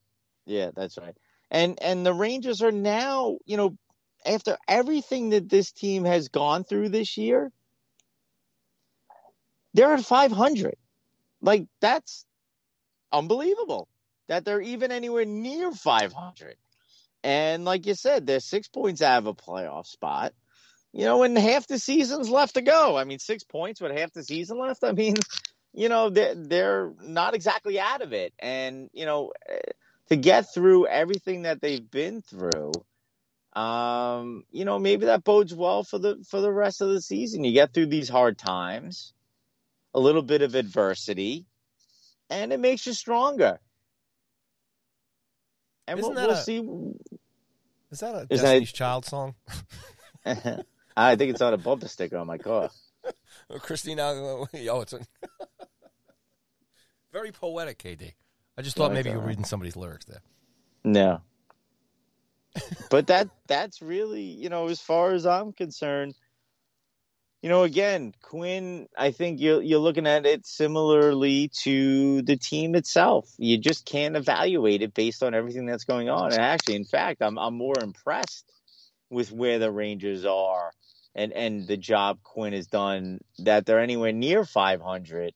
Yeah, 0.46 0.70
that's 0.74 0.98
right. 0.98 1.18
And 1.52 1.78
and 1.82 2.06
the 2.06 2.14
Rangers 2.14 2.62
are 2.62 2.72
now, 2.72 3.40
you 3.46 3.58
know, 3.58 3.76
after 4.28 4.58
everything 4.68 5.30
that 5.30 5.50
this 5.50 5.72
team 5.72 6.06
has 6.06 6.28
gone 6.28 6.64
through 6.64 6.90
this 6.90 7.18
year, 7.18 7.52
they're 9.74 9.94
at 9.94 10.04
500. 10.04 10.76
Like 11.42 11.68
that's 11.80 12.26
unbelievable 13.12 13.88
that 14.28 14.44
they're 14.44 14.62
even 14.62 14.92
anywhere 14.92 15.26
near 15.26 15.72
500. 15.72 16.56
And 17.24 17.66
like 17.66 17.86
you 17.86 17.94
said, 17.94 18.28
they're 18.28 18.40
6 18.40 18.68
points 18.70 19.02
out 19.02 19.20
of 19.20 19.28
a 19.28 19.34
playoff 19.34 19.86
spot. 19.86 20.34
You 20.94 21.06
know, 21.06 21.24
and 21.24 21.38
half 21.38 21.68
the 21.68 21.80
season's 21.80 22.30
left 22.30 22.56
to 22.56 22.62
go. 22.62 22.98
I 22.98 23.04
mean, 23.04 23.20
6 23.20 23.44
points 23.46 23.82
with 23.82 23.92
half 23.92 24.14
the 24.14 24.24
season 24.24 24.60
left. 24.60 24.84
I 24.84 24.94
mean, 24.94 25.16
you 25.74 25.90
know, 25.90 26.10
they're, 26.10 26.36
they're 26.36 26.94
not 27.02 27.36
exactly 27.36 27.80
out 27.80 28.02
of 28.02 28.14
it. 28.14 28.34
And, 28.40 28.90
you 28.94 29.06
know, 29.06 29.32
eh, 29.48 29.60
to 30.10 30.16
get 30.16 30.54
through 30.54 30.88
everything 30.88 31.44
that 31.44 31.62
they've 31.62 31.92
been 31.92 32.22
through, 32.22 32.72
um, 33.58 34.44
you 34.52 34.66
know, 34.66 34.78
maybe 34.78 35.06
that 35.08 35.24
bodes 35.24 35.54
well 35.54 35.84
for 35.84 35.98
the 35.98 36.24
for 36.30 36.42
the 36.42 36.52
rest 36.52 36.82
of 36.82 36.90
the 36.90 37.02
season. 37.02 37.44
You 37.44 37.54
get 37.54 37.74
through 37.74 37.88
these 37.88 38.08
hard 38.10 38.38
times, 38.38 39.14
a 39.94 40.00
little 40.00 40.22
bit 40.22 40.42
of 40.42 40.54
adversity, 40.56 41.46
and 42.30 42.54
it 42.54 42.60
makes 42.60 42.86
you 42.86 42.94
stronger. 42.94 43.60
And 45.88 46.00
Isn't 46.00 46.14
we'll, 46.14 46.22
that 46.22 46.28
we'll 46.30 46.38
a- 46.38 46.44
see. 46.44 46.60
Is 47.92 48.00
that 48.02 48.14
a 48.16 48.20
Is 48.30 48.42
that- 48.42 48.48
Destiny's 48.48 48.72
Child 48.74 49.06
song? 49.06 49.36
I 50.98 51.16
think 51.16 51.32
it's 51.32 51.42
on 51.42 51.54
a 51.54 51.58
bumper 51.58 51.88
sticker 51.88 52.18
on 52.18 52.28
my 52.28 52.38
car. 52.38 52.70
Christina. 53.60 54.04
Oh, 54.04 54.48
it's 54.54 54.94
a 54.94 55.00
very 57.14 57.32
poetic, 57.32 57.80
KD. 57.80 58.14
I 58.58 58.62
just 58.62 58.76
thought 58.76 58.92
maybe 58.92 59.10
you 59.12 59.18
were 59.18 59.26
reading 59.26 59.46
somebody's 59.46 59.76
lyrics 59.76 60.06
there. 60.06 60.22
No. 60.84 61.22
But 62.90 63.08
that 63.08 63.30
that's 63.48 63.82
really, 63.82 64.24
you 64.24 64.50
know, 64.50 64.68
as 64.68 64.82
far 64.82 65.14
as 65.14 65.26
I'm 65.26 65.54
concerned, 65.54 66.16
you 67.42 67.50
know, 67.50 67.64
again, 67.64 68.14
Quinn, 68.22 68.88
I 68.98 69.12
think 69.12 69.40
you're 69.40 69.62
you're 69.62 69.80
looking 69.80 70.08
at 70.08 70.26
it 70.26 70.46
similarly 70.46 71.50
to 71.64 72.22
the 72.24 72.38
team 72.38 72.76
itself. 72.76 73.30
You 73.38 73.58
just 73.58 73.86
can't 73.86 74.16
evaluate 74.16 74.82
it 74.82 74.94
based 74.94 75.24
on 75.24 75.34
everything 75.34 75.66
that's 75.66 75.86
going 75.86 76.10
on. 76.10 76.34
And 76.34 76.42
actually, 76.42 76.76
in 76.76 76.86
fact, 76.86 77.22
I'm 77.22 77.38
I'm 77.38 77.56
more 77.56 77.80
impressed 77.82 78.52
with 79.10 79.32
where 79.32 79.60
the 79.60 79.72
Rangers 79.72 80.26
are 80.26 80.72
and 81.16 81.34
and 81.34 81.68
the 81.68 81.78
job 81.78 82.20
Quinn 82.24 82.54
has 82.54 82.68
done 82.68 83.20
that 83.40 83.66
they're 83.66 83.80
anywhere 83.80 84.14
near 84.14 84.46
500 84.46 85.34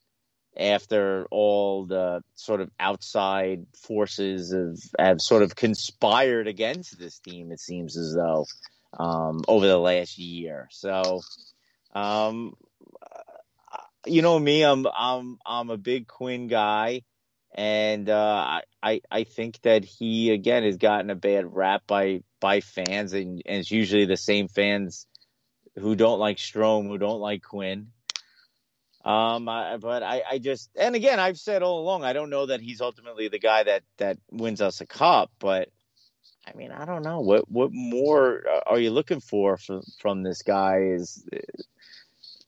after 0.57 1.27
all 1.31 1.85
the 1.85 2.21
sort 2.35 2.61
of 2.61 2.69
outside 2.79 3.65
forces 3.75 4.53
have, 4.53 5.07
have 5.07 5.21
sort 5.21 5.43
of 5.43 5.55
conspired 5.55 6.47
against 6.47 6.99
this 6.99 7.19
team, 7.19 7.51
it 7.51 7.59
seems 7.59 7.97
as 7.97 8.13
though, 8.13 8.45
um, 8.99 9.41
over 9.47 9.67
the 9.67 9.77
last 9.77 10.17
year. 10.17 10.67
So, 10.71 11.21
um, 11.93 12.53
you 14.05 14.21
know 14.21 14.37
me, 14.37 14.63
I'm 14.63 14.85
I'm 14.93 15.39
I'm 15.45 15.69
a 15.69 15.77
big 15.77 16.07
Quinn 16.07 16.47
guy, 16.47 17.03
and 17.53 18.09
uh, 18.09 18.61
I 18.81 19.01
I 19.09 19.23
think 19.23 19.61
that 19.61 19.85
he 19.85 20.31
again 20.31 20.63
has 20.63 20.77
gotten 20.77 21.09
a 21.09 21.15
bad 21.15 21.53
rap 21.53 21.83
by 21.87 22.23
by 22.39 22.61
fans, 22.61 23.13
and, 23.13 23.41
and 23.45 23.59
it's 23.59 23.71
usually 23.71 24.05
the 24.05 24.17
same 24.17 24.47
fans 24.47 25.07
who 25.77 25.95
don't 25.95 26.19
like 26.19 26.37
Strome, 26.37 26.87
who 26.87 26.97
don't 26.97 27.21
like 27.21 27.43
Quinn. 27.43 27.87
Um, 29.03 29.49
I, 29.49 29.77
but 29.77 30.03
I, 30.03 30.21
I 30.29 30.37
just, 30.37 30.69
and 30.75 30.95
again, 30.95 31.19
I've 31.19 31.39
said 31.39 31.63
all 31.63 31.79
along, 31.79 32.03
I 32.03 32.13
don't 32.13 32.29
know 32.29 32.45
that 32.45 32.61
he's 32.61 32.81
ultimately 32.81 33.29
the 33.29 33.39
guy 33.39 33.63
that 33.63 33.83
that 33.97 34.17
wins 34.29 34.61
us 34.61 34.81
a 34.81 34.85
cup, 34.85 35.31
but 35.39 35.69
I 36.47 36.53
mean, 36.55 36.71
I 36.71 36.85
don't 36.85 37.03
know 37.03 37.19
what 37.21 37.49
what 37.49 37.71
more 37.71 38.43
uh, 38.47 38.61
are 38.67 38.79
you 38.79 38.91
looking 38.91 39.19
for 39.19 39.57
from 39.57 39.81
from 39.99 40.23
this 40.23 40.41
guy? 40.41 40.79
Is 40.93 41.23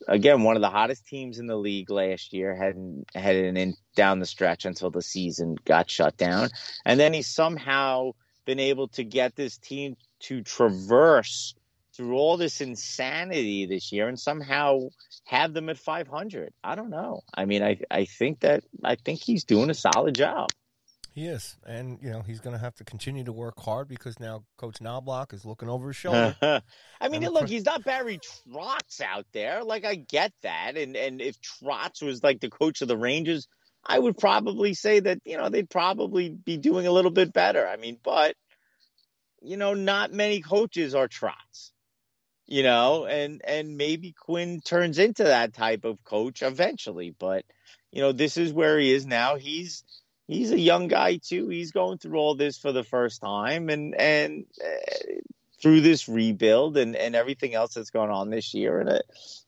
again 0.07 0.43
one 0.43 0.55
of 0.55 0.61
the 0.61 0.69
hottest 0.69 1.07
teams 1.07 1.39
in 1.39 1.47
the 1.47 1.55
league 1.55 1.89
last 1.89 2.33
year, 2.33 2.55
heading 2.55 3.05
heading 3.15 3.57
in 3.57 3.75
down 3.95 4.19
the 4.19 4.25
stretch 4.25 4.65
until 4.65 4.89
the 4.89 5.01
season 5.01 5.57
got 5.65 5.89
shut 5.89 6.17
down, 6.17 6.49
and 6.85 6.99
then 6.99 7.13
he's 7.13 7.27
somehow 7.27 8.11
been 8.45 8.59
able 8.59 8.89
to 8.89 9.03
get 9.03 9.35
this 9.35 9.57
team 9.57 9.95
to 10.19 10.41
traverse 10.41 11.55
through 11.95 12.15
all 12.15 12.37
this 12.37 12.61
insanity 12.61 13.65
this 13.65 13.91
year 13.91 14.07
and 14.07 14.19
somehow 14.19 14.79
have 15.25 15.53
them 15.53 15.69
at 15.69 15.77
500. 15.77 16.53
I 16.63 16.75
don't 16.75 16.89
know. 16.89 17.21
I 17.33 17.45
mean, 17.45 17.63
I 17.63 17.79
I 17.89 18.05
think 18.05 18.41
that 18.41 18.63
I 18.83 18.95
think 18.95 19.21
he's 19.21 19.43
doing 19.43 19.69
a 19.69 19.73
solid 19.73 20.15
job. 20.15 20.49
He 21.13 21.27
is, 21.27 21.57
and 21.63 21.99
you 22.01 22.09
know 22.09 22.23
he's 22.23 22.39
going 22.39 22.55
to 22.55 22.59
have 22.59 22.73
to 22.75 22.83
continue 22.83 23.23
to 23.25 23.31
work 23.31 23.59
hard 23.59 23.87
because 23.87 24.19
now 24.19 24.45
Coach 24.57 24.79
Knoblauch 24.81 25.31
is 25.31 25.45
looking 25.45 25.69
over 25.69 25.89
his 25.89 25.95
shoulder. 25.95 26.35
I 26.99 27.09
mean, 27.09 27.21
look, 27.29 27.47
he's 27.47 27.65
not 27.65 27.83
Barry 27.83 28.19
Trotz 28.19 28.99
out 28.99 29.27
there. 29.31 29.63
Like 29.63 29.85
I 29.85 29.93
get 29.93 30.33
that, 30.41 30.75
and 30.75 30.95
and 30.95 31.21
if 31.21 31.37
Trotz 31.39 32.01
was 32.01 32.23
like 32.23 32.39
the 32.39 32.49
coach 32.49 32.81
of 32.81 32.87
the 32.87 32.97
Rangers, 32.97 33.47
I 33.85 33.99
would 33.99 34.17
probably 34.17 34.73
say 34.73 35.01
that 35.01 35.19
you 35.23 35.37
know 35.37 35.49
they'd 35.49 35.69
probably 35.69 36.29
be 36.29 36.57
doing 36.57 36.87
a 36.87 36.91
little 36.91 37.11
bit 37.11 37.31
better. 37.31 37.67
I 37.67 37.77
mean, 37.77 37.99
but 38.03 38.35
you 39.43 39.57
know, 39.57 39.75
not 39.75 40.11
many 40.11 40.41
coaches 40.41 40.95
are 40.95 41.07
Trotz. 41.07 41.71
You 42.45 42.63
know, 42.63 43.05
and 43.05 43.41
and 43.45 43.77
maybe 43.77 44.11
Quinn 44.11 44.61
turns 44.61 44.99
into 44.99 45.23
that 45.23 45.53
type 45.53 45.85
of 45.85 46.03
coach 46.03 46.41
eventually, 46.41 47.15
but 47.17 47.45
you 47.91 48.01
know, 48.01 48.11
this 48.11 48.37
is 48.37 48.51
where 48.51 48.77
he 48.77 48.91
is 48.91 49.05
now. 49.05 49.37
He's 49.37 49.83
he's 50.27 50.51
a 50.51 50.59
young 50.59 50.87
guy 50.87 51.17
too. 51.17 51.47
He's 51.47 51.71
going 51.71 51.99
through 51.99 52.17
all 52.17 52.35
this 52.35 52.57
for 52.57 52.71
the 52.71 52.83
first 52.83 53.21
time, 53.21 53.69
and 53.69 53.95
and 53.95 54.45
uh, 54.63 55.13
through 55.61 55.81
this 55.81 56.09
rebuild 56.09 56.77
and 56.77 56.95
and 56.95 57.15
everything 57.15 57.53
else 57.53 57.75
that's 57.75 57.91
going 57.91 58.11
on 58.11 58.29
this 58.29 58.53
year, 58.53 58.79
and 58.79 58.89
it, 58.89 59.05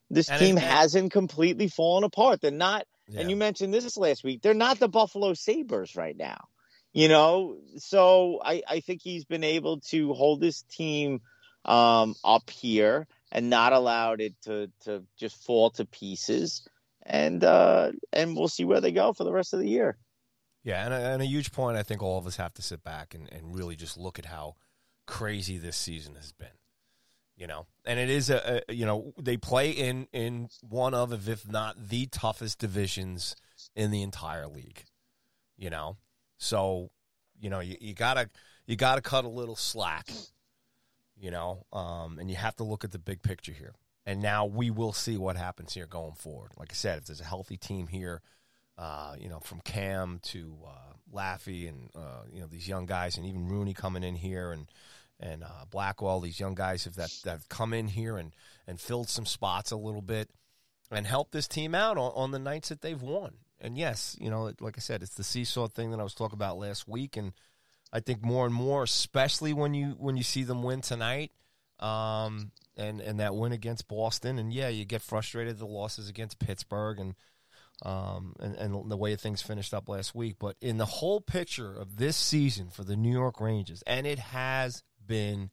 this 0.09 0.29
And 0.29 0.39
team 0.39 0.55
hasn't 0.55 1.11
completely 1.11 1.67
fallen 1.67 2.03
apart. 2.05 2.41
They're 2.41 2.51
not 2.51 2.87
Yeah. 3.09 3.21
and 3.21 3.29
you 3.29 3.35
mentioned 3.35 3.73
this 3.73 3.97
last 3.97 4.23
week. 4.23 4.41
They're 4.41 4.53
not 4.53 4.79
the 4.79 4.87
Buffalo 4.87 5.33
Sabres 5.33 5.95
right 5.95 6.15
now. 6.15 6.47
You 6.93 7.09
know, 7.09 7.57
so 7.77 8.39
I, 8.41 8.63
I 8.65 8.79
think 8.79 9.01
he's 9.01 9.25
been 9.25 9.43
able 9.43 9.81
to 9.89 10.13
hold 10.13 10.41
his 10.41 10.61
team 10.71 11.19
um, 11.65 12.15
up 12.23 12.49
here 12.49 13.07
and 13.31 13.49
not 13.49 13.73
allowed 13.73 14.21
it 14.21 14.33
to, 14.43 14.71
to 14.85 15.03
just 15.17 15.43
fall 15.43 15.71
to 15.71 15.85
pieces. 15.85 16.67
And 17.07 17.43
uh, 17.43 17.91
and 18.13 18.35
we'll 18.35 18.47
see 18.47 18.65
where 18.65 18.81
they 18.81 18.91
go 18.91 19.13
for 19.13 19.25
the 19.25 19.31
rest 19.31 19.53
of 19.53 19.59
the 19.59 19.69
year. 19.69 19.97
Yeah, 20.63 20.83
and 20.83 20.93
a, 20.93 20.97
and 20.97 21.21
a 21.21 21.25
huge 21.25 21.51
point. 21.51 21.77
I 21.77 21.83
think 21.83 22.01
all 22.01 22.17
of 22.17 22.25
us 22.25 22.37
have 22.37 22.55
to 22.55 22.63
sit 22.63 22.83
back 22.83 23.13
and, 23.13 23.31
and 23.31 23.55
really 23.55 23.75
just 23.75 23.97
look 23.97 24.17
at 24.17 24.25
how 24.25 24.55
crazy 25.05 25.59
this 25.59 25.77
season 25.77 26.15
has 26.15 26.31
been. 26.31 26.47
You 27.37 27.45
know, 27.45 27.67
and 27.85 27.99
it 27.99 28.09
is 28.09 28.31
a, 28.31 28.63
a 28.67 28.73
you 28.73 28.85
know 28.85 29.13
they 29.21 29.37
play 29.37 29.69
in 29.69 30.07
in 30.13 30.49
one 30.61 30.95
of 30.95 31.29
if 31.29 31.47
not 31.47 31.89
the 31.89 32.07
toughest 32.07 32.57
divisions 32.57 33.35
in 33.75 33.91
the 33.91 34.01
entire 34.01 34.47
league. 34.47 34.85
You 35.55 35.69
know, 35.69 35.97
so 36.39 36.89
you 37.39 37.51
know 37.51 37.59
you, 37.59 37.75
you 37.79 37.93
gotta 37.93 38.29
you 38.65 38.75
gotta 38.75 39.01
cut 39.01 39.25
a 39.25 39.29
little 39.29 39.55
slack. 39.55 40.09
You 41.17 41.31
know, 41.31 41.65
um, 41.71 42.19
and 42.19 42.29
you 42.29 42.35
have 42.35 42.55
to 42.57 42.63
look 42.63 42.83
at 42.83 42.91
the 42.91 42.99
big 42.99 43.21
picture 43.21 43.53
here. 43.53 43.73
And 44.05 44.21
now 44.21 44.45
we 44.45 44.69
will 44.69 44.93
see 44.93 45.17
what 45.17 45.35
happens 45.35 45.73
here 45.73 45.87
going 45.87 46.13
forward. 46.13 46.51
Like 46.57 46.71
I 46.71 46.75
said, 46.75 46.99
if 46.99 47.05
there's 47.05 47.21
a 47.21 47.25
healthy 47.25 47.57
team 47.57 47.87
here, 47.87 48.21
uh, 48.77 49.15
you 49.19 49.29
know, 49.29 49.39
from 49.39 49.61
Cam 49.61 50.19
to 50.23 50.57
uh, 50.65 50.93
Laffy 51.13 51.69
and 51.69 51.89
uh, 51.95 52.23
you 52.31 52.41
know 52.41 52.47
these 52.47 52.67
young 52.67 52.85
guys, 52.85 53.17
and 53.17 53.25
even 53.25 53.47
Rooney 53.47 53.73
coming 53.73 54.03
in 54.03 54.15
here, 54.15 54.51
and 54.51 54.67
and 55.19 55.43
uh, 55.43 55.65
Blackwell, 55.69 56.19
these 56.19 56.39
young 56.39 56.55
guys 56.55 56.83
have 56.83 56.95
that 56.95 57.11
that 57.23 57.31
have 57.31 57.49
come 57.49 57.73
in 57.73 57.87
here 57.87 58.17
and 58.17 58.33
and 58.67 58.79
filled 58.79 59.09
some 59.09 59.25
spots 59.25 59.71
a 59.71 59.77
little 59.77 60.01
bit, 60.01 60.29
and 60.91 61.07
helped 61.07 61.31
this 61.31 61.47
team 61.47 61.73
out 61.73 61.97
on, 61.97 62.11
on 62.15 62.31
the 62.31 62.39
nights 62.39 62.69
that 62.69 62.81
they've 62.81 63.01
won. 63.01 63.35
And 63.59 63.77
yes, 63.77 64.17
you 64.19 64.29
know, 64.29 64.51
like 64.59 64.77
I 64.77 64.81
said, 64.81 65.01
it's 65.01 65.15
the 65.15 65.23
seesaw 65.23 65.67
thing 65.67 65.91
that 65.91 65.99
I 65.99 66.03
was 66.03 66.13
talking 66.13 66.37
about 66.37 66.57
last 66.57 66.87
week, 66.87 67.15
and 67.15 67.31
I 67.95 68.01
think 68.01 68.21
more 68.21 68.45
and 68.45 68.53
more, 68.53 68.83
especially 68.83 69.53
when 69.53 69.73
you 69.73 69.95
when 69.97 70.17
you 70.17 70.23
see 70.23 70.43
them 70.43 70.63
win 70.63 70.81
tonight, 70.81 71.31
um, 71.79 72.51
and 72.75 72.99
and 72.99 73.21
that 73.21 73.35
win 73.35 73.53
against 73.53 73.87
Boston, 73.87 74.37
and 74.37 74.51
yeah, 74.51 74.67
you 74.67 74.83
get 74.83 75.01
frustrated 75.01 75.57
the 75.57 75.65
losses 75.65 76.09
against 76.09 76.37
Pittsburgh 76.37 76.99
and 76.99 77.15
um, 77.83 78.35
and, 78.41 78.53
and 78.57 78.91
the 78.91 78.97
way 78.97 79.15
things 79.15 79.41
finished 79.41 79.73
up 79.73 79.87
last 79.87 80.13
week. 80.13 80.35
But 80.37 80.57
in 80.59 80.77
the 80.77 80.85
whole 80.85 81.21
picture 81.21 81.73
of 81.73 81.95
this 81.95 82.17
season 82.17 82.69
for 82.69 82.83
the 82.83 82.97
New 82.97 83.13
York 83.13 83.39
Rangers, 83.39 83.81
and 83.87 84.05
it 84.05 84.19
has 84.19 84.83
been 85.07 85.49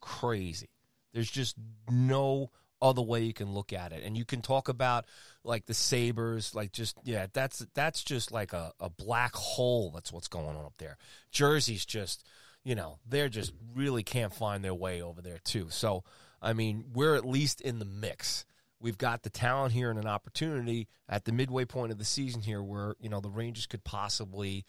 crazy. 0.00 0.70
There's 1.12 1.30
just 1.30 1.56
no 1.90 2.52
other 2.84 3.02
way 3.02 3.22
you 3.22 3.32
can 3.32 3.52
look 3.52 3.72
at 3.72 3.92
it. 3.92 4.04
And 4.04 4.16
you 4.16 4.26
can 4.26 4.42
talk 4.42 4.68
about 4.68 5.06
like 5.42 5.64
the 5.64 5.74
Sabres, 5.74 6.54
like 6.54 6.70
just 6.70 6.96
yeah, 7.02 7.26
that's 7.32 7.66
that's 7.74 8.04
just 8.04 8.30
like 8.30 8.52
a, 8.52 8.72
a 8.78 8.90
black 8.90 9.34
hole. 9.34 9.90
That's 9.90 10.12
what's 10.12 10.28
going 10.28 10.54
on 10.54 10.64
up 10.64 10.76
there. 10.78 10.98
Jersey's 11.32 11.86
just 11.86 12.24
you 12.62 12.74
know, 12.74 12.98
they're 13.06 13.28
just 13.28 13.52
really 13.74 14.02
can't 14.02 14.32
find 14.32 14.64
their 14.64 14.74
way 14.74 15.02
over 15.02 15.20
there 15.22 15.38
too. 15.42 15.66
So 15.70 16.04
I 16.42 16.52
mean, 16.52 16.84
we're 16.92 17.16
at 17.16 17.24
least 17.24 17.62
in 17.62 17.78
the 17.78 17.86
mix. 17.86 18.44
We've 18.78 18.98
got 18.98 19.22
the 19.22 19.30
talent 19.30 19.72
here 19.72 19.88
and 19.88 19.98
an 19.98 20.06
opportunity 20.06 20.88
at 21.08 21.24
the 21.24 21.32
midway 21.32 21.64
point 21.64 21.90
of 21.90 21.96
the 21.96 22.04
season 22.04 22.42
here 22.42 22.62
where, 22.62 22.96
you 23.00 23.08
know, 23.08 23.20
the 23.20 23.30
Rangers 23.30 23.64
could 23.64 23.82
possibly, 23.82 24.66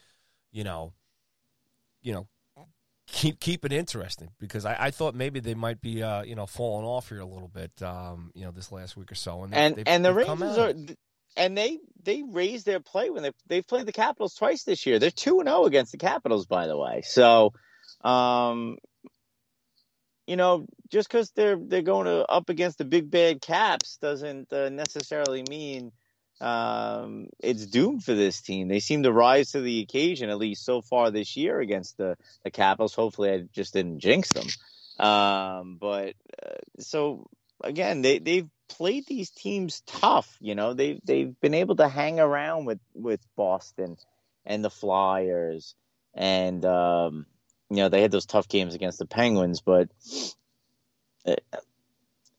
you 0.50 0.64
know, 0.64 0.94
you 2.00 2.14
know, 2.14 2.26
keep 3.06 3.40
keep 3.40 3.64
it 3.64 3.72
interesting 3.72 4.30
because 4.40 4.64
I, 4.64 4.76
I 4.86 4.90
thought 4.90 5.14
maybe 5.14 5.40
they 5.40 5.54
might 5.54 5.80
be 5.80 6.02
uh, 6.02 6.22
you 6.22 6.34
know 6.34 6.46
falling 6.46 6.84
off 6.84 7.08
here 7.08 7.20
a 7.20 7.26
little 7.26 7.48
bit 7.48 7.80
um, 7.82 8.30
you 8.34 8.44
know 8.44 8.50
this 8.50 8.72
last 8.72 8.96
week 8.96 9.10
or 9.12 9.14
so 9.14 9.42
and 9.44 9.52
they- 9.52 9.56
and 9.56 9.76
and 9.86 10.04
the 10.04 10.12
Rangers 10.14 10.58
are, 10.58 10.94
and 11.36 11.56
they 11.56 11.78
they 12.02 12.22
raised 12.22 12.66
their 12.66 12.80
play 12.80 13.10
when 13.10 13.22
they 13.22 13.30
they've 13.46 13.66
played 13.66 13.86
the 13.86 13.92
Capitals 13.92 14.34
twice 14.34 14.64
this 14.64 14.86
year. 14.86 14.98
They're 14.98 15.10
two 15.10 15.40
and 15.40 15.48
zero 15.48 15.64
against 15.66 15.92
the 15.92 15.98
Capitals, 15.98 16.46
by 16.46 16.66
the 16.66 16.76
way. 16.76 17.02
So, 17.04 17.52
um, 18.02 18.78
you 20.26 20.36
know, 20.36 20.66
just 20.90 21.08
because 21.08 21.30
they're 21.32 21.56
they're 21.60 21.82
going 21.82 22.06
to, 22.06 22.24
up 22.26 22.48
against 22.48 22.78
the 22.78 22.84
big 22.84 23.10
bad 23.10 23.40
Caps 23.40 23.98
doesn't 23.98 24.52
uh, 24.52 24.70
necessarily 24.70 25.44
mean 25.48 25.92
um, 26.40 27.28
it's 27.40 27.66
doomed 27.66 28.04
for 28.04 28.14
this 28.14 28.40
team. 28.40 28.68
They 28.68 28.80
seem 28.80 29.04
to 29.04 29.12
rise 29.12 29.52
to 29.52 29.60
the 29.60 29.80
occasion, 29.80 30.28
at 30.28 30.38
least 30.38 30.64
so 30.64 30.82
far 30.82 31.10
this 31.10 31.36
year 31.36 31.60
against 31.60 31.96
the 31.96 32.16
the 32.44 32.50
Capitals. 32.50 32.94
Hopefully, 32.94 33.30
I 33.30 33.44
just 33.52 33.72
didn't 33.72 34.00
jinx 34.00 34.32
them. 34.32 34.46
Um, 34.98 35.76
but 35.80 36.14
uh, 36.42 36.56
so 36.78 37.28
again, 37.62 38.02
they 38.02 38.18
they've 38.18 38.48
played 38.68 39.06
these 39.06 39.30
teams 39.30 39.82
tough. 39.86 40.36
You 40.40 40.54
know, 40.54 40.74
they 40.74 41.00
they've 41.04 41.38
been 41.40 41.54
able 41.54 41.76
to 41.76 41.88
hang 41.88 42.20
around 42.20 42.66
with 42.66 42.80
with 42.94 43.20
Boston 43.36 43.96
and 44.44 44.64
the 44.64 44.70
Flyers, 44.70 45.74
and 46.14 46.64
um, 46.64 47.26
you 47.70 47.76
know 47.76 47.88
they 47.88 48.02
had 48.02 48.10
those 48.10 48.26
tough 48.26 48.48
games 48.48 48.74
against 48.74 48.98
the 48.98 49.06
Penguins. 49.06 49.62
But 49.62 49.88
uh, 51.24 51.36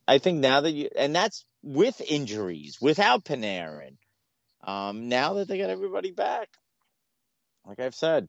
I 0.07 0.19
think 0.19 0.39
now 0.39 0.61
that 0.61 0.71
you 0.71 0.89
and 0.95 1.15
that's 1.15 1.45
with 1.63 2.01
injuries, 2.01 2.77
without 2.81 3.25
Panarin. 3.25 3.97
Um, 4.63 5.07
now 5.09 5.33
that 5.35 5.47
they 5.47 5.57
got 5.57 5.69
everybody 5.69 6.11
back, 6.11 6.49
like 7.65 7.79
I've 7.79 7.95
said, 7.95 8.27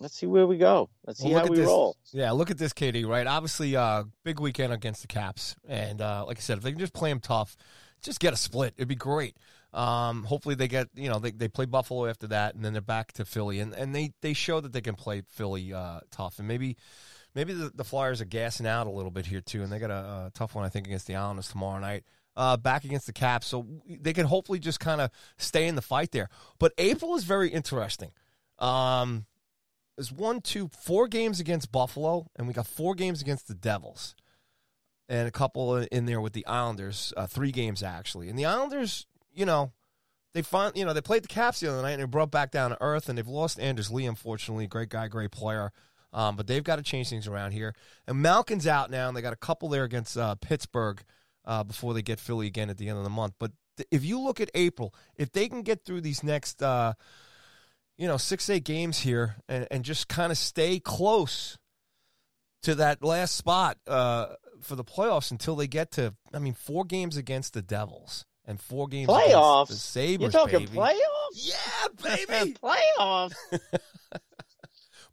let's 0.00 0.14
see 0.16 0.26
where 0.26 0.46
we 0.46 0.58
go. 0.58 0.90
Let's 1.06 1.20
see 1.20 1.30
Well, 1.30 1.44
how 1.44 1.50
we 1.50 1.56
this. 1.56 1.66
roll. 1.66 1.96
Yeah, 2.12 2.32
look 2.32 2.50
at 2.50 2.58
this, 2.58 2.72
KD. 2.72 3.06
Right, 3.06 3.26
obviously, 3.26 3.76
uh, 3.76 4.04
big 4.24 4.40
weekend 4.40 4.72
against 4.72 5.02
the 5.02 5.08
Caps, 5.08 5.56
and 5.66 6.00
uh, 6.00 6.24
like 6.26 6.38
I 6.38 6.40
said, 6.40 6.58
if 6.58 6.64
they 6.64 6.70
can 6.70 6.80
just 6.80 6.92
play 6.92 7.10
them 7.10 7.20
tough, 7.20 7.56
just 8.02 8.20
get 8.20 8.32
a 8.32 8.36
split, 8.36 8.74
it'd 8.76 8.88
be 8.88 8.94
great. 8.94 9.36
Um, 9.72 10.24
hopefully, 10.24 10.54
they 10.54 10.68
get 10.68 10.88
you 10.94 11.08
know 11.08 11.18
they, 11.18 11.30
they 11.30 11.48
play 11.48 11.64
Buffalo 11.64 12.06
after 12.06 12.26
that, 12.28 12.54
and 12.54 12.64
then 12.64 12.72
they're 12.72 12.82
back 12.82 13.12
to 13.12 13.24
Philly, 13.24 13.60
and, 13.60 13.72
and 13.74 13.94
they 13.94 14.12
they 14.20 14.34
show 14.34 14.60
that 14.60 14.72
they 14.72 14.82
can 14.82 14.94
play 14.94 15.22
Philly 15.28 15.72
uh, 15.72 16.00
tough, 16.10 16.38
and 16.38 16.46
maybe 16.46 16.76
maybe 17.34 17.54
the, 17.54 17.70
the 17.74 17.84
Flyers 17.84 18.20
are 18.20 18.26
gassing 18.26 18.66
out 18.66 18.86
a 18.86 18.90
little 18.90 19.10
bit 19.10 19.26
here 19.26 19.40
too, 19.40 19.62
and 19.62 19.72
they 19.72 19.78
got 19.78 19.90
a, 19.90 20.26
a 20.26 20.30
tough 20.34 20.54
one 20.54 20.64
I 20.64 20.68
think 20.68 20.86
against 20.86 21.06
the 21.06 21.16
Islanders 21.16 21.48
tomorrow 21.48 21.78
night. 21.80 22.04
Uh, 22.34 22.56
back 22.56 22.84
against 22.84 23.04
the 23.04 23.12
Caps, 23.12 23.46
so 23.46 23.66
they 23.86 24.14
can 24.14 24.24
hopefully 24.24 24.58
just 24.58 24.80
kind 24.80 25.02
of 25.02 25.10
stay 25.36 25.68
in 25.68 25.74
the 25.74 25.82
fight 25.82 26.12
there. 26.12 26.30
But 26.58 26.72
April 26.78 27.14
is 27.14 27.24
very 27.24 27.50
interesting. 27.50 28.12
Um, 28.58 29.26
there's 29.96 30.10
one, 30.10 30.40
two, 30.40 30.68
four 30.68 31.08
games 31.08 31.40
against 31.40 31.70
Buffalo, 31.70 32.26
and 32.36 32.48
we 32.48 32.54
got 32.54 32.66
four 32.66 32.94
games 32.94 33.20
against 33.20 33.48
the 33.48 33.54
Devils, 33.54 34.14
and 35.08 35.28
a 35.28 35.30
couple 35.30 35.76
in 35.76 36.06
there 36.06 36.20
with 36.20 36.32
the 36.32 36.46
Islanders. 36.46 37.12
Uh, 37.16 37.26
three 37.26 37.52
games 37.52 37.82
actually, 37.82 38.30
and 38.30 38.38
the 38.38 38.46
Islanders, 38.46 39.06
you 39.34 39.44
know, 39.44 39.72
they 40.32 40.42
find 40.42 40.74
you 40.76 40.84
know 40.84 40.94
they 40.94 41.02
played 41.02 41.24
the 41.24 41.28
Caps 41.28 41.60
the 41.60 41.70
other 41.70 41.82
night 41.82 41.92
and 41.92 42.02
they 42.02 42.06
brought 42.06 42.30
back 42.30 42.50
down 42.50 42.70
to 42.70 42.78
earth, 42.80 43.08
and 43.08 43.18
they've 43.18 43.28
lost 43.28 43.60
Anders 43.60 43.90
Lee, 43.90 44.06
unfortunately, 44.06 44.66
great 44.66 44.88
guy, 44.88 45.08
great 45.08 45.30
player. 45.30 45.72
Um, 46.14 46.36
but 46.36 46.46
they've 46.46 46.64
got 46.64 46.76
to 46.76 46.82
change 46.82 47.08
things 47.08 47.26
around 47.26 47.52
here. 47.52 47.74
And 48.06 48.20
Malkin's 48.20 48.66
out 48.66 48.90
now, 48.90 49.08
and 49.08 49.16
they 49.16 49.22
got 49.22 49.32
a 49.32 49.36
couple 49.36 49.70
there 49.70 49.84
against 49.84 50.16
uh, 50.18 50.34
Pittsburgh 50.34 51.02
uh, 51.44 51.64
before 51.64 51.94
they 51.94 52.02
get 52.02 52.20
Philly 52.20 52.46
again 52.46 52.70
at 52.70 52.78
the 52.78 52.88
end 52.88 52.98
of 52.98 53.04
the 53.04 53.10
month. 53.10 53.34
But 53.38 53.52
th- 53.76 53.88
if 53.90 54.04
you 54.04 54.20
look 54.20 54.40
at 54.40 54.50
April, 54.54 54.94
if 55.16 55.32
they 55.32 55.48
can 55.48 55.62
get 55.62 55.84
through 55.84 56.00
these 56.02 56.22
next, 56.22 56.62
uh, 56.62 56.94
you 57.96 58.06
know, 58.06 58.16
six 58.16 58.48
eight 58.50 58.64
games 58.64 59.00
here 59.00 59.36
and, 59.48 59.66
and 59.70 59.84
just 59.84 60.08
kind 60.08 60.32
of 60.32 60.38
stay 60.38 60.78
close 60.80 61.58
to 62.62 62.74
that 62.76 63.02
last 63.02 63.34
spot 63.36 63.78
uh, 63.86 64.26
for 64.60 64.76
the 64.76 64.84
playoffs 64.84 65.30
until 65.30 65.56
they 65.56 65.66
get 65.66 65.90
to, 65.92 66.14
I 66.32 66.38
mean, 66.38 66.54
four 66.54 66.84
games 66.84 67.16
against 67.16 67.54
the 67.54 67.62
Devils 67.62 68.24
and 68.44 68.60
four 68.60 68.88
games 68.88 69.08
Playoffs? 69.08 69.64
against 69.64 69.70
the 69.70 69.76
Sabres. 69.76 70.20
You're 70.20 70.30
talking 70.30 70.66
baby. 70.66 70.76
playoffs? 70.76 70.96
Yeah, 71.34 71.88
baby. 72.26 72.54
playoffs. 72.62 73.34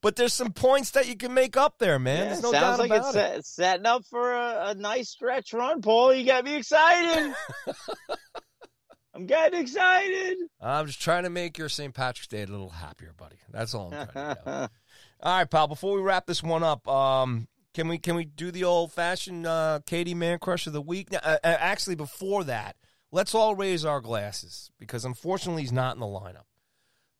but 0.02 0.16
there's 0.16 0.34
some 0.34 0.52
points 0.54 0.92
that 0.92 1.08
you 1.08 1.16
can 1.16 1.34
make 1.34 1.58
up 1.58 1.78
there, 1.80 2.00
man. 2.00 2.18
Yeah, 2.18 2.26
There's 2.26 2.44
no 2.44 2.52
sounds 2.52 2.80
like 2.80 2.92
it's 2.92 3.10
it. 3.10 3.14
set, 3.14 3.46
setting 3.46 3.86
up 3.86 4.06
for 4.06 4.34
a, 4.34 4.70
a 4.70 4.76
nice 4.76 5.10
stretch 5.10 5.54
run, 5.54 5.82
Paul. 5.82 6.14
You 6.14 6.26
got 6.26 6.44
me 6.46 6.56
excited. 6.56 7.34
I'm 9.14 9.26
getting 9.26 9.60
excited. 9.60 10.38
I'm 10.62 10.88
just 10.88 11.02
trying 11.02 11.24
to 11.24 11.30
make 11.30 11.58
your 11.58 11.68
St. 11.68 11.94
Patrick's 11.94 12.28
Day 12.28 12.44
a 12.44 12.48
little 12.48 12.70
happier, 12.70 13.14
buddy. 13.18 13.36
That's 13.52 13.74
all 13.74 13.94
I'm 13.94 14.08
trying 14.08 14.36
to 14.36 14.42
do. 14.46 14.52
All 15.22 15.38
right, 15.38 15.50
pal. 15.50 15.68
Before 15.68 15.96
we 15.96 16.02
wrap 16.02 16.26
this 16.26 16.42
one 16.42 16.64
up, 16.64 16.88
um, 16.88 17.50
can 17.74 17.90
we 17.90 17.98
can 17.98 18.16
we 18.16 18.24
do 18.24 18.52
the 18.52 18.64
old 18.64 18.94
fashioned 18.94 19.46
uh, 19.46 19.82
KD 19.86 20.16
Man 20.16 20.40
Crush 20.40 20.66
of 20.66 20.72
the 20.72 20.82
week? 20.82 21.12
Now, 21.12 21.20
uh, 21.22 21.38
uh, 21.44 21.58
actually, 21.60 21.96
before 21.96 22.46
that, 22.46 22.78
let's 23.12 23.36
all 23.36 23.54
raise 23.56 23.84
our 23.84 24.00
glasses 24.00 24.72
because 24.80 25.04
unfortunately 25.04 25.64
he's 25.64 25.74
not 25.74 25.96
in 25.96 26.00
the 26.00 26.06
lineup. 26.06 26.46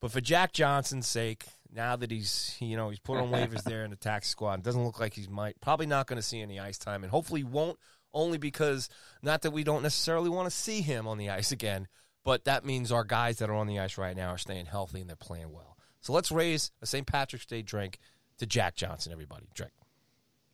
But 0.00 0.12
for 0.12 0.22
Jack 0.22 0.54
Johnson's 0.54 1.06
sake, 1.06 1.44
now 1.74 1.96
that 1.96 2.10
he's 2.10 2.56
you 2.60 2.76
know 2.76 2.90
he's 2.90 2.98
put 2.98 3.18
on 3.18 3.30
waivers 3.30 3.62
there 3.62 3.84
in 3.84 3.90
the 3.90 3.96
taxi 3.96 4.30
squad, 4.30 4.60
it 4.60 4.64
doesn't 4.64 4.84
look 4.84 5.00
like 5.00 5.14
he's 5.14 5.28
might 5.28 5.60
probably 5.60 5.86
not 5.86 6.06
going 6.06 6.16
to 6.16 6.22
see 6.22 6.40
any 6.40 6.58
ice 6.58 6.78
time, 6.78 7.02
and 7.02 7.10
hopefully 7.10 7.44
won't. 7.44 7.78
Only 8.12 8.38
because 8.38 8.88
not 9.22 9.42
that 9.42 9.52
we 9.52 9.62
don't 9.62 9.84
necessarily 9.84 10.30
want 10.30 10.50
to 10.50 10.56
see 10.56 10.80
him 10.80 11.06
on 11.06 11.16
the 11.16 11.30
ice 11.30 11.52
again, 11.52 11.86
but 12.24 12.44
that 12.44 12.64
means 12.64 12.90
our 12.90 13.04
guys 13.04 13.38
that 13.38 13.48
are 13.48 13.54
on 13.54 13.68
the 13.68 13.78
ice 13.78 13.98
right 13.98 14.16
now 14.16 14.30
are 14.30 14.38
staying 14.38 14.66
healthy 14.66 15.00
and 15.00 15.08
they're 15.08 15.14
playing 15.14 15.52
well. 15.52 15.76
So 16.00 16.12
let's 16.12 16.32
raise 16.32 16.72
a 16.82 16.86
St. 16.86 17.06
Patrick's 17.06 17.46
Day 17.46 17.62
drink 17.62 18.00
to 18.38 18.46
Jack 18.46 18.74
Johnson, 18.74 19.12
everybody. 19.12 19.46
Drink. 19.54 19.72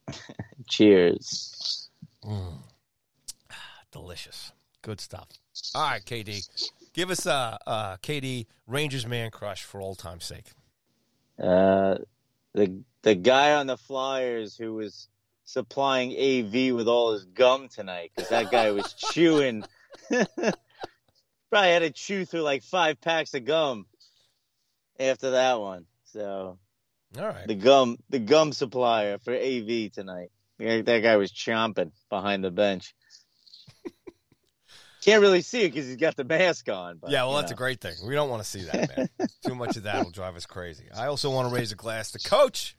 Cheers. 0.69 1.89
Mm. 2.23 2.59
Delicious. 3.93 4.53
Good 4.83 5.01
stuff. 5.01 5.29
All 5.75 5.89
right, 5.89 6.05
KD. 6.05 6.47
Give 6.93 7.11
us 7.11 7.27
a, 7.27 7.59
a 7.67 7.99
KD 8.03 8.47
Rangers 8.67 9.07
man 9.07 9.31
crush 9.31 9.65
for 9.65 9.81
old 9.81 9.99
time's 9.99 10.25
sake. 10.25 10.53
Uh, 11.43 11.99
the 12.55 12.83
the 13.03 13.15
guy 13.15 13.55
on 13.55 13.67
the 13.67 13.77
Flyers 13.77 14.57
who 14.57 14.75
was 14.75 15.09
supplying 15.45 16.11
AV 16.13 16.75
with 16.75 16.89
all 16.89 17.13
his 17.13 17.25
gum 17.25 17.69
tonight 17.69 18.11
because 18.15 18.31
that 18.31 18.51
guy 18.51 18.71
was 18.73 18.93
chewing. 19.13 19.65
Probably 20.11 21.71
had 21.71 21.81
to 21.81 21.91
chew 21.91 22.25
through 22.25 22.43
like 22.43 22.63
five 22.63 23.01
packs 23.01 23.33
of 23.35 23.45
gum 23.45 23.87
after 24.99 25.31
that 25.33 25.61
one. 25.61 25.87
So 26.07 26.59
All 27.19 27.27
right. 27.27 27.47
the 27.47 27.55
gum 27.55 27.99
the 28.11 28.19
gum 28.19 28.53
supplier 28.53 29.19
for 29.19 29.35
AV 29.35 29.93
tonight. 29.93 30.31
That 30.59 31.01
guy 31.03 31.17
was 31.17 31.31
chomping 31.33 31.93
behind 32.09 32.43
the 32.43 32.51
bench. 32.51 32.95
Can't 35.07 35.23
really 35.23 35.41
see 35.41 35.63
it 35.63 35.73
because 35.73 35.87
he's 35.87 35.97
got 35.97 36.17
the 36.17 36.25
mask 36.25 36.69
on. 36.69 36.99
But, 36.99 37.11
Yeah, 37.11 37.23
well, 37.25 37.37
that's 37.37 37.53
a 37.53 37.55
great 37.55 37.81
thing. 37.81 37.95
We 38.07 38.15
don't 38.15 38.29
want 38.29 38.43
to 38.43 38.49
see 38.49 38.63
that, 38.65 38.97
man. 38.97 39.09
Too 39.47 39.55
much 39.55 39.77
of 39.79 39.85
that 39.85 40.05
will 40.05 40.11
drive 40.11 40.37
us 40.37 40.45
crazy. 40.47 40.85
I 40.95 41.07
also 41.07 41.31
want 41.31 41.49
to 41.49 41.55
raise 41.55 41.73
a 41.73 41.77
glass 41.77 42.11
to 42.11 42.19
Coach 42.29 42.77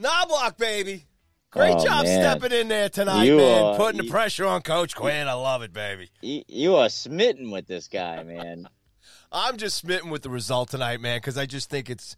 Knoblauch, 0.00 0.56
baby. 0.56 1.04
Great 1.50 1.74
Oh, 1.76 1.84
job 1.84 2.04
man. 2.04 2.20
stepping 2.38 2.58
in 2.58 2.68
there 2.68 2.88
tonight, 2.88 3.24
You 3.24 3.36
man. 3.38 3.62
are- 3.62 3.76
Putting 3.76 4.02
the 4.02 4.10
pressure 4.10 4.46
on 4.46 4.62
Coach 4.62 4.94
Quinn. 4.94 5.28
I 5.28 5.32
love 5.32 5.62
it, 5.62 5.72
baby. 5.72 6.10
You, 6.20 6.42
you 6.46 6.76
are 6.76 6.88
smitten 6.88 7.50
with 7.50 7.66
this 7.66 7.88
guy, 7.88 8.22
man. 8.22 8.68
I'm 9.32 9.56
just 9.56 9.76
smitten 9.76 10.10
with 10.10 10.22
the 10.22 10.30
result 10.30 10.70
tonight, 10.70 11.00
man, 11.00 11.18
because 11.18 11.36
I 11.38 11.46
just 11.46 11.68
think 11.70 11.90
it's 11.90 12.16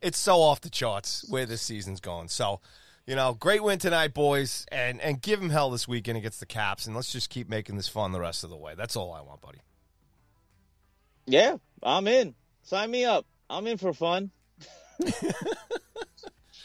it's 0.00 0.18
so 0.18 0.40
off 0.42 0.60
the 0.60 0.70
charts 0.70 1.24
where 1.28 1.44
this 1.46 1.60
season's 1.62 2.00
going. 2.00 2.28
So, 2.28 2.60
you 3.08 3.16
know, 3.16 3.32
great 3.32 3.62
win 3.62 3.78
tonight, 3.78 4.12
boys, 4.12 4.66
and 4.70 5.00
and 5.00 5.22
give 5.22 5.40
him 5.40 5.48
hell 5.48 5.70
this 5.70 5.88
weekend 5.88 6.18
against 6.18 6.40
the 6.40 6.46
Caps, 6.46 6.86
and 6.86 6.94
let's 6.94 7.10
just 7.10 7.30
keep 7.30 7.48
making 7.48 7.76
this 7.76 7.88
fun 7.88 8.12
the 8.12 8.20
rest 8.20 8.44
of 8.44 8.50
the 8.50 8.56
way. 8.56 8.74
That's 8.76 8.96
all 8.96 9.14
I 9.14 9.22
want, 9.22 9.40
buddy. 9.40 9.60
Yeah, 11.24 11.56
I'm 11.82 12.06
in. 12.06 12.34
Sign 12.64 12.90
me 12.90 13.06
up. 13.06 13.24
I'm 13.48 13.66
in 13.66 13.78
for 13.78 13.94
fun. 13.94 14.30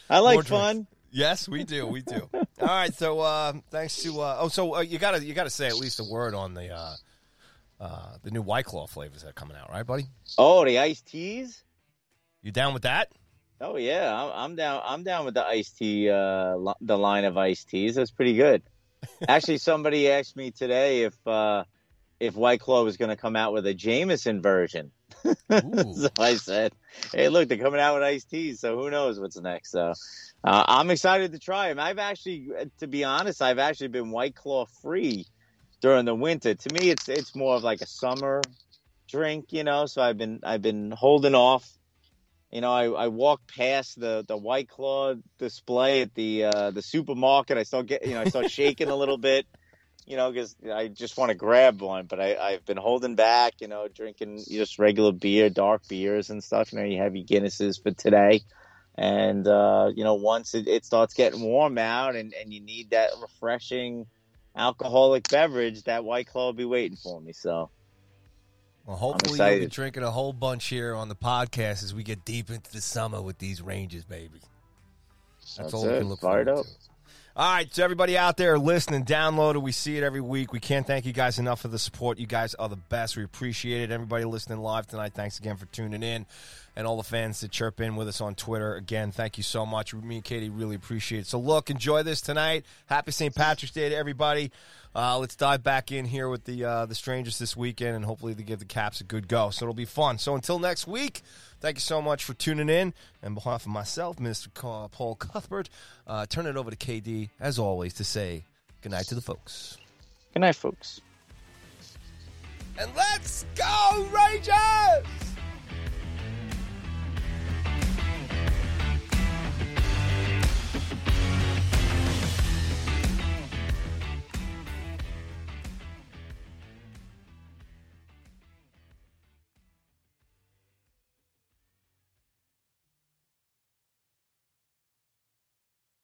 I 0.10 0.20
like 0.20 0.34
More 0.36 0.44
drinks. 0.44 0.50
fun. 0.50 0.88
Yes, 1.12 1.48
we 1.48 1.64
do. 1.64 1.88
We 1.88 2.02
do. 2.02 2.28
All 2.34 2.46
right. 2.60 2.94
So 2.94 3.22
uh, 3.22 3.54
thanks 3.70 4.04
to 4.04 4.20
uh, 4.20 4.38
oh, 4.42 4.48
so 4.50 4.76
uh, 4.76 4.80
you 4.82 5.00
gotta 5.00 5.24
you 5.24 5.34
gotta 5.34 5.50
say 5.50 5.68
at 5.68 5.78
least 5.78 6.02
a 6.02 6.04
word 6.04 6.36
on 6.36 6.56
the 6.56 6.76
uh, 6.76 6.96
uh, 7.80 8.16
the 8.22 8.32
new 8.32 8.42
White 8.42 8.66
Claw 8.66 8.86
flavors 8.88 9.22
that 9.22 9.30
are 9.30 9.34
coming 9.34 9.56
out, 9.56 9.70
right, 9.70 9.86
buddy? 9.86 10.08
Oh, 10.38 10.66
the 10.66 10.78
iced 10.78 11.08
teas. 11.08 11.64
You 12.42 12.52
down 12.52 12.74
with 12.74 12.84
that? 12.84 13.14
Oh 13.62 13.78
yeah, 13.78 14.14
I'm, 14.14 14.32
I'm 14.34 14.56
down. 14.56 14.82
I'm 14.84 15.04
down 15.04 15.26
with 15.26 15.34
the 15.34 15.46
iced 15.46 15.78
tea. 15.78 16.10
Uh, 16.10 16.56
li- 16.56 16.74
the 16.82 16.98
line 16.98 17.26
of 17.26 17.38
iced 17.38 17.70
teas. 17.70 17.96
That's 17.96 18.12
pretty 18.12 18.36
good. 18.36 18.64
Actually, 19.28 19.58
somebody 19.70 20.10
asked 20.10 20.36
me 20.36 20.52
today 20.52 21.04
if 21.04 21.16
uh, 21.28 21.64
if 22.20 22.36
White 22.36 22.60
Claw 22.60 22.84
was 22.84 22.98
going 22.98 23.10
to 23.10 23.16
come 23.16 23.36
out 23.36 23.54
with 23.54 23.66
a 23.68 23.74
Jameson 23.74 24.42
version. 24.42 24.92
So 25.50 26.10
I 26.20 26.36
said, 26.36 26.74
"Hey, 27.14 27.30
look, 27.30 27.48
they're 27.48 27.58
coming 27.58 27.80
out 27.80 27.94
with 27.96 28.04
iced 28.04 28.30
teas, 28.30 28.60
so 28.60 28.78
who 28.78 28.90
knows 28.90 29.20
what's 29.20 29.40
next?" 29.40 29.72
So 29.72 29.94
uh, 30.44 30.64
I'm 30.68 30.90
excited 30.90 31.32
to 31.32 31.40
try 31.40 31.70
them. 31.70 31.80
I've 31.80 32.00
actually, 32.00 32.50
to 32.80 32.88
be 32.88 33.04
honest, 33.04 33.42
I've 33.42 33.60
actually 33.60 33.90
been 33.90 34.12
White 34.12 34.36
Claw 34.36 34.66
free 34.82 35.26
during 35.82 36.06
the 36.06 36.16
winter. 36.16 36.56
To 36.56 36.74
me, 36.74 36.90
it's 36.90 37.08
it's 37.08 37.36
more 37.36 37.56
of 37.56 37.64
like 37.64 37.82
a 37.82 37.86
summer 37.86 38.42
drink, 39.10 39.54
you 39.54 39.64
know. 39.64 39.86
So 39.86 40.02
I've 40.02 40.18
been 40.18 40.40
I've 40.44 40.62
been 40.62 40.92
holding 40.92 41.36
off. 41.36 41.70
You 42.54 42.62
know, 42.62 42.72
I, 42.72 42.86
I 42.86 43.08
walked 43.08 43.56
past 43.56 44.00
the, 44.00 44.24
the 44.28 44.38
White 44.38 44.70
Claw 44.70 45.16
display 45.40 46.04
at 46.04 46.14
the 46.14 46.46
uh, 46.46 46.72
the 46.72 46.82
supermarket. 46.82 47.58
I 47.58 47.64
start 47.64 47.88
get 47.88 48.06
you 48.06 48.14
know 48.14 48.22
I 48.22 48.26
start 48.26 48.50
shaking 48.50 48.90
a 48.90 48.96
little 48.96 49.18
bit 49.18 49.46
you 50.06 50.18
know, 50.18 50.32
because 50.32 50.56
I 50.72 50.90
just 50.90 51.18
want 51.18 51.30
to 51.30 51.36
grab 51.36 51.82
one, 51.82 52.08
but 52.08 52.20
I, 52.20 52.36
I've 52.36 52.66
been 52.66 52.78
holding 52.78 53.16
back, 53.16 53.54
you 53.62 53.68
know, 53.68 53.88
drinking 53.88 54.44
just 54.50 54.80
regular 54.80 55.14
beer, 55.14 55.50
dark 55.50 55.82
beers 55.88 56.30
and 56.30 56.44
stuff. 56.44 56.74
You 56.74 56.80
know, 56.80 56.86
you 56.86 56.98
have 56.98 57.16
your 57.16 57.26
Guinnesses 57.26 57.82
for 57.82 57.92
today. 57.92 58.42
And, 58.98 59.48
uh, 59.48 59.92
you 59.96 60.04
know, 60.04 60.16
once 60.16 60.54
it, 60.54 60.68
it 60.68 60.86
starts 60.86 61.14
getting 61.14 61.42
warm 61.42 61.78
out 61.78 62.16
and, 62.16 62.34
and 62.34 62.54
you 62.54 62.62
need 62.62 62.92
that 62.92 63.12
refreshing 63.22 64.06
alcoholic 64.56 65.30
beverage, 65.30 65.84
that 65.84 66.04
White 66.04 66.28
Claw 66.28 66.48
will 66.48 66.54
be 66.54 66.66
waiting 66.66 66.98
for 66.98 67.20
me. 67.20 67.34
So, 67.34 67.72
Well, 68.86 68.98
hopefully 68.98 69.40
you'll 69.40 69.60
be 69.62 69.68
drinking 69.68 70.04
a 70.04 70.12
whole 70.12 70.34
bunch 70.34 70.66
here 70.66 70.94
on 70.94 71.08
the 71.08 71.16
podcast 71.16 71.84
as 71.84 71.94
we 71.94 72.04
get 72.04 72.26
deep 72.26 72.50
into 72.50 72.72
the 72.72 72.82
summer 72.82 73.22
with 73.22 73.38
these 73.38 73.62
Rangers, 73.62 74.04
baby. 74.04 74.40
That's, 75.40 75.56
That's 75.58 75.74
all 75.74 75.84
we 75.88 76.00
can 76.00 76.10
look 76.10 76.20
Fired 76.20 76.48
forward 76.48 76.60
up. 76.62 76.66
to. 76.66 76.93
All 77.36 77.52
right, 77.52 77.74
so 77.74 77.84
everybody 77.84 78.16
out 78.16 78.38
there 78.38 78.60
listening, 78.60 79.06
download 79.06 79.56
it. 79.56 79.64
We 79.64 79.72
see 79.72 79.98
it 79.98 80.04
every 80.04 80.22
week. 80.22 80.54
We 80.54 80.60
can't 80.60 80.86
thank 80.86 81.04
you 81.04 81.14
guys 81.14 81.40
enough 81.40 81.62
for 81.62 81.68
the 81.68 81.80
support. 81.80 82.20
You 82.20 82.28
guys 82.28 82.54
are 82.54 82.70
the 82.70 82.76
best. 82.76 83.18
We 83.18 83.24
appreciate 83.24 83.82
it. 83.82 83.92
Everybody 83.92 84.24
listening 84.24 84.60
live 84.60 84.86
tonight, 84.86 85.14
thanks 85.16 85.40
again 85.40 85.58
for 85.58 85.66
tuning 85.66 86.04
in. 86.04 86.28
And 86.76 86.86
all 86.86 86.96
the 86.96 87.02
fans 87.02 87.42
that 87.42 87.50
chirp 87.50 87.82
in 87.82 87.96
with 87.96 88.08
us 88.08 88.22
on 88.22 88.36
Twitter, 88.36 88.76
again, 88.76 89.12
thank 89.12 89.38
you 89.38 89.44
so 89.44 89.66
much. 89.66 89.96
Me 89.96 90.18
and 90.18 90.24
KD 90.24 90.52
really 90.54 90.76
appreciate 90.76 91.22
it. 91.22 91.28
So, 91.28 91.40
look, 91.40 91.72
enjoy 91.72 92.04
this 92.04 92.22
tonight. 92.22 92.66
Happy 92.86 93.12
St. 93.12 93.34
Patrick's 93.34 93.74
Day 93.74 93.90
to 93.90 93.96
everybody. 93.96 94.52
Uh, 94.96 95.18
let's 95.18 95.36
dive 95.36 95.64
back 95.64 95.92
in 95.92 96.06
here 96.06 96.30
with 96.30 96.44
the 96.44 96.64
uh, 96.64 96.86
the 96.86 96.94
strangers 96.94 97.40
this 97.40 97.58
weekend, 97.58 97.96
and 97.96 98.06
hopefully 98.06 98.34
they 98.36 98.44
give 98.44 98.60
the 98.60 98.66
Caps 98.66 99.02
a 99.02 99.04
good 99.04 99.28
go. 99.28 99.50
So 99.50 99.66
it'll 99.66 99.74
be 99.74 99.86
fun. 99.86 100.20
So 100.20 100.36
until 100.36 100.60
next 100.60 100.86
week, 100.86 101.24
thank 101.64 101.78
you 101.78 101.82
so 101.82 102.02
much 102.02 102.26
for 102.26 102.34
tuning 102.34 102.68
in. 102.68 102.94
And 103.24 103.36
behalf 103.36 103.66
of 103.66 103.72
myself, 103.72 104.18
Mr. 104.18 104.54
Paul 104.54 105.16
Cuthbert, 105.16 105.70
uh, 106.06 106.26
turn 106.26 106.46
it 106.46 106.58
over 106.58 106.70
to 106.70 106.76
KD 106.76 107.30
as 107.40 107.58
always 107.58 107.94
to 107.96 108.04
say 108.04 108.44
good 108.82 108.92
night 108.92 109.06
to 109.06 109.16
the 109.16 109.22
folks. 109.22 109.78
Good 110.34 110.42
night, 110.42 110.58
folks. 110.58 111.00
And 112.78 112.92
let's 112.96 113.46
go, 113.56 114.08
Rangers! 114.12 115.33